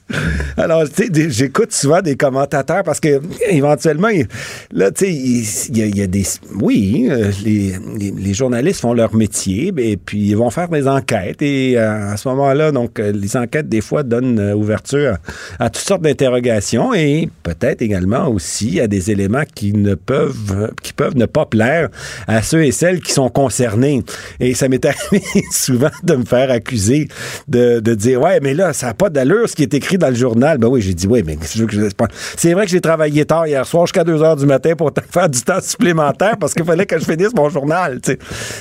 Alors, 0.58 0.86
j'écoute 1.30 1.72
souvent 1.72 2.02
des 2.02 2.16
commentateurs 2.16 2.84
parce 2.84 3.00
que 3.00 3.22
éventuellement, 3.50 4.10
là, 4.72 4.92
tu 4.92 5.06
sais, 5.06 5.14
il 5.70 5.96
y, 5.96 6.02
a- 6.02 6.08
des. 6.08 6.24
Oui, 6.62 7.08
euh, 7.10 7.32
les, 7.44 8.34
journalistes 8.34 8.82
font 8.82 8.94
leur 8.94 9.14
métier, 9.16 9.74
et 9.78 9.98
puis 9.98 10.30
ils 10.30 10.36
vont 10.36 10.50
faire 10.50 10.70
des 10.70 10.88
enquêtes. 10.88 11.42
Et 11.42 11.78
euh, 11.78 12.14
à 12.14 12.18
ce 12.18 12.28
moment-là, 12.30 12.72
donc, 12.72 13.00
euh, 13.00 13.12
les 13.12 13.36
enquêtes, 13.36 13.68
des 13.68 13.82
fois, 13.82 14.04
donnent 14.04 14.54
ouverture 14.54 15.18
à, 15.60 15.70
toutes 15.70 15.84
sortes 15.84 16.02
d'interrogations 16.02 16.94
et 16.94 17.30
peut-être 17.44 17.82
également 17.82 18.28
aussi 18.28 18.80
à 18.80 18.88
des 18.88 19.12
éléments 19.12 19.44
qui 19.54 19.74
ne 19.74 19.96
peuvent, 19.96 20.72
qui 20.82 20.94
peuvent 20.94 21.18
ne 21.18 21.26
pas 21.26 21.46
plaire 21.46 21.90
à 22.28 22.42
ceux 22.42 22.64
et 22.64 22.72
celles 22.72 23.02
qui 23.02 23.12
sont 23.12 23.30
concernés. 23.30 24.04
Et 24.40 24.54
ça 24.54 24.70
m'est 24.70 24.86
arrivé 25.12 25.24
souvent 25.52 25.92
de 26.04 26.16
me 26.16 26.26
faire 26.26 26.50
accuser 26.52 27.10
de 27.48 27.80
dire 27.80 28.22
Ouais, 28.22 28.37
mais 28.42 28.54
là, 28.54 28.74
ça 28.74 28.88
n'a 28.88 28.94
pas 28.94 29.10
d'allure 29.10 29.48
ce 29.50 29.56
qui 29.56 29.64
est 29.64 29.74
écrit 29.74 29.98
dans 29.98 30.10
le 30.10 30.16
journal. 30.16 30.58
Ben 30.58 30.68
oui, 30.68 30.82
j'ai 30.82 30.94
dit 30.94 31.08
Oui, 31.08 31.24
mais 31.26 31.38
je 31.54 31.60
veux 31.62 31.68
que 31.68 31.74
je- 31.74 31.88
c'est 32.38 32.54
vrai 32.54 32.66
que 32.66 32.72
j'ai 32.72 32.82
travaillé 32.82 33.26
tard 33.26 33.48
hier 33.48 33.66
soir 33.66 33.86
jusqu'à 33.86 34.04
2 34.04 34.22
heures 34.22 34.36
du 34.36 34.46
matin 34.46 34.76
pour 34.76 34.92
faire 35.12 35.30
du 35.30 35.42
temps 35.42 35.62
supplémentaire 35.62 36.38
parce 36.40 36.54
qu'il 36.54 36.66
fallait 36.66 36.86
que 36.86 36.98
je 37.00 37.06
finisse 37.06 37.34
mon 37.36 37.50
journal. 37.50 38.00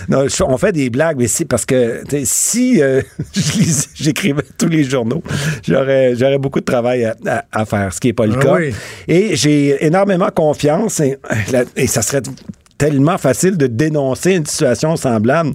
Non, 0.09 0.27
on 0.47 0.57
fait 0.59 0.73
des 0.73 0.91
blagues, 0.91 1.17
mais 1.19 1.27
c'est 1.29 1.45
parce 1.45 1.65
que 1.65 2.03
si 2.25 2.83
euh, 2.83 3.01
j'écrivais 3.95 4.43
tous 4.59 4.69
les 4.69 4.85
journaux, 4.85 5.23
j'aurais, 5.67 6.15
j'aurais 6.17 6.39
beaucoup 6.39 6.61
de 6.61 6.65
travail 6.65 7.05
à, 7.05 7.15
à- 7.27 7.45
à 7.53 7.65
faire, 7.65 7.93
ce 7.93 8.01
qui 8.01 8.09
n'est 8.09 8.13
pas 8.13 8.27
le 8.27 8.35
Ah 8.39 8.43
cas. 8.43 8.55
oui. 8.57 8.75
Et 9.09 9.37
j'ai 9.37 9.85
énormément 9.85 10.29
confiance 10.35 11.01
et, 11.01 11.19
et 11.77 11.87
ça 11.87 12.03
serait 12.03 12.23
tellement 12.79 13.19
facile 13.19 13.57
de 13.57 13.67
dénoncer 13.67 14.33
une 14.35 14.47
situation 14.47 14.97
semblable. 14.97 15.51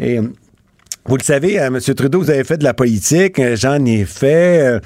Et 0.00 0.18
vous 1.06 1.16
le 1.16 1.22
savez, 1.22 1.60
euh, 1.60 1.66
M. 1.66 1.78
Trudeau, 1.80 2.20
vous 2.20 2.30
avez 2.30 2.44
fait 2.44 2.56
de 2.56 2.64
la 2.64 2.72
politique, 2.74 3.38
euh, 3.38 3.56
j'en 3.56 3.84
ai 3.84 4.04
fait. 4.04 4.80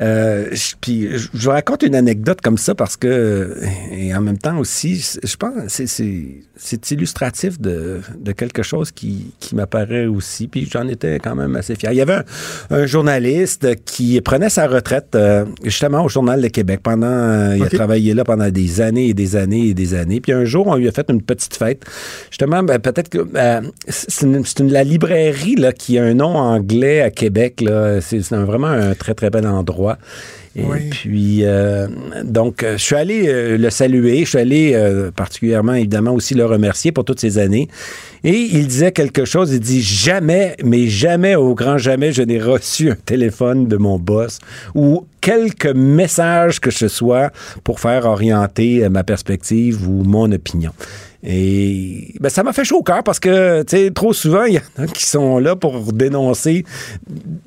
euh, 0.00 0.50
puis 0.80 1.08
je 1.18 1.28
vous 1.34 1.50
raconte 1.50 1.82
une 1.82 1.94
anecdote 1.96 2.40
comme 2.40 2.58
ça 2.58 2.74
parce 2.74 2.96
que, 2.96 3.58
et 3.92 4.14
en 4.14 4.20
même 4.20 4.38
temps 4.38 4.58
aussi, 4.58 5.04
je 5.22 5.36
pense 5.36 5.82
c'est 6.56 6.90
illustratif 6.92 7.60
de, 7.60 8.00
de 8.16 8.32
quelque 8.32 8.62
chose 8.62 8.92
qui, 8.92 9.32
qui 9.40 9.56
m'apparaît 9.56 10.06
aussi. 10.06 10.46
Puis 10.46 10.68
j'en 10.72 10.86
étais 10.86 11.18
quand 11.18 11.34
même 11.34 11.56
assez 11.56 11.74
fier. 11.74 11.90
Il 11.92 11.96
y 11.96 12.00
avait 12.00 12.14
un, 12.14 12.24
un 12.70 12.86
journaliste 12.86 13.66
qui 13.84 14.20
prenait 14.20 14.48
sa 14.50 14.66
retraite 14.68 15.08
euh, 15.16 15.44
justement 15.64 16.04
au 16.04 16.08
Journal 16.08 16.40
de 16.40 16.48
Québec 16.48 16.80
pendant. 16.82 17.06
euh, 17.08 17.56
Il 17.56 17.62
a 17.64 17.68
travaillé 17.68 18.14
là 18.14 18.22
pendant 18.24 18.48
des 18.50 18.80
années 18.80 19.08
et 19.08 19.14
des 19.14 19.34
années 19.36 19.68
et 19.68 19.74
des 19.74 19.94
années. 19.94 20.20
Puis 20.20 20.32
un 20.32 20.44
jour, 20.44 20.68
on 20.68 20.76
lui 20.76 20.86
a 20.88 20.92
fait 20.92 21.06
une 21.10 21.22
petite 21.22 21.56
fête. 21.56 21.82
Justement, 22.30 22.62
ben, 22.62 22.78
peut-être 22.78 23.08
que 23.08 23.18
euh, 23.34 23.60
c'est 23.88 24.24
une, 24.26 24.42
une- 24.60 24.72
la 24.72 24.84
librairie 24.84 25.56
là, 25.64 25.72
qui 25.72 25.98
a 25.98 26.04
un 26.04 26.14
nom 26.14 26.34
anglais 26.36 27.00
à 27.00 27.10
Québec. 27.10 27.60
là. 27.60 28.00
C'est 28.00 28.20
vraiment 28.32 28.68
un 28.68 28.94
très, 28.94 29.14
très 29.14 29.30
bel 29.30 29.46
endroit. 29.46 29.98
Et 30.56 30.62
Oui. 30.62 30.88
puis, 30.90 31.40
euh, 31.42 31.88
donc, 32.22 32.62
euh, 32.62 32.76
je 32.78 32.84
suis 32.84 32.94
allé 32.94 33.24
euh, 33.26 33.58
le 33.58 33.70
saluer. 33.70 34.20
Je 34.20 34.28
suis 34.28 34.38
allé 34.38 34.72
euh, 34.74 35.10
particulièrement, 35.10 35.74
évidemment, 35.74 36.12
aussi 36.12 36.34
le 36.34 36.46
remercier 36.46 36.92
pour 36.92 37.04
toutes 37.04 37.18
ces 37.18 37.38
années. 37.38 37.66
Et 38.24 38.48
il 38.52 38.66
disait 38.66 38.92
quelque 38.92 39.26
chose. 39.26 39.52
Il 39.52 39.60
dit 39.60 39.82
Jamais, 39.82 40.56
mais 40.64 40.88
jamais, 40.88 41.36
au 41.36 41.54
grand 41.54 41.78
jamais, 41.78 42.10
je 42.10 42.22
n'ai 42.22 42.40
reçu 42.40 42.90
un 42.90 42.96
téléphone 42.96 43.68
de 43.68 43.76
mon 43.76 43.98
boss 43.98 44.38
ou 44.74 45.06
quelques 45.20 45.66
messages 45.66 46.60
que 46.60 46.70
ce 46.70 46.88
soit 46.88 47.30
pour 47.62 47.80
faire 47.80 48.06
orienter 48.06 48.84
euh, 48.84 48.88
ma 48.88 49.04
perspective 49.04 49.88
ou 49.88 50.04
mon 50.04 50.30
opinion. 50.32 50.72
Et 51.26 52.12
ben, 52.20 52.28
ça 52.28 52.42
m'a 52.42 52.52
fait 52.52 52.64
chaud 52.64 52.78
au 52.78 52.82
cœur 52.82 53.02
parce 53.02 53.18
que, 53.18 53.62
tu 53.62 53.76
sais, 53.76 53.90
trop 53.90 54.12
souvent, 54.12 54.44
il 54.48 54.54
y 54.54 54.58
en 54.58 54.84
a 54.84 54.86
qui 54.86 55.06
sont 55.06 55.38
là 55.38 55.56
pour 55.56 55.92
dénoncer 55.92 56.64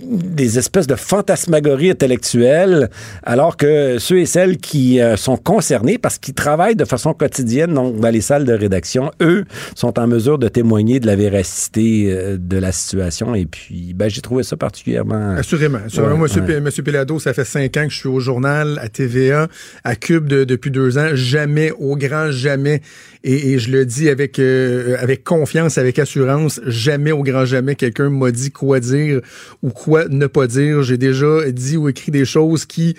des 0.02 0.58
espèces 0.58 0.88
de 0.88 0.96
fantasmagories 0.96 1.92
intellectuelles, 1.92 2.90
alors 3.22 3.56
que 3.56 4.00
ceux 4.00 4.20
et 4.20 4.26
celles 4.26 4.58
qui 4.58 5.00
euh, 5.00 5.16
sont 5.16 5.38
concernés 5.38 6.00
parce 6.00 6.18
qu'ils 6.18 6.34
travaillent 6.34 6.76
de 6.76 6.86
façon 6.86 7.14
quotidienne 7.14 7.76
donc, 7.76 8.00
dans 8.00 8.10
les 8.10 8.22
salles 8.22 8.46
de 8.46 8.54
rédaction, 8.54 9.12
eux, 9.22 9.46
sont 9.76 10.00
en 10.00 10.08
mesure 10.08 10.40
de 10.40 10.48
témoigner 10.48 10.67
de 10.68 11.06
la 11.08 11.16
véracité 11.16 12.12
euh, 12.12 12.38
de 12.40 12.58
la 12.58 12.72
situation. 12.72 13.34
Et 13.36 13.46
puis, 13.46 13.94
ben, 13.96 14.10
j'ai 14.10 14.22
trouvé 14.22 14.44
ça 14.44 14.58
particulièrement... 14.58 15.32
Assurément. 15.38 15.80
assurément. 15.86 16.14
Ouais, 16.16 16.20
Monsieur, 16.22 16.42
ouais. 16.42 16.60
Monsieur 16.62 16.84
Pelado, 16.84 17.20
ça 17.20 17.34
fait 17.34 17.46
cinq 17.46 17.78
ans 17.78 17.86
que 17.88 17.94
je 17.94 17.98
suis 17.98 18.08
au 18.10 18.20
journal, 18.20 18.80
à 18.82 18.90
TVA, 18.90 19.48
à 19.84 19.96
Cube 19.96 20.28
de- 20.28 20.44
depuis 20.44 20.70
deux 20.72 20.98
ans. 20.98 21.10
Jamais, 21.14 21.72
au 21.72 21.96
grand 21.96 22.32
jamais. 22.32 22.82
Et, 23.24 23.52
et 23.54 23.60
je 23.60 23.72
le 23.72 23.86
dis 23.86 24.10
avec, 24.10 24.40
euh, 24.40 24.96
avec 25.00 25.24
confiance, 25.24 25.78
avec 25.78 26.00
assurance, 26.00 26.60
jamais, 26.66 27.12
au 27.12 27.24
grand 27.24 27.46
jamais, 27.46 27.76
quelqu'un 27.76 28.10
m'a 28.10 28.32
dit 28.32 28.52
quoi 28.52 28.80
dire 28.80 29.22
ou 29.64 29.70
quoi 29.70 30.08
ne 30.10 30.28
pas 30.28 30.48
dire. 30.48 30.84
J'ai 30.84 30.98
déjà 30.98 31.50
dit 31.52 31.78
ou 31.78 31.90
écrit 31.90 32.12
des 32.12 32.26
choses 32.26 32.66
qui, 32.66 32.96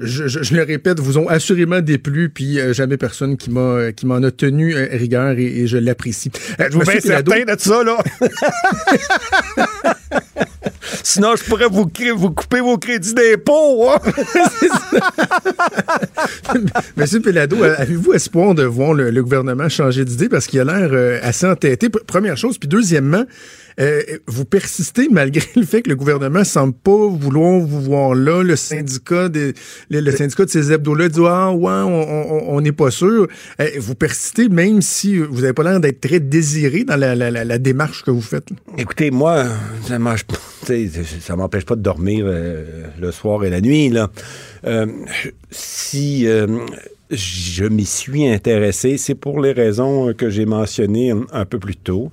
je, 0.00 0.28
je- 0.28 0.42
je 0.42 0.54
le 0.54 0.62
répète, 0.62 1.00
vous 1.00 1.18
ont 1.18 1.28
assurément 1.28 1.80
déplu, 1.80 2.28
puis 2.30 2.58
euh, 2.60 2.72
jamais 2.72 2.96
personne 2.96 3.36
qui 3.36 3.50
m'a 3.50 3.92
qui 3.92 4.06
m'en 4.06 4.22
a 4.22 4.30
tenu 4.30 4.74
euh, 4.74 4.86
rigueur 4.92 5.38
et, 5.38 5.44
et 5.60 5.66
je 5.66 5.76
l'apprécie. 5.78 6.30
Euh, 6.60 6.68
Vous 6.70 6.80
bien 6.80 6.94
Pelado- 6.94 7.30
certain 7.32 7.54
de 7.54 7.60
ça, 7.60 7.82
là? 7.84 7.98
Sinon, 11.02 11.36
je 11.36 11.44
pourrais 11.44 11.66
vous, 11.68 11.90
vous 12.16 12.30
couper 12.30 12.60
vos 12.60 12.78
crédits 12.78 13.14
d'impôt. 13.14 13.90
hein? 13.90 13.98
Monsieur 16.96 17.20
Pelado, 17.20 17.62
avez-vous 17.62 18.12
espoir 18.12 18.54
de 18.54 18.64
voir 18.64 18.94
le, 18.94 19.10
le 19.10 19.22
gouvernement 19.22 19.68
changer 19.68 20.04
d'idée? 20.04 20.28
Parce 20.28 20.46
qu'il 20.46 20.60
a 20.60 20.64
l'air 20.64 20.90
euh, 20.92 21.18
assez 21.22 21.46
entêté? 21.46 21.88
Première 21.88 22.36
chose. 22.36 22.58
Puis 22.58 22.68
deuxièmement, 22.68 23.24
euh, 23.80 24.02
vous 24.26 24.44
persistez 24.44 25.08
malgré 25.10 25.44
le 25.56 25.64
fait 25.64 25.82
que 25.82 25.90
le 25.90 25.96
gouvernement 25.96 26.44
semble 26.44 26.72
pas 26.74 27.08
vouloir 27.08 27.60
vous 27.60 27.80
voir 27.82 28.14
là. 28.14 28.42
Le 28.42 28.56
syndicat 28.56 29.28
des, 29.28 29.54
le, 29.90 30.10
syndicat 30.10 30.44
de 30.44 30.50
ces 30.50 30.72
hebdos-là 30.72 31.08
dit 31.08 31.20
Ah 31.26 31.52
ouais, 31.52 31.70
on- 31.70 32.60
n'est 32.60 32.72
pas 32.72 32.90
sûr. 32.90 33.28
Euh, 33.60 33.68
vous 33.78 33.94
persistez 33.94 34.48
même 34.48 34.82
si 34.82 35.18
vous 35.18 35.42
n'avez 35.42 35.52
pas 35.52 35.62
l'air 35.62 35.80
d'être 35.80 36.00
très 36.00 36.18
désiré 36.20 36.84
dans 36.84 36.96
la, 36.96 37.14
la- 37.14 37.58
démarche 37.58 38.04
que 38.04 38.10
vous 38.10 38.20
faites. 38.20 38.48
Écoutez, 38.76 39.10
moi, 39.10 39.44
ça 39.86 39.98
sais, 40.64 40.90
ça 41.20 41.36
m'empêche 41.36 41.64
pas 41.64 41.76
de 41.76 41.82
dormir 41.82 42.24
euh, 42.26 42.82
le 43.00 43.12
soir 43.12 43.44
et 43.44 43.50
la 43.50 43.60
nuit. 43.60 43.90
Là. 43.90 44.10
Si 45.50 46.26
je 47.10 47.64
m'y 47.64 47.86
suis 47.86 48.26
intéressé, 48.28 48.98
c'est 48.98 49.14
pour 49.14 49.40
les 49.40 49.52
raisons 49.52 50.12
que 50.12 50.28
j'ai 50.28 50.44
mentionnées 50.46 51.12
un 51.32 51.44
peu 51.44 51.58
plus 51.58 51.76
tôt. 51.76 52.10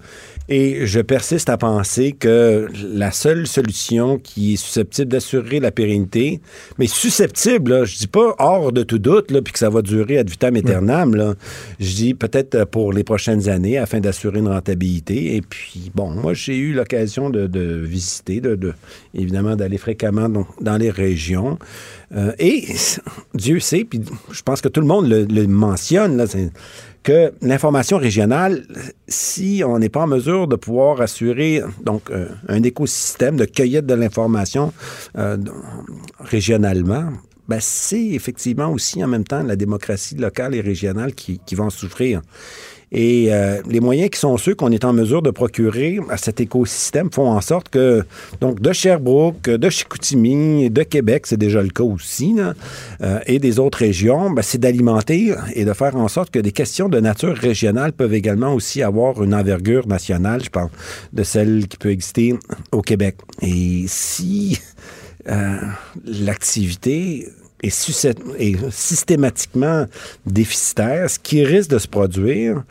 Et 0.48 0.86
je 0.86 1.00
persiste 1.00 1.50
à 1.50 1.58
penser 1.58 2.12
que 2.12 2.68
la 2.94 3.12
seule 3.12 3.48
solution 3.48 4.20
qui 4.20 4.54
est 4.54 4.58
susceptible 4.58 5.12
d'assurer 5.12 5.60
la 5.60 5.72
pérennité, 5.72 6.40
mais 6.78 6.86
susceptible, 6.86 7.72
là, 7.72 7.86
je 7.86 7.98
dis 7.98 8.08
pas 8.08 8.36
hors 8.38 8.72
de 8.72 8.84
tout 8.84 9.00
doute, 9.00 9.32
là, 9.32 9.42
puis 9.42 9.54
que 9.54 9.58
ça 9.60 9.72
va 9.72 9.82
durer 9.82 10.20
ad 10.20 10.30
vitam 10.30 10.56
aeternam, 10.56 11.16
là, 11.16 11.34
je 11.80 11.96
dis 11.96 12.14
peut-être 12.14 12.66
pour 12.66 12.94
les 12.94 13.04
prochaines 13.04 13.50
années 13.50 13.80
afin 13.80 14.00
d'assurer 14.00 14.38
une 14.38 14.48
rentabilité. 14.50 15.36
Et 15.36 15.42
puis, 15.42 15.92
bon, 15.96 16.12
moi, 16.12 16.36
j'ai 16.36 16.58
eu 16.58 16.74
l'occasion 16.74 17.32
de, 17.32 17.48
de 17.48 17.82
visiter, 17.84 18.40
de, 18.40 18.54
de- 18.54 18.74
évidemment 19.16 19.56
d'aller 19.56 19.80
fréquemment 19.80 20.30
dans, 20.30 20.46
dans 20.62 20.78
les 20.78 20.92
régions. 20.92 21.58
Euh, 22.16 22.34
et 22.38 22.66
Dieu 23.34 23.60
sait, 23.60 23.84
puis 23.84 24.00
je 24.32 24.42
pense 24.44 24.62
que 24.62 24.70
tout 24.70 24.82
le 24.82 24.88
monde 24.88 25.10
le, 25.10 25.24
le 25.26 25.48
mentionne, 25.48 26.18
là, 26.18 26.26
que 27.06 27.34
l'information 27.44 27.98
régionale, 28.00 28.66
si 29.08 29.62
on 29.64 29.78
n'est 29.78 29.90
pas 29.90 30.02
en 30.02 30.08
mesure 30.08 30.48
de 30.48 30.56
pouvoir 30.56 31.02
assurer 31.02 31.62
donc 31.84 32.10
euh, 32.10 32.30
un 32.48 32.64
écosystème 32.64 33.38
de 33.38 33.46
cueillette 33.46 33.86
de 33.86 33.94
l'information 33.94 34.74
euh, 35.16 35.38
régionalement, 36.20 37.14
ben, 37.48 37.60
c'est 37.62 38.08
effectivement 38.08 38.72
aussi 38.72 39.04
en 39.04 39.08
même 39.08 39.24
temps 39.24 39.44
la 39.44 39.56
démocratie 39.56 40.16
locale 40.16 40.56
et 40.56 40.62
régionale 40.62 41.14
qui, 41.14 41.40
qui 41.46 41.54
vont 41.54 41.70
souffrir. 41.70 42.24
Et 42.92 43.34
euh, 43.34 43.62
les 43.68 43.80
moyens 43.80 44.10
qui 44.10 44.20
sont 44.20 44.38
ceux 44.38 44.56
qu'on 44.56 44.72
est 44.72 44.86
en 44.86 44.94
mesure 44.94 45.22
de 45.22 45.32
procurer 45.32 46.00
à 46.10 46.18
cet 46.18 46.40
écosystème 46.40 47.12
font 47.12 47.28
en 47.28 47.42
sorte 47.42 47.70
que, 47.70 48.04
donc, 48.42 48.62
de 48.62 48.72
Sherbrooke, 48.74 49.50
de 49.50 49.70
Chicoutimi, 49.70 50.70
de 50.70 50.84
Québec, 50.84 51.26
c'est 51.28 51.38
déjà 51.38 51.62
le 51.62 51.70
cas 51.70 51.84
aussi, 51.84 52.34
là, 52.34 52.54
euh, 53.02 53.20
et 53.26 53.40
des 53.40 53.60
autres 53.60 53.80
régions, 53.80 54.30
ben, 54.30 54.42
c'est 54.42 54.58
d'alimenter 54.58 55.34
et 55.54 55.66
de 55.66 55.74
faire 55.74 55.96
en 55.96 56.08
sorte 56.08 56.32
que 56.32 56.40
des 56.40 56.52
questions 56.52 56.90
de 56.90 57.00
nature 57.00 57.36
régionale 57.36 57.92
peuvent 57.92 58.14
également 58.14 58.54
aussi 58.54 58.84
avoir 58.84 59.22
une 59.24 59.34
envergure 59.34 59.88
nationale, 59.88 60.44
je 60.44 60.50
parle 60.50 60.70
de 61.14 61.24
celle 61.24 61.68
qui 61.68 61.78
peut 61.78 61.92
exister 61.92 62.36
au 62.72 62.82
Québec. 62.82 63.16
Et 63.42 63.86
si 63.88 64.60
euh, 65.28 65.58
l'activité 66.06 67.28
est, 67.62 68.72
systématiquement 68.72 69.86
déficitaire, 70.26 71.10
ce 71.10 71.20
qui 71.20 71.44
risque 71.44 71.70
de 71.70 71.80
se 71.80 71.88
produire. 71.88 72.64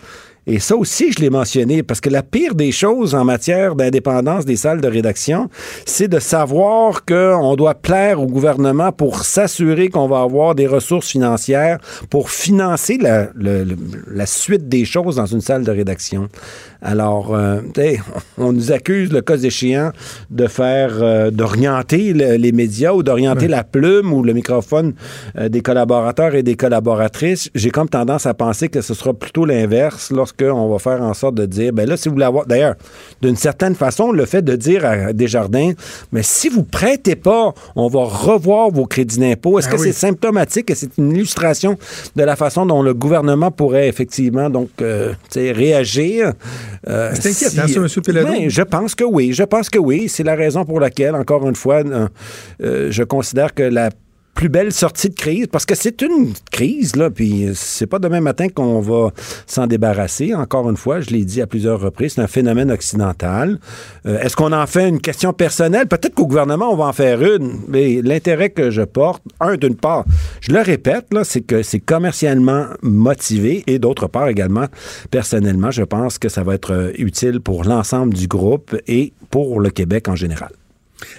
Et 0.47 0.59
ça 0.59 0.77
aussi, 0.77 1.11
je 1.13 1.21
l'ai 1.23 1.31
mentionné, 1.31 1.83
parce 1.83 2.01
que 2.01 2.11
la 2.11 2.23
pire 2.23 2.55
des 2.55 2.71
choses 2.73 3.15
en 3.15 3.25
matière 3.25 3.75
d'indépendance 3.75 4.45
des 4.45 4.57
salles 4.57 4.81
de 4.81 4.89
rédaction, 4.89 5.49
c'est 5.87 6.09
de 6.09 6.19
savoir 6.19 7.05
qu'on 7.07 7.57
doit 7.57 7.75
plaire 7.75 8.21
au 8.21 8.27
gouvernement 8.27 8.93
pour 8.93 9.25
s'assurer 9.25 9.89
qu'on 9.89 10.07
va 10.07 10.21
avoir 10.21 10.55
des 10.55 10.67
ressources 10.67 11.09
financières 11.09 11.79
pour 12.11 12.31
financer 12.31 12.99
la, 12.99 14.27
suite 14.27 14.69
des 14.69 14.85
choses 14.85 15.17
dans 15.17 15.27
une 15.27 15.41
salle 15.41 15.65
de 15.65 15.71
rédaction. 15.71 16.29
Alors, 16.83 17.35
euh, 17.35 17.61
on 18.37 18.53
nous 18.53 18.71
accuse, 18.71 19.11
le 19.11 19.23
cas 19.23 19.39
échéant, 19.39 19.93
de 20.31 20.47
faire, 20.47 20.91
euh, 21.01 21.31
d'orienter 21.31 22.13
le- 22.13 22.37
les 22.37 22.53
médias 22.53 22.93
ou 22.93 23.03
d'orienter 23.03 23.49
la 23.49 23.65
plume 23.65 24.13
ou 24.13 24.23
le 24.23 24.35
microphone 24.35 24.93
euh, 25.39 25.49
des 25.49 25.63
collaborateurs 25.63 26.35
et 26.35 26.43
des 26.43 26.57
collaboratrices. 26.57 27.49
J'ai 27.55 27.71
comme 27.71 27.89
tendance 27.89 28.27
à 28.27 28.35
penser 28.35 28.69
que 28.69 28.83
ce 28.83 28.93
sera 28.93 29.15
plutôt 29.15 29.47
l'inverse 29.47 30.11
lorsqu'on 30.41 30.69
va 30.69 30.79
faire 30.79 31.03
en 31.03 31.15
sorte 31.15 31.35
de 31.35 31.47
dire, 31.47 31.73
ben 31.73 31.89
là, 31.89 31.97
si 31.97 32.09
vous 32.09 32.15
voulez 32.15 32.27
avoir, 32.27 32.47
d'ailleurs, 32.47 32.75
d'une 33.23 33.37
certaine 33.37 33.75
façon, 33.75 34.13
le 34.13 34.27
fait 34.27 34.43
de 34.43 34.57
dire 34.57 34.85
à 34.85 35.13
Desjardins, 35.13 35.73
mais 36.13 36.23
si 36.23 36.49
vous 36.49 36.63
prêtez 36.63 37.17
pas, 37.17 37.53
on 37.77 37.89
va 37.89 38.05
revoir 38.05 38.71
vos 38.71 38.87
crédits 38.87 39.19
d'impôt. 39.19 39.59
Est-ce 39.59 39.69
Ah 39.69 39.73
que 39.73 39.81
oui. 39.81 39.87
c'est 39.89 39.93
symptomatique 39.93 40.71
et 40.71 40.75
c'est 40.75 40.97
une 40.99 41.13
illustration 41.13 41.77
de 42.17 42.23
la 42.23 42.37
façon 42.37 42.67
dont 42.67 42.83
le 42.83 42.95
gouvernement 42.95 43.51
pourrait 43.51 43.89
effectivement 43.89 44.51
donc 44.51 44.71
euh, 44.81 45.13
réagir. 45.35 46.33
Euh, 46.89 47.13
C'est 47.15 47.31
inquiétant, 47.31 47.69
ça, 47.69 47.81
M. 47.81 48.03
Péladeau. 48.05 48.33
Ben, 48.33 48.49
je 48.51 48.63
pense 48.63 48.95
que 48.95 49.05
oui. 49.05 49.33
Je 49.33 49.43
pense 49.45 49.71
que 49.71 49.79
oui. 49.79 50.09
C'est 50.09 50.23
la 50.25 50.35
raison 50.35 50.65
pour 50.65 50.81
laquelle, 50.81 51.15
encore 51.15 51.49
une 51.49 51.57
fois, 51.57 51.83
euh, 52.63 52.91
je 52.91 53.03
considère 53.03 53.55
que 53.55 53.63
la 53.63 53.91
plus 54.35 54.49
belle 54.49 54.73
sortie 54.73 55.09
de 55.09 55.15
crise, 55.15 55.47
parce 55.47 55.65
que 55.65 55.75
c'est 55.75 56.03
une 56.03 56.33
crise, 56.51 56.97
là, 56.97 57.11
puis 57.11 57.51
c'est 57.55 57.87
pas 57.87 57.99
demain 57.99 58.21
matin 58.21 58.49
qu'on 58.49 58.81
va 58.81 59.11
s'en 59.47 59.67
débarrasser. 59.67 60.35
Encore 60.35 60.69
une 60.69 60.77
fois, 60.77 61.01
je 61.01 61.11
l'ai 61.11 61.25
dit 61.25 61.41
à 61.41 61.47
plusieurs 61.47 61.81
reprises, 61.81 62.15
c'est 62.15 62.21
un 62.21 62.27
phénomène 62.27 62.71
occidental. 62.71 63.59
Euh, 64.07 64.19
Est-ce 64.21 64.37
qu'on 64.37 64.53
en 64.53 64.67
fait 64.67 64.89
une 64.89 65.01
question 65.01 65.33
personnelle? 65.33 65.87
Peut-être 65.87 66.15
qu'au 66.15 66.27
gouvernement, 66.27 66.73
on 66.73 66.77
va 66.77 66.87
en 66.87 66.93
faire 66.93 67.23
une, 67.23 67.61
mais 67.69 68.03
l'intérêt 68.03 68.51
que 68.51 68.71
je 68.71 68.83
porte, 68.83 69.23
un, 69.41 69.57
d'une 69.57 69.77
part, 69.77 70.05
je 70.41 70.53
le 70.53 70.61
répète, 70.61 71.07
là, 71.13 71.23
c'est 71.25 71.43
que 71.43 71.63
c'est 71.63 71.81
commercialement 71.81 72.67
motivé, 72.83 73.63
et 73.67 73.79
d'autre 73.79 74.09
part 74.09 74.29
également, 74.29 74.67
personnellement, 75.11 75.71
je 75.71 75.83
pense 75.83 76.19
que 76.19 76.29
ça 76.29 76.43
va 76.43 76.55
être 76.55 76.93
utile 76.99 77.41
pour 77.41 77.65
l'ensemble 77.65 78.15
du 78.15 78.27
groupe 78.27 78.77
et 78.89 79.13
pour 79.31 79.61
le 79.61 79.71
Québec 79.71 80.09
en 80.09 80.17
général. 80.17 80.51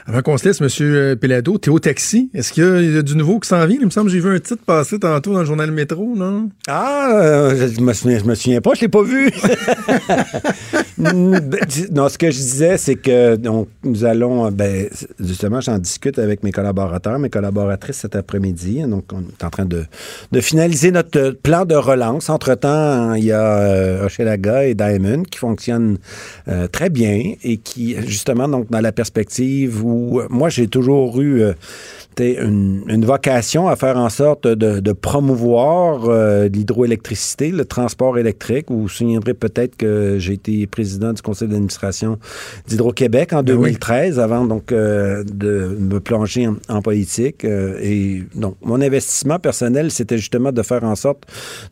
Avant 0.05 0.21
qu'on 0.21 0.37
se 0.37 0.45
laisse, 0.47 0.61
M. 0.61 1.15
Pelado, 1.17 1.57
t'es 1.57 1.69
au 1.69 1.79
taxi. 1.79 2.29
Est-ce 2.33 2.53
qu'il 2.53 2.63
y 2.63 2.67
a- 2.67 2.81
il 2.81 2.95
y, 2.95 2.97
a 2.97 3.01
du 3.01 3.15
nouveau 3.15 3.39
qui 3.39 3.47
s'en 3.49 3.65
vient? 3.65 3.77
Il 3.79 3.85
me 3.85 3.91
semble 3.91 4.07
que 4.07 4.13
j'ai 4.13 4.19
vu 4.19 4.35
un 4.35 4.39
titre 4.39 4.61
passer 4.65 4.99
tantôt 4.99 5.33
dans 5.33 5.39
le 5.39 5.45
journal 5.45 5.71
Métro, 5.71 6.13
non? 6.15 6.49
Ah, 6.67 7.09
euh, 7.13 7.69
je 7.75 7.81
me 7.81 7.93
souviens, 7.93 8.19
je 8.19 8.25
me 8.25 8.35
souviens 8.35 8.61
pas, 8.61 8.73
je 8.75 8.81
l'ai 8.81 8.87
pas 8.87 9.03
vu. 9.03 9.29
non, 10.97 12.09
ce 12.09 12.17
que 12.17 12.31
je 12.31 12.37
disais, 12.37 12.77
c'est 12.77 12.95
que 12.95 13.35
donc, 13.35 13.67
nous 13.83 14.05
allons, 14.05 14.47
euh, 14.47 14.51
ben, 14.51 14.87
justement, 15.19 15.61
j'en 15.61 15.77
discute 15.77 16.19
avec 16.19 16.43
mes 16.43 16.51
collaborateurs, 16.51 17.19
mes 17.19 17.29
collaboratrices 17.29 17.97
cet 17.97 18.15
après-midi. 18.15 18.81
Donc, 18.83 19.05
on 19.13 19.19
est 19.21 19.43
en 19.43 19.49
train 19.49 19.65
de, 19.65 19.83
de 20.31 20.41
finaliser 20.41 20.91
notre 20.91 21.31
plan 21.31 21.65
de 21.65 21.75
relance. 21.75 22.29
Entre-temps, 22.29 23.13
il 23.15 23.25
y 23.25 23.31
a 23.31 23.57
euh, 23.59 24.05
Hochelaga 24.05 24.65
et 24.65 24.73
Diamond 24.75 25.23
qui 25.23 25.39
fonctionnent 25.39 25.97
euh, 26.47 26.67
très 26.67 26.89
bien 26.89 27.33
et 27.43 27.57
qui, 27.57 27.95
justement, 28.07 28.47
donc, 28.47 28.69
dans 28.69 28.81
la 28.81 28.91
perspective 28.91 29.74
euh, 29.83 30.27
moi, 30.29 30.49
j'ai 30.49 30.67
toujours 30.67 31.21
eu 31.21 31.41
euh, 31.41 31.53
une, 32.19 32.83
une 32.87 33.05
vocation 33.05 33.67
à 33.67 33.75
faire 33.75 33.97
en 33.97 34.09
sorte 34.09 34.47
de, 34.47 34.79
de 34.79 34.91
promouvoir 34.91 36.05
euh, 36.05 36.47
l'hydroélectricité, 36.47 37.51
le 37.51 37.65
transport 37.65 38.17
électrique. 38.17 38.67
Vous 38.69 38.83
vous 38.83 38.89
souviendrez 38.89 39.33
peut-être 39.33 39.75
que 39.75 40.17
j'ai 40.19 40.33
été 40.33 40.67
président 40.67 41.13
du 41.13 41.21
conseil 41.21 41.47
d'administration 41.47 42.17
d'Hydro-Québec 42.67 43.33
en 43.33 43.43
Ben 43.43 43.53
oui. 43.53 43.71
2013, 43.71 44.19
avant 44.19 44.45
donc 44.45 44.71
euh, 44.71 45.23
de 45.23 45.77
me 45.79 45.99
plonger 45.99 46.47
en, 46.47 46.55
en 46.69 46.81
politique. 46.81 47.45
Euh, 47.45 47.77
et 47.81 48.23
donc, 48.35 48.55
mon 48.63 48.81
investissement 48.81 49.39
personnel, 49.39 49.91
c'était 49.91 50.17
justement 50.17 50.51
de 50.51 50.61
faire 50.61 50.83
en 50.83 50.95
sorte 50.95 51.23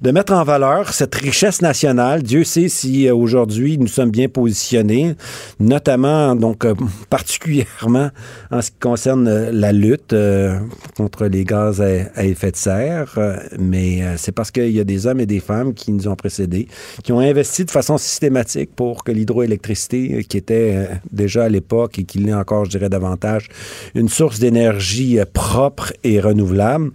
de 0.02 0.12
mettre 0.12 0.34
en 0.34 0.44
valeur 0.44 0.94
cette 0.94 1.16
richesse 1.16 1.62
nationale. 1.62 2.24
Dieu 2.24 2.44
sait 2.44 2.68
si 2.68 3.08
euh, 3.08 3.16
aujourd'hui 3.16 3.78
nous 3.78 3.88
sommes 3.88 4.12
bien 4.12 4.28
positionnés, 4.28 5.16
notamment 5.60 6.36
donc 6.36 6.66
euh, 6.66 6.74
particulièrement 7.10 8.10
en 8.52 8.62
ce 8.62 8.72
qui 8.72 8.78
concerne 8.80 9.28
euh, 9.28 9.52
la 9.52 9.72
lutte 9.72 10.14
euh, 10.34 10.60
contre 10.98 11.26
les 11.28 11.44
gaz 11.44 11.82
à, 11.82 11.86
à 12.16 12.24
effet 12.24 12.52
de 12.52 12.56
serre. 12.56 13.14
Euh, 13.18 13.38
mais 13.58 14.04
euh, 14.04 14.16
c'est 14.18 14.32
parce 14.32 14.52
qu'il 14.52 14.72
y 14.72 14.80
a 14.80 14.84
des 14.84 15.08
hommes 15.08 15.20
et 15.20 15.26
des 15.26 15.40
femmes 15.40 15.74
qui 15.74 15.92
nous 15.92 16.08
ont 16.08 16.16
précédés, 16.16 16.68
qui 17.04 17.12
ont 17.12 17.20
investi 17.20 17.66
de 17.66 17.72
façon 17.72 17.98
systématique 17.98 18.76
pour 18.76 19.04
que 19.04 19.12
l'hydroélectricité, 19.12 20.24
qui 20.24 20.38
était 20.38 20.90
déjà 21.12 21.46
à 21.46 21.50
l'époque 21.50 22.00
et 22.00 22.04
qui 22.04 22.20
l'est 22.20 22.34
encore, 22.34 22.66
je 22.66 22.72
dirais 22.72 22.90
davantage, 22.90 23.50
une 23.96 24.10
source 24.10 24.40
d'énergie 24.40 25.20
propre 25.34 25.94
et 26.04 26.20
renouvelable. 26.20 26.92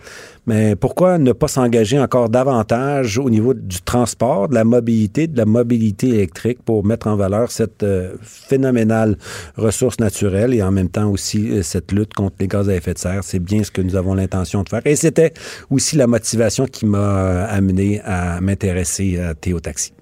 Mais 0.48 0.76
pourquoi 0.76 1.18
ne 1.18 1.32
pas 1.32 1.46
s'engager 1.46 2.00
encore 2.00 2.30
davantage 2.30 3.18
au 3.18 3.28
niveau 3.28 3.52
du 3.52 3.82
transport, 3.82 4.48
de 4.48 4.54
la 4.54 4.64
mobilité, 4.64 5.26
de 5.26 5.36
la 5.36 5.44
mobilité 5.44 6.08
électrique 6.08 6.62
pour 6.64 6.86
mettre 6.86 7.06
en 7.06 7.16
valeur 7.16 7.50
cette 7.50 7.82
euh, 7.82 8.14
phénoménale 8.22 9.18
ressource 9.56 10.00
naturelle 10.00 10.54
et 10.54 10.62
en 10.62 10.70
même 10.70 10.88
temps 10.88 11.10
aussi 11.10 11.50
euh, 11.50 11.62
cette 11.62 11.92
lutte 11.92 12.14
contre 12.14 12.36
les 12.40 12.48
gaz 12.48 12.66
à 12.70 12.74
effet 12.74 12.94
de 12.94 12.98
serre? 12.98 13.24
C'est 13.24 13.40
bien 13.40 13.62
ce 13.62 13.70
que 13.70 13.82
nous 13.82 13.94
avons 13.94 14.14
l'intention 14.14 14.62
de 14.62 14.70
faire. 14.70 14.80
Et 14.86 14.96
c'était 14.96 15.34
aussi 15.68 15.96
la 15.96 16.06
motivation 16.06 16.64
qui 16.64 16.86
m'a 16.86 16.98
euh, 16.98 17.46
amené 17.50 18.00
à 18.06 18.40
m'intéresser 18.40 19.18
à 19.18 19.34
Théo 19.34 19.60
Taxi. 19.60 19.92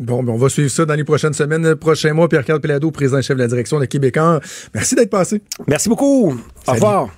Bon, 0.00 0.24
ben 0.24 0.32
on 0.32 0.36
va 0.36 0.48
suivre 0.48 0.68
ça 0.68 0.84
dans 0.84 0.94
les 0.94 1.04
prochaines 1.04 1.34
semaines, 1.34 1.76
prochains 1.76 2.12
mois. 2.12 2.28
Pierre-Carl 2.28 2.60
Pelado, 2.60 2.90
président 2.90 3.18
et 3.18 3.22
chef 3.22 3.36
de 3.36 3.42
la 3.42 3.48
direction 3.48 3.78
de 3.78 3.84
Québécois. 3.84 4.40
Merci 4.74 4.96
d'être 4.96 5.10
passé. 5.10 5.42
Merci 5.68 5.88
beaucoup. 5.88 6.36
Au 6.66 6.72
revoir. 6.72 7.08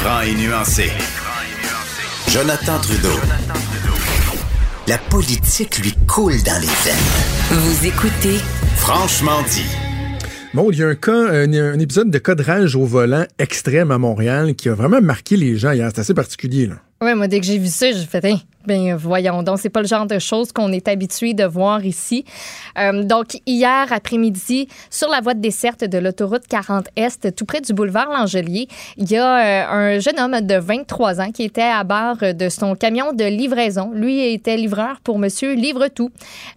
Franc 0.00 0.22
et 0.22 0.34
nuancé. 0.34 0.90
Jonathan 2.28 2.78
Trudeau. 2.80 3.18
La 4.88 4.96
politique 4.98 5.78
lui 5.78 5.92
coule 6.06 6.42
dans 6.42 6.58
les 6.60 6.66
veines. 6.66 7.50
Vous 7.50 7.86
écoutez 7.86 8.38
Franchement 8.76 9.42
dit. 9.50 9.64
Bon, 10.54 10.70
il 10.70 10.78
y 10.78 10.82
a 10.82 10.88
un 10.88 10.94
cas, 10.94 11.12
un, 11.12 11.52
un 11.52 11.78
épisode 11.78 12.10
de 12.10 12.18
cadrage 12.18 12.74
au 12.76 12.84
volant 12.84 13.24
extrême 13.38 13.90
à 13.90 13.98
Montréal 13.98 14.54
qui 14.54 14.68
a 14.68 14.74
vraiment 14.74 15.00
marqué 15.00 15.36
les 15.36 15.56
gens 15.56 15.72
hier. 15.72 15.90
C'est 15.94 16.00
assez 16.00 16.14
particulier, 16.14 16.66
là. 16.66 16.76
Ouais, 17.02 17.14
moi, 17.14 17.28
dès 17.28 17.38
que 17.40 17.46
j'ai 17.46 17.58
vu 17.58 17.68
ça, 17.68 17.92
j'ai 17.92 18.06
fait, 18.06 18.24
Hein, 18.24 18.38
ben 18.66 18.94
voyons 18.94 19.42
donc, 19.42 19.58
c'est 19.58 19.70
pas 19.70 19.80
le 19.80 19.86
genre 19.86 20.06
de 20.06 20.18
choses 20.18 20.52
qu'on 20.52 20.70
est 20.72 20.86
habitué 20.86 21.32
de 21.32 21.44
voir 21.44 21.84
ici. 21.84 22.24
Euh, 22.78 23.04
donc, 23.04 23.38
hier 23.46 23.86
après-midi, 23.90 24.68
sur 24.90 25.08
la 25.08 25.20
voie 25.20 25.34
de 25.34 25.40
desserte 25.40 25.84
de 25.84 25.98
l'autoroute 25.98 26.46
40 26.46 26.88
Est, 26.96 27.34
tout 27.34 27.46
près 27.46 27.60
du 27.60 27.72
boulevard 27.72 28.10
L'Angelier, 28.10 28.68
il 28.96 29.10
y 29.10 29.16
a 29.16 29.38
euh, 29.38 29.96
un 29.96 29.98
jeune 29.98 30.20
homme 30.20 30.40
de 30.40 30.56
23 30.56 31.20
ans 31.20 31.30
qui 31.32 31.44
était 31.44 31.62
à 31.62 31.84
bord 31.84 32.18
de 32.18 32.48
son 32.48 32.74
camion 32.74 33.12
de 33.12 33.24
livraison. 33.24 33.92
Lui 33.94 34.32
était 34.32 34.56
livreur 34.56 35.00
pour 35.02 35.18
Monsieur 35.18 35.54
Livre-Tout. 35.54 36.10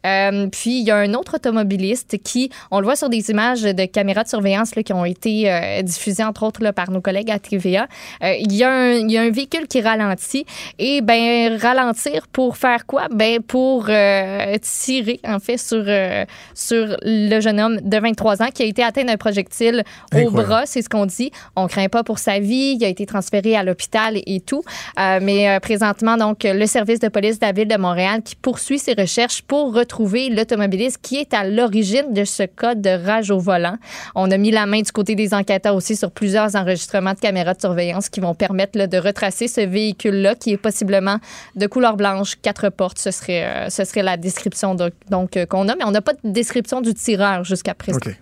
Euh, 0.05 0.47
puis, 0.47 0.79
il 0.79 0.85
y 0.85 0.91
a 0.91 0.97
un 0.97 1.13
autre 1.13 1.35
automobiliste 1.35 2.17
qui, 2.21 2.49
on 2.71 2.79
le 2.79 2.85
voit 2.85 2.95
sur 2.95 3.09
des 3.09 3.29
images 3.29 3.61
de 3.61 3.85
caméras 3.85 4.23
de 4.23 4.29
surveillance 4.29 4.71
qui 4.71 4.93
ont 4.93 5.05
été 5.05 5.81
diffusées, 5.83 6.23
entre 6.23 6.43
autres, 6.43 6.71
par 6.71 6.91
nos 6.91 7.01
collègues 7.01 7.31
à 7.31 7.39
TVA. 7.39 7.87
Il, 8.21 8.53
y 8.53 8.63
a 8.63 8.71
un, 8.71 8.91
il 8.93 9.11
y 9.11 9.17
a 9.17 9.21
un 9.21 9.29
véhicule 9.29 9.67
qui 9.67 9.81
ralentit 9.81 10.45
et 10.79 11.01
ben 11.01 11.57
ralenti 11.57 11.92
pour 12.31 12.57
faire 12.57 12.85
quoi? 12.85 13.07
Ben, 13.09 13.41
pour 13.41 13.85
euh, 13.89 14.55
tirer, 14.61 15.19
en 15.25 15.39
fait, 15.39 15.57
sur, 15.57 15.83
euh, 15.85 16.25
sur 16.53 16.97
le 17.01 17.39
jeune 17.39 17.59
homme 17.59 17.79
de 17.81 17.97
23 17.97 18.41
ans 18.41 18.49
qui 18.53 18.63
a 18.63 18.65
été 18.65 18.83
atteint 18.83 19.03
d'un 19.03 19.17
projectile 19.17 19.83
au 20.13 20.31
bras, 20.31 20.65
c'est 20.65 20.81
ce 20.81 20.89
qu'on 20.89 21.05
dit. 21.05 21.31
On 21.55 21.67
craint 21.67 21.89
pas 21.89 22.03
pour 22.03 22.19
sa 22.19 22.39
vie. 22.39 22.77
Il 22.79 22.85
a 22.85 22.87
été 22.87 23.05
transféré 23.05 23.55
à 23.55 23.63
l'hôpital 23.63 24.17
et, 24.17 24.23
et 24.25 24.39
tout. 24.39 24.63
Euh, 24.99 25.19
mais 25.21 25.59
présentement, 25.59 26.17
donc, 26.17 26.43
le 26.43 26.65
service 26.65 26.99
de 26.99 27.07
police 27.07 27.39
de 27.39 27.45
la 27.45 27.51
ville 27.51 27.67
de 27.67 27.77
Montréal 27.77 28.21
qui 28.23 28.35
poursuit 28.35 28.79
ses 28.79 28.93
recherches 28.93 29.41
pour 29.41 29.73
retrouver 29.73 30.29
l'automobiliste 30.29 30.99
qui 31.01 31.17
est 31.17 31.33
à 31.33 31.45
l'origine 31.45 32.13
de 32.13 32.23
ce 32.23 32.43
cas 32.43 32.75
de 32.75 32.89
rage 32.89 33.31
au 33.31 33.39
volant. 33.39 33.77
On 34.15 34.31
a 34.31 34.37
mis 34.37 34.51
la 34.51 34.65
main 34.65 34.81
du 34.81 34.91
côté 34.91 35.15
des 35.15 35.33
enquêteurs 35.33 35.75
aussi 35.75 35.95
sur 35.95 36.11
plusieurs 36.11 36.55
enregistrements 36.55 37.13
de 37.13 37.19
caméras 37.19 37.53
de 37.53 37.61
surveillance 37.61 38.09
qui 38.09 38.19
vont 38.19 38.35
permettre 38.35 38.77
là, 38.77 38.87
de 38.87 38.97
retracer 38.97 39.47
ce 39.47 39.61
véhicule-là 39.61 40.35
qui 40.35 40.51
est 40.51 40.57
possiblement 40.57 41.17
de 41.55 41.67
couleur 41.67 41.82
blanche, 41.91 42.35
quatre 42.41 42.69
portes. 42.69 42.97
Ce 42.97 43.11
serait, 43.11 43.43
euh, 43.45 43.69
ce 43.69 43.83
serait 43.83 44.03
la 44.03 44.15
description 44.17 44.75
de- 44.75 44.91
donc 45.11 45.35
euh, 45.35 45.45
qu'on 45.45 45.67
a, 45.67 45.75
mais 45.75 45.83
on 45.85 45.91
n'a 45.91 46.01
pas 46.01 46.13
de 46.13 46.31
description 46.31 46.79
du 46.81 46.93
tireur 46.93 47.43
jusqu'à 47.43 47.73
présent. 47.73 47.99
OK. 48.03 48.15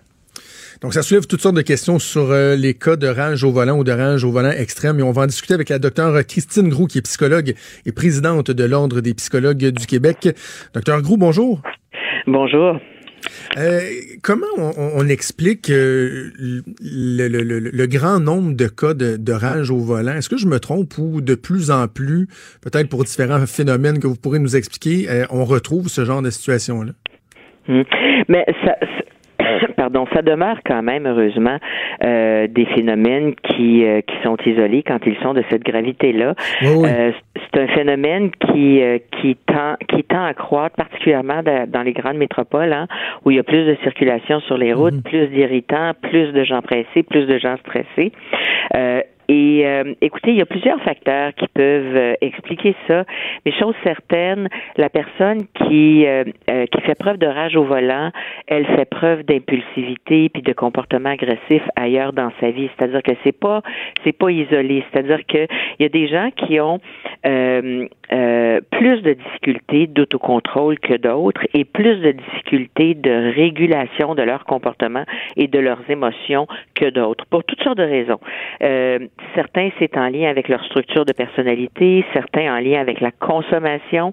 Donc, 0.80 0.94
ça 0.94 1.02
soulève 1.02 1.26
toutes 1.28 1.40
sortes 1.40 1.54
de 1.54 1.62
questions 1.62 2.00
sur 2.00 2.32
euh, 2.32 2.56
les 2.56 2.74
cas 2.74 2.96
de 2.96 3.06
rage 3.06 3.44
au 3.44 3.52
volant 3.52 3.76
ou 3.78 3.84
de 3.84 3.92
rage 3.92 4.24
au 4.24 4.32
volant 4.32 4.50
extrême. 4.50 4.98
Et 4.98 5.02
on 5.04 5.12
va 5.12 5.22
en 5.22 5.26
discuter 5.26 5.54
avec 5.54 5.68
la 5.68 5.78
docteure 5.78 6.26
Christine 6.26 6.68
Groux, 6.68 6.86
qui 6.88 6.98
est 6.98 7.02
psychologue 7.02 7.54
et 7.86 7.92
présidente 7.92 8.50
de 8.50 8.64
l'Ordre 8.64 9.00
des 9.00 9.14
psychologues 9.14 9.66
du 9.66 9.86
Québec. 9.86 10.30
Docteur 10.74 11.00
Groux, 11.00 11.16
bonjour. 11.16 11.60
Bonjour. 12.26 12.80
Euh, 13.56 13.80
comment 14.22 14.46
on, 14.56 15.08
explique 15.08 15.70
euh, 15.70 16.30
le, 16.80 17.86
grand 17.86 18.20
nombre 18.20 18.54
de 18.54 18.66
cas 18.66 18.94
de, 18.94 19.32
rage 19.32 19.70
au 19.70 19.78
volant? 19.78 20.14
Est-ce 20.14 20.28
que 20.28 20.36
je 20.36 20.46
me 20.46 20.58
trompe 20.58 20.96
ou 20.98 21.20
de 21.20 21.34
plus 21.34 21.70
en 21.70 21.88
plus, 21.88 22.28
peut-être 22.62 22.88
pour 22.88 23.04
différents 23.04 23.46
phénomènes 23.46 23.98
que 23.98 24.06
vous 24.06 24.16
pourrez 24.16 24.38
nous 24.38 24.56
expliquer, 24.56 25.08
euh, 25.10 25.24
on 25.30 25.44
retrouve 25.44 25.88
ce 25.88 26.04
genre 26.04 26.22
de 26.22 26.30
situation-là? 26.30 26.92
Hmm. 27.68 27.82
Mais 28.28 28.44
ça- 28.64 28.76
pardon, 29.76 30.06
ça 30.12 30.22
demeure 30.22 30.58
quand 30.64 30.82
même 30.82 31.06
heureusement 31.06 31.56
euh, 32.04 32.46
des 32.48 32.64
phénomènes 32.66 33.34
qui 33.34 33.84
euh, 33.84 34.00
qui 34.00 34.14
sont 34.22 34.36
isolés 34.46 34.82
quand 34.82 34.98
ils 35.06 35.16
sont 35.22 35.34
de 35.34 35.42
cette 35.50 35.64
gravité-là. 35.64 36.34
Oui, 36.62 36.68
oui. 36.76 36.88
Euh, 36.88 37.12
c'est 37.54 37.60
un 37.62 37.66
phénomène 37.68 38.30
qui 38.30 38.82
euh, 38.82 38.98
qui 39.20 39.36
tend 39.46 39.76
qui 39.88 40.04
tend 40.04 40.24
à 40.24 40.34
croître 40.34 40.76
particulièrement 40.76 41.42
da- 41.42 41.66
dans 41.66 41.82
les 41.82 41.92
grandes 41.92 42.16
métropoles 42.16 42.72
hein, 42.72 42.86
où 43.24 43.30
il 43.30 43.36
y 43.36 43.40
a 43.40 43.42
plus 43.42 43.64
de 43.66 43.76
circulation 43.82 44.40
sur 44.40 44.56
les 44.56 44.72
routes, 44.72 45.02
plus 45.04 45.26
d'irritants, 45.28 45.92
plus 46.02 46.32
de 46.32 46.44
gens 46.44 46.62
pressés, 46.62 47.02
plus 47.02 47.26
de 47.26 47.38
gens 47.38 47.56
stressés. 47.58 48.12
Euh, 49.30 49.32
et 49.32 49.66
euh, 49.66 49.94
écoutez, 50.00 50.30
il 50.30 50.36
y 50.36 50.42
a 50.42 50.46
plusieurs 50.46 50.80
facteurs 50.82 51.34
qui 51.34 51.46
peuvent 51.48 51.96
euh, 51.96 52.14
expliquer 52.20 52.74
ça. 52.88 53.04
Mais 53.44 53.52
chose 53.52 53.74
certaine, 53.82 54.48
la 54.76 54.88
personne 54.88 55.46
qui 55.54 56.06
euh, 56.06 56.24
euh, 56.50 56.66
qui 56.66 56.80
fait 56.82 56.94
preuve 56.94 57.18
de 57.18 57.26
rage 57.26 57.56
au 57.56 57.64
volant, 57.64 58.10
elle 58.46 58.66
fait 58.66 58.84
preuve 58.84 59.22
d'impulsivité 59.24 60.28
puis 60.28 60.42
de 60.42 60.52
comportement 60.52 61.10
agressif 61.10 61.62
ailleurs 61.76 62.12
dans 62.12 62.30
sa 62.40 62.50
vie. 62.50 62.68
C'est-à-dire 62.76 63.02
que 63.02 63.12
c'est 63.24 63.38
pas 63.38 63.62
c'est 64.04 64.16
pas 64.16 64.30
isolé. 64.30 64.84
C'est-à-dire 64.92 65.24
que 65.26 65.46
il 65.78 65.82
y 65.82 65.84
a 65.84 65.88
des 65.88 66.08
gens 66.08 66.30
qui 66.36 66.60
ont 66.60 66.80
euh, 68.12 68.60
plus 68.70 69.00
de 69.00 69.14
difficultés 69.14 69.86
d'autocontrôle 69.86 70.78
que 70.78 70.94
d'autres 70.94 71.42
et 71.54 71.64
plus 71.64 71.96
de 71.96 72.12
difficultés 72.12 72.94
de 72.94 73.32
régulation 73.34 74.14
de 74.14 74.22
leur 74.22 74.44
comportement 74.44 75.04
et 75.36 75.48
de 75.48 75.58
leurs 75.58 75.80
émotions 75.88 76.46
que 76.74 76.90
d'autres, 76.90 77.24
pour 77.26 77.42
toutes 77.44 77.62
sortes 77.62 77.78
de 77.78 77.84
raisons. 77.84 78.20
Euh, 78.62 78.98
certains, 79.34 79.70
c'est 79.78 79.96
en 79.96 80.08
lien 80.08 80.28
avec 80.28 80.48
leur 80.48 80.62
structure 80.64 81.04
de 81.04 81.12
personnalité, 81.12 82.04
certains 82.12 82.54
en 82.54 82.60
lien 82.60 82.80
avec 82.80 83.00
la 83.00 83.12
consommation, 83.12 84.12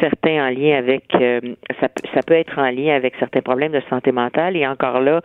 certains 0.00 0.46
en 0.46 0.50
lien 0.50 0.76
avec, 0.76 1.04
euh, 1.14 1.40
ça, 1.80 1.88
ça 2.14 2.20
peut 2.24 2.34
être 2.34 2.58
en 2.58 2.70
lien 2.70 2.94
avec 2.94 3.14
certains 3.18 3.42
problèmes 3.42 3.72
de 3.72 3.82
santé 3.90 4.12
mentale 4.12 4.56
et 4.56 4.66
encore 4.66 5.00
là, 5.00 5.20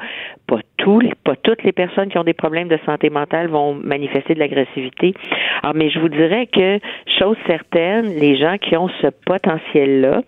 pas 0.48 0.60
tous, 0.78 1.04
pas 1.24 1.36
toutes 1.36 1.64
les 1.64 1.72
personnes 1.72 2.10
qui 2.10 2.18
ont 2.18 2.24
des 2.24 2.34
problèmes 2.34 2.68
de 2.68 2.80
santé 2.86 3.10
mentale 3.10 3.48
vont 3.48 3.74
manifester 3.76 4.34
de 4.34 4.40
l'agressivité. 4.40 5.14
Alors, 5.62 5.76
mais 5.76 5.90
je 5.90 6.00
vous 6.00 6.10
dirais 6.10 6.48
que, 6.48 6.80
chose 7.20 7.38
certaine, 7.46 8.07
les 8.08 8.38
gens 8.38 8.58
qui 8.58 8.76
ont 8.78 8.90
ce 9.02 9.08
potentiel-là, 9.26 10.22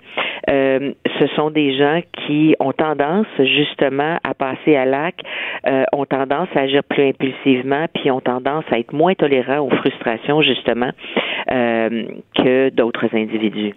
euh, 0.50 0.94
ce 1.20 1.28
sont 1.36 1.50
des 1.52 1.78
gens 1.78 2.02
qui 2.26 2.56
ont 2.60 2.72
tendance 2.72 3.28
justement 3.40 4.18
à 4.24 4.34
passer 4.34 4.76
à 4.76 4.86
l'acte, 4.86 5.22
euh, 5.68 5.84
ont 5.94 6.06
tendance 6.06 6.48
à 6.56 6.62
agir 6.62 6.84
plus 6.84 7.10
impulsivement, 7.10 7.86
puis 7.94 8.12
ont 8.12 8.22
tendance 8.22 8.64
à 8.72 8.80
être 8.80 8.94
moins 8.94 9.14
tolérants 9.14 9.60
aux 9.60 9.70
frustrations 9.70 10.42
justement 10.42 10.92
euh, 11.52 12.06
que 12.36 12.70
d'autres 12.70 13.16
individus. 13.16 13.74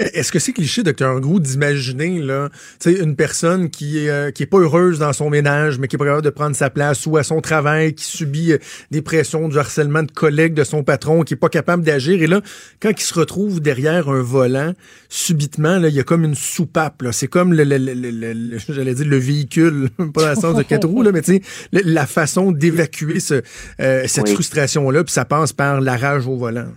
Est-ce 0.00 0.32
que 0.32 0.38
c'est 0.38 0.52
cliché, 0.54 0.82
docteur 0.82 1.20
Groux, 1.20 1.40
d'imaginer 1.40 2.20
là, 2.22 2.48
tu 2.80 2.90
sais, 2.94 3.00
une 3.02 3.16
personne 3.16 3.68
qui 3.68 4.08
euh, 4.08 4.30
qui 4.30 4.44
est 4.44 4.46
pas 4.46 4.58
heureuse 4.58 4.98
dans 4.98 5.12
son 5.12 5.28
ménage, 5.28 5.78
mais 5.78 5.88
qui 5.88 5.96
est 5.96 5.98
pas 5.98 6.06
capable 6.06 6.24
de 6.24 6.30
prendre 6.30 6.56
sa 6.56 6.70
place, 6.70 7.04
ou 7.04 7.18
à 7.18 7.22
son 7.22 7.40
travail, 7.42 7.94
qui 7.94 8.04
subit 8.04 8.52
euh, 8.52 8.58
des 8.90 9.02
pressions, 9.02 9.46
du 9.48 9.58
harcèlement 9.58 10.02
de 10.02 10.10
collègues 10.10 10.54
de 10.54 10.64
son 10.64 10.82
patron, 10.84 11.22
qui 11.22 11.34
est 11.34 11.36
pas 11.36 11.50
capable 11.50 11.82
d'agir, 11.82 12.22
et 12.22 12.26
là, 12.26 12.40
quand 12.80 12.90
il 12.90 13.02
se 13.02 13.12
retrouve 13.12 13.60
derrière 13.60 14.08
un 14.08 14.22
volant, 14.22 14.72
subitement, 15.10 15.78
là, 15.78 15.88
il 15.88 15.94
y 15.94 16.00
a 16.00 16.04
comme 16.04 16.24
une 16.24 16.34
soupape. 16.34 17.02
Là. 17.02 17.12
C'est 17.12 17.28
comme 17.28 17.52
le, 17.52 17.64
le- 17.64 17.76
le- 17.76 17.92
le- 17.94 18.10
le- 18.32 18.58
j'allais 18.70 18.94
dire 18.94 19.06
le 19.06 19.18
véhicule, 19.18 19.90
pas 20.14 20.22
dans 20.22 20.28
le 20.30 20.34
sens 20.34 20.56
de 20.56 20.62
quatre 20.62 20.88
roues, 20.88 21.02
là, 21.02 21.12
mais 21.12 21.20
tu 21.22 21.40
la 21.72 22.06
façon 22.06 22.52
d'évacuer 22.52 23.20
ce, 23.20 23.42
euh, 23.80 24.04
cette 24.06 24.28
Oui. 24.28 24.34
frustration-là, 24.34 25.04
puis 25.04 25.12
ça 25.12 25.24
passe 25.26 25.52
par 25.52 25.80
la 25.82 25.96
rage 25.96 26.26
au 26.26 26.36
volant. 26.36 26.68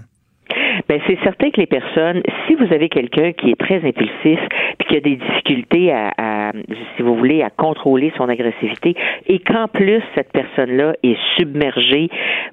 Ben, 0.94 1.02
c'est 1.07 1.18
certain 1.24 1.49
que 1.49 1.60
les 1.60 1.65
personnes, 1.65 2.22
si 2.45 2.53
vous 2.53 2.72
avez 2.72 2.88
quelqu'un 2.88 3.32
qui 3.32 3.49
est 3.49 3.60
très 3.60 3.78
impulsif, 3.78 4.40
puis 4.78 4.88
qui 4.88 4.95
a 4.95 4.99
des 4.99 5.15
difficultés 5.15 5.91
à, 5.91 6.14
à, 6.20 6.52
si 6.95 7.02
vous 7.02 7.15
voulez, 7.15 7.41
à 7.41 7.49
contrôler 7.49 8.14
son 8.15 8.30
agressivité, 8.30 8.95
et 9.26 9.40
qu'en 9.40 9.68
plus 9.68 10.03
cette 10.14 10.32
personne-là 10.32 10.94
est 11.02 11.18
submergée 11.36 12.10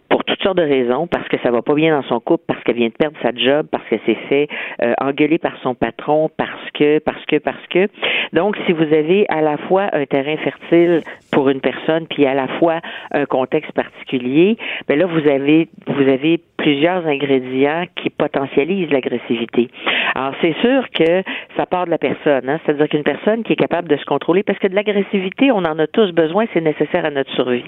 pour 0.09 0.25
toutes 0.25 0.43
sortes 0.43 0.57
de 0.57 0.63
raisons, 0.63 1.07
parce 1.07 1.29
que 1.29 1.37
ça 1.43 1.51
va 1.51 1.61
pas 1.61 1.75
bien 1.75 1.95
dans 1.95 2.09
son 2.09 2.19
couple, 2.19 2.45
parce 2.47 2.65
qu'elle 2.65 2.77
vient 2.77 2.89
de 2.89 2.95
perdre 2.95 3.19
sa 3.23 3.35
job, 3.35 3.67
parce 3.71 3.87
qu'elle 3.91 4.01
s'est 4.07 4.19
fait 4.31 4.49
euh, 4.83 4.95
engueuler 5.03 5.37
par 5.37 5.59
son 5.63 5.75
patron, 5.75 6.31
parce 6.39 6.71
que, 6.73 6.99
parce 6.99 7.23
que, 7.27 7.37
parce 7.37 7.67
que. 7.69 7.89
Donc, 8.33 8.57
si 8.65 8.73
vous 8.73 8.85
avez 8.85 9.27
à 9.29 9.43
la 9.43 9.59
fois 9.59 9.91
un 9.93 10.07
terrain 10.07 10.39
fertile 10.39 11.03
pour 11.31 11.51
une 11.51 11.61
personne, 11.61 12.07
puis 12.07 12.25
à 12.25 12.33
la 12.33 12.49
fois 12.59 12.81
un 13.13 13.27
contexte 13.27 13.73
particulier, 13.73 14.57
ben 14.89 14.99
là, 14.99 15.05
vous 15.05 15.29
avez, 15.29 15.69
vous 15.87 16.09
avez 16.09 16.41
plusieurs 16.61 17.07
ingrédients 17.07 17.85
qui 17.97 18.11
potentialisent 18.11 18.91
l'agressivité. 18.91 19.69
Alors, 20.15 20.35
c'est 20.43 20.55
sûr 20.61 20.85
que 20.91 21.23
ça 21.57 21.65
part 21.65 21.87
de 21.87 21.91
la 21.91 21.99
personne, 21.99 22.49
hein? 22.49 22.61
c'est-à-dire 22.65 22.89
qu'une 22.89 23.03
personne 23.03 23.43
qui 23.43 23.55
est 23.55 23.57
capable 23.57 23.89
de 23.89 23.97
se 23.97 24.05
contrôler, 24.05 24.43
parce 24.43 24.59
que 24.59 24.69
de 24.69 24.75
l'agressivité, 24.75 25.51
on 25.53 25.65
en 25.65 25.79
a 25.79 25.87
tous 25.87 26.13
besoin, 26.13 26.45
c'est 26.53 26.61
nécessaire 26.61 27.07
à 27.07 27.11
notre 27.11 27.33
survie. 27.33 27.65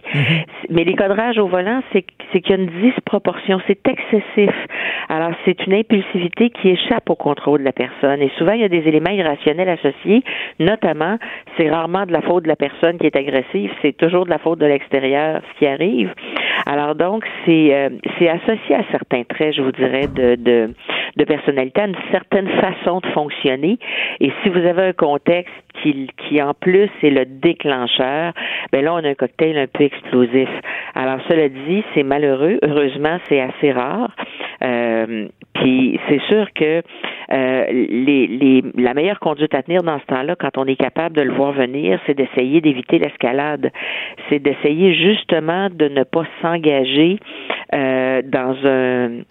Mais 0.71 0.85
les 0.85 0.95
cadrages 0.95 1.39
au 1.39 1.47
volant, 1.47 1.83
c'est 1.93 2.05
c'est 2.33 2.41
qu'il 2.41 2.57
y 2.57 2.59
a 2.59 2.63
une 2.63 2.91
disproportion, 2.91 3.61
c'est 3.67 3.87
excessif. 3.87 4.55
Alors, 5.09 5.33
c'est 5.45 5.67
une 5.67 5.75
impulsivité 5.75 6.51
qui 6.51 6.71
échappe 6.71 7.11
au 7.11 7.15
contrôle 7.15 7.61
de 7.61 7.65
la 7.65 7.73
personne. 7.73 8.23
Et 8.23 8.31
souvent, 8.39 8.53
il 8.53 8.63
y 8.63 8.65
a 8.65 8.69
des 8.69 8.89
éléments 8.89 9.11
irrationnels 9.11 9.69
associés, 9.69 10.23
notamment, 10.59 11.19
c'est 11.57 11.71
rarement 11.71 12.07
de 12.07 12.13
la 12.13 12.23
faute 12.23 12.45
de 12.45 12.49
la 12.49 12.57
personne 12.57 12.99
qui 12.99 13.07
est 13.07 13.17
agressive, 13.17 13.71
c'est 13.83 13.97
toujours 13.97 14.25
de 14.25 14.31
la 14.31 14.39
faute 14.39 14.59
de 14.59 14.67
l'extérieur, 14.67 15.43
ce 15.53 15.59
qui 15.59 15.67
arrive. 15.67 16.15
Alors 16.67 16.95
donc, 16.95 17.25
c'est 17.45 17.75
euh, 17.75 17.91
c'est 18.19 18.29
associé 18.29 18.77
à 18.77 18.82
certains 18.91 19.25
traits, 19.25 19.55
je 19.55 19.63
vous 19.63 19.73
dirais, 19.73 20.07
de, 20.09 21.25
personnalité, 21.25 21.83
une 21.83 21.97
certaine 22.11 22.49
façon 22.61 23.01
de 23.01 23.07
fonctionner. 23.09 23.79
Et 24.21 24.33
si 24.43 24.49
vous 24.49 24.59
avez 24.59 24.89
un 24.89 24.93
contexte 24.93 25.55
qui, 25.83 26.09
qui 26.17 26.43
en 26.43 26.55
plus 26.55 26.91
est 27.03 27.11
le 27.11 27.25
déclencheur, 27.25 28.33
ben 28.73 28.85
là, 28.85 28.95
on 28.95 29.05
a 29.05 29.09
un 29.09 29.15
cocktail 29.15 29.59
un 29.59 29.67
peu 29.67 29.85
explosif. 29.85 30.49
Alors, 30.95 31.19
cela 31.29 31.49
dit, 31.49 31.83
c'est 31.95 32.03
malheureux. 32.03 32.59
Heureusement, 32.63 33.19
c'est 33.29 33.41
assez 33.41 33.73
rare. 33.73 34.15
Euh, 34.63 35.29
puis 35.55 35.99
c'est 36.09 36.21
sûr 36.23 36.47
que 36.55 36.83
euh, 37.33 37.67
les, 37.71 38.27
les, 38.27 38.63
la 38.77 38.95
meilleure 38.95 39.19
conduite 39.21 39.55
à 39.55 39.63
tenir 39.63 39.83
dans 39.83 39.99
ce 40.01 40.07
temps-là, 40.07 40.37
quand 40.37 40.57
on 40.59 40.67
est 40.67 40.77
capable 40.77 41.17
de 41.17 41.23
le 41.23 41.33
voir 41.33 41.53
venir, 41.53 41.99
c'est 42.07 42.15
d'essayer 42.15 42.61
d'éviter 42.61 42.99
l'escalade. 42.99 43.71
C'est 44.29 44.39
d'essayer 44.39 44.95
justement 44.95 45.69
de 45.71 45.89
ne 45.89 46.05
pas 46.05 46.25
s'engager 46.41 47.19
euh, 47.75 48.23
dans 48.25 48.57
un 48.65 49.23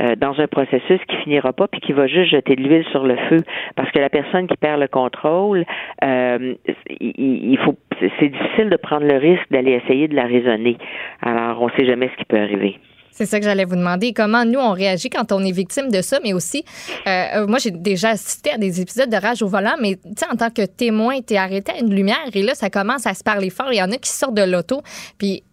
euh, 0.00 0.16
dans 0.16 0.38
un 0.40 0.46
processus 0.46 1.00
qui 1.08 1.16
finira 1.16 1.52
pas 1.52 1.68
puis 1.68 1.80
qui 1.80 1.92
va 1.92 2.06
juste 2.06 2.30
jeter 2.30 2.56
de 2.56 2.62
l'huile 2.62 2.84
sur 2.90 3.04
le 3.04 3.16
feu 3.28 3.38
parce 3.76 3.90
que 3.90 3.98
la 3.98 4.08
personne 4.08 4.46
qui 4.46 4.56
perd 4.56 4.80
le 4.80 4.88
contrôle 4.88 5.64
euh, 6.04 6.54
il, 7.00 7.58
faut 7.64 7.76
c'est 8.18 8.28
difficile 8.28 8.70
de 8.70 8.76
prendre 8.76 9.06
le 9.06 9.16
risque 9.16 9.50
d'aller 9.50 9.72
essayer 9.72 10.08
de 10.08 10.14
la 10.14 10.24
raisonner 10.24 10.78
alors 11.20 11.60
on 11.62 11.68
sait 11.70 11.86
jamais 11.86 12.08
ce 12.08 12.16
qui 12.16 12.24
peut 12.24 12.38
arriver 12.38 12.78
C'est 13.10 13.26
ça 13.26 13.38
que 13.38 13.44
j'allais 13.44 13.66
vous 13.66 13.76
demander. 13.76 14.14
Comment 14.14 14.46
nous, 14.46 14.58
on 14.58 14.72
réagit 14.72 15.10
quand 15.10 15.32
on 15.32 15.44
est 15.44 15.52
victime 15.52 15.90
de 15.90 16.00
ça, 16.00 16.18
mais 16.24 16.32
aussi, 16.32 16.64
euh, 17.06 17.46
moi, 17.46 17.58
j'ai 17.58 17.70
déjà 17.70 18.10
assisté 18.10 18.52
à 18.52 18.56
des 18.56 18.80
épisodes 18.80 19.10
de 19.10 19.16
rage 19.16 19.42
au 19.42 19.48
volant, 19.48 19.74
mais 19.82 19.96
tu 19.96 20.12
sais, 20.16 20.26
en 20.32 20.34
tant 20.34 20.48
que 20.48 20.64
témoin, 20.64 21.20
tu 21.20 21.34
es 21.34 21.36
arrêté 21.36 21.72
à 21.72 21.80
une 21.80 21.94
lumière 21.94 22.16
et 22.32 22.42
là, 22.42 22.54
ça 22.54 22.70
commence 22.70 23.06
à 23.06 23.12
se 23.12 23.22
parler 23.22 23.50
fort. 23.50 23.68
Il 23.70 23.76
y 23.76 23.82
en 23.82 23.90
a 23.90 23.98
qui 23.98 24.08
sortent 24.08 24.34
de 24.34 24.50
l'auto. 24.50 24.80
Puis 25.18 25.44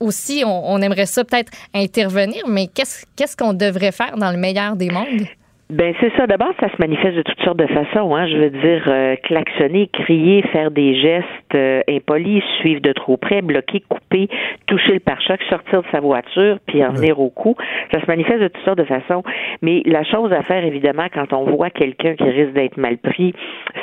aussi, 0.00 0.42
on, 0.46 0.80
aimerait 0.82 1.06
ça 1.06 1.24
peut-être 1.24 1.52
intervenir, 1.74 2.46
mais 2.48 2.68
qu'est-ce 2.68 3.36
qu'on 3.36 3.52
devrait 3.52 3.92
faire 3.92 4.16
dans 4.16 4.30
le 4.30 4.38
meilleur 4.38 4.76
des 4.76 4.90
mondes? 4.90 5.26
Ben 5.70 5.94
c'est 5.98 6.12
ça. 6.16 6.26
D'abord, 6.26 6.52
ça 6.60 6.68
se 6.68 6.76
manifeste 6.78 7.16
de 7.16 7.22
toutes 7.22 7.40
sortes 7.40 7.56
de 7.56 7.66
façons. 7.66 8.14
Hein. 8.14 8.26
Je 8.26 8.36
veux 8.36 8.50
dire, 8.50 8.84
euh, 8.86 9.16
klaxonner, 9.22 9.88
crier, 9.88 10.42
faire 10.52 10.70
des 10.70 10.94
gestes 11.00 11.54
euh, 11.54 11.80
impolis, 11.88 12.42
suivre 12.60 12.82
de 12.82 12.92
trop 12.92 13.16
près, 13.16 13.40
bloquer, 13.40 13.82
couper, 13.88 14.28
toucher 14.66 14.92
le 14.92 15.00
pare-choc, 15.00 15.40
sortir 15.48 15.82
de 15.82 15.86
sa 15.90 16.00
voiture, 16.00 16.58
puis 16.66 16.84
en 16.84 16.92
venir 16.92 17.18
au 17.18 17.30
cou. 17.30 17.56
Ça 17.92 18.00
se 18.00 18.06
manifeste 18.06 18.40
de 18.40 18.48
toutes 18.48 18.64
sortes 18.64 18.78
de 18.78 18.84
façons. 18.84 19.22
Mais 19.62 19.82
la 19.86 20.04
chose 20.04 20.32
à 20.34 20.42
faire, 20.42 20.64
évidemment, 20.64 21.06
quand 21.12 21.32
on 21.32 21.44
voit 21.44 21.70
quelqu'un 21.70 22.14
qui 22.14 22.24
risque 22.24 22.52
d'être 22.52 22.76
mal 22.76 22.98
pris, 22.98 23.32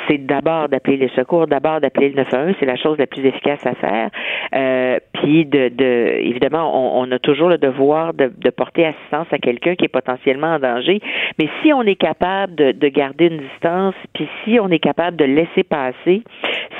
c'est 0.08 0.24
d'abord 0.24 0.68
d'appeler 0.68 0.96
les 0.96 1.10
secours, 1.16 1.48
d'abord 1.48 1.80
d'appeler 1.80 2.10
le 2.10 2.14
911. 2.14 2.54
C'est 2.60 2.66
la 2.66 2.76
chose 2.76 2.96
la 2.98 3.08
plus 3.08 3.26
efficace 3.26 3.66
à 3.66 3.74
faire. 3.74 4.10
Euh, 4.54 4.98
puis 5.14 5.46
de, 5.46 5.68
de, 5.68 6.20
évidemment, 6.20 6.70
on, 6.72 7.02
on, 7.02 7.10
a 7.10 7.18
toujours 7.18 7.48
le 7.48 7.58
devoir 7.58 8.14
de, 8.14 8.30
de 8.36 8.50
porter 8.50 8.86
assistance 8.86 9.26
à 9.32 9.38
quelqu'un 9.38 9.74
qui 9.74 9.86
est 9.86 9.92
potentiellement 9.92 10.54
en 10.54 10.58
danger. 10.60 11.00
Mais 11.38 11.48
si 11.72 11.74
on 11.74 11.82
est 11.82 11.96
capable 11.96 12.54
de, 12.54 12.72
de 12.72 12.88
garder 12.88 13.28
une 13.28 13.38
distance, 13.38 13.94
puis 14.12 14.28
si 14.44 14.60
on 14.60 14.68
est 14.68 14.78
capable 14.78 15.16
de 15.16 15.24
laisser 15.24 15.62
passer, 15.62 16.22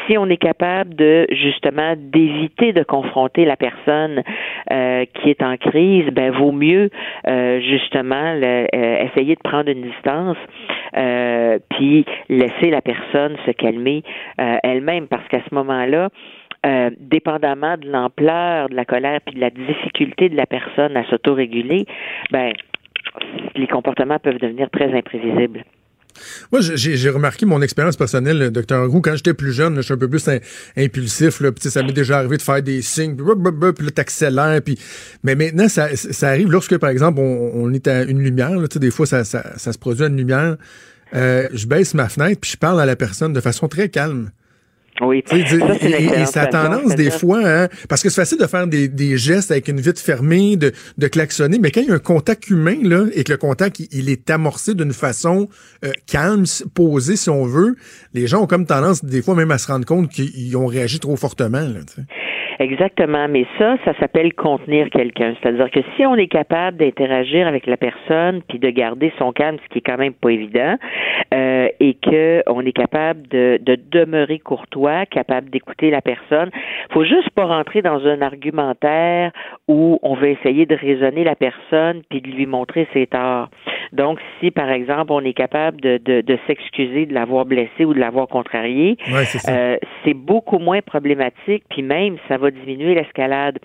si 0.06 0.18
on 0.18 0.28
est 0.28 0.36
capable 0.36 0.94
de 0.94 1.26
justement 1.30 1.94
d'éviter 1.96 2.74
de 2.74 2.82
confronter 2.82 3.46
la 3.46 3.56
personne 3.56 4.22
euh, 4.70 5.06
qui 5.14 5.30
est 5.30 5.42
en 5.42 5.56
crise, 5.56 6.06
ben 6.12 6.30
vaut 6.30 6.52
mieux 6.52 6.90
euh, 7.26 7.60
justement 7.60 8.34
euh, 8.42 8.66
essayer 8.72 9.34
de 9.34 9.40
prendre 9.42 9.70
une 9.70 9.82
distance, 9.82 10.36
puis 11.70 12.04
laisser 12.28 12.70
la 12.70 12.82
personne 12.82 13.36
se 13.46 13.52
calmer 13.52 14.02
elle-même, 14.36 15.06
parce 15.08 15.26
qu'à 15.28 15.40
ce 15.48 15.54
moment-là, 15.54 16.10
euh, 16.64 16.90
dépendamment 17.00 17.76
de 17.76 17.90
l'ampleur 17.90 18.68
de 18.68 18.76
la 18.76 18.84
colère 18.84 19.18
puis 19.26 19.34
de 19.34 19.40
la 19.40 19.50
difficulté 19.50 20.28
de 20.28 20.36
la 20.36 20.46
personne 20.46 20.96
à 20.96 21.02
s'autoréguler, 21.06 21.86
ben 22.30 22.52
les 23.54 23.66
comportements 23.66 24.18
peuvent 24.18 24.38
devenir 24.38 24.70
très 24.70 24.92
imprévisibles. 24.92 25.64
Moi, 26.50 26.60
j'ai 26.60 27.10
remarqué 27.10 27.46
mon 27.46 27.62
expérience 27.62 27.96
personnelle, 27.96 28.50
docteur 28.50 28.88
Roux, 28.90 29.00
quand 29.00 29.16
j'étais 29.16 29.34
plus 29.34 29.52
jeune, 29.52 29.76
je 29.76 29.82
suis 29.82 29.94
un 29.94 29.98
peu 29.98 30.08
plus 30.08 30.28
impulsif, 30.76 31.40
là, 31.40 31.52
puis 31.52 31.70
ça 31.70 31.82
m'est 31.82 31.92
déjà 31.92 32.18
arrivé 32.18 32.36
de 32.36 32.42
faire 32.42 32.62
des 32.62 32.82
signes, 32.82 33.16
puis, 33.16 33.24
puis 33.24 33.84
là, 33.86 33.90
t'accélères, 33.90 34.60
puis... 34.62 34.78
Mais 35.22 35.34
maintenant, 35.34 35.68
ça, 35.68 35.88
ça 35.94 36.28
arrive 36.28 36.50
lorsque, 36.50 36.76
par 36.78 36.90
exemple, 36.90 37.20
on, 37.20 37.52
on 37.54 37.72
est 37.72 37.88
à 37.88 38.02
une 38.02 38.20
lumière, 38.20 38.50
là, 38.50 38.66
des 38.68 38.90
fois, 38.90 39.06
ça, 39.06 39.24
ça, 39.24 39.56
ça, 39.56 39.72
se 39.72 39.78
produit 39.78 40.04
à 40.04 40.08
une 40.08 40.16
lumière, 40.16 40.56
euh, 41.14 41.48
je 41.52 41.66
baisse 41.66 41.94
ma 41.94 42.08
fenêtre, 42.08 42.40
puis 42.40 42.50
je 42.50 42.56
parle 42.56 42.80
à 42.80 42.86
la 42.86 42.96
personne 42.96 43.32
de 43.32 43.40
façon 43.40 43.68
très 43.68 43.88
calme. 43.88 44.30
Oui, 45.00 45.24
ça, 45.26 45.36
et, 45.36 46.26
ça 46.26 46.42
a 46.42 46.46
tendance 46.46 46.94
des 46.94 47.10
fois, 47.10 47.40
hein, 47.44 47.68
parce 47.88 48.02
que 48.02 48.10
c'est 48.10 48.20
facile 48.20 48.38
de 48.38 48.46
faire 48.46 48.66
des, 48.66 48.88
des, 48.88 49.16
gestes 49.16 49.50
avec 49.50 49.68
une 49.68 49.80
vitre 49.80 50.00
fermée, 50.00 50.56
de, 50.56 50.72
de 50.98 51.06
klaxonner, 51.08 51.58
mais 51.58 51.70
quand 51.70 51.80
il 51.80 51.88
y 51.88 51.90
a 51.90 51.94
un 51.94 51.98
contact 51.98 52.50
humain 52.50 52.76
là, 52.82 53.06
et 53.14 53.24
que 53.24 53.32
le 53.32 53.38
contact 53.38 53.80
il, 53.90 54.10
est 54.10 54.28
amorcé 54.28 54.74
d'une 54.74 54.92
façon 54.92 55.48
euh, 55.84 55.90
calme, 56.06 56.44
posée 56.74 57.16
si 57.16 57.30
on 57.30 57.46
veut, 57.46 57.74
les 58.12 58.26
gens 58.26 58.42
ont 58.42 58.46
comme 58.46 58.66
tendance 58.66 59.02
des 59.04 59.22
fois 59.22 59.34
même 59.34 59.50
à 59.50 59.58
se 59.58 59.66
rendre 59.66 59.86
compte 59.86 60.10
qu'ils 60.10 60.56
ont 60.56 60.66
réagi 60.66 61.00
trop 61.00 61.16
fortement. 61.16 61.60
Là, 61.60 61.80
Exactement, 62.58 63.28
mais 63.28 63.46
ça, 63.58 63.76
ça 63.84 63.94
s'appelle 63.98 64.34
contenir 64.34 64.90
quelqu'un. 64.90 65.34
C'est-à-dire 65.40 65.70
que 65.70 65.80
si 65.96 66.06
on 66.06 66.14
est 66.16 66.28
capable 66.28 66.78
d'interagir 66.78 67.46
avec 67.46 67.66
la 67.66 67.76
personne 67.76 68.42
puis 68.48 68.58
de 68.58 68.70
garder 68.70 69.12
son 69.18 69.32
calme, 69.32 69.58
ce 69.62 69.68
qui 69.68 69.78
est 69.78 69.82
quand 69.82 69.98
même 69.98 70.14
pas 70.14 70.30
évident, 70.30 70.76
euh, 71.34 71.68
et 71.80 71.94
que 71.94 72.42
on 72.46 72.64
est 72.64 72.72
capable 72.72 73.26
de, 73.28 73.58
de 73.62 73.76
demeurer 73.90 74.38
courtois, 74.38 75.06
capable 75.06 75.50
d'écouter 75.50 75.90
la 75.90 76.00
personne, 76.00 76.50
faut 76.90 77.04
juste 77.04 77.30
pas 77.30 77.44
rentrer 77.44 77.82
dans 77.82 78.06
un 78.06 78.22
argumentaire 78.22 79.32
où 79.68 79.98
on 80.02 80.14
veut 80.14 80.28
essayer 80.28 80.66
de 80.66 80.74
raisonner 80.74 81.24
la 81.24 81.34
personne 81.34 82.02
puis 82.08 82.20
de 82.20 82.28
lui 82.28 82.46
montrer 82.46 82.86
ses 82.92 83.06
torts. 83.06 83.48
Donc, 83.92 84.18
si 84.40 84.50
par 84.50 84.70
exemple 84.70 85.12
on 85.12 85.20
est 85.20 85.34
capable 85.34 85.80
de, 85.80 85.98
de, 85.98 86.20
de 86.22 86.38
s'excuser 86.46 87.06
de 87.06 87.14
l'avoir 87.14 87.44
blessé 87.44 87.84
ou 87.84 87.94
de 87.94 88.00
l'avoir 88.00 88.28
contrarié, 88.28 88.96
ouais, 89.12 89.24
c'est, 89.24 89.50
euh, 89.50 89.76
c'est 90.04 90.14
beaucoup 90.14 90.58
moins 90.58 90.80
problématique, 90.80 91.64
puis 91.68 91.82
même 91.82 92.16
ça 92.28 92.36
va 92.42 92.50
diminuer 92.50 92.94
l'escalade. 92.94 93.58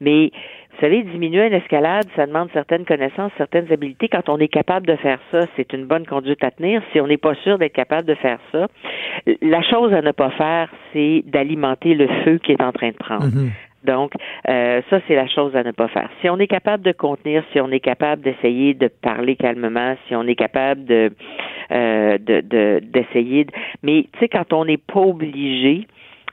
Mais 0.00 0.30
vous 0.74 0.80
savez, 0.80 1.02
diminuer 1.04 1.46
une 1.46 1.52
escalade, 1.52 2.06
ça 2.16 2.26
demande 2.26 2.48
certaines 2.52 2.84
connaissances, 2.84 3.30
certaines 3.38 3.70
habiletés. 3.72 4.08
Quand 4.08 4.28
on 4.28 4.38
est 4.38 4.48
capable 4.48 4.86
de 4.86 4.96
faire 4.96 5.20
ça, 5.30 5.40
c'est 5.56 5.72
une 5.72 5.86
bonne 5.86 6.04
conduite 6.04 6.42
à 6.42 6.50
tenir. 6.50 6.82
Si 6.92 7.00
on 7.00 7.06
n'est 7.06 7.16
pas 7.16 7.34
sûr 7.36 7.58
d'être 7.58 7.72
capable 7.72 8.08
de 8.08 8.14
faire 8.14 8.38
ça, 8.50 8.66
la 9.40 9.62
chose 9.62 9.92
à 9.94 10.02
ne 10.02 10.10
pas 10.10 10.30
faire, 10.30 10.68
c'est 10.92 11.22
d'alimenter 11.26 11.94
le 11.94 12.08
feu 12.24 12.38
qui 12.38 12.52
est 12.52 12.62
en 12.62 12.72
train 12.72 12.88
de 12.88 12.96
prendre. 12.96 13.26
Mhm. 13.26 13.50
Donc, 13.84 14.12
euh, 14.48 14.80
ça, 14.90 14.98
c'est 15.06 15.14
la 15.14 15.28
chose 15.28 15.54
à 15.54 15.62
ne 15.62 15.70
pas 15.70 15.88
faire. 15.88 16.08
Si 16.20 16.28
on 16.28 16.38
est 16.38 16.46
capable 16.46 16.82
de 16.82 16.92
contenir, 16.92 17.44
si 17.52 17.60
on 17.60 17.70
est 17.70 17.80
capable 17.80 18.22
d'essayer 18.22 18.74
de 18.74 18.88
parler 18.88 19.36
calmement, 19.36 19.94
si 20.08 20.16
on 20.16 20.26
est 20.26 20.34
capable 20.34 20.84
de 20.86 21.12
euh, 21.70 22.18
de 22.18 22.80
d'essayer, 22.80 23.44
de, 23.44 23.52
mais 23.82 24.06
tu 24.12 24.18
sais, 24.20 24.28
quand 24.28 24.52
on 24.52 24.64
n'est 24.64 24.78
pas 24.78 25.00
obligé 25.00 25.86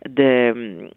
de 0.09 0.89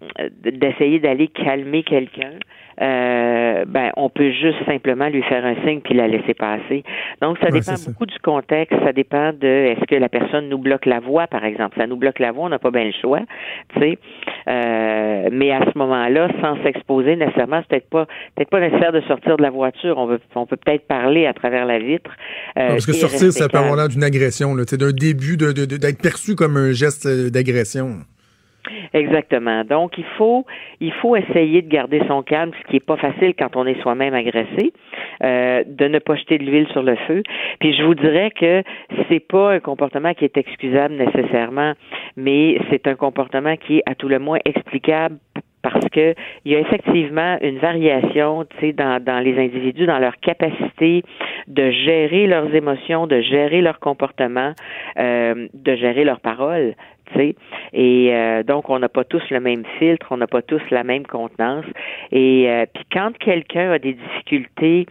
d'essayer 0.43 0.99
d'aller 0.99 1.29
calmer 1.29 1.83
quelqu'un, 1.83 2.33
euh, 2.81 3.65
ben 3.67 3.91
on 3.97 4.09
peut 4.09 4.31
juste 4.33 4.65
simplement 4.67 5.09
lui 5.09 5.23
faire 5.23 5.45
un 5.45 5.55
signe 5.65 5.81
puis 5.81 5.95
la 5.95 6.09
laisser 6.09 6.35
passer. 6.35 6.83
Donc 7.23 7.39
ça 7.39 7.47
Ouais, 7.47 7.53
dépend 7.61 7.77
ça. 7.77 7.91
beaucoup 7.91 8.07
du 8.07 8.19
contexte, 8.21 8.77
ça 8.85 8.93
dépend 8.93 9.33
de 9.33 9.47
est-ce 9.47 9.85
que 9.87 9.95
la 9.95 10.09
personne 10.09 10.49
nous 10.49 10.59
bloque 10.59 10.87
la 10.87 11.01
voie 11.01 11.27
par 11.27 11.45
exemple. 11.45 11.77
Ça 11.79 11.87
nous 11.87 11.97
bloque 11.97 12.19
la 12.19 12.33
voie, 12.33 12.47
on 12.47 12.49
n'a 12.49 12.59
pas 12.59 12.71
bien 12.71 12.85
le 12.85 12.93
choix, 13.01 13.21
tu 13.75 13.81
sais. 13.81 13.99
Euh, 14.49 15.29
mais 15.33 15.53
à 15.53 15.61
ce 15.73 15.79
moment-là, 15.79 16.29
sans 16.43 16.61
s'exposer 16.63 17.17
nécessairement, 17.17 17.61
c'est 17.63 17.69
peut-être 17.69 17.91
pas 17.91 18.07
peut-être 18.37 18.51
pas 18.51 18.61
nécessaire 18.61 18.93
de 18.93 19.01
sortir 19.03 19.37
de 19.37 19.43
la 19.43 19.51
voiture. 19.51 19.97
On 19.99 20.07
veut 20.07 20.21
on 20.35 20.47
peut 20.47 20.57
peut-être 20.57 20.87
parler 20.89 21.27
à 21.27 21.33
travers 21.35 21.67
la 21.67 21.79
vitre. 21.79 22.11
euh, 22.59 22.69
parce 22.69 22.87
que 22.87 22.93
sortir, 22.93 23.33
ça 23.33 23.49
peut 23.49 23.59
avoir 23.59 23.77
l'air 23.77 23.89
d'une 23.89 24.03
agression, 24.05 24.55
là, 24.55 24.65
tu 24.65 24.71
sais, 24.71 24.77
d'un 24.79 24.93
début 24.93 25.37
de, 25.37 25.53
de- 25.53 25.65
de- 25.67 25.77
d'être 25.77 26.01
perçu 26.03 26.35
comme 26.35 26.57
un 26.57 26.73
geste 26.73 27.07
euh, 27.07 27.31
d'agression. 27.31 27.99
Exactement. 28.93 29.65
Donc, 29.65 29.99
il 29.99 30.05
faut, 30.17 30.45
il 30.81 30.93
faut 30.93 31.17
essayer 31.17 31.63
de 31.63 31.69
garder 31.69 32.01
son 32.09 32.23
calme, 32.23 32.53
ce 32.63 32.71
qui 32.71 32.77
est 32.77 32.87
pas 32.87 32.97
facile 32.97 33.35
quand 33.39 33.57
on 33.57 33.67
est 33.67 33.81
soi-même 33.83 34.15
agressé, 34.15 34.73
euh, 35.23 35.65
de 35.67 35.89
ne 35.89 35.99
pas 35.99 36.15
jeter 36.17 36.39
de 36.39 36.45
l'huile 36.45 36.69
sur 36.69 36.83
le 36.83 36.97
feu. 37.07 37.23
Puis, 37.61 37.75
je 37.75 37.83
vous 37.83 37.95
dirais 37.95 38.31
que 38.31 38.63
c'est 39.09 39.21
pas 39.21 39.53
un 39.53 39.61
comportement 39.61 40.15
qui 40.15 40.25
est 40.25 40.37
excusable 40.37 40.95
nécessairement, 40.95 41.73
mais 42.17 42.59
c'est 42.71 42.87
un 42.87 42.95
comportement 42.95 43.57
qui 43.57 43.79
est 43.79 43.83
à 43.87 43.95
tout 43.95 44.09
le 44.09 44.19
moins 44.19 44.39
explicable 44.45 45.17
parce 45.65 45.89
que 45.89 46.15
il 46.45 46.53
y 46.53 46.55
a 46.55 46.61
effectivement 46.61 47.39
une 47.41 47.59
variation, 47.59 48.45
dans, 48.77 49.03
dans 49.03 49.19
les 49.19 49.37
individus, 49.39 49.87
dans 49.87 49.99
leur 49.99 50.17
capacité 50.19 51.03
de 51.49 51.71
gérer 51.71 52.27
leurs 52.27 52.55
émotions, 52.55 53.07
de 53.07 53.21
gérer 53.23 53.63
leur 53.63 53.81
comportement, 53.81 54.53
euh, 54.99 55.49
de 55.55 55.75
gérer 55.75 56.05
leurs 56.05 56.21
paroles. 56.21 56.75
Et 57.73 58.09
euh, 58.13 58.43
donc, 58.43 58.71
on 58.71 58.79
n'a 58.79 58.89
pas 58.89 59.05
tous 59.05 59.23
le 59.31 59.41
même 59.41 59.65
filtre, 59.79 60.07
on 60.11 60.17
n'a 60.17 60.27
pas 60.27 60.43
tous 60.43 60.63
la 60.71 60.85
même 60.85 61.07
contenance. 61.07 61.65
Et 62.13 62.47
euh, 62.49 62.67
puis, 62.73 62.85
quand 62.93 63.17
quelqu'un 63.19 63.73
a 63.73 63.79
des 63.79 63.95
difficultés 63.95 64.87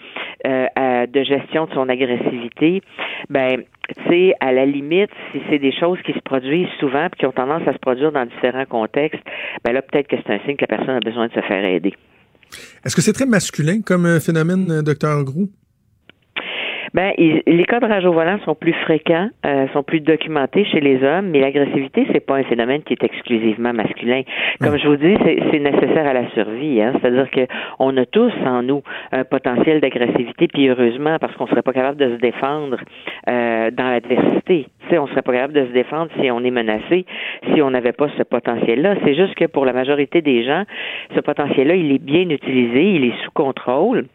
euh, 0.46 1.08
de 1.08 1.24
gestion 1.24 1.66
de 1.66 1.74
son 1.74 1.90
agressivité, 1.90 2.82
ben, 3.30 3.64
tu 3.88 4.10
sais, 4.10 4.34
à 4.40 4.52
la 4.52 4.66
limite, 4.66 5.12
si 5.32 5.42
c'est 5.50 5.60
des 5.60 5.74
choses 5.74 6.00
qui 6.06 6.14
se 6.14 6.20
produisent 6.20 6.70
souvent 6.80 7.08
puis 7.10 7.20
qui 7.20 7.26
ont 7.26 7.32
tendance 7.32 7.68
à 7.68 7.74
se 7.74 7.80
produire 7.80 8.12
dans 8.12 8.26
différents 8.26 8.66
contextes, 8.66 9.24
ben 9.64 9.74
là, 9.74 9.82
peut-être 9.82 10.08
que 10.08 10.16
c'est 10.18 10.34
un 10.34 10.40
signe 10.40 10.56
que 10.56 10.66
la 10.70 10.78
personne 10.78 10.96
a 10.96 11.00
besoin 11.00 11.28
de 11.28 11.34
se 11.34 11.42
faire 11.42 11.66
aider. 11.66 11.94
Est-ce 12.86 12.96
que 12.96 13.02
c'est 13.02 13.14
très 13.14 13.26
masculin 13.26 13.82
comme 13.82 14.20
phénomène, 14.20 14.82
docteur 14.82 15.24
Grou? 15.24 15.50
Ben, 16.94 17.12
il- 17.18 17.42
les 17.48 17.64
cas 17.66 17.80
de 17.80 17.88
rage 17.88 18.06
au 18.06 18.14
volant 18.14 18.38
sont 18.46 18.54
plus 18.54 18.74
fréquents, 18.74 19.28
euh, 19.48 19.68
sont 19.74 19.82
plus 19.82 20.00
documentés 20.00 20.64
chez 20.66 20.80
les 20.80 21.04
hommes, 21.04 21.30
mais 21.32 21.40
l'agressivité, 21.40 22.06
c'est 22.12 22.20
pas 22.24 22.36
un 22.36 22.44
phénomène 22.44 22.84
qui 22.84 22.94
est 22.94 23.04
exclusivement 23.04 23.74
masculin. 23.74 24.22
Comme 24.62 24.78
je 24.78 24.88
vous 24.88 24.98
dis, 24.98 25.16
c'est 25.52 25.60
nécessaire 25.60 26.06
à 26.06 26.14
la 26.14 26.30
survie. 26.32 26.82
Hein? 26.82 26.94
C'est-à-dire 27.02 27.32
que 27.32 27.48
on 27.80 27.98
a 27.98 28.06
tous 28.06 28.32
en 28.46 28.62
nous 28.62 28.84
un 29.12 29.24
potentiel 29.24 29.82
d'agressivité, 29.82 30.48
puis 30.48 30.68
heureusement, 30.70 31.18
parce 31.20 31.36
qu'on 31.36 31.48
serait 31.48 31.64
pas 31.64 31.74
capable 31.74 31.98
de 31.98 32.16
se 32.16 32.22
défendre 32.22 32.78
euh, 33.28 33.72
dans 33.72 33.90
l'adversité. 33.90 34.68
Tu 34.84 34.90
sais, 34.90 34.98
on 35.00 35.08
serait 35.08 35.24
pas 35.24 35.34
capable 35.34 35.54
de 35.54 35.66
se 35.66 35.72
défendre 35.72 36.12
si 36.22 36.30
on 36.30 36.44
est 36.44 36.52
menacé, 36.52 37.06
si 37.54 37.62
on 37.64 37.72
n'avait 37.72 37.94
pas 37.94 38.10
ce 38.18 38.24
potentiel-là. 38.24 38.96
C'est 39.04 39.16
juste 39.16 39.34
que 39.34 39.46
pour 39.46 39.66
la 39.66 39.74
majorité 39.74 40.22
des 40.22 40.44
gens, 40.44 40.64
ce 41.16 41.22
potentiel-là, 41.22 41.74
il 41.76 41.92
est 41.92 42.04
bien 42.04 42.30
utilisé, 42.30 42.84
il 42.84 43.06
est 43.06 43.24
sous 43.24 43.32
contrôle 43.32 44.06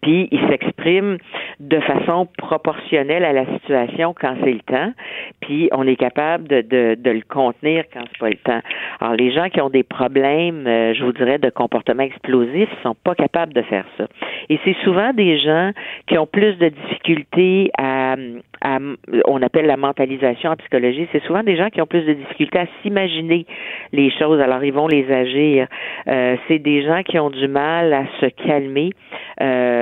puis 0.00 0.28
il 0.30 0.40
s'exprime 0.48 1.18
de 1.60 1.80
façon 1.80 2.28
proportionnelle 2.38 3.24
à 3.24 3.32
la 3.32 3.46
situation 3.46 4.14
quand 4.18 4.34
c'est 4.42 4.52
le 4.52 4.60
temps, 4.60 4.92
puis 5.40 5.68
on 5.72 5.86
est 5.86 5.96
capable 5.96 6.46
de, 6.48 6.60
de, 6.60 6.96
de 6.98 7.10
le 7.10 7.22
contenir 7.28 7.84
quand 7.92 8.00
c'est 8.10 8.18
pas 8.18 8.30
le 8.30 8.36
temps. 8.36 8.60
Alors 9.00 9.14
les 9.14 9.32
gens 9.32 9.48
qui 9.48 9.60
ont 9.60 9.70
des 9.70 9.82
problèmes, 9.82 10.66
euh, 10.66 10.94
je 10.94 11.04
vous 11.04 11.12
dirais, 11.12 11.38
de 11.38 11.50
comportement 11.50 12.02
explosif, 12.02 12.68
sont 12.82 12.96
pas 13.04 13.14
capables 13.14 13.52
de 13.52 13.62
faire 13.62 13.84
ça. 13.96 14.06
Et 14.48 14.58
c'est 14.64 14.76
souvent 14.84 15.12
des 15.12 15.38
gens 15.38 15.72
qui 16.06 16.16
ont 16.18 16.26
plus 16.26 16.54
de 16.58 16.68
difficultés 16.68 17.70
à, 17.78 18.16
à 18.60 18.78
on 19.26 19.42
appelle 19.42 19.66
la 19.66 19.76
mentalisation 19.76 20.50
en 20.50 20.56
psychologie, 20.56 21.08
c'est 21.12 21.22
souvent 21.24 21.42
des 21.42 21.56
gens 21.56 21.70
qui 21.70 21.80
ont 21.80 21.86
plus 21.86 22.02
de 22.02 22.12
difficultés 22.12 22.58
à 22.60 22.66
s'imaginer 22.82 23.46
les 23.92 24.10
choses, 24.10 24.40
alors 24.40 24.62
ils 24.64 24.72
vont 24.72 24.88
les 24.88 25.10
agir. 25.10 25.66
Euh, 26.06 26.36
c'est 26.46 26.58
des 26.58 26.82
gens 26.82 27.02
qui 27.02 27.18
ont 27.18 27.30
du 27.30 27.48
mal 27.48 27.92
à 27.92 28.04
se 28.20 28.26
calmer. 28.26 28.90
Euh, 29.40 29.77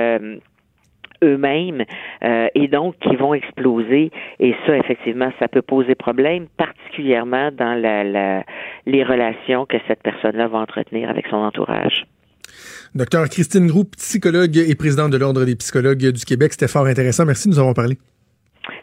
eux-mêmes 1.23 1.83
euh, 2.23 2.47
et 2.55 2.67
donc 2.67 2.95
qui 2.99 3.15
vont 3.15 3.33
exploser. 3.33 4.11
Et 4.39 4.55
ça, 4.65 4.77
effectivement, 4.77 5.31
ça 5.39 5.47
peut 5.47 5.61
poser 5.61 5.95
problème, 5.95 6.47
particulièrement 6.57 7.51
dans 7.51 7.73
la, 7.73 8.03
la, 8.03 8.43
les 8.85 9.03
relations 9.03 9.65
que 9.65 9.77
cette 9.87 10.01
personne-là 10.03 10.47
va 10.47 10.59
entretenir 10.59 11.09
avec 11.09 11.27
son 11.27 11.37
entourage. 11.37 12.05
Docteur 12.95 13.27
Christine 13.29 13.67
Groux, 13.67 13.83
psychologue 13.97 14.57
et 14.57 14.75
présidente 14.75 15.11
de 15.11 15.17
l'Ordre 15.17 15.45
des 15.45 15.55
psychologues 15.55 16.11
du 16.11 16.25
Québec, 16.25 16.53
c'était 16.53 16.67
fort 16.67 16.85
intéressant. 16.85 17.25
Merci 17.25 17.49
de 17.49 17.53
nous 17.53 17.59
avoir 17.59 17.75
parlé. 17.75 17.97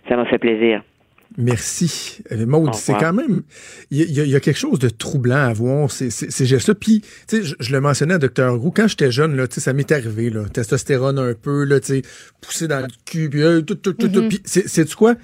Ça 0.09 0.17
m'a 0.17 0.27
fait 0.27 0.39
plaisir. 0.39 0.83
Merci. 1.37 2.23
Euh, 2.31 2.47
Maud, 2.47 2.75
c'est 2.75 2.93
quand 2.93 3.13
même. 3.13 3.43
Il 3.91 4.03
y, 4.03 4.29
y, 4.29 4.37
a 4.37 4.41
quelque 4.41 4.59
chose 4.59 4.79
de 4.79 4.89
troublant 4.89 5.49
à 5.49 5.53
voir 5.53 5.91
ces, 5.91 6.11
ces, 6.11 6.31
ces 6.31 6.47
gestes-là. 6.47 6.75
Puis, 6.75 7.01
tu 7.01 7.09
sais, 7.27 7.43
je, 7.43 7.55
je, 7.59 7.73
le 7.73 7.81
mentionnais 7.81 8.15
à 8.15 8.19
Dr. 8.19 8.53
Roux, 8.53 8.71
quand 8.71 8.87
j'étais 8.87 9.11
jeune, 9.11 9.37
là, 9.37 9.47
ça 9.51 9.73
m'est 9.73 9.91
arrivé, 9.91 10.31
là, 10.31 10.45
testostérone 10.49 11.19
un 11.19 11.35
peu, 11.35 11.65
là, 11.65 11.81
tu 11.81 11.87
sais, 11.87 12.03
poussé 12.41 12.69
dans 12.69 12.81
le 12.81 12.89
cul, 13.05 13.29
puis 13.31 13.43
euh, 13.43 13.63
tout, 13.63 13.75
tout, 13.75 13.95
tout, 13.95 14.09
tout. 14.09 14.29
Puis, 14.29 14.43
c'est 14.45 14.95
quoi? 14.95 15.17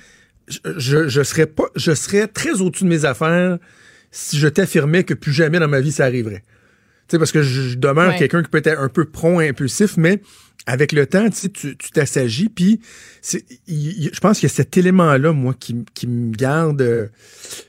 Je, 0.49 0.59
je, 0.79 1.09
je, 1.09 1.23
serais 1.23 1.47
pas, 1.47 1.67
je 1.77 1.95
serais 1.95 2.27
très 2.27 2.61
au-dessus 2.61 2.85
de 2.85 2.89
mes 2.89 3.05
affaires 3.05 3.59
si 4.11 4.37
je 4.39 4.49
t'affirmais 4.49 5.05
que 5.05 5.15
plus 5.15 5.33
jamais 5.33 5.61
dans 5.61 5.69
ma 5.69 5.81
vie 5.81 5.93
ça 5.93 6.05
arriverait. 6.05 6.43
Tu 7.09 7.17
sais, 7.17 7.19
parce 7.19 7.33
que 7.33 7.43
je, 7.43 7.77
demeure 7.77 8.11
ouais. 8.11 8.19
quelqu'un 8.19 8.43
qui 8.43 8.51
peut 8.51 8.59
être 8.59 8.79
un 8.79 8.89
peu 8.89 9.05
prompt, 9.05 9.41
impulsif, 9.41 9.97
mais 9.97 10.21
avec 10.71 10.93
le 10.93 11.07
temps, 11.07 11.29
tu 11.31 11.51
tu 11.51 11.91
t'assagis, 11.93 12.49
puis 12.49 12.81
je 13.23 14.21
pense 14.21 14.39
qu'il 14.39 14.49
y 14.49 14.53
a 14.53 14.55
cet 14.55 14.77
élément-là, 14.77 15.33
moi, 15.33 15.55
qui, 15.59 15.85
qui 15.95 16.07
me 16.07 16.33
garde 16.33 16.81
euh, 16.81 17.09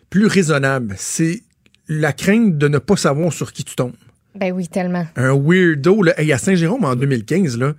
plus 0.10 0.28
raisonnable. 0.28 0.96
C'est 0.98 1.42
la 1.88 2.14
crainte 2.14 2.58
de 2.58 2.68
ne 2.68 2.78
pas 2.78 2.96
savoir 2.96 3.34
sur 3.34 3.52
qui 3.52 3.64
tu 3.64 3.76
tombes. 3.76 3.96
Ben 4.36 4.54
oui, 4.54 4.68
tellement. 4.68 5.06
Un 5.16 5.36
weirdo, 5.36 6.04
là. 6.04 6.20
Hey, 6.20 6.32
à 6.32 6.38
Saint-Jérôme, 6.38 6.86
en 6.86 6.96
2015, 6.96 7.58
là, 7.58 7.74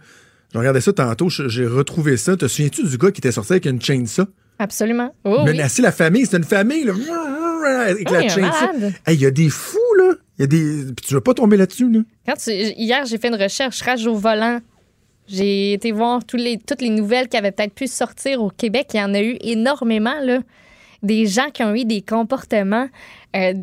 je 0.53 0.59
regardais 0.59 0.82
ça 0.82 0.93
tantôt, 0.93 1.28
j'ai 1.31 1.66
retrouvé 1.66 2.16
ça. 2.16 2.36
Te 2.36 2.47
souviens-tu 2.47 2.85
du 2.85 2.99
gars 2.99 3.11
qui 3.11 3.20
était 3.20 3.32
sorti 3.32 3.53
avec 3.53 3.65
une 3.65 3.81
chaîne 3.81 4.07
ça? 4.07 4.27
Absolument. 4.59 5.15
Oh, 5.24 5.44
Menacer 5.44 5.81
oui. 5.81 5.86
la 5.86 5.93
famille, 5.93 6.27
c'est 6.27 6.36
une 6.36 6.44
famille, 6.44 6.85
là, 6.85 6.93
avec 7.86 8.11
hey, 8.11 8.15
la 8.15 8.28
chaîne 8.28 8.53
ça. 8.53 9.12
Il 9.12 9.20
y 9.20 9.27
a 9.27 9.31
des 9.31 9.49
fous, 9.49 9.78
là. 9.99 10.15
Il 10.39 10.43
y 10.43 10.44
a 10.44 10.47
des. 10.47 10.93
Puis 10.94 11.07
tu 11.07 11.15
veux 11.15 11.20
pas 11.20 11.32
tomber 11.32 11.57
là-dessus, 11.57 11.90
là. 11.90 12.01
Quand 12.27 12.36
tu... 12.36 12.51
Hier, 12.51 13.07
j'ai 13.07 13.16
fait 13.16 13.28
une 13.28 13.40
recherche, 13.43 13.81
rage 13.81 14.07
au 14.07 14.15
volant. 14.15 14.61
J'ai 15.28 15.74
été 15.74 15.93
voir 15.93 16.24
tous 16.24 16.36
les, 16.36 16.59
toutes 16.59 16.82
les 16.82 16.90
nouvelles 16.90 17.28
qui 17.28 17.36
avaient 17.36 17.53
peut-être 17.53 17.74
pu 17.74 17.86
sortir 17.86 18.43
au 18.43 18.51
Québec. 18.51 18.89
Il 18.94 18.99
y 18.99 19.03
en 19.03 19.15
a 19.15 19.20
eu 19.20 19.36
énormément, 19.40 20.19
là. 20.20 20.40
Des 21.03 21.27
gens 21.27 21.51
qui 21.51 21.62
ont 21.65 21.74
eu 21.74 21.85
des 21.85 22.03
comportements 22.03 22.86
euh, 23.35 23.55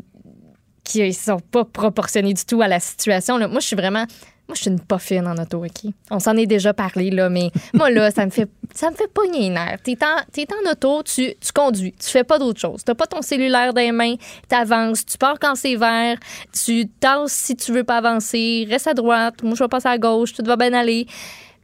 qui 0.84 1.02
ne 1.02 1.12
sont 1.12 1.40
pas 1.40 1.64
proportionnés 1.64 2.34
du 2.34 2.44
tout 2.44 2.62
à 2.62 2.68
la 2.68 2.80
situation. 2.80 3.38
Là. 3.38 3.48
Moi, 3.48 3.60
je 3.60 3.68
suis 3.68 3.76
vraiment. 3.76 4.06
Moi, 4.48 4.56
je 4.56 4.62
suis 4.62 4.72
une 4.72 4.80
pas 4.80 4.98
fine 4.98 5.28
en 5.28 5.36
auto, 5.38 5.64
OK? 5.64 5.92
On 6.10 6.18
s'en 6.18 6.36
est 6.36 6.48
déjà 6.48 6.74
parlé, 6.74 7.12
là, 7.12 7.30
mais 7.30 7.52
moi, 7.72 7.92
là, 7.92 8.10
ça 8.10 8.26
me 8.26 8.32
fait 8.32 8.50
ça 8.74 8.90
me 8.90 8.96
fait 8.96 9.08
pogner 9.08 9.42
les 9.42 9.50
nerfs. 9.50 9.78
T'es 9.84 9.96
en, 10.04 10.68
en 10.68 10.72
auto, 10.72 11.04
tu, 11.04 11.36
tu 11.40 11.52
conduis, 11.54 11.94
tu 11.94 12.10
fais 12.10 12.24
pas 12.24 12.40
d'autre 12.40 12.60
chose. 12.60 12.84
T'as 12.84 12.96
pas 12.96 13.06
ton 13.06 13.22
cellulaire 13.22 13.76
dans 13.76 13.82
les 13.82 13.92
mains, 13.92 14.16
t'avances, 14.48 15.06
tu 15.06 15.20
pars 15.20 15.38
quand 15.40 15.54
c'est 15.54 15.76
vert, 15.76 16.18
tu 16.52 16.88
tasses 17.00 17.32
si 17.32 17.56
tu 17.56 17.72
veux 17.72 17.84
pas 17.84 17.98
avancer, 17.98 18.66
reste 18.68 18.88
à 18.88 18.96
droite, 18.96 19.44
moi, 19.44 19.54
je 19.56 19.64
vais 19.64 19.68
passer 19.68 19.90
à 19.90 20.00
gauche, 20.00 20.34
tout 20.34 20.44
va 20.44 20.56
bien 20.56 20.74
aller. 20.74 21.06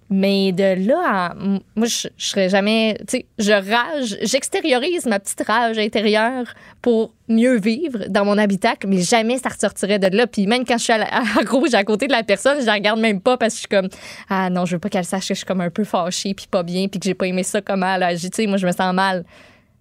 Mais 0.09 0.51
de 0.51 0.87
là 0.87 1.01
à. 1.05 1.33
Moi, 1.33 1.87
je, 1.87 2.07
serais 2.17 2.47
jamais. 2.47 2.95
Tu 3.07 3.17
sais, 3.17 3.25
je 3.39 3.51
rage, 3.51 4.17
j'extériorise 4.21 5.07
ma 5.07 5.19
petite 5.19 5.41
rage 5.41 5.79
intérieure 5.79 6.53
pour 6.83 7.11
mieux 7.27 7.57
vivre 7.57 8.05
dans 8.09 8.23
mon 8.23 8.37
habitacle, 8.37 8.87
mais 8.87 9.01
jamais 9.01 9.39
ça 9.39 9.49
ressortirait 9.49 9.97
de 9.97 10.15
là. 10.15 10.27
Puis 10.27 10.45
même 10.45 10.63
quand 10.63 10.77
je 10.77 10.83
suis 10.83 10.93
à, 10.93 10.99
la, 10.99 11.07
à 11.07 11.23
rouge 11.49 11.73
à 11.73 11.83
côté 11.83 12.05
de 12.05 12.11
la 12.11 12.21
personne, 12.21 12.61
je 12.61 12.67
la 12.67 12.73
regarde 12.73 12.99
même 12.99 13.19
pas 13.19 13.37
parce 13.37 13.55
que 13.55 13.57
je 13.57 13.59
suis 13.61 13.67
comme 13.67 13.89
Ah 14.29 14.51
non, 14.51 14.65
je 14.65 14.75
veux 14.75 14.79
pas 14.79 14.89
qu'elle 14.89 15.05
sache 15.05 15.27
que 15.27 15.33
je 15.33 15.39
suis 15.39 15.45
comme 15.45 15.61
un 15.61 15.71
peu 15.71 15.83
fâchée, 15.83 16.35
puis 16.35 16.45
pas 16.49 16.61
bien, 16.61 16.87
puis 16.87 16.99
que 16.99 17.05
j'ai 17.05 17.15
pas 17.15 17.25
aimé 17.25 17.41
ça 17.41 17.61
comme 17.61 17.81
elle 17.81 18.03
a 18.03 18.07
agi. 18.07 18.29
Tu 18.29 18.43
sais, 18.43 18.47
moi, 18.47 18.57
je 18.57 18.67
me 18.67 18.71
sens 18.71 18.93
mal. 18.93 19.25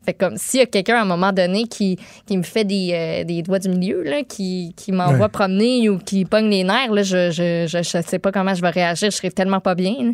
Fait 0.05 0.15
comme 0.15 0.37
s'il 0.37 0.61
y 0.61 0.63
a 0.63 0.67
quelqu'un 0.67 0.97
à 0.97 1.03
un 1.03 1.07
moment 1.07 1.33
donné 1.33 1.67
qui, 1.67 1.99
qui 2.27 2.37
me 2.37 2.43
fait 2.43 2.65
des, 2.65 2.91
euh, 2.93 3.25
des 3.25 3.43
doigts 3.43 3.59
du 3.59 3.69
milieu, 3.69 4.03
là, 4.03 4.23
qui, 4.23 4.75
qui 4.77 4.93
m'envoie 4.93 5.27
ouais. 5.27 5.29
promener 5.29 5.89
ou 5.89 5.99
qui 5.99 6.25
pogne 6.25 6.51
les 6.51 6.65
nerfs, 6.65 6.93
là, 6.93 7.03
je, 7.03 7.31
je, 7.31 7.67
je, 7.67 7.83
je, 7.83 8.03
sais 8.03 8.19
pas 8.19 8.33
comment 8.33 8.55
je 8.55 8.61
vais 8.61 8.71
réagir. 8.71 9.11
Je 9.11 9.17
serais 9.17 9.31
tellement 9.31 9.61
pas 9.61 9.75
bien. 9.75 9.95
Là. 9.99 10.11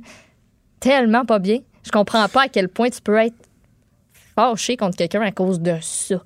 Tellement 0.78 1.24
pas 1.24 1.38
bien. 1.38 1.58
Je 1.82 1.90
comprends 1.90 2.28
pas 2.28 2.42
à 2.42 2.48
quel 2.48 2.68
point 2.68 2.90
tu 2.90 3.00
peux 3.00 3.18
être 3.18 3.34
fâché 4.34 4.76
contre 4.76 4.96
quelqu'un 4.96 5.22
à 5.22 5.32
cause 5.32 5.60
de 5.60 5.74
ça. 5.80 6.16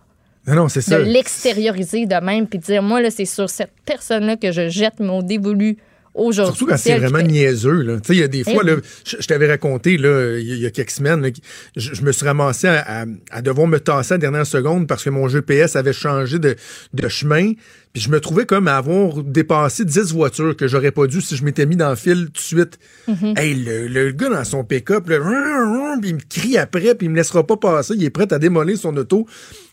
Non, 0.47 0.55
non, 0.55 0.69
c'est 0.69 0.83
ça. 0.83 0.99
De 0.99 1.05
l'extérioriser 1.05 2.07
de 2.07 2.17
même 2.17 2.47
puis 2.47 2.59
de 2.59 2.65
dire, 2.65 2.83
moi, 2.83 3.01
là, 3.01 3.11
c'est 3.11 3.25
sur 3.25 3.49
cette 3.49 3.73
personne-là 3.87 4.37
que 4.37 4.53
je 4.53 4.69
jette 4.69 5.01
mon 5.01 5.23
dévolu 5.23 5.79
aujourd'hui. 6.15 6.57
Surtout 6.57 6.67
quand 6.71 6.77
c'est 6.77 6.99
vraiment 6.99 7.19
fait... 7.19 7.27
niaiseux. 7.27 7.83
Là. 7.83 8.01
Tu 8.01 8.09
sais, 8.09 8.15
il 8.15 8.21
y 8.21 8.23
a 8.23 8.29
des 8.29 8.45
fois, 8.45 8.63
hey. 8.63 8.67
là, 8.67 8.77
je, 9.05 9.17
je 9.21 9.27
t'avais 9.27 9.49
raconté 9.49 9.97
là, 9.97 10.39
il 10.39 10.59
y 10.59 10.67
a 10.67 10.71
quelques 10.71 10.91
semaines, 10.91 11.23
là, 11.23 11.29
je, 11.77 11.95
je, 11.95 12.03
me 12.03 12.13
suis 12.13 12.25
ramassé 12.27 12.69
à, 12.69 13.03
à, 13.03 13.05
à, 13.31 13.43
devoir 13.43 13.67
me 13.67 13.81
tasser 13.81 14.15
à 14.15 14.17
la 14.17 14.21
dernière 14.21 14.47
seconde 14.47 14.87
parce 14.87 15.05
que 15.05 15.11
mon 15.11 15.29
GPS 15.29 15.77
avait 15.77 15.93
changé 15.93 16.39
de, 16.39 16.57
de 16.93 17.09
chemin. 17.09 17.53
Puis 17.93 18.03
je 18.03 18.11
me 18.11 18.19
trouvais 18.19 18.45
comme 18.45 18.67
à 18.67 18.77
avoir 18.77 19.23
dépassé 19.23 19.85
10 19.85 20.13
voitures 20.13 20.57
que 20.57 20.67
j'aurais 20.67 20.91
pas 20.91 21.07
dû 21.07 21.21
si 21.21 21.37
je 21.37 21.45
m'étais 21.45 21.65
mis 21.65 21.77
dans 21.77 21.91
le 21.91 21.97
fil 21.97 22.27
tout 22.27 22.33
de 22.33 22.39
suite. 22.39 22.79
Mm 23.07 23.13
-hmm. 23.13 23.39
Hey, 23.39 23.55
le, 23.55 23.87
le, 23.87 24.11
gars 24.11 24.31
dans 24.31 24.45
son 24.45 24.65
pick-up, 24.65 25.05
il 25.09 26.15
me 26.15 26.19
crie 26.29 26.59
après, 26.59 26.97
puis 26.97 27.07
il 27.07 27.11
me 27.11 27.17
laissera 27.17 27.47
pas 27.47 27.57
passer. 27.57 27.95
Il 27.97 28.03
est 28.05 28.11
prêt 28.11 28.33
à 28.33 28.39
démolir 28.41 28.77
son 28.77 28.97
auto 28.97 29.27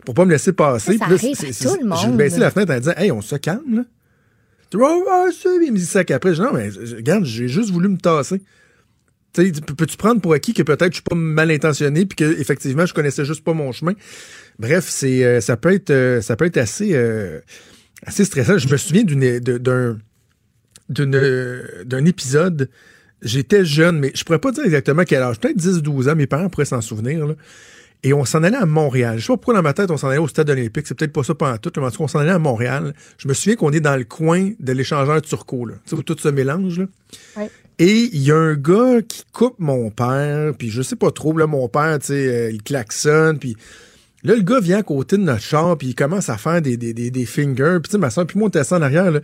pour 0.05 0.13
pas 0.13 0.25
me 0.25 0.31
laisser 0.31 0.53
passer. 0.53 0.97
Ça, 0.97 1.05
ça 1.05 1.09
là, 1.09 1.15
arrive 1.15 1.37
à 1.39 1.69
tout 1.69 1.77
le 1.81 1.87
monde. 1.87 1.99
J'ai 2.01 2.11
baissé 2.11 2.39
la 2.39 2.51
fenêtre 2.51 2.73
en 2.73 2.79
disant 2.79 2.97
Hey, 2.97 3.11
on 3.11 3.21
se 3.21 3.37
calme, 3.37 3.75
là. 3.77 3.83
Oh, 4.73 5.29
il 5.45 5.71
me 5.71 5.77
dit 5.77 5.85
ça 5.85 6.03
qu'après. 6.03 6.33
Je 6.33 6.41
dis, 6.41 6.41
non, 6.41 6.53
mais 6.53 6.69
regarde, 6.95 7.25
j'ai 7.25 7.47
juste 7.47 7.71
voulu 7.71 7.89
me 7.89 7.97
tasser. 7.97 8.41
Peux-tu 9.33 9.97
prendre 9.97 10.19
pour 10.19 10.33
acquis 10.33 10.53
que 10.53 10.61
peut-être 10.61 10.91
je 10.91 10.95
suis 10.95 11.03
pas 11.03 11.15
mal 11.15 11.51
intentionné 11.51 12.05
puis 12.05 12.17
que 12.17 12.39
effectivement 12.41 12.85
je 12.85 12.93
connaissais 12.93 13.23
juste 13.23 13.45
pas 13.45 13.53
mon 13.53 13.71
chemin? 13.71 13.93
Bref, 14.59 14.87
c'est 14.89 15.23
euh, 15.23 15.39
ça 15.39 15.55
peut 15.55 15.71
être 15.73 15.89
euh, 15.89 16.19
ça 16.21 16.35
peut 16.35 16.45
être 16.45 16.57
assez 16.57 16.93
euh, 16.93 17.39
assez 18.05 18.25
stressant. 18.25 18.57
Je 18.57 18.67
me 18.67 18.75
souviens 18.75 19.03
d'une 19.03 19.39
d'un 19.39 19.97
d'un 20.89 22.05
épisode. 22.05 22.69
J'étais 23.21 23.63
jeune, 23.63 23.99
mais 23.99 24.11
je 24.15 24.23
pourrais 24.25 24.39
pas 24.39 24.51
dire 24.51 24.65
exactement 24.65 25.03
quel 25.05 25.21
âge. 25.21 25.39
Peut-être 25.39 25.57
10-12 25.57 26.11
ans. 26.11 26.15
Mes 26.15 26.27
parents 26.27 26.49
pourraient 26.49 26.65
s'en 26.65 26.81
souvenir. 26.81 27.25
Là. 27.25 27.35
Et 28.03 28.13
on 28.13 28.25
s'en 28.25 28.41
allait 28.41 28.57
à 28.57 28.65
Montréal. 28.65 29.19
Je 29.19 29.25
sais 29.25 29.27
pas 29.27 29.37
pourquoi 29.37 29.53
dans 29.53 29.61
ma 29.61 29.73
tête, 29.73 29.91
on 29.91 29.97
s'en 29.97 30.09
allait 30.09 30.17
au 30.17 30.27
stade 30.27 30.49
olympique. 30.49 30.87
C'est 30.87 30.95
peut-être 30.95 31.13
pas 31.13 31.23
ça 31.23 31.35
pendant 31.35 31.57
tout, 31.57 31.71
mais 31.77 31.83
en 31.83 31.91
tout 31.91 31.99
cas, 31.99 32.03
on 32.03 32.07
s'en 32.07 32.19
allait 32.19 32.31
à 32.31 32.39
Montréal. 32.39 32.95
Je 33.17 33.27
me 33.27 33.33
souviens 33.33 33.55
qu'on 33.55 33.71
est 33.71 33.79
dans 33.79 33.95
le 33.95 34.05
coin 34.05 34.51
de 34.59 34.71
l'échangeur 34.71 35.21
turco, 35.21 35.65
là. 35.65 35.75
Tu 35.85 35.91
sais, 35.91 35.95
où 35.95 36.01
tout 36.01 36.17
se 36.17 36.29
mélange, 36.29 36.79
là. 36.79 37.45
Et 37.77 38.09
il 38.13 38.21
y 38.21 38.31
a 38.31 38.37
un 38.37 38.55
gars 38.55 39.01
qui 39.07 39.23
coupe 39.31 39.55
mon 39.59 39.91
père, 39.91 40.53
puis 40.57 40.69
je 40.69 40.81
sais 40.81 40.95
pas 40.95 41.11
trop, 41.11 41.35
là, 41.37 41.47
mon 41.47 41.67
père, 41.67 41.97
tu 41.99 42.07
sais, 42.07 42.27
euh, 42.27 42.51
il 42.51 42.61
klaxonne, 42.61 43.39
puis 43.39 43.55
là, 44.23 44.35
le 44.35 44.41
gars 44.41 44.59
vient 44.59 44.79
à 44.79 44.83
côté 44.83 45.17
de 45.17 45.23
notre 45.23 45.41
char, 45.41 45.77
puis 45.77 45.89
il 45.89 45.95
commence 45.95 46.29
à 46.29 46.37
faire 46.37 46.61
des, 46.61 46.77
des, 46.77 46.93
des, 46.93 47.09
des 47.09 47.25
fingers. 47.25 47.77
Puis 47.81 47.89
tu 47.89 47.91
sais, 47.91 47.97
ma 47.97 48.09
soeur, 48.09 48.25
puis 48.25 48.37
moi, 48.37 48.47
on 48.47 48.49
était 48.49 48.73
en 48.73 48.81
arrière, 48.81 49.11
là. 49.11 49.19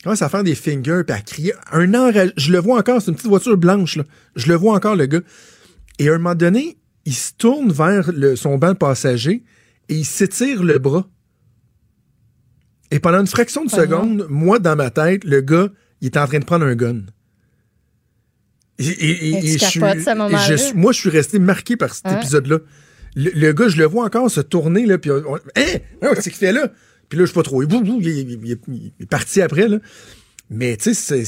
Il 0.00 0.04
commence 0.04 0.22
à 0.22 0.28
faire 0.28 0.44
des 0.44 0.54
fingers, 0.54 1.02
puis 1.06 1.16
à 1.16 1.20
crier. 1.20 1.54
Un 1.72 1.92
enragé. 1.94 2.32
Je 2.36 2.52
le 2.52 2.58
vois 2.58 2.78
encore, 2.78 3.02
c'est 3.02 3.10
une 3.10 3.16
petite 3.16 3.28
voiture 3.28 3.56
blanche, 3.56 3.96
là. 3.96 4.04
Je 4.36 4.48
le 4.48 4.54
vois 4.54 4.74
encore, 4.74 4.96
le 4.96 5.06
gars. 5.06 5.20
Et 5.98 6.08
à 6.08 6.14
un 6.14 6.18
moment 6.18 6.34
donné, 6.34 6.76
il 7.08 7.14
se 7.14 7.32
tourne 7.32 7.72
vers 7.72 8.12
le, 8.12 8.36
son 8.36 8.58
banc 8.58 8.72
de 8.74 8.76
passager 8.76 9.42
et 9.88 9.94
il 9.94 10.04
s'étire 10.04 10.62
le 10.62 10.78
bras. 10.78 11.08
Et 12.90 12.98
pendant 13.00 13.20
une 13.20 13.26
fraction 13.26 13.64
de 13.64 13.70
seconde, 13.70 14.26
moi, 14.28 14.58
dans 14.58 14.76
ma 14.76 14.90
tête, 14.90 15.24
le 15.24 15.40
gars, 15.40 15.70
il 16.02 16.06
est 16.08 16.18
en 16.18 16.26
train 16.26 16.38
de 16.38 16.44
prendre 16.44 16.66
un 16.66 16.74
gun. 16.74 17.00
Et, 18.78 18.88
et, 18.88 19.28
et, 19.28 19.38
et 19.38 19.58
je 19.58 19.64
suis, 19.64 19.80
je, 19.80 20.74
moi, 20.74 20.92
je 20.92 20.98
suis 21.00 21.08
resté 21.08 21.38
marqué 21.38 21.78
par 21.78 21.94
cet 21.94 22.12
épisode-là. 22.12 22.58
Le, 23.16 23.30
le, 23.30 23.52
gars, 23.54 23.68
je 23.68 23.78
le 23.78 23.86
vois 23.86 24.04
encore 24.04 24.30
se 24.30 24.42
tourner, 24.42 24.84
là, 24.84 24.98
puis 24.98 25.10
on, 25.10 25.36
hein? 25.36 25.40
Qu'est-ce 26.02 26.28
qu'il 26.28 26.32
fait 26.34 26.52
là? 26.52 26.70
Puis 27.08 27.18
là, 27.18 27.24
je 27.24 27.30
sais 27.30 27.34
pas 27.34 27.42
trop. 27.42 27.62
Il, 27.62 27.72
il, 27.72 28.38
il, 28.44 28.58
il 28.68 28.92
est 29.00 29.06
parti 29.06 29.40
après, 29.40 29.66
là. 29.66 29.78
Mais 30.50 30.76
tu 30.78 30.94
sais, 30.94 31.24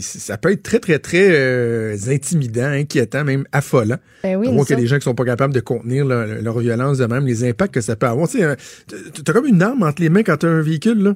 ça 0.00 0.38
peut 0.38 0.50
être 0.50 0.62
très, 0.62 0.78
très, 0.78 0.98
très 0.98 1.28
euh, 1.30 1.96
intimidant, 2.08 2.64
inquiétant, 2.64 3.22
même 3.22 3.44
affolant. 3.52 3.96
Ben 4.22 4.36
oui, 4.36 4.48
on 4.48 4.54
voit 4.54 4.64
qu'il 4.64 4.76
y 4.76 4.78
a 4.78 4.80
des 4.80 4.86
gens 4.86 4.96
qui 4.96 5.04
sont 5.04 5.14
pas 5.14 5.26
capables 5.26 5.52
de 5.52 5.60
contenir 5.60 6.06
leur, 6.06 6.26
leur, 6.26 6.58
violence 6.58 6.96
de 6.96 7.04
même, 7.04 7.26
les 7.26 7.44
impacts 7.44 7.74
que 7.74 7.82
ça 7.82 7.96
peut 7.96 8.06
avoir. 8.06 8.28
Tu 8.28 8.42
as 8.42 9.32
comme 9.32 9.46
une 9.46 9.62
arme 9.62 9.82
entre 9.82 10.00
les 10.00 10.08
mains 10.08 10.22
quand 10.22 10.38
tu 10.38 10.46
as 10.46 10.48
un 10.48 10.62
véhicule, 10.62 11.02
là. 11.02 11.12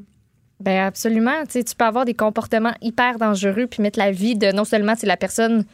Ben 0.61 0.81
absolument. 0.81 1.47
Tu 1.49 1.63
peux 1.77 1.85
avoir 1.87 2.05
des 2.05 2.13
comportements 2.13 2.75
hyper 2.83 3.19
dangereux 3.19 3.67
puis 3.67 3.83
mettre 3.83 3.99
la 3.99 4.13
vie 4.13 4.37
de 4.37 4.53
non 4.53 4.65
seulement 4.65 4.93
la 5.03 5.17
personne 5.17 5.65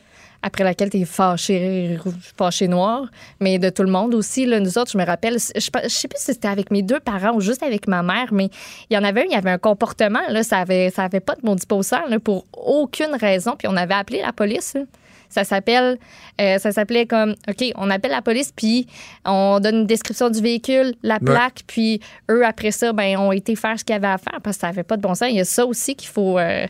après 0.42 0.64
laquelle 0.64 0.90
tu 0.90 0.98
es 0.98 1.04
fâché, 1.04 1.98
fâché 2.36 2.68
noir, 2.68 3.06
mais 3.40 3.58
de 3.58 3.70
tout 3.70 3.82
le 3.82 3.90
monde 3.90 4.14
aussi. 4.14 4.46
Là, 4.46 4.60
nous 4.60 4.78
autres, 4.78 4.90
je 4.92 4.98
me 4.98 5.04
rappelle, 5.04 5.38
je, 5.38 5.60
je 5.60 5.88
sais 5.88 6.08
plus 6.08 6.18
si 6.18 6.32
c'était 6.32 6.48
avec 6.48 6.70
mes 6.70 6.82
deux 6.82 7.00
parents 7.00 7.34
ou 7.34 7.40
juste 7.40 7.62
avec 7.62 7.88
ma 7.88 8.02
mère, 8.02 8.32
mais 8.32 8.48
il 8.90 8.94
y 8.94 8.98
en 8.98 9.04
avait 9.04 9.22
un, 9.22 9.24
il 9.24 9.32
y 9.32 9.36
avait 9.36 9.50
un 9.50 9.58
comportement, 9.58 10.20
là, 10.28 10.42
ça 10.42 10.58
avait, 10.58 10.90
ça 10.90 11.04
avait 11.04 11.20
pas 11.20 11.34
de 11.34 11.42
bon 11.42 11.54
disposant 11.54 12.06
là, 12.08 12.18
pour 12.20 12.46
aucune 12.52 13.14
raison, 13.14 13.54
puis 13.58 13.68
on 13.68 13.76
avait 13.76 13.94
appelé 13.94 14.20
la 14.22 14.32
police. 14.32 14.74
Là. 14.74 14.82
Ça 15.28 15.44
s'appelle, 15.44 15.98
euh, 16.40 16.58
ça 16.58 16.72
s'appelait 16.72 17.06
comme, 17.06 17.34
OK, 17.48 17.64
on 17.76 17.90
appelle 17.90 18.12
la 18.12 18.22
police, 18.22 18.52
puis 18.54 18.86
on 19.24 19.60
donne 19.60 19.76
une 19.76 19.86
description 19.86 20.30
du 20.30 20.40
véhicule, 20.40 20.94
la 21.02 21.18
plaque, 21.18 21.58
ouais. 21.58 21.64
puis 21.66 22.00
eux, 22.30 22.44
après 22.46 22.70
ça, 22.70 22.92
ben, 22.92 23.18
ont 23.18 23.32
été 23.32 23.56
faire 23.56 23.78
ce 23.78 23.84
qu'il 23.84 23.94
y 23.94 23.96
avait 23.96 24.06
à 24.06 24.18
faire 24.18 24.40
parce 24.42 24.56
que 24.56 24.60
ça 24.60 24.66
n'avait 24.68 24.84
pas 24.84 24.96
de 24.96 25.02
bon 25.02 25.14
sens. 25.14 25.28
Il 25.30 25.36
y 25.36 25.40
a 25.40 25.44
ça 25.44 25.66
aussi 25.66 25.94
qu'il 25.96 26.08
faut, 26.08 26.38
euh, 26.38 26.66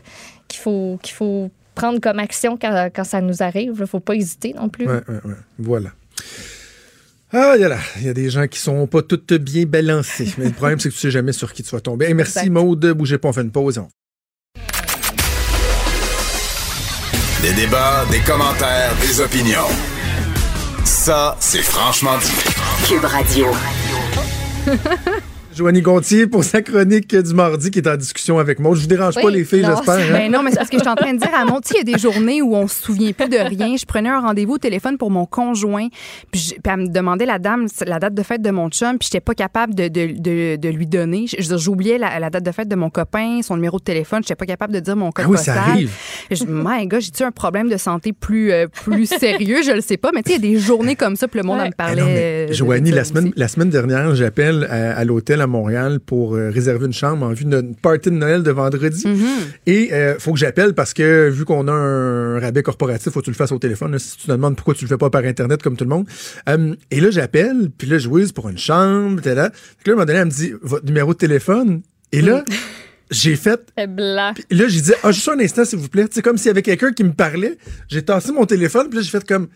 qu'il 0.47 0.59
faut, 0.59 0.99
qu'il 1.01 1.13
faut 1.13 1.51
prendre 1.77 1.99
comme 2.01 2.19
action 2.19 2.57
quand, 2.57 2.89
quand 2.95 3.03
ça 3.03 3.21
nous 3.21 3.41
arrive. 3.43 3.73
Il 3.79 3.87
faut 3.87 3.99
pas 3.99 4.15
hésiter 4.15 4.53
non 4.53 4.69
plus. 4.69 4.87
Ouais, 4.87 5.01
ouais, 5.07 5.19
ouais. 5.25 5.33
Voilà. 5.59 5.89
Ah, 7.33 7.53
il 7.55 7.61
y, 7.61 7.65
a 7.65 7.67
là. 7.69 7.77
il 7.97 8.03
y 8.03 8.09
a 8.09 8.13
des 8.13 8.29
gens 8.29 8.47
qui 8.47 8.57
sont 8.59 8.87
pas 8.87 9.01
toutes 9.01 9.33
bien 9.33 9.65
balancés. 9.65 10.33
Mais 10.37 10.45
le 10.45 10.51
problème, 10.51 10.79
c'est 10.79 10.89
que 10.89 10.93
tu 10.93 10.99
sais 11.01 11.11
jamais 11.11 11.33
sur 11.33 11.51
qui 11.53 11.61
tu 11.61 11.69
vas 11.75 11.81
tomber. 11.81 12.05
Hey, 12.07 12.13
merci. 12.13 12.49
Maude. 12.49 12.85
Bougez 12.93 13.17
pas, 13.17 13.27
on 13.29 13.33
fait 13.33 13.41
une 13.41 13.51
pause. 13.51 13.77
on- 13.77 13.89
Des 17.41 17.53
débats, 17.53 18.05
des 18.11 18.19
commentaires, 18.21 18.93
des 19.01 19.19
opinions. 19.21 19.67
Ça, 20.85 21.35
c'est 21.39 21.61
franchement 21.61 22.17
dit. 22.17 22.87
Cube 22.87 23.03
Radio. 23.05 23.47
Joanie 25.57 25.81
Gontier 25.81 26.27
pour 26.27 26.43
sa 26.43 26.61
chronique 26.61 27.15
du 27.15 27.33
mardi 27.33 27.71
qui 27.71 27.79
est 27.79 27.87
en 27.87 27.95
discussion 27.97 28.37
avec 28.39 28.59
moi. 28.59 28.75
Je 28.75 28.81
vous 28.81 28.87
dérange 28.87 29.15
pas, 29.15 29.29
les 29.29 29.43
filles, 29.43 29.63
non, 29.63 29.75
j'espère. 29.75 29.95
hein? 29.95 30.13
Ben 30.13 30.31
non, 30.31 30.43
mais 30.43 30.51
c'est 30.51 30.57
parce 30.57 30.69
que 30.69 30.77
je 30.77 30.81
suis 30.81 30.89
en 30.89 30.95
train 30.95 31.13
de 31.13 31.19
dire 31.19 31.29
à 31.33 31.45
sais, 31.63 31.75
il 31.81 31.87
y 31.89 31.91
a 31.93 31.95
des 31.95 31.99
journées 31.99 32.41
où 32.41 32.55
on 32.55 32.67
se 32.67 32.83
souvient 32.83 33.11
plus 33.11 33.27
de 33.29 33.37
rien. 33.37 33.75
Je 33.75 33.85
prenais 33.85 34.09
un 34.09 34.19
rendez-vous 34.19 34.53
au 34.53 34.57
téléphone 34.57 34.97
pour 34.97 35.09
mon 35.11 35.25
conjoint, 35.25 35.87
puis, 36.31 36.39
je- 36.39 36.49
puis 36.53 36.61
elle 36.65 36.77
me 36.81 36.87
demandait 36.87 37.25
la 37.25 37.39
dame 37.39 37.67
la 37.85 37.99
date 37.99 38.13
de 38.13 38.23
fête 38.23 38.41
de 38.41 38.51
mon 38.51 38.69
chum, 38.69 38.97
puis 38.99 39.09
j'étais 39.11 39.19
pas 39.21 39.33
capable 39.33 39.73
de, 39.75 39.87
de, 39.87 40.07
de, 40.19 40.55
de 40.57 40.69
lui 40.69 40.85
donner. 40.85 41.25
J'oubliais 41.39 41.97
la, 41.97 42.19
la 42.19 42.29
date 42.29 42.43
de 42.43 42.51
fête 42.51 42.67
de 42.67 42.75
mon 42.75 42.89
copain, 42.89 43.41
son 43.41 43.55
numéro 43.55 43.79
de 43.79 43.83
téléphone, 43.83 44.21
j'étais 44.23 44.35
pas 44.35 44.45
capable 44.45 44.73
de 44.73 44.79
dire 44.79 44.95
mon 44.95 45.11
code 45.11 45.25
Ah 45.27 45.29
oui, 45.31 45.37
ça 45.37 45.53
arrive. 45.61 45.91
Je, 46.31 46.43
my 46.47 46.85
God, 46.87 47.01
j'ai-tu 47.01 47.23
un 47.23 47.31
problème 47.31 47.69
de 47.69 47.77
santé 47.77 48.13
plus 48.13 48.51
euh, 48.51 48.67
plus 48.67 49.05
sérieux, 49.07 49.61
je 49.65 49.71
le 49.71 49.81
sais 49.81 49.97
pas, 49.97 50.11
mais 50.13 50.21
tu 50.23 50.31
sais, 50.31 50.37
il 50.37 50.45
y 50.45 50.47
a 50.49 50.51
des 50.53 50.59
journées 50.59 50.95
comme 50.95 51.15
ça, 51.15 51.27
puis 51.27 51.39
le 51.39 51.45
monde 51.45 51.57
Ouais. 51.59 51.65
me 51.65 51.71
Ah 51.77 51.85
parlait. 51.87 52.01
non, 52.01 52.07
mais 52.07 52.45
de- 52.47 52.53
Joanie, 52.53 52.91
de 52.91 52.95
la 52.95 53.03
ça 53.03 53.09
semaine, 53.09 53.23
aussi. 53.29 53.33
la 53.35 53.47
semaine 53.47 53.69
dernière, 53.69 54.13
j'appelle 54.15 54.67
à, 54.69 54.97
à 54.97 55.03
l'hôtel 55.05 55.41
à 55.47 55.51
Montréal 55.51 55.99
pour 55.99 56.35
euh, 56.35 56.49
réserver 56.49 56.85
une 56.85 56.93
chambre 56.93 57.25
en 57.25 57.33
vue 57.33 57.45
notre 57.45 57.75
party 57.81 58.09
de 58.09 58.15
Noël 58.15 58.43
de 58.43 58.51
vendredi. 58.51 59.05
Mm-hmm. 59.05 59.27
Et 59.65 59.93
euh, 59.93 60.19
faut 60.19 60.33
que 60.33 60.39
j'appelle 60.39 60.73
parce 60.73 60.93
que 60.93 61.29
vu 61.29 61.45
qu'on 61.45 61.67
a 61.67 61.71
un 61.71 62.39
rabais 62.39 62.63
corporatif, 62.63 63.11
faut 63.13 63.19
que 63.19 63.25
tu 63.25 63.31
le 63.31 63.35
fasses 63.35 63.51
au 63.51 63.59
téléphone. 63.59 63.91
là. 63.91 63.99
si 63.99 64.17
tu 64.17 64.27
te 64.27 64.31
demandes 64.31 64.55
pourquoi 64.55 64.73
tu 64.73 64.85
le 64.85 64.89
fais 64.89 64.97
pas 64.97 65.09
par 65.09 65.23
Internet 65.23 65.63
comme 65.63 65.75
tout 65.75 65.83
le 65.83 65.89
monde. 65.89 66.07
Euh, 66.49 66.75
et 66.91 66.99
là, 66.99 67.09
j'appelle, 67.11 67.69
puis 67.77 67.87
là, 67.87 67.97
je 67.97 68.07
whiz 68.07 68.31
pour 68.31 68.49
une 68.49 68.57
chambre, 68.57 69.21
t'es 69.21 69.35
là. 69.35 69.49
Puis 69.49 69.87
là, 69.87 69.91
à 69.91 69.91
un 69.91 69.95
moment 69.95 70.05
donné, 70.05 70.19
elle 70.19 70.25
me 70.25 70.31
dit, 70.31 70.53
votre 70.61 70.85
numéro 70.85 71.13
de 71.13 71.17
téléphone. 71.17 71.81
Et 72.11 72.21
là, 72.21 72.43
j'ai 73.11 73.35
fait 73.35 73.59
blanc. 73.89 74.33
là, 74.51 74.67
j'ai 74.67 74.81
dit, 74.81 74.93
ah, 75.03 75.11
juste 75.11 75.29
un 75.29 75.39
instant, 75.39 75.65
s'il 75.65 75.79
vous 75.79 75.89
plaît. 75.89 76.05
C'est 76.11 76.21
comme 76.21 76.37
s'il 76.37 76.47
y 76.47 76.51
avait 76.51 76.61
quelqu'un 76.61 76.91
qui 76.91 77.03
me 77.03 77.13
parlait. 77.13 77.57
J'ai 77.87 78.03
tassé 78.03 78.31
mon 78.31 78.45
téléphone, 78.45 78.89
puis 78.89 78.97
là, 78.99 79.03
j'ai 79.03 79.11
fait 79.11 79.25
comme, 79.27 79.47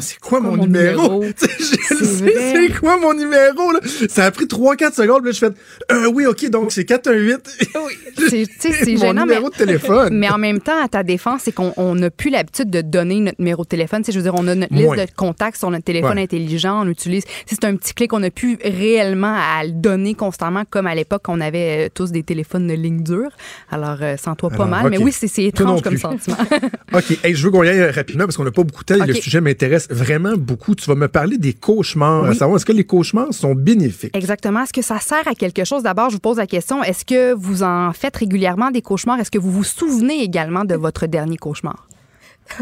c'est 0.00 0.18
quoi 0.18 0.40
mon, 0.40 0.56
mon 0.56 0.64
numéro? 0.64 1.20
numéro? 1.20 1.24
Je 1.58 2.04
C'est 2.04 2.80
quoi 2.80 2.98
mon 2.98 3.14
numéro, 3.14 3.72
là? 3.72 3.80
Ça 4.08 4.24
a 4.26 4.30
pris 4.30 4.46
3-4 4.46 4.94
secondes, 4.94 5.22
puis 5.22 5.26
là, 5.26 5.32
j'ai 5.32 5.46
fait, 5.46 5.54
euh, 5.92 6.10
oui, 6.12 6.26
OK, 6.26 6.48
donc 6.50 6.72
c'est 6.72 6.84
418. 6.84 7.38
C'est 8.28 8.46
tu 8.46 8.46
sais, 8.58 8.72
c'est 8.72 8.92
mon 8.94 9.00
gênant, 9.00 9.26
mais, 9.26 9.34
numéro 9.34 9.50
de 9.50 9.54
téléphone. 9.54 10.08
mais 10.12 10.28
en 10.28 10.38
même 10.38 10.60
temps, 10.60 10.82
à 10.82 10.88
ta 10.88 11.02
défense, 11.02 11.42
c'est 11.44 11.52
qu'on 11.52 11.72
on 11.76 11.94
n'a 11.94 12.10
plus 12.10 12.30
l'habitude 12.30 12.70
de 12.70 12.80
donner 12.80 13.20
notre 13.20 13.40
numéro 13.40 13.62
de 13.62 13.68
téléphone. 13.68 14.02
Tu 14.02 14.06
sais, 14.06 14.12
je 14.12 14.18
veux 14.18 14.30
dire, 14.30 14.34
on 14.36 14.46
a 14.48 14.54
notre 14.54 14.72
Moins. 14.72 14.96
liste 14.96 15.10
de 15.10 15.14
contacts 15.16 15.58
sur 15.58 15.70
notre 15.70 15.84
téléphone 15.84 16.16
Ouais. 16.16 16.22
intelligent, 16.22 16.84
on 16.84 16.88
utilise. 16.88 17.24
C'est 17.46 17.64
un 17.64 17.76
petit 17.76 17.92
clic, 17.94 18.12
on 18.12 18.20
n'a 18.20 18.30
plus 18.30 18.58
réellement 18.64 19.34
à 19.36 19.64
le 19.64 19.72
donner 19.72 20.14
constamment 20.14 20.64
comme 20.68 20.86
à 20.86 20.94
l'époque, 20.94 21.22
on 21.28 21.40
avait 21.40 21.86
euh, 21.86 21.88
tous 21.92 22.10
des 22.12 22.22
téléphones 22.22 22.66
de 22.66 22.74
ligne 22.74 23.02
dure. 23.02 23.30
Alors, 23.70 23.98
euh, 24.00 24.16
sans 24.16 24.34
toi, 24.34 24.48
pas 24.50 24.64
Alors, 24.64 24.68
mal. 24.68 24.90
Mais 24.90 24.98
oui, 24.98 25.12
c'est 25.12 25.44
étrange 25.44 25.82
comme 25.82 25.98
sentiment. 25.98 26.36
OK, 26.92 27.18
hey, 27.22 27.34
je 27.34 27.44
veux 27.44 27.50
qu'on 27.50 27.62
y 27.62 27.68
aille 27.68 27.90
rapidement 27.90 28.24
parce 28.24 28.36
qu'on 28.36 28.44
n'a 28.44 28.50
pas 28.50 28.64
beaucoup 28.64 28.84
de 28.84 28.94
temps 28.94 29.04
et 29.04 29.06
le 29.06 29.14
sujet 29.14 29.40
m'intéresse 29.40 29.67
vraiment 29.90 30.34
beaucoup. 30.36 30.74
Tu 30.74 30.86
vas 30.86 30.94
me 30.94 31.08
parler 31.08 31.38
des 31.38 31.52
cauchemars, 31.52 32.24
à 32.24 32.28
Oui. 32.30 32.36
savoir 32.36 32.56
est-ce 32.56 32.66
que 32.66 32.72
les 32.72 32.84
cauchemars 32.84 33.32
sont 33.32 33.54
bénéfiques? 33.54 34.16
Exactement. 34.16 34.62
Est-ce 34.62 34.72
que 34.72 34.82
ça 34.82 34.98
sert 35.00 35.26
à 35.26 35.34
quelque 35.34 35.64
chose? 35.64 35.82
D'abord, 35.82 36.10
je 36.10 36.14
vous 36.14 36.20
pose 36.20 36.38
la 36.38 36.46
question, 36.46 36.82
est-ce 36.82 37.04
que 37.04 37.32
vous 37.34 37.62
en 37.62 37.92
faites 37.92 38.16
régulièrement 38.16 38.70
des 38.70 38.82
cauchemars? 38.82 39.18
Est-ce 39.20 39.30
que 39.30 39.38
vous 39.38 39.50
vous 39.50 39.64
souvenez 39.64 40.22
également 40.22 40.64
de 40.64 40.74
votre 40.74 41.06
dernier 41.06 41.36
cauchemar? 41.36 41.86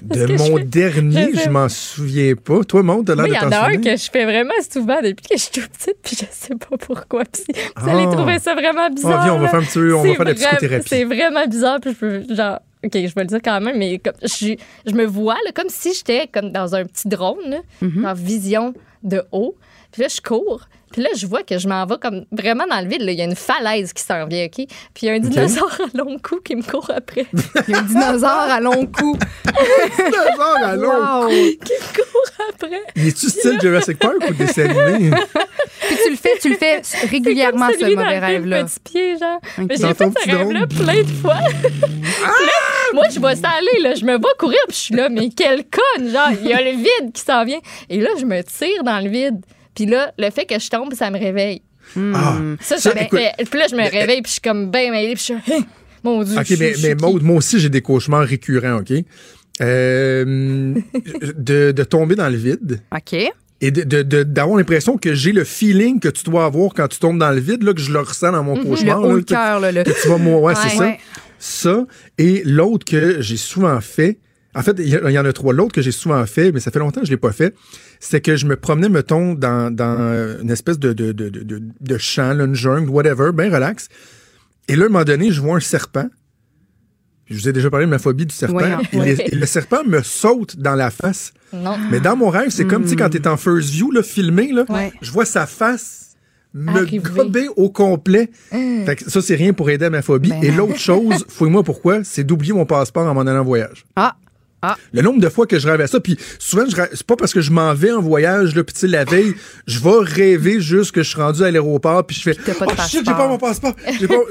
De 0.00 0.26
mon 0.38 0.44
je 0.46 0.56
fais- 0.58 0.64
dernier, 0.64 1.32
je 1.34 1.40
je 1.40 1.48
m'en 1.48 1.68
souviens 1.68 2.34
pas. 2.36 2.62
Toi, 2.62 2.84
Monte, 2.84 3.06
t'as 3.08 3.14
l'air 3.16 3.26
Moi, 3.26 3.34
il 3.34 3.40
de 3.40 3.44
y 3.44 3.48
en 3.48 3.50
a 3.50 3.66
un 3.68 3.76
que 3.78 3.96
je 3.96 4.10
fais 4.12 4.24
vraiment 4.24 4.54
souvent 4.72 5.00
depuis 5.02 5.26
que 5.28 5.36
je 5.36 5.42
suis 5.42 5.50
toute 5.50 5.70
petite, 5.70 5.96
puis 6.04 6.16
je 6.20 6.24
sais 6.30 6.54
pas 6.54 6.76
pourquoi. 6.76 7.24
Puis 7.24 7.42
vous 7.76 7.88
allez 7.88 8.04
Ah. 8.08 8.12
trouver 8.12 8.38
ça 8.38 8.54
vraiment 8.54 8.88
bizarre. 8.90 9.18
Ah, 9.20 9.24
viens, 9.24 9.34
on 9.34 9.38
va 9.38 9.42
là. 9.46 9.48
faire 9.48 9.58
un 9.58 9.62
petit 9.64 9.78
peu- 9.80 9.94
on 9.96 10.02
va 10.02 10.08
C'est 10.08 10.14
faire 10.14 10.24
de 10.24 10.30
la 10.30 10.34
psychothérapie. 10.36 10.88
C'est 10.88 11.04
vraiment 11.04 11.46
bizarre, 11.48 11.78
puis 11.80 11.90
je 11.90 11.96
peux, 11.96 12.22
genre, 12.32 12.60
OK, 12.84 12.92
je 12.94 13.14
vais 13.14 13.20
le 13.22 13.26
dire 13.26 13.40
quand 13.44 13.60
même, 13.60 13.78
mais 13.78 13.98
comme, 13.98 14.14
je, 14.22 14.54
je 14.86 14.92
me 14.92 15.04
vois 15.04 15.36
là, 15.44 15.52
comme 15.54 15.68
si 15.68 15.94
j'étais 15.94 16.26
comme 16.26 16.50
dans 16.50 16.74
un 16.74 16.84
petit 16.84 17.08
drone, 17.08 17.38
là, 17.46 17.58
Mm-hmm. 17.82 18.06
en 18.06 18.14
vision 18.14 18.74
de 19.02 19.22
haut. 19.32 19.56
Puis 19.92 20.02
là, 20.02 20.08
je 20.08 20.20
cours. 20.20 20.62
Puis 20.92 21.00
là, 21.00 21.08
je 21.16 21.26
vois 21.26 21.42
que 21.42 21.56
je 21.56 21.66
m'en 21.68 21.86
vais 21.86 21.96
comme 21.96 22.26
vraiment 22.32 22.66
dans 22.66 22.78
le 22.82 22.86
vide. 22.86 23.00
là. 23.00 23.12
Il 23.12 23.18
y 23.18 23.22
a 23.22 23.24
une 23.24 23.34
falaise 23.34 23.94
qui 23.94 24.02
s'en 24.02 24.26
vient, 24.26 24.44
OK? 24.44 24.56
Puis 24.56 24.66
il 25.02 25.06
y 25.06 25.08
a 25.08 25.14
un 25.14 25.20
dinosaure 25.20 25.72
à 25.80 25.96
long 25.96 26.18
cou 26.22 26.38
qui 26.44 26.54
me 26.54 26.62
court 26.62 26.90
après. 26.94 27.24
Il 27.68 27.72
y 27.72 27.74
a 27.74 27.78
un 27.78 27.82
dinosaure 27.82 28.28
à 28.50 28.60
long 28.60 28.86
cou. 28.86 29.16
Dinosaure 29.96 30.58
à 30.62 30.76
long 30.76 31.22
Wow! 31.22 31.28
qui 31.30 31.72
me 31.72 31.94
court 31.96 32.46
après. 32.50 32.82
Il 32.96 33.08
est-tu 33.08 33.30
style 33.30 33.58
Jurassic 33.60 33.98
Park 33.98 34.16
ou 34.28 34.34
dessin 34.34 34.68
animé? 34.68 35.10
Puis 35.88 35.96
tu 36.04 36.10
le 36.10 36.16
fais, 36.16 36.38
tu 36.40 36.48
le 36.50 36.56
fais 36.56 36.82
régulièrement, 37.06 37.68
Comme 37.68 37.80
ce 37.80 37.94
mauvais 37.94 38.18
rêve-là. 38.18 38.64
Petit 38.64 38.80
pied, 38.80 39.18
genre. 39.18 39.40
Mais 39.58 39.76
j'ai 39.76 39.94
fait 39.94 40.10
ce 40.24 40.30
rêve-là 40.30 40.66
plein 40.66 41.00
de 41.02 41.06
fois. 41.22 41.38
Puis 41.62 41.90
là, 42.20 42.92
moi, 42.92 43.04
je 43.10 43.18
vois 43.18 43.34
ça 43.34 43.48
aller, 43.48 43.82
là. 43.82 43.94
Je 43.94 44.04
me 44.04 44.18
vois 44.18 44.32
courir, 44.38 44.58
puis 44.68 44.76
je 44.76 44.82
suis 44.82 44.94
là, 44.94 45.08
mais 45.08 45.30
quelle 45.30 45.64
conne! 45.64 46.08
Genre, 46.10 46.30
il 46.42 46.48
y 46.48 46.52
a 46.52 46.60
le 46.62 46.72
vide 46.76 47.12
qui 47.14 47.22
s'en 47.22 47.44
vient. 47.44 47.60
Et 47.88 47.98
là, 48.00 48.10
je 48.18 48.26
me 48.26 48.42
tire 48.42 48.84
dans 48.84 49.00
le 49.02 49.08
vide. 49.08 49.40
Puis 49.74 49.86
là, 49.86 50.12
le 50.18 50.30
fait 50.30 50.44
que 50.46 50.58
je 50.58 50.68
tombe, 50.68 50.92
ça 50.94 51.10
me 51.10 51.18
réveille. 51.18 51.62
Ah, 51.96 52.38
Ça, 52.60 52.76
Ça, 52.78 52.90
ça 52.90 52.94
me 52.94 53.02
écoute, 53.02 53.18
fait- 53.18 53.44
Puis 53.50 53.58
là, 53.58 53.66
je 53.70 53.74
me 53.76 53.82
réveille, 53.82 54.22
puis 54.22 54.28
je 54.28 54.32
suis 54.32 54.40
comme 54.40 54.70
bien 54.70 54.90
mêlée, 54.90 55.14
puis 55.14 55.24
je 55.28 55.34
suis. 55.34 55.34
Hein, 55.54 55.64
Mon 56.04 56.22
Dieu. 56.24 56.36
OK, 56.38 56.46
je 56.46 56.54
mais, 56.56 56.74
je 56.74 56.86
mais 56.88 56.94
moi 57.22 57.36
aussi, 57.36 57.58
j'ai 57.60 57.68
des 57.68 57.80
cauchemars 57.82 58.24
récurrents, 58.26 58.78
OK? 58.80 58.92
Euh, 59.60 60.74
de, 61.36 61.72
de 61.72 61.84
tomber 61.84 62.14
dans 62.16 62.28
le 62.28 62.36
vide 62.36 62.80
OK. 62.94 63.14
et 63.60 63.70
de- 63.70 64.22
d'avoir 64.24 64.56
l'impression 64.56 64.96
que 64.96 65.14
j'ai 65.14 65.30
le 65.32 65.44
feeling 65.44 66.00
que 66.00 66.08
tu 66.08 66.24
dois 66.24 66.46
avoir 66.46 66.72
quand 66.74 66.88
tu 66.88 66.98
tombes 66.98 67.18
dans 67.18 67.30
le 67.30 67.40
vide, 67.40 67.62
là, 67.62 67.72
que 67.74 67.80
je 67.80 67.92
le 67.92 68.00
ressens 68.00 68.32
dans 68.32 68.42
mon 68.42 68.56
Le 68.56 68.64
cauchemar. 68.64 69.00
haut 69.02 69.08
là, 69.08 69.14
le 69.14 69.20
que- 69.20 69.26
cœur, 69.34 69.60
là. 69.60 69.70
le- 69.72 69.84
que 69.84 70.02
tu 70.02 70.08
vas 70.08 70.18
mourir. 70.18 70.42
Ouais, 70.42 70.54
c'est 70.56 70.76
ça. 70.76 70.84
Ouais. 70.84 70.98
Ça. 71.38 71.86
Et 72.18 72.42
l'autre 72.44 72.84
que 72.84 73.20
j'ai 73.20 73.36
souvent 73.36 73.80
fait, 73.80 74.18
en 74.54 74.62
fait, 74.62 74.76
il 74.78 74.88
y, 74.88 75.18
en 75.18 75.24
a 75.24 75.32
trois. 75.32 75.52
L'autre 75.54 75.72
que 75.72 75.80
j'ai 75.82 75.92
souvent 75.92 76.24
fait, 76.26 76.52
mais 76.52 76.60
ça 76.60 76.70
fait 76.70 76.78
longtemps 76.78 77.00
que 77.00 77.06
je 77.06 77.10
l'ai 77.10 77.16
pas 77.16 77.32
fait, 77.32 77.54
c'est 78.00 78.20
que 78.20 78.36
je 78.36 78.46
me 78.46 78.56
promenais, 78.56 78.88
mettons, 78.90 79.34
dans, 79.34 79.74
dans 79.74 80.38
une 80.42 80.50
espèce 80.50 80.78
de, 80.78 80.92
de, 80.92 81.12
de, 81.12 81.28
de, 81.30 81.40
de- 81.42 81.62
de 81.80 81.98
champ, 81.98 82.34
là, 82.34 82.44
une 82.44 82.54
jungle, 82.54 82.90
whatever, 82.90 83.30
bien 83.32 83.50
relax. 83.50 83.88
Et 84.68 84.76
là, 84.76 84.84
à 84.84 84.86
un 84.86 84.88
moment 84.90 85.04
donné, 85.04 85.30
je 85.32 85.40
vois 85.40 85.56
un 85.56 85.60
serpent. 85.60 86.08
Je 87.26 87.34
vous 87.38 87.48
ai 87.48 87.52
déjà 87.52 87.70
parlé 87.70 87.86
de 87.86 87.90
ma 87.90 87.98
phobie 87.98 88.26
du 88.26 88.34
serpent. 88.34 88.56
Ouais, 88.56 88.72
et, 88.92 88.96
les- 88.96 89.00
Ouais. 89.16 89.26
et 89.32 89.34
le 89.36 89.46
serpent 89.46 89.84
me 89.86 90.02
saute 90.02 90.56
dans 90.58 90.74
la 90.74 90.90
face. 90.90 91.32
Non. 91.52 91.76
Mais 91.90 92.00
dans 92.00 92.16
mon 92.16 92.28
rêve, 92.28 92.50
c'est 92.50 92.66
comme, 92.66 92.82
tu 92.82 92.90
sais, 92.90 92.96
quand 92.96 93.08
t'es 93.10 93.26
en 93.26 93.36
first 93.36 93.70
view, 93.70 93.90
là, 93.90 94.02
filmé, 94.02 94.52
là, 94.52 94.64
Ouais. 94.68 94.92
je 95.00 95.10
vois 95.10 95.24
sa 95.24 95.46
face 95.46 96.10
me 96.52 96.84
gober 97.00 97.48
au 97.56 97.70
complet. 97.70 98.30
Fait 98.50 98.96
que 98.96 99.10
ça, 99.10 99.22
c'est 99.22 99.36
rien 99.36 99.54
pour 99.54 99.70
aider 99.70 99.86
à 99.86 99.90
ma 99.90 100.02
phobie. 100.02 100.28
Ben 100.30 100.42
Et 100.44 100.50
l'autre 100.50 100.76
chose, 100.78 101.24
fouille-moi 101.28 101.62
pourquoi, 101.62 102.04
c'est 102.04 102.24
d'oublier 102.24 102.52
mon 102.52 102.66
passeport 102.66 103.06
en 103.08 103.14
m'en 103.14 103.22
allant 103.22 103.40
en 103.40 103.44
voyage. 103.44 103.86
Ah, 103.96 104.16
Le 104.92 105.02
nombre 105.02 105.20
de 105.20 105.28
fois 105.28 105.46
que 105.46 105.58
je 105.58 105.68
rêve 105.68 105.80
à 105.80 105.86
ça, 105.86 106.00
puis 106.00 106.16
souvent, 106.38 106.64
je 106.68 106.76
c'est 106.92 107.06
pas 107.06 107.16
parce 107.16 107.32
que 107.32 107.40
je 107.40 107.50
m'en 107.50 107.74
vais 107.74 107.92
en 107.92 108.00
voyage, 108.00 108.52
tu 108.54 108.62
sais, 108.74 108.86
la 108.86 109.04
veille, 109.04 109.34
je 109.66 109.78
vais 109.80 109.90
rêver 110.02 110.60
juste 110.60 110.92
que 110.92 111.02
je 111.02 111.08
suis 111.10 111.20
rendu 111.20 111.42
à 111.42 111.50
l'aéroport, 111.50 112.04
puis 112.06 112.16
je 112.16 112.22
fais 112.22 112.36
Oh 112.60 112.64
shit, 112.86 113.04
j'ai 113.04 113.12
pas 113.12 113.28
mon 113.28 113.38
passeport. 113.38 113.74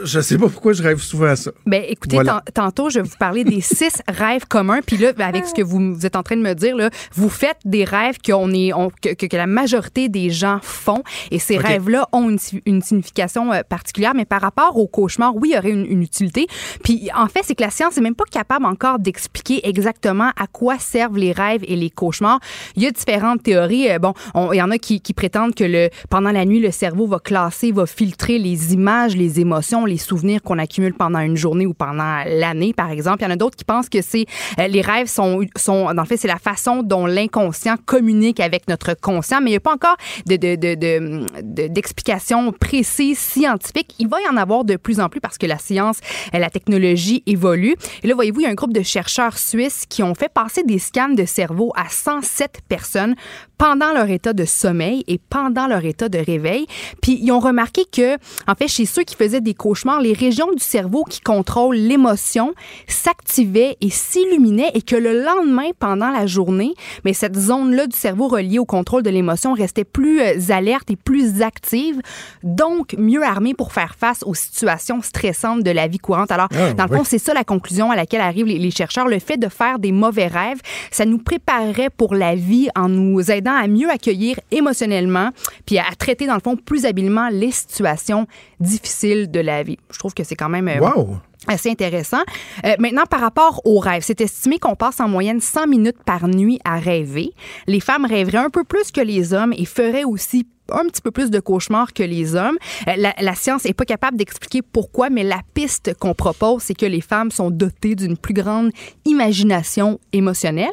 Je 0.03 0.19
sais 0.21 0.37
pas 0.37 0.47
pourquoi 0.47 0.73
je 0.73 0.81
rêve 0.83 0.99
souvent 0.99 1.25
à 1.27 1.35
ça. 1.35 1.51
Ben, 1.65 1.83
écoutez, 1.87 2.15
Voilà. 2.15 2.43
tantôt, 2.53 2.89
je 2.89 2.99
vais 2.99 3.07
vous 3.07 3.17
parler 3.17 3.43
des 3.43 3.61
six 3.61 4.01
rêves 4.07 4.45
communs. 4.47 4.79
Puis 4.85 4.97
là, 4.97 5.13
ben, 5.13 5.27
avec 5.27 5.45
ce 5.45 5.53
que 5.53 5.61
vous, 5.61 5.95
vous 5.95 6.05
êtes 6.05 6.15
en 6.15 6.23
train 6.23 6.37
de 6.37 6.41
me 6.41 6.53
dire, 6.53 6.75
là, 6.75 6.89
vous 7.13 7.29
faites 7.29 7.57
des 7.65 7.83
rêves 7.83 8.17
qu'on 8.25 8.51
est, 8.53 8.73
on- 8.73 8.89
que, 8.89 9.13
que- 9.13 9.25
que 9.25 9.37
la 9.37 9.47
majorité 9.47 10.07
des 10.09 10.29
gens 10.29 10.59
font. 10.61 11.03
Et 11.31 11.39
ces 11.39 11.57
rêves-là 11.57 12.07
ont 12.13 12.29
une, 12.29 12.39
une 12.65 12.81
signification 12.81 13.51
euh, 13.53 13.61
particulière. 13.67 14.13
Mais 14.15 14.25
par 14.25 14.41
rapport 14.41 14.77
au 14.77 14.87
cauchemar, 14.87 15.35
oui, 15.35 15.49
il 15.51 15.55
y 15.55 15.57
aurait 15.57 15.71
une, 15.71 15.85
une 15.85 16.01
utilité. 16.03 16.47
Puis 16.83 17.09
en 17.15 17.27
fait, 17.27 17.41
c'est 17.43 17.55
que 17.55 17.63
la 17.63 17.69
science 17.69 17.95
n'est 17.97 18.01
même 18.03 18.15
pas 18.15 18.23
capable 18.31 18.65
encore 18.65 18.99
d'expliquer 18.99 19.67
exactement 19.67 20.20
à 20.30 20.48
quoi 20.48 20.77
servent 20.80 21.18
les 21.18 21.31
rêves 21.31 21.64
et 21.68 21.76
les 21.76 21.89
cauchemars. 21.89 22.39
Il 22.76 22.84
y 22.84 22.88
a 22.88 22.91
différentes 22.91 23.43
théories. 23.43 23.89
Euh, 23.89 23.99
Bon, 23.99 24.14
on- 24.34 24.52
il 24.52 24.57
y 24.57 24.61
en 24.61 24.72
a 24.72 24.77
qui, 24.80 24.99
prétendent 25.14 25.53
que 25.53 25.64
le, 25.64 25.89
pendant 26.10 26.31
la 26.31 26.43
nuit, 26.45 26.60
le 26.60 26.72
cerveau 26.72 27.06
va 27.06 27.19
classer, 27.19 27.72
va 27.72 27.85
filtrer 27.85 28.39
les 28.39 28.73
images, 28.73 29.15
les 29.15 29.39
émotions, 29.39 29.85
les 29.85 29.98
souvenirs 29.98 30.41
qu'on 30.41 30.57
accumule 30.57 30.93
pendant 30.95 31.19
une 31.19 31.38
journée 31.38 31.65
ou 31.68 31.73
pendant 31.76 32.23
l'année, 32.26 32.73
par 32.73 32.89
exemple. 32.89 33.19
Il 33.22 33.26
y 33.26 33.27
en 33.27 33.31
a 33.31 33.35
d'autres 33.35 33.57
qui 33.57 33.64
pensent 33.65 33.89
que 33.89 34.02
c'est 34.02 34.26
euh, 34.60 34.68
les 34.68 34.81
rêves 34.81 35.07
sont, 35.07 35.41
sont, 35.56 35.93
dans 35.93 36.02
le 36.02 36.07
fait, 36.07 36.18
c'est 36.18 36.27
la 36.27 36.39
façon 36.39 36.81
dont 36.81 37.06
l'inconscient 37.06 37.76
communique 37.85 38.39
avec 38.39 38.68
notre 38.68 38.95
conscient, 38.99 39.39
mais 39.41 39.49
il 39.49 39.53
n'y 39.53 39.57
a 39.57 39.60
pas 39.60 39.73
encore 39.73 39.98
de, 40.26 40.35
de, 40.35 40.56
de, 40.56 42.52
précises 42.60 43.19
scientifiques. 43.19 43.95
Il 43.99 44.07
va 44.07 44.22
y 44.22 44.27
en 44.27 44.38
avoir 44.38 44.64
de 44.64 44.76
plus 44.76 44.99
en 44.99 45.10
plus 45.10 45.19
parce 45.19 45.38
que 45.38 45.45
la 45.45 45.57
science, 45.57 45.99
euh, 46.34 46.39
la 46.39 46.49
technologie 46.49 47.23
évolue. 47.26 47.76
Et 48.03 48.07
là, 48.07 48.15
voyez-vous, 48.15 48.39
il 48.41 48.43
y 48.43 48.48
a 48.48 48.49
un 48.49 48.53
groupe 48.56 48.73
de 48.73 48.81
chercheurs 48.84 49.38
suisses 49.38 49.85
qui 49.88 50.03
ont 50.03 50.10
ont 50.11 50.15
fait 50.15 50.29
passer 50.31 50.63
des 50.63 50.77
scans 50.79 51.09
de 51.09 51.25
cerveau 51.25 51.71
à 51.75 51.89
107 51.89 52.59
personnes 52.67 53.15
pendant 53.57 53.93
leur 53.93 54.09
état 54.09 54.33
de 54.33 54.43
sommeil 54.45 55.03
et 55.07 55.19
pendant 55.29 55.67
leur 55.67 55.85
état 55.85 56.09
de 56.09 56.17
réveil. 56.17 56.65
Puis 57.01 57.19
ils 57.21 57.31
ont 57.31 57.39
remarqué 57.39 57.83
que, 57.91 58.15
en 58.47 58.55
fait, 58.57 58.67
chez 58.67 58.85
ceux 58.85 59.03
qui 59.03 59.15
faisaient 59.15 59.41
des 59.41 59.53
cauchemars, 59.53 60.01
les 60.01 60.13
régions 60.13 60.51
du 60.51 60.63
cerveau 60.63 61.03
qui 61.03 61.21
contrôlent 61.21 61.75
l'émotion 61.75 62.53
s'activaient 62.88 63.77
et 63.81 63.89
s'illuminaient 63.89 64.71
et 64.73 64.81
que 64.81 64.95
le 64.95 65.23
lendemain, 65.23 65.69
pendant 65.79 66.09
la 66.09 66.25
journée, 66.25 66.73
mais 67.05 67.13
cette 67.13 67.35
zone-là 67.38 67.88
du 67.88 67.95
cerveau 67.95 68.27
reliée 68.27 68.59
au 68.59 68.65
contrôle 68.65 69.03
de 69.03 69.09
l'émotion 69.09 69.53
restait 69.53 69.83
plus 69.83 70.21
euh, 70.21 70.39
alerte 70.49 70.89
et 70.91 70.95
plus 70.95 71.41
active, 71.41 72.01
donc 72.43 72.95
mieux 72.97 73.23
armée 73.23 73.53
pour 73.53 73.73
faire 73.73 73.95
face 73.97 74.23
aux 74.23 74.33
situations 74.33 75.01
stressantes 75.01 75.63
de 75.63 75.71
la 75.71 75.88
vie 75.88 75.97
courante. 75.99 76.31
Alors, 76.31 76.47
Ah, 76.53 76.73
dans 76.73 76.85
le 76.85 76.91
oui. 76.91 76.97
fond, 76.97 77.03
c'est 77.03 77.17
ça 77.19 77.33
la 77.33 77.43
conclusion 77.43 77.91
à 77.91 77.95
laquelle 77.95 78.21
arrivent 78.21 78.45
les, 78.47 78.57
les 78.59 78.71
chercheurs. 78.71 79.07
Le 79.07 79.19
fait 79.19 79.38
de 79.38 79.47
faire 79.49 79.79
des 79.79 79.91
mauvais 80.02 80.28
rêves, 80.28 80.60
ça 80.91 81.06
nous 81.06 81.19
préparerait 81.19 81.90
pour 81.90 82.15
la 82.15 82.36
vie 82.36 82.69
en 82.76 82.90
nous 82.90 83.32
aidant 83.32 83.56
à 83.56 83.68
mieux 83.68 83.90
accueillir 83.90 84.40
émotionnellement, 84.52 85.30
puis 85.65 85.78
à 85.78 85.86
traiter, 85.98 86.26
dans 86.28 86.36
le 86.36 86.41
fond, 86.41 86.56
plus 86.57 86.86
habilement 86.86 87.30
les 87.32 87.52
situations 87.52 88.26
difficiles 88.60 89.30
de 89.32 89.40
la 89.40 89.64
vie. 89.64 89.78
Je 89.94 89.99
trouve 89.99 90.14
que 90.14 90.23
c'est 90.23 90.36
quand 90.36 90.49
même... 90.49 90.68
euh, 90.68 90.80
Wow! 90.80 91.18
assez 91.48 91.72
intéressant. 91.72 92.22
Euh, 92.65 92.76
maintenant, 92.78 93.06
par 93.10 93.19
rapport 93.19 93.61
aux 93.65 93.80
rêves, 93.80 94.03
c'est 94.06 94.22
estimé 94.22 94.60
qu'on 94.60 94.76
passe 94.76 94.99
en 94.99 95.07
moyenne 95.07 95.41
100 95.41 95.65
minutes 95.68 96.03
par 96.06 96.28
nuit 96.28 96.60
à 96.64 96.78
rêver. 96.78 97.32
Les 97.65 97.80
femmes 97.80 98.06
rêveraient 98.06 98.38
un 98.38 98.52
peu 98.52 98.64
plus 98.64 98.91
que 98.91 99.02
les 99.02 99.34
hommes 99.34 99.53
et 99.57 99.65
feraient 99.65 100.03
aussi 100.03 100.45
un 100.73 100.85
petit 100.88 101.02
peu 101.02 101.11
plus 101.11 101.30
de 101.30 101.39
cauchemars 101.39 101.93
que 101.93 102.03
les 102.03 102.35
hommes. 102.35 102.57
Euh, 102.88 102.93
La, 102.98 103.14
la 103.19 103.35
science 103.35 103.65
n'est 103.65 103.73
pas 103.73 103.85
capable 103.85 104.18
d'expliquer 104.18 104.61
pourquoi, 104.61 105.10
mais 105.10 105.23
la 105.23 105.39
piste 105.53 105.93
qu'on 105.99 106.14
propose, 106.14 106.64
c'est 106.64 106.73
que 106.73 106.85
les 106.85 107.02
femmes 107.02 107.31
sont 107.31 107.49
dotées 107.52 107.95
d'une 107.95 108.18
plus 108.18 108.34
grande 108.34 108.72
imagination 109.06 109.99
émotionnelle. 110.14 110.69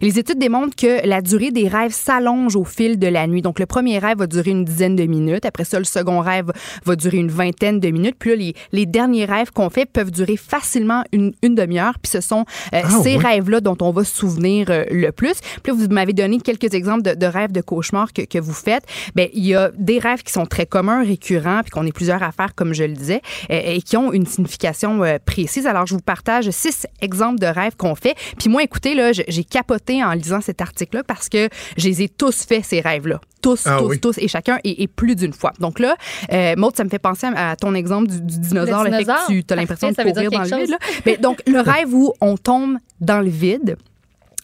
Et 0.00 0.04
les 0.06 0.18
études 0.18 0.38
démontrent 0.38 0.76
que 0.76 1.06
la 1.06 1.20
durée 1.20 1.50
des 1.50 1.68
rêves 1.68 1.92
s'allonge 1.92 2.56
au 2.56 2.64
fil 2.64 2.98
de 2.98 3.06
la 3.06 3.26
nuit. 3.26 3.42
Donc, 3.42 3.58
le 3.58 3.66
premier 3.66 3.98
rêve 3.98 4.18
va 4.18 4.26
durer 4.26 4.50
une 4.50 4.64
dizaine 4.64 4.96
de 4.96 5.04
minutes. 5.04 5.44
Après 5.44 5.64
ça, 5.64 5.78
le 5.78 5.84
second 5.84 6.20
rêve 6.20 6.50
va 6.84 6.96
durer 6.96 7.18
une 7.18 7.30
vingtaine 7.30 7.80
de 7.80 7.88
minutes. 7.90 8.16
Puis 8.18 8.30
là, 8.30 8.36
les, 8.36 8.54
les 8.72 8.86
derniers 8.86 9.24
rêves 9.24 9.50
qu'on 9.52 9.70
fait 9.70 9.86
peuvent 9.86 10.10
durer 10.10 10.36
facilement 10.36 11.02
une, 11.12 11.32
une 11.42 11.54
demi-heure. 11.54 11.98
Puis 12.02 12.10
ce 12.10 12.20
sont 12.20 12.44
euh, 12.74 12.80
Ah, 12.84 12.88
ces 13.02 13.16
oui. 13.16 13.18
rêves-là 13.18 13.60
dont 13.60 13.76
on 13.80 13.90
va 13.90 14.04
se 14.04 14.14
souvenir 14.14 14.66
euh, 14.70 14.84
le 14.90 15.10
plus. 15.12 15.34
Puis 15.62 15.72
là, 15.72 15.78
vous 15.78 15.88
m'avez 15.92 16.12
donné 16.12 16.40
quelques 16.40 16.74
exemples 16.74 17.02
de, 17.02 17.14
de 17.14 17.26
rêves 17.26 17.52
de 17.52 17.60
cauchemars 17.60 18.12
que, 18.12 18.22
que 18.22 18.38
vous 18.38 18.52
faites. 18.52 18.84
Bien, 19.14 19.26
il 19.34 19.44
y 19.46 19.54
a 19.54 19.70
des 19.76 19.98
rêves 19.98 20.22
qui 20.22 20.32
sont 20.32 20.46
très 20.46 20.66
communs, 20.66 21.04
récurrents, 21.04 21.60
puis 21.62 21.70
qu'on 21.70 21.84
est 21.86 21.92
plusieurs 21.92 22.22
à 22.22 22.32
faire, 22.32 22.54
comme 22.54 22.72
je 22.72 22.84
le 22.84 22.94
disais, 22.94 23.20
euh, 23.50 23.60
et 23.64 23.82
qui 23.82 23.96
ont 23.96 24.12
une 24.12 24.26
signification 24.26 25.02
euh, 25.04 25.18
précise. 25.24 25.66
Alors, 25.66 25.86
je 25.86 25.94
vous 25.94 26.00
partage 26.00 26.50
six 26.50 26.86
exemples 27.00 27.38
de 27.40 27.46
rêves 27.46 27.76
qu'on 27.76 27.94
fait. 27.94 28.14
Puis 28.38 28.48
moi, 28.48 28.62
écoutez, 28.62 28.94
là, 28.94 29.12
j'ai 29.12 29.44
capoté 29.44 30.02
en 30.04 30.12
lisant 30.12 30.40
cet 30.40 30.60
article-là 30.60 31.02
parce 31.04 31.28
que 31.28 31.48
je 31.76 31.88
les 31.88 32.02
ai 32.02 32.08
tous 32.08 32.44
fait, 32.44 32.62
ces 32.62 32.80
rêves-là. 32.80 33.20
Tous, 33.42 33.62
Ah 33.66 33.76
tous, 33.78 33.88
oui. 33.88 34.00
tous, 34.00 34.16
et 34.18 34.26
chacun, 34.28 34.58
et, 34.64 34.82
et 34.82 34.88
plus 34.88 35.16
d'une 35.16 35.32
fois. 35.34 35.52
Donc 35.60 35.78
là, 35.78 35.96
euh, 36.32 36.54
Maud, 36.56 36.74
ça 36.76 36.82
me 36.84 36.88
fait 36.88 36.98
penser 36.98 37.26
à, 37.26 37.50
à 37.50 37.56
ton 37.56 37.74
exemple 37.74 38.08
du, 38.08 38.20
du 38.22 38.38
dinosaure, 38.38 38.84
Le 38.84 38.90
le 38.90 38.96
fait 38.96 39.02
dinosaure? 39.04 39.26
que 39.28 39.40
tu 39.40 39.52
as 39.52 39.56
l'impression 39.56 39.90
de 39.90 39.94
Parfait, 39.94 40.12
ça 40.14 40.20
veut 40.20 40.28
courir 40.28 40.30
dire 40.30 40.38
dans 40.38 40.44
le 40.44 40.50
quelque 40.50 40.60
vide. 40.62 40.70
là. 40.70 41.02
Mais 41.04 41.16
donc, 41.18 41.42
le 41.46 41.60
rêve 41.72 41.92
où 41.92 42.12
on 42.22 42.36
tombe 42.38 42.78
dans 43.00 43.20
le 43.20 43.28
vide, 43.28 43.76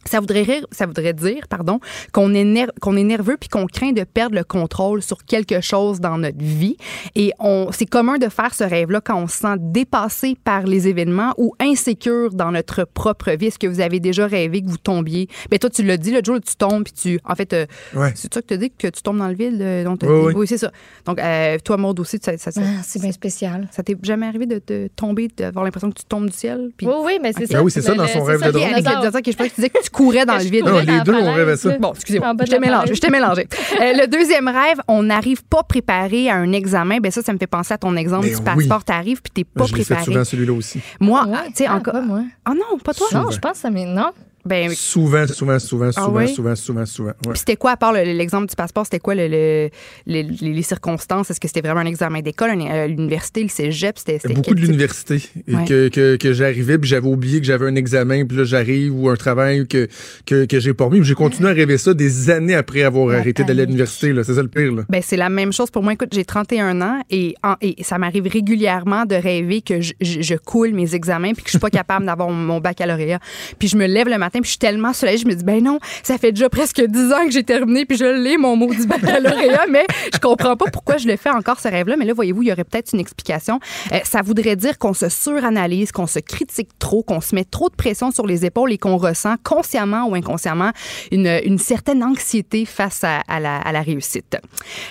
ça 0.04 0.20
voudrait, 0.20 0.42
rire- 0.42 0.66
ça 0.72 0.86
voudrait 0.86 1.12
dire 1.12 1.46
pardon, 1.48 1.78
qu'on 2.12 2.32
est, 2.34 2.44
ner- 2.44 2.70
qu'on 2.80 2.96
est 2.96 3.04
nerveux 3.04 3.36
puis 3.38 3.48
qu'on 3.48 3.66
craint 3.66 3.92
de 3.92 4.04
perdre 4.04 4.34
le 4.36 4.44
contrôle 4.44 5.02
sur 5.02 5.24
quelque 5.24 5.60
chose 5.60 6.00
dans 6.00 6.18
notre 6.18 6.42
vie. 6.42 6.76
Et 7.14 7.32
on, 7.38 7.68
c'est 7.72 7.86
commun 7.86 8.18
de 8.18 8.28
faire 8.28 8.54
ce 8.54 8.64
rêve-là 8.64 9.00
quand 9.00 9.16
on 9.16 9.26
se 9.28 9.38
sent 9.38 9.54
dépassé 9.58 10.36
par 10.42 10.62
les 10.64 10.88
événements 10.88 11.34
ou 11.36 11.54
insécure 11.60 12.32
dans 12.34 12.50
notre 12.52 12.84
propre 12.84 13.30
vie. 13.32 13.46
Est-ce 13.46 13.58
que 13.58 13.66
vous 13.66 13.80
avez 13.80 14.00
déjà 14.00 14.26
rêvé 14.26 14.62
que 14.62 14.68
vous 14.68 14.78
tombiez? 14.78 15.28
Ben 15.50 15.58
toi, 15.58 15.70
tu 15.70 15.82
l'as 15.82 15.96
dit, 15.96 16.10
le 16.12 16.20
jour 16.24 16.36
où 16.36 16.40
tu 16.40 16.56
tombes 16.56 16.84
puis 16.84 16.92
tu... 16.92 17.20
En 17.24 17.34
fait, 17.34 17.52
euh, 17.52 17.66
Ouais. 17.94 18.12
c'est 18.14 18.32
ça 18.32 18.40
que 18.42 18.46
tu 18.46 18.54
as 18.54 18.56
dit 18.56 18.70
que 18.70 18.86
tu 18.88 19.02
tombes 19.02 19.18
dans 19.18 19.28
le 19.28 19.34
vide? 19.34 19.60
euh, 19.60 19.84
dont 19.84 19.96
t'as 19.96 20.06
Oui, 20.06 20.32
dit? 20.32 20.38
oui. 20.40 20.46
c'est 20.46 20.58
ça. 20.58 20.70
Donc, 21.04 21.18
euh, 21.18 21.58
toi, 21.64 21.76
Maud 21.76 21.98
aussi, 22.00 22.18
ça, 22.22 22.36
ça, 22.38 22.50
ça, 22.50 22.60
Ah, 22.64 22.82
c'est 22.84 23.00
bien 23.02 23.12
spécial. 23.12 23.68
ça 23.70 23.82
t'est 23.82 23.96
jamais 24.02 24.26
arrivé 24.26 24.46
de, 24.46 24.60
de 24.66 24.88
tomber, 24.96 25.28
d'avoir 25.36 25.64
l'impression 25.64 25.90
que 25.90 25.98
tu 25.98 26.04
tombes 26.04 26.28
du 26.30 26.36
ciel? 26.36 26.70
Puis... 26.76 26.86
Oui, 26.86 26.94
oui, 27.04 27.18
mais 27.22 27.32
c'est 27.36 27.46
ça. 27.46 27.58
Ah 27.58 27.62
oui, 27.62 27.70
c'est 27.70 27.82
ça, 27.82 27.94
dans 27.94 28.02
le- 28.04 28.08
son 28.08 28.22
rêve 28.22 28.42
de 28.42 28.50
drôle. 28.50 28.62
avec 28.64 28.84
le 28.84 29.30
je 29.32 29.36
que 29.36 29.42
tu 29.44 29.54
disais 29.56 29.70
que 29.70 29.82
tu 29.82 29.89
courais 29.90 30.24
dans 30.26 30.34
le 30.36 30.40
je 30.40 30.48
vide. 30.48 30.64
Non, 30.64 30.78
les 30.78 31.00
deux, 31.02 31.14
on 31.14 31.32
rêvait 31.32 31.56
ça. 31.56 31.76
Bon, 31.78 31.92
excusez-moi, 31.94 32.32
je 32.40 32.44
t'ai 32.46 32.50
la 32.52 32.60
mélangé, 32.60 32.94
je 32.94 33.00
t'ai 33.00 33.10
mélangé. 33.10 33.46
Euh, 33.80 33.92
le 33.94 34.06
deuxième 34.06 34.48
rêve, 34.48 34.80
on 34.88 35.02
n'arrive 35.02 35.42
pas 35.44 35.62
préparé 35.62 36.28
à 36.30 36.36
un 36.36 36.52
examen. 36.52 36.98
Ben 36.98 37.10
ça, 37.10 37.22
ça 37.22 37.32
me 37.32 37.38
fait 37.38 37.46
penser 37.46 37.74
à 37.74 37.78
ton 37.78 37.96
exemple 37.96 38.24
Mais 38.26 38.30
du 38.30 38.36
oui. 38.38 38.42
passeport. 38.44 38.84
T'arrives 38.84 39.20
puis 39.22 39.30
t'es 39.32 39.44
pas 39.44 39.64
je 39.66 39.72
préparé. 39.72 40.04
souvent, 40.04 40.24
celui-là 40.24 40.52
aussi. 40.52 40.80
Moi, 41.00 41.24
Ouais, 41.26 41.46
tu 41.48 41.52
sais, 41.56 41.66
ah, 41.68 41.76
encore. 41.76 41.92
pas 41.94 42.00
moi. 42.00 42.22
Ah 42.44 42.52
non, 42.54 42.78
pas 42.78 42.94
toi. 42.94 43.06
Non, 43.12 43.30
je 43.30 43.38
pense 43.38 43.52
que 43.52 43.58
ça 43.58 43.70
m'est. 43.70 43.84
Non. 43.84 44.10
Ben, 44.44 44.70
Souvent, 44.70 45.26
souvent, 45.26 45.58
souvent, 45.58 45.92
souvent, 45.92 46.12
oui? 46.18 46.28
souvent, 46.34 46.54
souvent, 46.56 46.86
souvent. 46.86 47.10
ouais. 47.10 47.30
puis 47.32 47.38
c'était 47.38 47.56
quoi, 47.56 47.72
à 47.72 47.76
part 47.76 47.92
le- 47.92 48.02
l'exemple 48.16 48.48
du 48.48 48.56
passeport, 48.56 48.84
c'était 48.84 48.98
quoi 48.98 49.14
le, 49.14 49.28
le- 49.28 49.70
les, 50.06 50.62
circonstances? 50.62 51.30
Est-ce 51.30 51.40
que 51.40 51.46
c'était 51.48 51.60
vraiment 51.60 51.80
un 51.80 51.86
examen 51.86 52.20
d'école, 52.20 52.50
euh, 52.50 52.86
l'université, 52.86 53.42
le 53.42 53.48
cégep? 53.48 53.98
C'était 53.98 54.18
Beaucoup 54.32 54.54
de 54.54 54.60
l'université. 54.60 55.16
Et 55.46 55.54
Ouais. 55.54 55.64
Que, 55.66 55.88
que, 55.88 56.16
que 56.16 56.32
j'arrivais, 56.32 56.78
puis 56.78 56.88
j'avais 56.88 57.06
oublié 57.08 57.40
que 57.40 57.46
j'avais 57.46 57.66
un 57.66 57.74
examen, 57.74 58.24
puis 58.24 58.36
là, 58.38 58.44
j'arrive, 58.44 58.94
ou 58.94 59.08
un 59.10 59.16
travail 59.16 59.66
que, 59.66 59.88
que, 60.26 60.44
que 60.46 60.58
j'ai 60.60 60.72
pas 60.74 60.84
remis. 60.84 61.04
J'ai 61.04 61.14
continué 61.14 61.50
à 61.50 61.52
rêver 61.52 61.76
ça 61.76 61.92
des 61.92 62.30
années 62.30 62.54
après 62.54 62.82
avoir 62.82 63.08
La 63.08 63.18
arrêté 63.18 63.44
d'aller 63.44 63.62
à 63.62 63.64
l'université. 63.66 64.12
là. 64.12 64.22
C'est 64.24 64.34
ça 64.34 64.42
le 64.42 64.48
pire. 64.48 64.72
Là. 64.72 64.82
Ben, 64.88 65.02
c'est 65.04 65.16
la 65.16 65.28
même 65.28 65.52
chose 65.52 65.70
pour 65.70 65.82
moi. 65.82 65.92
Écoute, 65.92 66.10
j'ai 66.12 66.24
31 66.24 66.80
ans 66.82 67.00
et, 67.10 67.34
en- 67.42 67.56
et 67.60 67.82
ça 67.82 67.98
m'arrive 67.98 68.26
régulièrement 68.26 69.04
de 69.06 69.14
rêver 69.16 69.60
que 69.60 69.80
je, 69.80 69.92
je- 70.00 70.20
je 70.22 70.34
coule 70.36 70.72
mes 70.72 70.94
examens 70.94 71.32
puis 71.34 71.42
que 71.42 71.48
je 71.48 71.52
suis 71.52 71.58
pas 71.58 71.70
capable 71.70 72.06
d'avoir 72.06 72.30
mon 72.30 72.60
baccalauréat. 72.60 73.18
Puis 73.58 73.68
je 73.68 73.76
me 73.76 73.86
lève 73.86 74.08
le 74.08 74.18
matin 74.18 74.29
puis 74.32 74.44
je 74.44 74.50
suis 74.50 74.58
tellement 74.58 74.92
soulagée, 74.92 75.18
je 75.18 75.26
me 75.26 75.34
dis 75.34 75.44
ben 75.44 75.62
non, 75.62 75.78
ça 76.02 76.18
fait 76.18 76.32
déjà 76.32 76.48
presque 76.48 76.80
10 76.80 77.12
ans 77.12 77.24
que 77.24 77.30
j'ai 77.30 77.44
terminé 77.44 77.84
puis 77.84 77.96
je 77.96 78.04
l'ai 78.04 78.36
mon 78.36 78.56
mot 78.56 78.72
du 78.72 78.86
baccalauréat, 78.86 79.66
mais 79.70 79.86
je 80.12 80.18
comprends 80.18 80.56
pas 80.56 80.66
pourquoi 80.70 80.96
je 80.96 81.08
le 81.08 81.16
fais 81.16 81.30
encore 81.30 81.60
ce 81.60 81.68
rêve-là. 81.68 81.96
Mais 81.96 82.04
là, 82.04 82.14
voyez-vous, 82.14 82.42
il 82.42 82.48
y 82.48 82.52
aurait 82.52 82.64
peut-être 82.64 82.92
une 82.92 83.00
explication. 83.00 83.60
Euh, 83.92 83.98
ça 84.04 84.22
voudrait 84.22 84.56
dire 84.56 84.78
qu'on 84.78 84.94
se 84.94 85.08
suranalyse, 85.08 85.92
qu'on 85.92 86.06
se 86.06 86.18
critique 86.18 86.70
trop, 86.78 87.02
qu'on 87.02 87.20
se 87.20 87.34
met 87.34 87.44
trop 87.44 87.68
de 87.68 87.74
pression 87.74 88.10
sur 88.10 88.26
les 88.26 88.44
épaules 88.44 88.72
et 88.72 88.78
qu'on 88.78 88.96
ressent 88.96 89.34
consciemment 89.42 90.06
ou 90.08 90.14
inconsciemment 90.14 90.70
une, 91.10 91.40
une 91.44 91.58
certaine 91.58 92.02
anxiété 92.02 92.64
face 92.64 93.04
à, 93.04 93.40
la 93.40 93.82
réussite. 93.82 94.36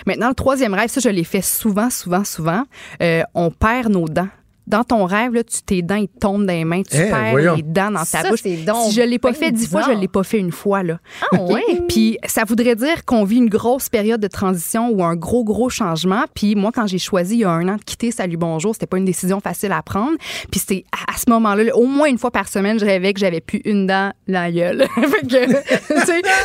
Maintenant, 0.05 0.29
le 0.29 0.35
troisième 0.35 0.73
rêve, 0.73 0.89
ça, 0.89 0.99
je 0.99 1.09
l'ai 1.09 1.23
fait 1.23 1.41
souvent, 1.41 1.89
souvent, 1.89 2.23
souvent. 2.23 2.63
Euh, 3.01 3.23
on 3.33 3.51
perd 3.51 3.91
nos 3.91 4.07
dents. 4.07 4.27
Dans 4.69 4.83
ton 4.83 5.05
rêve, 5.05 5.33
là, 5.33 5.43
tu, 5.43 5.61
tes 5.63 5.81
dents, 5.81 5.95
ils 5.95 6.07
tombent 6.07 6.45
dans 6.45 6.53
les 6.53 6.63
mains, 6.63 6.83
tu 6.83 6.95
Eh, 6.95 7.09
perds 7.09 7.31
voyons. 7.31 7.55
les 7.55 7.63
dents 7.63 7.91
dans 7.91 7.99
ta 7.99 8.05
Ça, 8.05 8.29
bouche. 8.29 8.39
c'est 8.43 8.55
donc 8.57 8.85
Si 8.89 8.93
je 8.93 9.01
l'ai 9.01 9.17
pas 9.19 9.33
fait 9.33 9.51
dix 9.51 9.67
fois, 9.67 9.81
je 9.81 9.87
bizarre. 9.87 10.01
l'ai 10.01 10.07
pas 10.07 10.23
fait 10.23 10.37
une 10.37 10.51
fois. 10.51 10.83
Là. 10.83 10.99
Ah, 11.33 11.37
ouais. 11.41 11.63
Puis 11.87 12.17
ça 12.27 12.43
voudrait 12.45 12.75
dire 12.75 13.03
qu'on 13.05 13.23
vit 13.23 13.37
une 13.37 13.49
grosse 13.49 13.89
période 13.89 14.21
de 14.21 14.27
transition 14.27 14.89
ou 14.91 15.03
un 15.03 15.15
gros, 15.15 15.43
gros 15.43 15.69
changement. 15.69 16.23
Puis 16.35 16.55
moi, 16.55 16.71
quand 16.73 16.87
j'ai 16.87 16.99
choisi 16.99 17.35
il 17.35 17.39
y 17.39 17.43
a 17.45 17.49
un 17.51 17.67
an 17.67 17.75
de 17.77 17.83
quitter 17.83 18.11
Salut 18.11 18.37
Bonjour, 18.37 18.73
c'était 18.75 18.85
pas 18.85 18.97
une 18.97 19.05
décision 19.05 19.39
facile 19.39 19.71
à 19.71 19.81
prendre. 19.81 20.17
Puis 20.51 20.59
c'était 20.59 20.83
à, 20.91 21.13
à 21.13 21.17
ce 21.17 21.29
moment-là, 21.29 21.63
là, 21.63 21.75
au 21.75 21.85
moins 21.87 22.07
une 22.07 22.17
fois 22.19 22.31
par 22.31 22.47
semaine, 22.47 22.79
je 22.79 22.85
rêvais 22.85 23.13
que 23.13 23.19
j'avais 23.19 23.41
plus 23.41 23.61
une 23.65 23.87
dent 23.87 24.11
dans 24.27 24.33
la 24.33 24.51
gueule. 24.51 24.85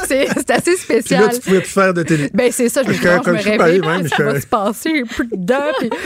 c'est 0.06 0.28
c'est 0.36 0.50
assez 0.50 0.62
Puis 0.72 0.76
spécial. 0.78 1.22
là, 1.24 1.28
tu 1.28 1.40
pouvais 1.40 1.60
plus 1.60 1.70
faire 1.70 1.94
de 1.94 2.02
télé. 2.02 2.30
Ben 2.32 2.50
c'est 2.50 2.68
ça, 2.68 2.82
je 2.82 2.88
me, 2.88 2.94
je 2.94 3.00
me 3.00 3.80
même, 3.86 4.08
ça 4.08 4.16
je- 4.18 4.22
va 4.22 4.40
se 4.40 4.46
passer, 4.46 5.02
plus 5.04 5.26
de 5.26 5.36
dents. 5.36 5.54
puis- 5.78 5.90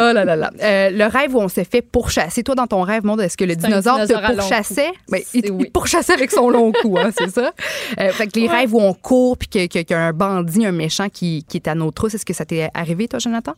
Oh 0.00 0.12
là 0.12 0.24
là 0.24 0.36
là. 0.36 0.50
Euh, 0.62 0.90
le 0.90 1.04
rêve 1.06 1.34
où 1.34 1.40
on 1.40 1.48
s'est 1.58 1.68
fait 1.68 1.82
pourchasser. 1.82 2.42
Toi, 2.42 2.54
dans 2.54 2.66
ton 2.66 2.82
rêve, 2.82 3.04
monde, 3.04 3.20
est-ce 3.20 3.36
que 3.36 3.44
le 3.44 3.56
dinosaure, 3.56 3.98
te 4.06 4.34
pourchassait? 4.34 4.92
Ben, 5.08 5.20
il, 5.34 5.70
pourchassait 5.72 6.12
avec 6.12 6.30
son 6.30 6.50
long 6.50 6.72
cou, 6.72 6.96
hein, 6.98 7.10
c'est 7.16 7.30
ça? 7.30 7.52
Euh, 7.98 8.12
fait 8.12 8.28
que 8.28 8.38
les 8.38 8.48
rêves 8.48 8.74
où 8.74 8.80
on 8.80 8.94
court 8.94 9.36
puis 9.36 9.48
qu'il 9.48 9.68
y 9.88 9.94
a 9.94 10.00
un 10.00 10.12
bandit, 10.12 10.64
un 10.64 10.72
méchant 10.72 11.08
qui, 11.08 11.44
qui 11.48 11.56
est 11.56 11.68
à 11.68 11.74
nos 11.74 11.90
trousses, 11.90 12.14
est-ce 12.14 12.26
que 12.26 12.34
ça 12.34 12.44
t'est 12.44 12.70
arrivé, 12.74 13.08
toi, 13.08 13.18
Jonathan? 13.18 13.54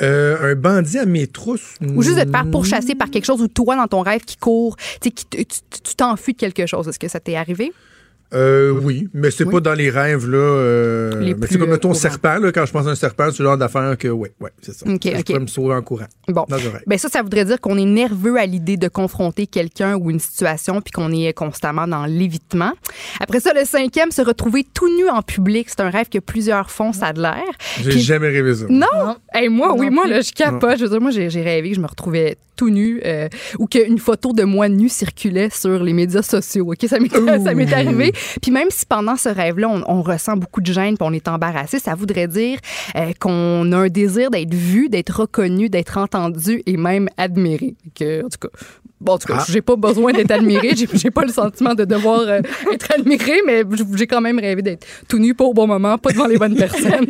Euh, 0.00 0.52
un 0.52 0.54
bandit 0.54 0.98
à 0.98 1.06
mes 1.06 1.26
trousses. 1.26 1.74
Ou 1.80 2.02
juste 2.02 2.18
de 2.18 2.24
te 2.24 2.30
faire 2.30 2.50
pourchasser 2.50 2.94
par 2.94 3.10
quelque 3.10 3.24
chose 3.24 3.42
ou 3.42 3.48
toi, 3.48 3.76
dans 3.76 3.88
ton 3.88 4.02
rêve, 4.02 4.22
qui 4.24 4.36
court, 4.36 4.76
qui 5.00 5.12
tu 5.12 5.94
t'enfuis 5.96 6.34
de 6.34 6.38
quelque 6.38 6.66
chose. 6.66 6.88
Est-ce 6.88 6.98
que 6.98 7.08
ça 7.08 7.20
t'est 7.20 7.36
arrivé? 7.36 7.72
Euh, 8.34 8.70
oui, 8.82 9.08
mais 9.14 9.30
c'est 9.30 9.44
Oui. 9.44 9.52
pas 9.54 9.60
dans 9.60 9.72
les 9.74 9.88
rêves, 9.88 10.28
là. 10.28 10.36
euh, 10.36 11.20
Les 11.20 11.34
mais 11.34 11.46
c'est 11.50 11.58
comme 11.58 11.70
euh, 11.70 11.76
ton 11.76 11.88
courants. 11.88 11.94
serpent, 12.00 12.38
là. 12.38 12.52
Quand 12.52 12.66
je 12.66 12.72
pense 12.72 12.86
à 12.86 12.90
un 12.90 12.94
serpent, 12.94 13.28
c'est 13.30 13.38
le 13.42 13.48
genre 13.48 13.56
d'affaire 13.56 13.96
que, 13.96 14.08
ouais, 14.08 14.32
ouais, 14.40 14.50
c'est 14.60 14.74
ça. 14.74 14.86
Ok, 14.86 15.00
je 15.04 15.10
ok. 15.18 15.24
pourrais 15.24 15.40
me 15.40 15.46
sauver 15.46 15.74
en 15.74 15.82
courant. 15.82 16.06
Bon. 16.28 16.44
Dans. 16.48 16.56
Ben 16.86 16.98
ça, 16.98 17.08
ça 17.08 17.22
voudrait 17.22 17.46
dire 17.46 17.58
qu'on 17.60 17.78
est 17.78 17.84
nerveux 17.86 18.36
à 18.38 18.44
l'idée 18.44 18.76
de 18.76 18.88
confronter 18.88 19.46
quelqu'un 19.46 19.96
ou 19.96 20.10
une 20.10 20.20
situation, 20.20 20.80
puis 20.82 20.92
qu'on 20.92 21.10
est 21.10 21.32
constamment 21.32 21.86
dans 21.88 22.04
l'évitement. 22.04 22.72
Après 23.20 23.40
ça, 23.40 23.52
le 23.54 23.64
cinquième, 23.64 24.10
se 24.10 24.20
retrouver 24.22 24.66
tout 24.74 24.94
nu 24.96 25.08
en 25.08 25.22
public. 25.22 25.68
C'est 25.70 25.80
un 25.80 25.90
rêve 25.90 26.08
que 26.10 26.18
plusieurs 26.18 26.70
font, 26.70 26.92
ça 26.92 27.06
a 27.06 27.12
de 27.14 27.22
l'air. 27.22 27.42
J'ai 27.82 27.90
Puis- 27.90 28.00
jamais 28.00 28.28
rêvé 28.28 28.54
ça. 28.54 28.66
Non! 28.68 28.86
Non. 28.98 29.16
Hey, 29.32 29.48
moi, 29.48 29.74
oui, 29.74 29.88
moi, 29.90 30.06
là, 30.06 30.20
je 30.20 30.32
capote. 30.32 30.76
Je 30.78 30.84
veux 30.84 30.90
dire, 30.90 31.00
moi, 31.00 31.10
j'ai 31.10 31.28
rêvé 31.42 31.70
que 31.70 31.76
je 31.76 31.80
me 31.80 31.86
retrouvais 31.86 32.36
tout 32.56 32.70
nu 32.70 33.00
euh, 33.04 33.28
ou 33.60 33.66
qu'une 33.66 33.98
photo 33.98 34.32
de 34.32 34.42
moi 34.42 34.68
nu 34.68 34.88
circulait 34.88 35.48
sur 35.48 35.80
les 35.84 35.92
médias 35.92 36.22
sociaux. 36.22 36.72
OK? 36.72 36.88
Ça 36.88 36.98
m'est 36.98 37.72
arrivé. 37.72 38.12
Puis 38.40 38.50
même 38.50 38.68
si 38.70 38.86
pendant 38.86 39.16
ce 39.16 39.28
rêve-là, 39.28 39.68
on, 39.68 40.02
ressent 40.02 40.36
beaucoup 40.36 40.60
de 40.60 40.72
gêne 40.72 40.96
puis 40.96 41.06
on 41.06 41.12
est 41.12 41.28
embarrassé, 41.28 41.78
ça 41.78 41.94
voudrait 41.94 42.28
dire 42.28 42.58
euh, 42.96 43.12
qu'on 43.18 43.72
a 43.72 43.76
un 43.76 43.88
désir 43.88 44.30
d'être 44.30 44.54
vu, 44.54 44.88
d'être 44.88 45.20
reconnu, 45.20 45.68
d'être 45.68 45.98
entendu 45.98 46.62
et 46.66 46.76
même 46.76 47.08
admiré. 47.16 47.74
Que, 47.94 48.24
en 48.24 48.28
tout 48.28 48.38
cas, 48.48 48.48
Bon, 49.00 49.12
en 49.12 49.18
tout 49.18 49.28
cas, 49.28 49.38
Ah. 49.40 49.44
j'ai 49.48 49.62
pas 49.62 49.76
besoin 49.76 50.12
d'être 50.12 50.30
admirée. 50.32 50.72
J'ai, 50.76 50.88
j'ai 50.92 51.10
pas 51.10 51.22
le 51.22 51.32
sentiment 51.32 51.74
de 51.74 51.84
devoir 51.84 52.20
euh, 52.20 52.40
être 52.72 52.92
admirée, 52.98 53.40
mais 53.46 53.62
j'ai 53.94 54.06
quand 54.08 54.20
même 54.20 54.38
rêvé 54.40 54.60
d'être 54.62 54.86
tout 55.08 55.18
nu, 55.18 55.34
pas 55.34 55.44
au 55.44 55.54
bon 55.54 55.66
moment, 55.68 55.98
pas 55.98 56.10
devant 56.10 56.26
les 56.26 56.36
bonnes 56.36 56.56
personnes. 56.56 57.06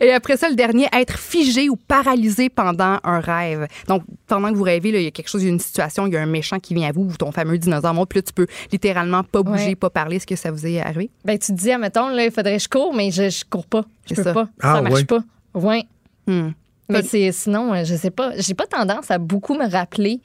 Et 0.00 0.10
après 0.12 0.36
ça, 0.36 0.48
le 0.48 0.54
dernier, 0.54 0.86
être 0.92 1.18
figé 1.18 1.68
ou 1.68 1.76
paralysé 1.76 2.48
pendant 2.48 2.98
un 3.04 3.20
rêve. 3.20 3.66
Donc, 3.88 4.02
pendant 4.26 4.50
que 4.50 4.56
vous 4.56 4.62
rêvez, 4.64 4.90
là, 4.92 4.98
il 4.98 5.04
y 5.04 5.08
a 5.08 5.10
quelque 5.10 5.28
chose, 5.28 5.42
il 5.42 5.46
y 5.46 5.50
a 5.50 5.52
une 5.52 5.60
situation, 5.60 6.06
il 6.06 6.14
y 6.14 6.16
a 6.16 6.22
un 6.22 6.26
méchant 6.26 6.58
qui 6.58 6.72
vient 6.74 6.88
à 6.88 6.92
vous, 6.92 7.02
ou 7.02 7.12
ton 7.16 7.30
fameux 7.32 7.58
dinosaure 7.58 7.92
monte, 7.94 8.08
puis 8.08 8.18
là, 8.18 8.22
tu 8.22 8.32
peux 8.32 8.46
littéralement 8.70 9.22
pas 9.22 9.42
bouger, 9.42 9.66
Ouais. 9.66 9.74
pas 9.74 9.90
parler. 9.90 10.16
Est-ce 10.16 10.26
que 10.26 10.36
ça 10.36 10.50
vous 10.50 10.66
est 10.66 10.80
arrivé? 10.80 11.10
Ben, 11.24 11.38
tu 11.38 11.52
te 11.52 11.58
dis, 11.58 11.70
admettons, 11.70 12.08
là, 12.08 12.24
il 12.24 12.30
faudrait 12.30 12.56
que 12.56 12.62
je 12.62 12.68
cours, 12.68 12.94
mais 12.94 13.10
je, 13.10 13.28
je 13.28 13.44
cours 13.48 13.66
pas. 13.66 13.84
Je 14.06 14.14
C'est 14.14 14.16
peux 14.16 14.22
ça. 14.24 14.32
pas. 14.32 14.48
Ah, 14.62 14.74
ça 14.76 14.82
marche 14.82 14.94
ouais. 14.94 15.04
pas. 15.04 15.22
Ouais. 15.54 15.84
Hmm. 16.26 16.50
Mais 16.88 17.02
c'est 17.02 17.30
sinon, 17.32 17.72
euh, 17.72 17.84
je 17.84 17.94
sais 17.94 18.10
pas. 18.10 18.32
J'ai 18.38 18.54
pas 18.54 18.66
tendance 18.66 19.10
à 19.10 19.18
beaucoup 19.18 19.54
me 19.54 19.70
rappeler 19.70 20.20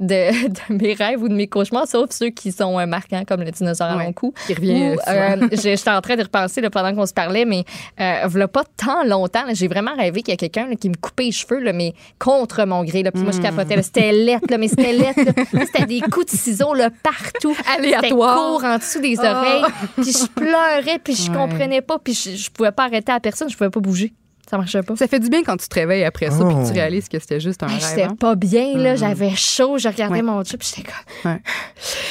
de, 0.00 0.48
de 0.48 0.74
mes 0.74 0.94
rêves 0.94 1.22
ou 1.22 1.28
de 1.28 1.34
mes 1.34 1.46
cauchemars, 1.48 1.86
sauf 1.88 2.10
ceux 2.10 2.30
qui 2.30 2.52
sont 2.52 2.78
euh, 2.78 2.86
marquants, 2.86 3.24
comme 3.26 3.42
le 3.42 3.50
dinosaure 3.50 3.88
à 3.88 3.96
mon 3.96 4.12
cou. 4.12 4.32
Qui 4.46 4.54
revient, 4.54 4.90
euh, 4.90 4.96
euh, 5.08 5.48
J'étais 5.52 5.90
en 5.90 6.00
train 6.00 6.16
de 6.16 6.22
repenser 6.22 6.60
là, 6.60 6.70
pendant 6.70 6.94
qu'on 6.94 7.06
se 7.06 7.12
parlait, 7.14 7.44
mais 7.44 7.64
euh, 8.00 8.22
voilà 8.26 8.48
pas 8.48 8.64
tant 8.76 9.04
longtemps, 9.04 9.44
j'ai 9.52 9.68
vraiment 9.68 9.94
rêvé 9.96 10.22
qu'il 10.22 10.32
y 10.32 10.34
a 10.34 10.36
quelqu'un 10.36 10.74
qui 10.76 10.88
me 10.88 10.94
coupait 10.94 11.24
les 11.24 11.32
cheveux, 11.32 11.60
là, 11.60 11.72
mais 11.72 11.94
contre 12.18 12.64
mon 12.64 12.84
gré. 12.84 13.02
Là, 13.02 13.10
puis 13.12 13.22
moi, 13.22 13.32
je 13.32 13.40
capotais. 13.40 13.76
là. 13.76 13.82
C'était 13.82 14.12
lettre, 14.12 14.54
mais 14.58 14.68
c'était 14.68 14.92
lettre. 14.92 15.20
C'était 15.66 15.86
des 15.86 16.00
coups 16.00 16.26
de 16.26 16.30
ciseaux 16.38 16.74
là, 16.74 16.90
partout. 17.02 17.56
Aléatoire. 17.76 18.36
Court 18.36 18.64
en 18.64 18.78
dessous 18.78 19.00
des 19.00 19.16
Ah. 19.22 19.40
oreilles. 19.40 19.72
Puis 19.96 20.12
je 20.12 20.26
pleurais, 20.28 20.98
puis 21.02 21.14
je 21.14 21.30
Ouais. 21.30 21.36
comprenais 21.36 21.80
pas, 21.82 21.98
puis 21.98 22.14
je, 22.14 22.30
je 22.36 22.50
pouvais 22.50 22.72
pas 22.72 22.84
arrêter 22.84 23.12
à 23.12 23.20
personne, 23.20 23.48
je 23.50 23.56
pouvais 23.56 23.70
pas 23.70 23.80
bouger. 23.80 24.12
Ça 24.48 24.56
marchait 24.56 24.82
pas. 24.82 24.96
Ça 24.96 25.06
fait 25.06 25.20
du 25.20 25.28
bien 25.28 25.42
quand 25.44 25.56
tu 25.58 25.68
te 25.68 25.74
réveilles 25.74 26.04
après 26.04 26.30
ça, 26.30 26.38
Oh. 26.40 26.46
puis 26.48 26.56
que 26.56 26.66
tu 26.68 26.72
réalises 26.72 27.08
que 27.08 27.18
c'était 27.18 27.38
juste 27.40 27.62
un 27.62 27.68
Hey, 27.68 27.74
rêve. 27.74 27.84
J'étais 27.90 28.02
hein? 28.04 28.16
pas 28.18 28.34
bien, 28.34 28.76
là. 28.78 28.96
J'avais 28.96 29.34
chaud. 29.36 29.76
Je 29.78 29.88
regardais 29.88 30.16
Ouais. 30.16 30.22
mon 30.22 30.42
job, 30.42 30.58
puis 30.58 30.72
j'étais 30.74 30.88
comme. 31.22 31.38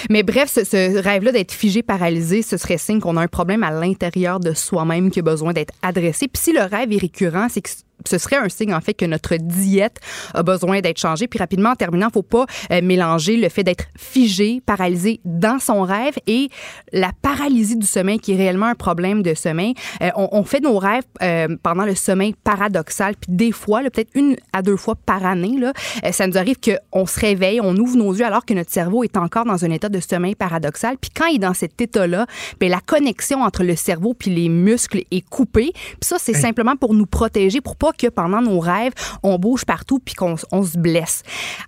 Mais 0.10 0.24
bref, 0.24 0.50
ce, 0.54 0.64
ce 0.64 1.00
rêve-là 1.02 1.32
d'être 1.32 1.52
figé, 1.52 1.82
paralysé, 1.84 2.42
ce 2.44 2.58
serait 2.58 2.78
signe 2.78 3.00
qu'on 3.00 3.18
a 3.18 3.22
un 3.22 3.28
problème 3.28 3.64
à 3.64 3.72
l'intérieur 3.72 4.40
de 4.40 4.54
soi-même 4.54 5.10
qui 5.10 5.20
a 5.20 5.24
besoin 5.24 5.54
d'être 5.54 5.74
adressé. 5.82 6.28
Puis 6.28 6.42
si 6.44 6.54
le 6.54 6.62
rêve 6.62 6.92
est 6.94 6.98
récurrent, 7.02 7.48
c'est 7.50 7.62
que 7.62 7.70
ce 8.06 8.18
serait 8.18 8.38
un 8.38 8.50
signe 8.50 8.74
en 8.74 8.82
fait 8.82 8.94
que 8.94 9.06
notre 9.06 9.36
diète 9.36 10.00
a 10.34 10.44
besoin 10.44 10.82
d'être 10.82 11.00
changée. 11.00 11.28
Puis 11.28 11.40
rapidement, 11.40 11.72
en 11.72 11.76
terminant, 11.76 12.10
faut 12.14 12.22
pas 12.22 12.46
euh, 12.72 12.82
mélanger 12.82 13.38
le 13.38 13.50
fait 13.50 13.64
d'être 13.64 13.86
figé, 13.98 14.62
paralysé 14.66 15.20
dans 15.26 15.60
son 15.60 15.82
rêve 15.82 16.16
et 16.28 16.50
la 16.94 17.12
paralysie 17.22 17.78
du 17.78 17.88
sommeil 17.88 18.20
qui 18.20 18.34
est 18.34 18.38
réellement 18.38 18.68
un 18.68 18.76
problème 18.76 19.24
de 19.24 19.34
sommeil. 19.34 19.74
Euh, 20.02 20.10
on, 20.16 20.30
on 20.32 20.44
fait 20.44 20.60
nos 20.60 20.78
rêves 20.78 21.04
euh, 21.22 21.56
pendant 21.64 21.86
le 21.86 21.96
sommeil 21.96 22.34
paradoxal. 22.44 23.16
Puis 23.16 23.36
des 23.36 23.52
fois, 23.52 23.82
peut-être 23.82 24.12
une 24.16 24.36
à 24.54 24.62
deux 24.62 24.78
fois 24.78 24.96
par 24.96 25.26
année, 25.26 25.58
là, 25.58 25.74
ça 26.12 26.28
nous 26.28 26.38
arrive 26.38 26.58
qu'on 26.60 27.06
se 27.06 27.20
réveille, 27.20 27.60
on 27.62 27.76
ouvre 27.76 27.98
nos 27.98 28.14
yeux 28.14 28.26
alors 28.26 28.46
que 28.46 28.54
notre 28.54 28.72
cerveau 28.72 29.04
est 29.04 29.18
encore 29.18 29.46
dans 29.46 29.66
un 29.66 29.72
état 29.72 29.90
de 29.90 30.00
sommeil 30.00 30.36
paradoxal. 30.36 30.98
Puis 30.98 31.12
quand 31.16 31.26
il 31.28 31.36
est 31.36 31.40
dans 31.40 31.54
cet 31.54 31.80
état-là, 31.82 32.26
ben, 32.60 32.70
la 32.70 32.80
connexion 32.80 33.44
entre 33.44 33.64
le 33.64 33.76
cerveau 33.76 34.14
puis 34.14 34.32
les 34.32 34.50
muscles 34.50 35.02
est 35.12 35.28
coupée. 35.28 35.72
Puis 35.74 35.98
ça, 36.02 36.18
c'est 36.20 36.34
simplement 36.34 36.76
pour 36.76 36.94
nous 36.94 37.06
protéger, 37.06 37.62
pour 37.62 37.76
pas 37.76 37.87
que 37.92 38.08
pendant 38.08 38.42
nos 38.42 38.60
rêves, 38.60 38.94
on 39.24 39.38
bouge 39.38 39.66
partout 39.66 40.00
puis 40.04 40.16
qu'on 40.16 40.36
on 40.52 40.64
se 40.64 40.78
blesse. 40.78 41.24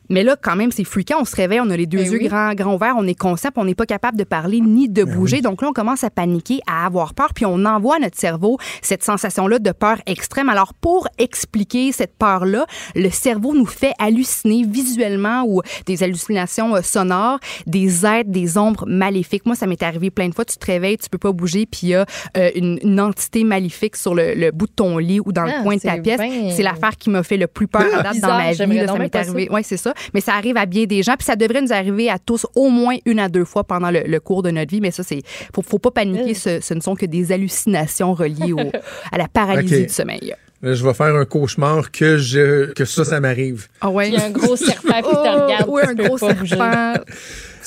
Mais 0.09 0.23
là, 0.23 0.35
quand 0.41 0.55
même, 0.55 0.71
c'est 0.71 0.83
fréquent. 0.83 1.17
On 1.21 1.25
se 1.25 1.35
réveille, 1.35 1.59
on 1.61 1.69
a 1.69 1.77
les 1.77 1.85
deux 1.85 1.99
Ben 1.99 2.11
yeux 2.11 2.19
oui. 2.21 2.27
grands, 2.27 2.53
grands 2.53 2.75
ouverts, 2.75 2.95
on 2.97 3.07
est 3.07 3.17
conscient, 3.19 3.51
puis 3.51 3.61
on 3.61 3.65
n'est 3.65 3.75
pas 3.75 3.85
capable 3.85 4.17
de 4.17 4.23
parler 4.23 4.59
ni 4.61 4.89
de 4.89 5.03
bouger. 5.03 5.41
Donc 5.41 5.61
là, 5.61 5.69
on 5.69 5.73
commence 5.73 6.03
à 6.03 6.09
paniquer, 6.09 6.59
à 6.67 6.85
avoir 6.85 7.13
peur, 7.13 7.33
puis 7.33 7.45
on 7.45 7.65
envoie 7.65 7.97
à 7.97 7.99
notre 7.99 8.17
cerveau 8.17 8.57
cette 8.81 9.03
sensation-là 9.03 9.59
de 9.59 9.71
peur 9.71 9.97
extrême. 10.05 10.49
Alors, 10.49 10.73
pour 10.73 11.07
expliquer 11.17 11.91
cette 11.91 12.17
peur-là, 12.17 12.65
le 12.95 13.09
cerveau 13.09 13.53
nous 13.53 13.65
fait 13.65 13.93
halluciner 13.99 14.63
visuellement 14.67 15.43
ou 15.47 15.61
des 15.85 16.03
hallucinations 16.03 16.75
euh, 16.75 16.81
sonores, 16.81 17.39
des 17.67 18.05
êtres, 18.05 18.29
des 18.29 18.57
ombres 18.57 18.85
maléfiques. 18.87 19.45
Moi, 19.45 19.55
ça 19.55 19.67
m'est 19.67 19.83
arrivé 19.83 20.09
plein 20.09 20.29
de 20.29 20.33
fois. 20.35 20.45
Tu 20.45 20.57
te 20.57 20.65
réveilles, 20.65 20.97
tu 20.97 21.09
peux 21.09 21.17
pas 21.17 21.31
bouger, 21.31 21.65
puis 21.65 21.79
il 21.83 21.89
y 21.89 21.95
a 21.95 22.05
euh, 22.37 22.49
une, 22.55 22.79
une 22.83 22.99
entité 22.99 23.43
maléfique 23.43 23.95
sur 23.95 24.15
le, 24.15 24.33
le 24.33 24.51
bout 24.51 24.67
de 24.67 24.71
ton 24.73 24.97
lit 24.97 25.19
ou 25.19 25.31
dans 25.31 25.43
Ah, 25.43 25.57
le 25.57 25.63
coin 25.63 25.75
de 25.75 25.81
ta 25.81 25.91
c'est 25.93 26.01
pièce. 26.17 26.29
bien- 26.29 26.51
C'est 26.55 26.63
l'affaire 26.63 26.95
qui 26.97 27.09
m'a 27.09 27.23
fait 27.23 27.37
le 27.37 27.47
plus 27.47 27.67
peur 27.67 27.81
à 27.93 28.03
date 28.03 28.19
dans 28.19 28.27
ma 28.29 28.51
vie. 28.51 28.57
là. 28.77 28.87
ça 28.87 28.93
m'est 28.99 29.15
arrivé. 29.15 29.47
Oui, 29.51 29.61
c'est 29.63 29.77
ça. 29.77 29.93
Mais 30.13 30.21
ça 30.21 30.33
arrive 30.33 30.57
à 30.57 30.65
bien 30.65 30.85
des 30.85 31.03
gens, 31.03 31.15
puis 31.17 31.25
ça 31.25 31.35
devrait 31.35 31.61
nous 31.61 31.73
arriver 31.73 32.09
à 32.09 32.19
tous 32.19 32.45
au 32.55 32.69
moins 32.69 32.95
une 33.05 33.19
à 33.19 33.29
deux 33.29 33.45
fois 33.45 33.63
pendant 33.63 33.91
le, 33.91 34.01
le 34.05 34.19
cours 34.19 34.43
de 34.43 34.51
notre 34.51 34.71
vie. 34.71 34.81
Mais 34.81 34.91
ça, 34.91 35.03
c'est 35.03 35.21
faut, 35.55 35.61
faut 35.61 35.79
pas 35.79 35.91
paniquer. 35.91 36.33
Ce, 36.33 36.59
ce 36.61 36.73
ne 36.73 36.81
sont 36.81 36.95
que 36.95 37.05
des 37.05 37.31
hallucinations 37.31 38.13
reliées 38.13 38.53
au- 38.53 38.71
à 39.11 39.17
la 39.17 39.27
paralysie 39.27 39.83
du 39.87 39.93
sommeil. 39.93 40.33
Là, 40.61 40.73
je 40.73 40.85
vais 40.85 40.93
faire 40.93 41.15
un 41.15 41.23
cauchemar 41.23 41.89
que 41.89 42.17
je 42.17 42.73
que 42.73 42.83
ça, 42.83 43.05
ça 43.05 43.21
m'arrive. 43.21 43.67
Ah 43.79 43.89
ouais? 43.89 44.09
Il 44.09 44.15
y 44.15 44.17
a 44.17 44.25
un 44.25 44.29
gros 44.29 44.57
serpent 44.57 44.97
qui 44.97 45.03
te 45.03 45.07
Oh, 45.15 45.45
regarde. 45.45 45.65
Oui, 45.69 45.81
un 45.87 45.93
gros 45.93 46.17
serpent. 46.17 46.93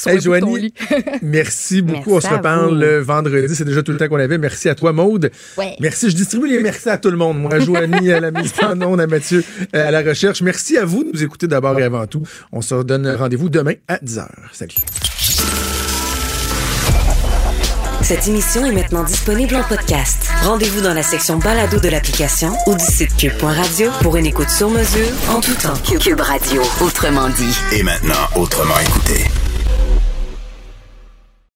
Sur 0.02 0.10
Hey, 0.10 0.16
le 0.16 0.22
bout 0.22 0.34
de 0.34 0.40
ton 0.40 0.46
Joanie, 0.46 0.62
lit. 0.62 0.74
Merci 1.22 1.82
beaucoup. 1.82 2.12
Merci 2.12 2.26
on 2.26 2.30
se 2.30 2.34
reparle 2.34 2.78
le 2.78 2.98
vendredi. 2.98 3.54
C'est 3.54 3.64
déjà 3.64 3.82
tout 3.82 3.92
le 3.92 3.98
temps 3.98 4.08
qu'on 4.08 4.18
avait. 4.18 4.38
Merci 4.38 4.68
à 4.68 4.74
toi, 4.74 4.92
Maude. 4.92 5.30
Ouais. 5.56 5.76
Merci. 5.80 6.10
Je 6.10 6.16
distribue 6.16 6.48
les 6.48 6.60
merci 6.60 6.88
à 6.88 6.98
tout 6.98 7.10
le 7.10 7.16
monde. 7.16 7.40
Moi, 7.40 7.54
à 7.54 7.60
Joanie, 7.60 8.12
à 8.12 8.20
la 8.20 8.30
mise 8.32 8.52
en 8.62 8.80
onde, 8.82 9.00
à 9.00 9.06
Mathieu, 9.06 9.44
euh, 9.74 9.88
à 9.88 9.90
la 9.90 10.02
recherche. 10.02 10.42
Merci 10.42 10.76
à 10.76 10.84
vous 10.84 11.04
de 11.04 11.10
nous 11.14 11.22
écouter 11.22 11.46
d'abord 11.46 11.78
et 11.78 11.84
avant 11.84 12.06
tout. 12.06 12.22
On 12.52 12.60
se 12.60 12.82
donne 12.82 13.08
rendez-vous 13.08 13.48
demain 13.48 13.74
à 13.88 13.96
10h. 13.98 14.26
Salut. 14.52 14.74
Cette 18.02 18.26
émission 18.26 18.66
est 18.66 18.72
maintenant 18.72 19.04
disponible 19.04 19.54
en 19.54 19.62
podcast. 19.62 20.28
Rendez-vous 20.42 20.80
dans 20.80 20.92
la 20.92 21.04
section 21.04 21.38
balado 21.38 21.78
de 21.78 21.88
l'application 21.88 22.52
ou 22.66 22.74
du 22.74 22.84
site 22.84 23.16
cube.radio 23.16 23.90
pour 24.02 24.16
une 24.16 24.26
écoute 24.26 24.50
sur 24.50 24.68
mesure 24.68 25.08
en 25.30 25.40
tout 25.40 25.54
temps. 25.54 25.74
Cube 26.00 26.20
Radio, 26.20 26.62
autrement 26.80 27.28
dit. 27.28 27.56
Et 27.72 27.84
maintenant, 27.84 28.28
autrement 28.34 28.78
écouté. 28.80 29.24